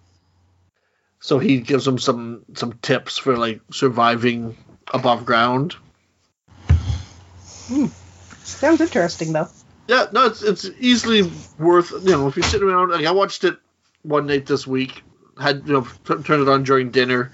So 1.20 1.40
he 1.40 1.58
gives 1.60 1.86
him 1.86 1.98
some 1.98 2.44
some 2.54 2.74
tips 2.80 3.18
for 3.18 3.36
like 3.36 3.60
surviving 3.72 4.56
above 4.94 5.26
ground 5.26 5.74
Sounds 8.48 8.80
interesting 8.80 9.32
though. 9.32 9.48
yeah 9.88 10.06
no 10.12 10.26
it's 10.26 10.42
it's 10.42 10.64
easily 10.80 11.30
worth 11.58 11.90
you 11.92 12.10
know 12.10 12.26
if 12.28 12.36
you 12.36 12.42
sit 12.42 12.62
around 12.62 12.90
like 12.90 13.06
i 13.06 13.10
watched 13.10 13.44
it 13.44 13.56
one 14.02 14.26
night 14.26 14.46
this 14.46 14.66
week 14.66 15.02
had 15.40 15.66
you 15.66 15.72
know 15.74 15.82
t- 15.82 16.22
turned 16.22 16.42
it 16.42 16.48
on 16.48 16.62
during 16.64 16.90
dinner 16.90 17.30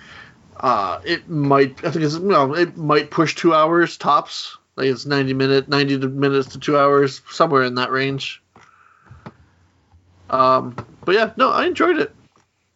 uh 0.60 1.00
it 1.04 1.28
might 1.28 1.84
i 1.84 1.90
think 1.90 2.04
it's 2.04 2.14
you 2.14 2.20
know 2.20 2.54
it 2.54 2.76
might 2.76 3.10
push 3.10 3.34
two 3.34 3.54
hours 3.54 3.96
tops 3.96 4.56
like 4.76 4.86
it's 4.88 5.06
90 5.06 5.34
minute 5.34 5.68
90 5.68 5.98
minutes 6.08 6.48
to 6.48 6.58
two 6.58 6.76
hours 6.76 7.22
somewhere 7.30 7.62
in 7.62 7.76
that 7.76 7.90
range 7.90 8.42
um 10.30 10.74
but 11.04 11.14
yeah 11.14 11.32
no 11.36 11.50
i 11.50 11.64
enjoyed 11.66 11.98
it 11.98 12.14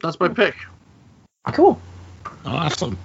that's 0.01 0.19
my 0.21 0.29
pick 0.29 0.55
Cool. 1.53 1.81
Awesome. 2.45 2.99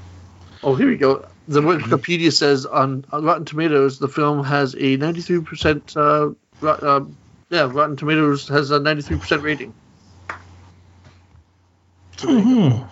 Oh, 0.64 0.76
here 0.76 0.88
we 0.88 0.98
go. 0.98 1.26
The 1.48 1.62
Wikipedia 1.62 2.32
says 2.32 2.66
on, 2.66 3.06
on 3.12 3.26
Rotten 3.26 3.46
Tomatoes, 3.46 4.00
the 4.00 4.08
film 4.08 4.44
has 4.44 4.74
a 4.76 4.98
93%. 4.98 5.96
Uh, 5.98 6.34
ro- 6.62 6.72
uh, 6.72 7.06
yeah, 7.50 7.70
Rotten 7.72 7.98
Tomatoes 7.98 8.48
has 8.48 8.72
a 8.72 8.80
93% 8.80 9.44
rating. 9.44 9.74
Mhm. 12.18 12.90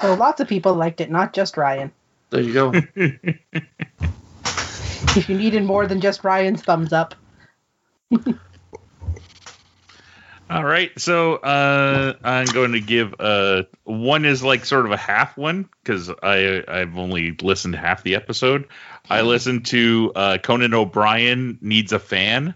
So 0.00 0.14
lots 0.14 0.40
of 0.40 0.48
people 0.48 0.74
liked 0.74 1.00
it, 1.00 1.10
not 1.10 1.32
just 1.32 1.56
Ryan. 1.56 1.92
There 2.30 2.40
you 2.40 2.52
go. 2.52 2.72
If 5.16 5.28
you 5.28 5.36
needed 5.36 5.64
more 5.64 5.86
than 5.86 6.00
just 6.00 6.22
Ryan's 6.22 6.62
thumbs 6.62 6.92
up. 6.92 7.14
All 10.50 10.64
right, 10.64 10.90
so 10.98 11.34
uh, 11.36 12.14
I'm 12.24 12.46
going 12.46 12.72
to 12.72 12.80
give 12.80 13.14
uh, 13.18 13.64
one 13.84 14.24
is 14.24 14.42
like 14.42 14.64
sort 14.64 14.86
of 14.86 14.92
a 14.92 14.96
half 14.96 15.36
one 15.36 15.68
because 15.82 16.10
I 16.22 16.64
I've 16.66 16.96
only 16.96 17.32
listened 17.32 17.74
to 17.74 17.78
half 17.78 18.02
the 18.02 18.14
episode. 18.14 18.66
I 19.10 19.22
listened 19.22 19.66
to 19.66 20.12
uh, 20.16 20.38
Conan 20.38 20.72
O'Brien 20.72 21.58
needs 21.60 21.92
a 21.92 21.98
fan, 21.98 22.54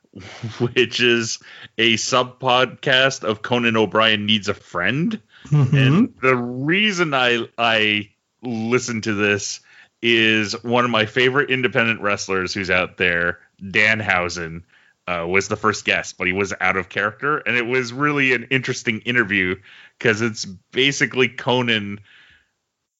which 0.58 1.00
is 1.00 1.38
a 1.78 1.96
sub 1.96 2.38
podcast 2.38 3.24
of 3.24 3.40
Conan 3.42 3.76
O'Brien 3.76 4.26
needs 4.26 4.48
a 4.48 4.54
friend. 4.54 5.20
Mhm. 5.46 5.72
And 5.72 6.14
the 6.20 6.36
reason 6.36 7.14
I 7.14 7.48
I 7.56 8.10
listen 8.42 9.00
to 9.02 9.14
this 9.14 9.60
is 10.02 10.60
one 10.64 10.84
of 10.84 10.90
my 10.90 11.06
favorite 11.06 11.50
independent 11.50 12.00
wrestlers 12.00 12.52
who's 12.52 12.70
out 12.70 12.96
there, 12.96 13.38
Danhausen, 13.62 14.64
uh, 15.06 15.26
was 15.28 15.48
the 15.48 15.56
first 15.56 15.84
guest, 15.84 16.16
but 16.16 16.26
he 16.26 16.32
was 16.32 16.54
out 16.60 16.76
of 16.76 16.88
character, 16.88 17.38
and 17.38 17.56
it 17.56 17.66
was 17.66 17.92
really 17.92 18.32
an 18.34 18.44
interesting 18.50 19.00
interview 19.00 19.56
because 19.98 20.22
it's 20.22 20.44
basically 20.44 21.28
Conan 21.28 22.00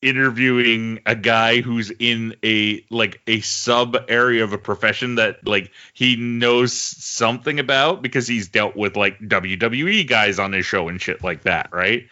interviewing 0.03 0.99
a 1.07 1.15
guy 1.15 1.61
who's 1.61 1.93
in 1.99 2.35
a 2.45 2.85
like 2.91 3.21
a 3.29 3.41
sub 3.41 3.97
area 4.09 4.43
of 4.43 4.53
a 4.53 4.59
profession 4.59 5.15
that 5.15 5.47
like 5.47 5.71
he 5.95 6.17
knows 6.17 6.73
something 6.73 7.61
about 7.61 8.03
because 8.03 8.27
he's 8.27 8.49
dealt 8.49 8.75
with 8.75 8.97
like 8.97 9.21
WWE 9.21 10.07
guys 10.09 10.41
on 10.41 10.53
his 10.53 10.67
show 10.67 10.89
and 10.89 11.01
shit 11.01 11.23
like 11.23 11.43
that, 11.43 11.73
right? 11.73 12.09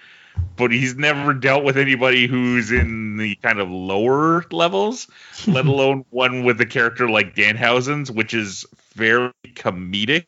But 0.57 0.71
he's 0.71 0.95
never 0.95 1.35
dealt 1.35 1.65
with 1.65 1.77
anybody 1.77 2.29
who's 2.29 2.71
in 2.71 3.17
the 3.17 3.35
kind 3.37 3.59
of 3.59 3.69
lower 3.69 4.45
levels, 4.53 5.09
let 5.49 5.67
alone 5.67 6.05
one 6.11 6.45
with 6.45 6.61
a 6.61 6.67
character 6.67 7.11
like 7.11 7.35
Danhausen's, 7.35 8.11
which 8.11 8.33
is 8.33 8.65
very 9.01 9.32
comedic 9.55 10.27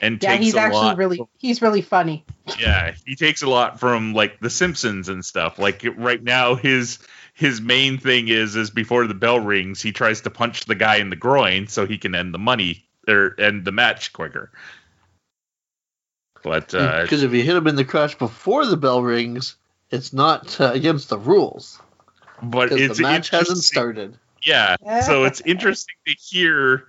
and 0.00 0.20
Yeah, 0.20 0.32
takes 0.32 0.44
he's 0.44 0.54
a 0.54 0.58
actually 0.58 0.74
lot 0.74 0.98
really 0.98 1.28
he's 1.38 1.62
really 1.62 1.82
funny. 1.82 2.24
yeah, 2.58 2.94
he 3.06 3.14
takes 3.14 3.42
a 3.42 3.48
lot 3.48 3.78
from 3.78 4.14
like 4.14 4.40
The 4.40 4.50
Simpsons 4.50 5.08
and 5.08 5.24
stuff. 5.24 5.58
Like 5.58 5.84
right 5.96 6.22
now, 6.22 6.54
his 6.54 6.98
his 7.34 7.60
main 7.60 7.98
thing 7.98 8.28
is 8.28 8.56
is 8.56 8.70
before 8.70 9.06
the 9.06 9.14
bell 9.14 9.38
rings, 9.38 9.80
he 9.82 9.92
tries 9.92 10.22
to 10.22 10.30
punch 10.30 10.64
the 10.64 10.74
guy 10.74 10.96
in 10.96 11.10
the 11.10 11.16
groin 11.16 11.68
so 11.68 11.86
he 11.86 11.98
can 11.98 12.14
end 12.14 12.34
the 12.34 12.38
money 12.38 12.84
or 13.06 13.34
end 13.38 13.64
the 13.64 13.72
match 13.72 14.12
quicker. 14.12 14.50
But 16.42 16.74
uh, 16.74 17.02
Because 17.02 17.22
if 17.22 17.32
you 17.32 17.42
hit 17.42 17.56
him 17.56 17.66
in 17.66 17.76
the 17.76 17.84
crotch 17.84 18.18
before 18.18 18.64
the 18.66 18.76
bell 18.76 19.02
rings, 19.02 19.56
it's 19.90 20.12
not 20.12 20.60
uh, 20.60 20.72
against 20.72 21.10
the 21.10 21.18
rules 21.18 21.80
but 22.42 22.70
because 22.70 22.90
it's 22.90 22.96
the 22.98 23.02
match 23.02 23.30
hasn't 23.30 23.58
started. 23.58 24.16
Yeah. 24.44 24.76
So 25.00 25.24
it's 25.24 25.40
interesting 25.40 25.94
to 26.06 26.14
hear 26.14 26.74
s- 26.74 26.82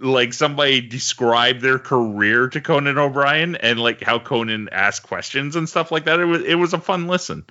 like 0.00 0.32
somebody 0.32 0.80
describe 0.80 1.60
their 1.60 1.78
career 1.78 2.48
to 2.48 2.60
Conan 2.60 2.98
O'Brien 2.98 3.56
and 3.56 3.80
like 3.80 4.00
how 4.02 4.18
Conan 4.18 4.68
asked 4.70 5.02
questions 5.02 5.56
and 5.56 5.68
stuff 5.68 5.90
like 5.90 6.04
that. 6.04 6.20
It 6.20 6.24
was 6.24 6.42
it 6.42 6.54
was 6.54 6.72
a 6.72 6.78
fun 6.78 7.06
listen. 7.06 7.44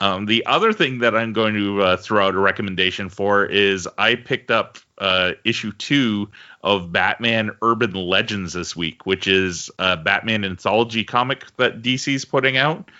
Um, 0.00 0.26
the 0.26 0.44
other 0.46 0.72
thing 0.72 0.98
that 0.98 1.14
I'm 1.14 1.32
going 1.32 1.54
to 1.54 1.80
uh, 1.80 1.96
throw 1.96 2.26
out 2.26 2.34
a 2.34 2.38
recommendation 2.40 3.08
for 3.08 3.46
is 3.46 3.88
I 3.98 4.16
picked 4.16 4.50
up 4.50 4.78
uh, 4.98 5.34
issue 5.44 5.70
two 5.70 6.28
of 6.64 6.90
Batman 6.90 7.52
Urban 7.62 7.92
Legends 7.92 8.52
this 8.52 8.74
week, 8.74 9.06
which 9.06 9.28
is 9.28 9.70
a 9.78 9.96
Batman 9.96 10.44
anthology 10.44 11.04
comic 11.04 11.44
that 11.56 11.82
DC's 11.82 12.24
putting 12.24 12.56
out. 12.56 12.90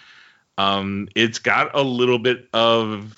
Um, 0.59 1.09
it's 1.17 1.41
got 1.41 1.75
a 1.75 1.83
little 1.83 2.21
bit 2.21 2.49
of 2.53 3.17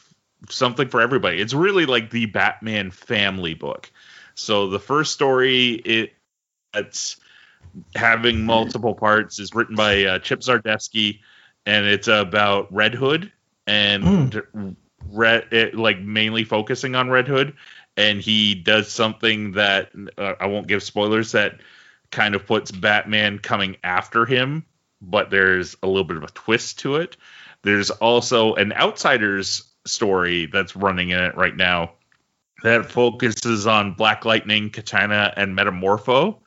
something 0.48 0.88
for 0.88 1.02
everybody. 1.02 1.38
It's 1.38 1.52
really 1.52 1.84
like 1.84 2.08
the 2.08 2.24
Batman 2.24 2.90
family 2.90 3.52
book. 3.52 3.90
So 4.34 4.68
the 4.68 4.78
first 4.78 5.12
story 5.12 5.72
it 5.72 6.12
it's 6.74 7.16
having 7.94 8.44
multiple 8.44 8.94
parts 8.94 9.38
is 9.38 9.54
written 9.54 9.76
by 9.76 10.04
uh, 10.04 10.18
Chip 10.18 10.40
Zdarsky 10.40 11.20
and 11.66 11.86
it's 11.86 12.08
about 12.08 12.72
Red 12.72 12.94
Hood 12.94 13.32
and 13.66 14.76
Red 15.10 15.52
it, 15.52 15.74
like 15.74 16.00
mainly 16.00 16.44
focusing 16.44 16.94
on 16.94 17.10
Red 17.10 17.28
Hood. 17.28 17.54
And 17.96 18.20
he 18.20 18.54
does 18.54 18.90
something 18.90 19.52
that 19.52 19.92
uh, 20.18 20.34
I 20.40 20.46
won't 20.46 20.66
give 20.66 20.82
spoilers 20.82 21.32
that 21.32 21.60
kind 22.10 22.34
of 22.34 22.46
puts 22.46 22.70
Batman 22.70 23.38
coming 23.38 23.76
after 23.84 24.26
him, 24.26 24.64
but 25.00 25.30
there's 25.30 25.76
a 25.82 25.86
little 25.86 26.04
bit 26.04 26.16
of 26.16 26.24
a 26.24 26.28
twist 26.28 26.80
to 26.80 26.96
it. 26.96 27.16
There's 27.62 27.90
also 27.90 28.54
an 28.54 28.72
outsiders 28.72 29.64
story 29.86 30.46
that's 30.46 30.76
running 30.76 31.10
in 31.10 31.20
it 31.20 31.36
right 31.36 31.56
now 31.56 31.92
that 32.64 32.90
focuses 32.90 33.66
on 33.66 33.92
Black 33.92 34.24
Lightning, 34.24 34.70
Katana, 34.70 35.34
and 35.36 35.54
Metamorpho. 35.54 36.38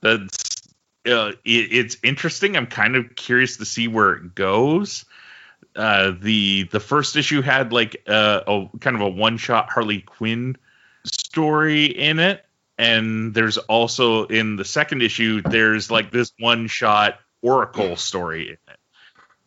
That's 0.00 0.62
uh, 1.04 1.32
it, 1.44 1.72
it's 1.72 1.96
interesting. 2.04 2.56
I'm 2.56 2.68
kind 2.68 2.94
of 2.94 3.16
curious 3.16 3.56
to 3.56 3.64
see 3.64 3.88
where 3.88 4.12
it 4.14 4.36
goes. 4.36 5.04
Uh, 5.74 6.12
the 6.20 6.68
the 6.70 6.78
first 6.78 7.16
issue 7.16 7.42
had 7.42 7.72
like 7.72 8.00
uh, 8.06 8.42
a 8.46 8.78
kind 8.78 8.94
of 8.94 9.02
a 9.02 9.08
one 9.08 9.38
shot 9.38 9.68
Harley 9.68 10.02
Quinn 10.02 10.56
story 11.04 11.86
in 11.86 12.20
it, 12.20 12.44
and 12.78 13.34
there's 13.34 13.58
also 13.58 14.26
in 14.26 14.54
the 14.54 14.64
second 14.64 15.02
issue 15.02 15.42
there's 15.42 15.90
like 15.90 16.12
this 16.12 16.32
one 16.38 16.68
shot 16.68 17.18
Oracle 17.42 17.96
story 17.96 18.50
in 18.50 18.72
it, 18.72 18.78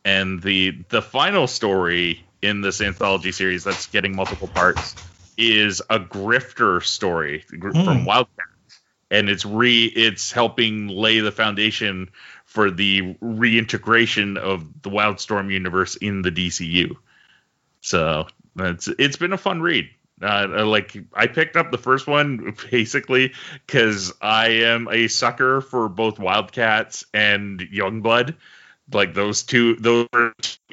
and 0.03 0.41
the 0.41 0.83
the 0.89 1.01
final 1.01 1.47
story 1.47 2.25
in 2.41 2.59
this 2.59 2.81
anthology 2.81 3.31
series 3.31 3.63
that's 3.63 3.87
getting 3.87 4.17
multiple 4.17 4.49
parts 4.49 4.95
is 5.39 5.81
a 5.89 5.99
grifter 5.99 6.83
story 6.83 7.45
gr- 7.57 7.71
from 7.71 8.05
Wildcat, 8.05 8.45
and 9.09 9.29
it's 9.29 9.45
re 9.45 9.85
it's 9.85 10.31
helping 10.31 10.87
lay 10.87 11.21
the 11.21 11.31
foundation 11.31 12.09
for 12.45 12.69
the 12.69 13.15
reintegration 13.21 14.37
of 14.37 14.81
the 14.81 14.89
Wildstorm 14.89 15.51
universe 15.51 15.95
in 15.95 16.21
the 16.21 16.31
DCU. 16.31 16.95
So 17.81 18.27
it's 18.57 18.87
it's 18.87 19.17
been 19.17 19.33
a 19.33 19.37
fun 19.37 19.61
read. 19.61 19.89
Uh, 20.21 20.65
like 20.65 20.97
I 21.13 21.27
picked 21.27 21.55
up 21.55 21.71
the 21.71 21.77
first 21.77 22.05
one 22.05 22.55
basically 22.71 23.33
because 23.65 24.11
I 24.21 24.47
am 24.47 24.89
a 24.91 25.07
sucker 25.07 25.61
for 25.61 25.87
both 25.87 26.19
Wildcats 26.19 27.05
and 27.13 27.59
Youngblood. 27.59 28.35
Like 28.91 29.13
those 29.13 29.43
two, 29.43 29.75
those 29.75 30.07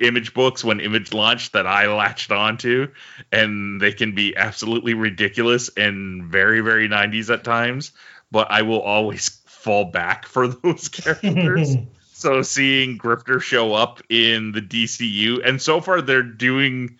image 0.01 0.33
books 0.35 0.65
when 0.65 0.81
Image 0.81 1.13
launched 1.13 1.53
that 1.53 1.67
I 1.67 1.93
latched 1.95 2.33
onto, 2.33 2.89
and 3.31 3.81
they 3.81 3.93
can 3.93 4.15
be 4.15 4.37
absolutely 4.37 4.95
ridiculous 4.95 5.71
and 5.77 6.25
very, 6.25 6.61
very 6.61 6.89
90s 6.89 7.33
at 7.33 7.45
times. 7.45 7.93
But 8.31 8.51
I 8.51 8.63
will 8.63 8.81
always 8.81 9.29
fall 9.47 9.87
back 9.87 10.27
for 10.27 10.49
those 10.63 10.89
characters. 10.89 11.77
so 12.13 12.43
seeing 12.43 12.99
Grifter 12.99 13.41
show 13.41 13.75
up 13.75 14.01
in 14.09 14.53
the 14.53 14.63
DCU, 14.63 15.47
and 15.47 15.61
so 15.61 15.81
far 15.81 16.01
they're 16.01 16.23
doing 16.23 16.99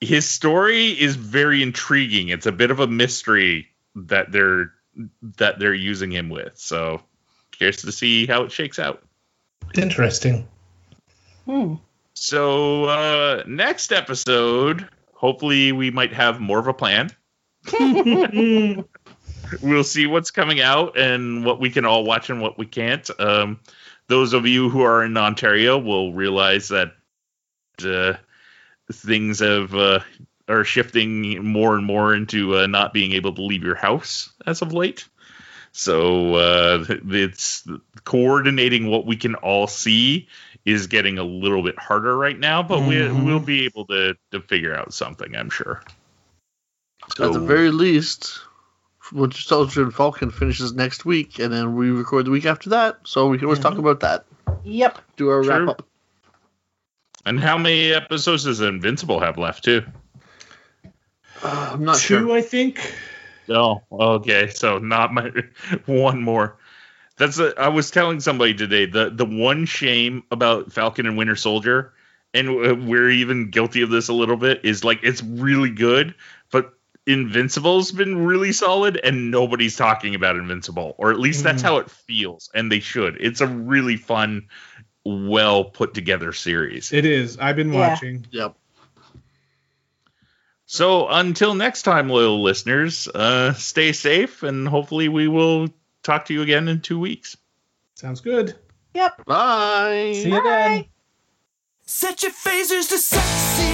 his 0.00 0.28
story 0.28 0.88
is 0.88 1.14
very 1.16 1.62
intriguing. 1.62 2.28
It's 2.28 2.46
a 2.46 2.52
bit 2.52 2.70
of 2.70 2.80
a 2.80 2.86
mystery 2.86 3.68
that 3.94 4.32
they're 4.32 4.72
that 5.38 5.58
they're 5.58 5.74
using 5.74 6.10
him 6.10 6.28
with. 6.28 6.58
So 6.58 7.02
curious 7.52 7.82
to 7.82 7.92
see 7.92 8.26
how 8.26 8.42
it 8.44 8.52
shakes 8.52 8.78
out. 8.78 9.02
Interesting. 9.74 10.48
Hmm. 11.46 11.74
So 12.14 12.84
uh 12.84 13.44
next 13.46 13.92
episode, 13.92 14.88
hopefully 15.14 15.72
we 15.72 15.90
might 15.90 16.12
have 16.12 16.40
more 16.40 16.58
of 16.58 16.66
a 16.66 16.74
plan. 16.74 17.10
we'll 19.62 19.84
see 19.84 20.06
what's 20.06 20.30
coming 20.30 20.60
out 20.60 20.98
and 20.98 21.44
what 21.44 21.60
we 21.60 21.70
can 21.70 21.84
all 21.84 22.04
watch 22.04 22.30
and 22.30 22.40
what 22.40 22.58
we 22.58 22.66
can't. 22.66 23.08
Um, 23.20 23.60
those 24.08 24.32
of 24.32 24.46
you 24.46 24.68
who 24.68 24.82
are 24.82 25.04
in 25.04 25.16
Ontario 25.16 25.78
will 25.78 26.12
realize 26.12 26.68
that 26.68 26.92
uh, 27.84 28.14
things 28.92 29.40
have 29.40 29.74
uh, 29.74 30.00
are 30.48 30.64
shifting 30.64 31.44
more 31.44 31.76
and 31.76 31.86
more 31.86 32.14
into 32.14 32.56
uh, 32.56 32.66
not 32.66 32.92
being 32.92 33.12
able 33.12 33.34
to 33.34 33.42
leave 33.42 33.62
your 33.62 33.76
house 33.76 34.32
as 34.46 34.62
of 34.62 34.72
late. 34.72 35.08
So 35.72 36.34
uh, 36.34 36.84
it's 36.88 37.66
coordinating 38.04 38.88
what 38.88 39.06
we 39.06 39.16
can 39.16 39.36
all 39.36 39.66
see 39.66 40.28
is 40.64 40.88
getting 40.88 41.18
a 41.18 41.22
little 41.24 41.62
bit 41.62 41.78
harder 41.78 42.16
right 42.16 42.38
now, 42.38 42.62
but 42.62 42.80
we 42.80 42.96
Mhm. 42.96 43.24
we'll 43.24 43.40
be 43.40 43.64
able 43.64 43.86
to 43.86 44.16
to 44.32 44.40
figure 44.40 44.74
out 44.74 44.92
something, 44.92 45.34
I'm 45.36 45.50
sure. 45.50 45.82
At 47.18 47.32
the 47.32 47.40
very 47.40 47.70
least, 47.70 48.40
Winter 49.12 49.38
Soldier 49.40 49.82
and 49.82 49.94
Falcon 49.94 50.30
finishes 50.30 50.72
next 50.72 51.04
week, 51.04 51.38
and 51.38 51.52
then 51.52 51.74
we 51.76 51.90
record 51.90 52.26
the 52.26 52.30
week 52.30 52.46
after 52.46 52.70
that, 52.70 52.98
so 53.04 53.28
we 53.28 53.38
can 53.38 53.46
always 53.46 53.60
talk 53.60 53.78
about 53.78 54.00
that. 54.00 54.26
Yep. 54.64 54.98
Do 55.16 55.28
our 55.30 55.42
Sure. 55.42 55.66
wrap 55.66 55.68
up. 55.68 55.86
And 57.24 57.38
how 57.38 57.58
many 57.58 57.92
episodes 57.92 58.44
does 58.44 58.60
Invincible 58.60 59.20
have 59.20 59.38
left 59.38 59.64
too? 59.64 59.84
Uh, 61.42 61.70
I'm 61.72 61.84
not 61.84 61.96
Two, 61.96 62.26
sure. 62.26 62.36
I 62.36 62.42
think. 62.42 62.94
Oh, 63.50 63.82
okay. 63.92 64.48
So 64.50 64.78
not 64.78 65.12
my 65.12 65.30
one 65.86 66.22
more. 66.22 66.56
That's 67.16 67.38
a, 67.38 67.52
I 67.58 67.68
was 67.68 67.90
telling 67.90 68.20
somebody 68.20 68.54
today 68.54 68.86
the 68.86 69.10
the 69.10 69.26
one 69.26 69.66
shame 69.66 70.22
about 70.30 70.72
Falcon 70.72 71.06
and 71.06 71.18
Winter 71.18 71.36
Soldier, 71.36 71.92
and 72.32 72.48
uh, 72.48 72.74
we're 72.74 73.10
even 73.10 73.50
guilty 73.50 73.82
of 73.82 73.90
this 73.90 74.08
a 74.08 74.14
little 74.14 74.36
bit, 74.36 74.64
is 74.64 74.84
like 74.84 75.00
it's 75.02 75.22
really 75.22 75.70
good, 75.70 76.14
but 76.50 76.72
Invincible's 77.06 77.92
been 77.92 78.24
really 78.24 78.52
solid, 78.52 78.96
and 79.02 79.30
nobody's 79.30 79.76
talking 79.76 80.14
about 80.14 80.36
Invincible, 80.36 80.94
or 80.98 81.10
at 81.10 81.18
least 81.18 81.42
that's 81.44 81.62
Mhm. 81.62 81.66
how 81.66 81.76
it 81.78 81.90
feels, 81.90 82.50
and 82.54 82.70
they 82.70 82.80
should. 82.80 83.16
It's 83.20 83.40
a 83.40 83.46
really 83.46 83.96
fun, 83.96 84.48
well 85.04 85.64
put 85.64 85.92
together 85.94 86.32
series. 86.32 86.92
It 86.92 87.04
is. 87.04 87.38
I've 87.38 87.56
been 87.56 87.72
Yeah. 87.72 87.88
watching. 87.90 88.26
Yep. 88.30 88.56
So 90.72 91.08
until 91.08 91.56
next 91.56 91.82
time, 91.82 92.08
loyal 92.08 92.44
listeners, 92.44 93.08
uh, 93.08 93.54
stay 93.54 93.90
safe, 93.90 94.44
and 94.44 94.68
hopefully 94.68 95.08
we 95.08 95.26
will 95.26 95.66
talk 96.04 96.26
to 96.26 96.32
you 96.32 96.42
again 96.42 96.68
in 96.68 96.80
two 96.80 97.00
weeks. 97.00 97.36
Sounds 97.96 98.20
good. 98.20 98.54
Yep. 98.94 99.24
Bye. 99.24 100.12
See 100.14 100.30
you 100.30 100.40
then. 100.40 100.84
Set 101.86 102.22
your 102.22 102.30
phasers 102.30 102.88
to 102.88 102.98
sexy. 102.98 103.64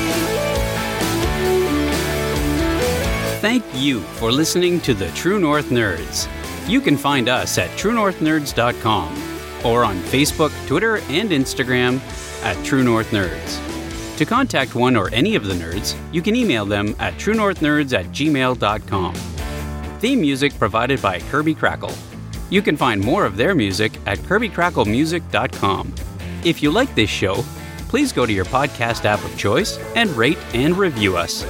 Thank 3.43 3.63
you 3.75 4.01
for 4.19 4.33
listening 4.33 4.81
to 4.81 4.95
the 4.95 5.11
True 5.11 5.39
North 5.39 5.69
Nerds. 5.69 6.27
You 6.67 6.81
can 6.81 6.97
find 6.97 7.29
us 7.29 7.59
at 7.59 7.69
truenorthnerds.com 7.73 9.67
or 9.67 9.85
on 9.85 9.97
Facebook, 9.97 10.67
Twitter, 10.67 10.97
and 11.11 11.29
Instagram 11.29 12.01
at 12.43 12.65
True 12.65 12.83
North 12.83 13.11
Nerds. 13.11 13.76
To 14.17 14.25
contact 14.25 14.75
one 14.75 14.97
or 14.97 15.11
any 15.13 15.35
of 15.35 15.45
the 15.45 15.55
nerds, 15.55 15.95
you 16.13 16.23
can 16.23 16.35
email 16.35 16.65
them 16.65 16.97
at 16.99 17.15
truenorthnerds 17.15 17.93
at 17.93 18.07
gmail.com. 18.07 19.15
Theme 20.01 20.21
music 20.21 20.59
provided 20.59 21.03
by 21.03 21.21
Kirby 21.21 21.55
Krackle. 21.55 21.95
You 22.51 22.63
can 22.63 22.77
find 22.77 23.01
more 23.01 23.27
of 23.27 23.37
their 23.37 23.55
music 23.55 23.93
at 24.07 24.19
kirbykracklemusic.com. 24.19 25.95
If 26.45 26.63
you 26.63 26.71
like 26.71 26.95
this 26.95 27.11
show, 27.11 27.45
please 27.89 28.13
go 28.13 28.25
to 28.25 28.33
your 28.33 28.45
podcast 28.47 29.05
app 29.05 29.23
of 29.25 29.37
choice 29.37 29.79
and 29.95 30.09
rate 30.11 30.39
and 30.55 30.79
review 30.79 31.17
us. 31.17 31.45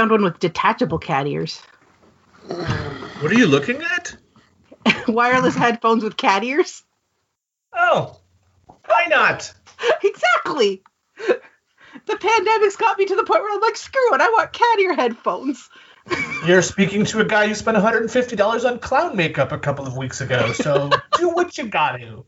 Found 0.00 0.10
one 0.10 0.24
with 0.24 0.38
detachable 0.38 0.98
cat 0.98 1.26
ears. 1.26 1.60
What 2.48 3.30
are 3.30 3.34
you 3.34 3.46
looking 3.46 3.82
at? 3.82 4.16
Wireless 5.08 5.54
headphones 5.54 6.02
with 6.02 6.16
cat 6.16 6.42
ears. 6.42 6.82
Oh, 7.74 8.18
why 8.86 9.08
not? 9.10 9.52
exactly. 10.02 10.82
The 11.18 12.16
pandemic's 12.16 12.76
got 12.76 12.98
me 12.98 13.04
to 13.04 13.14
the 13.14 13.24
point 13.24 13.42
where 13.42 13.52
I'm 13.52 13.60
like, 13.60 13.76
screw 13.76 14.14
it, 14.14 14.22
I 14.22 14.30
want 14.30 14.54
cat 14.54 14.78
ear 14.78 14.94
headphones. 14.94 15.68
You're 16.46 16.62
speaking 16.62 17.04
to 17.04 17.20
a 17.20 17.24
guy 17.26 17.48
who 17.48 17.54
spent 17.54 17.76
$150 17.76 18.64
on 18.64 18.78
clown 18.78 19.16
makeup 19.18 19.52
a 19.52 19.58
couple 19.58 19.86
of 19.86 19.98
weeks 19.98 20.22
ago, 20.22 20.52
so 20.54 20.88
do 21.18 21.28
what 21.28 21.58
you 21.58 21.66
gotta. 21.66 22.24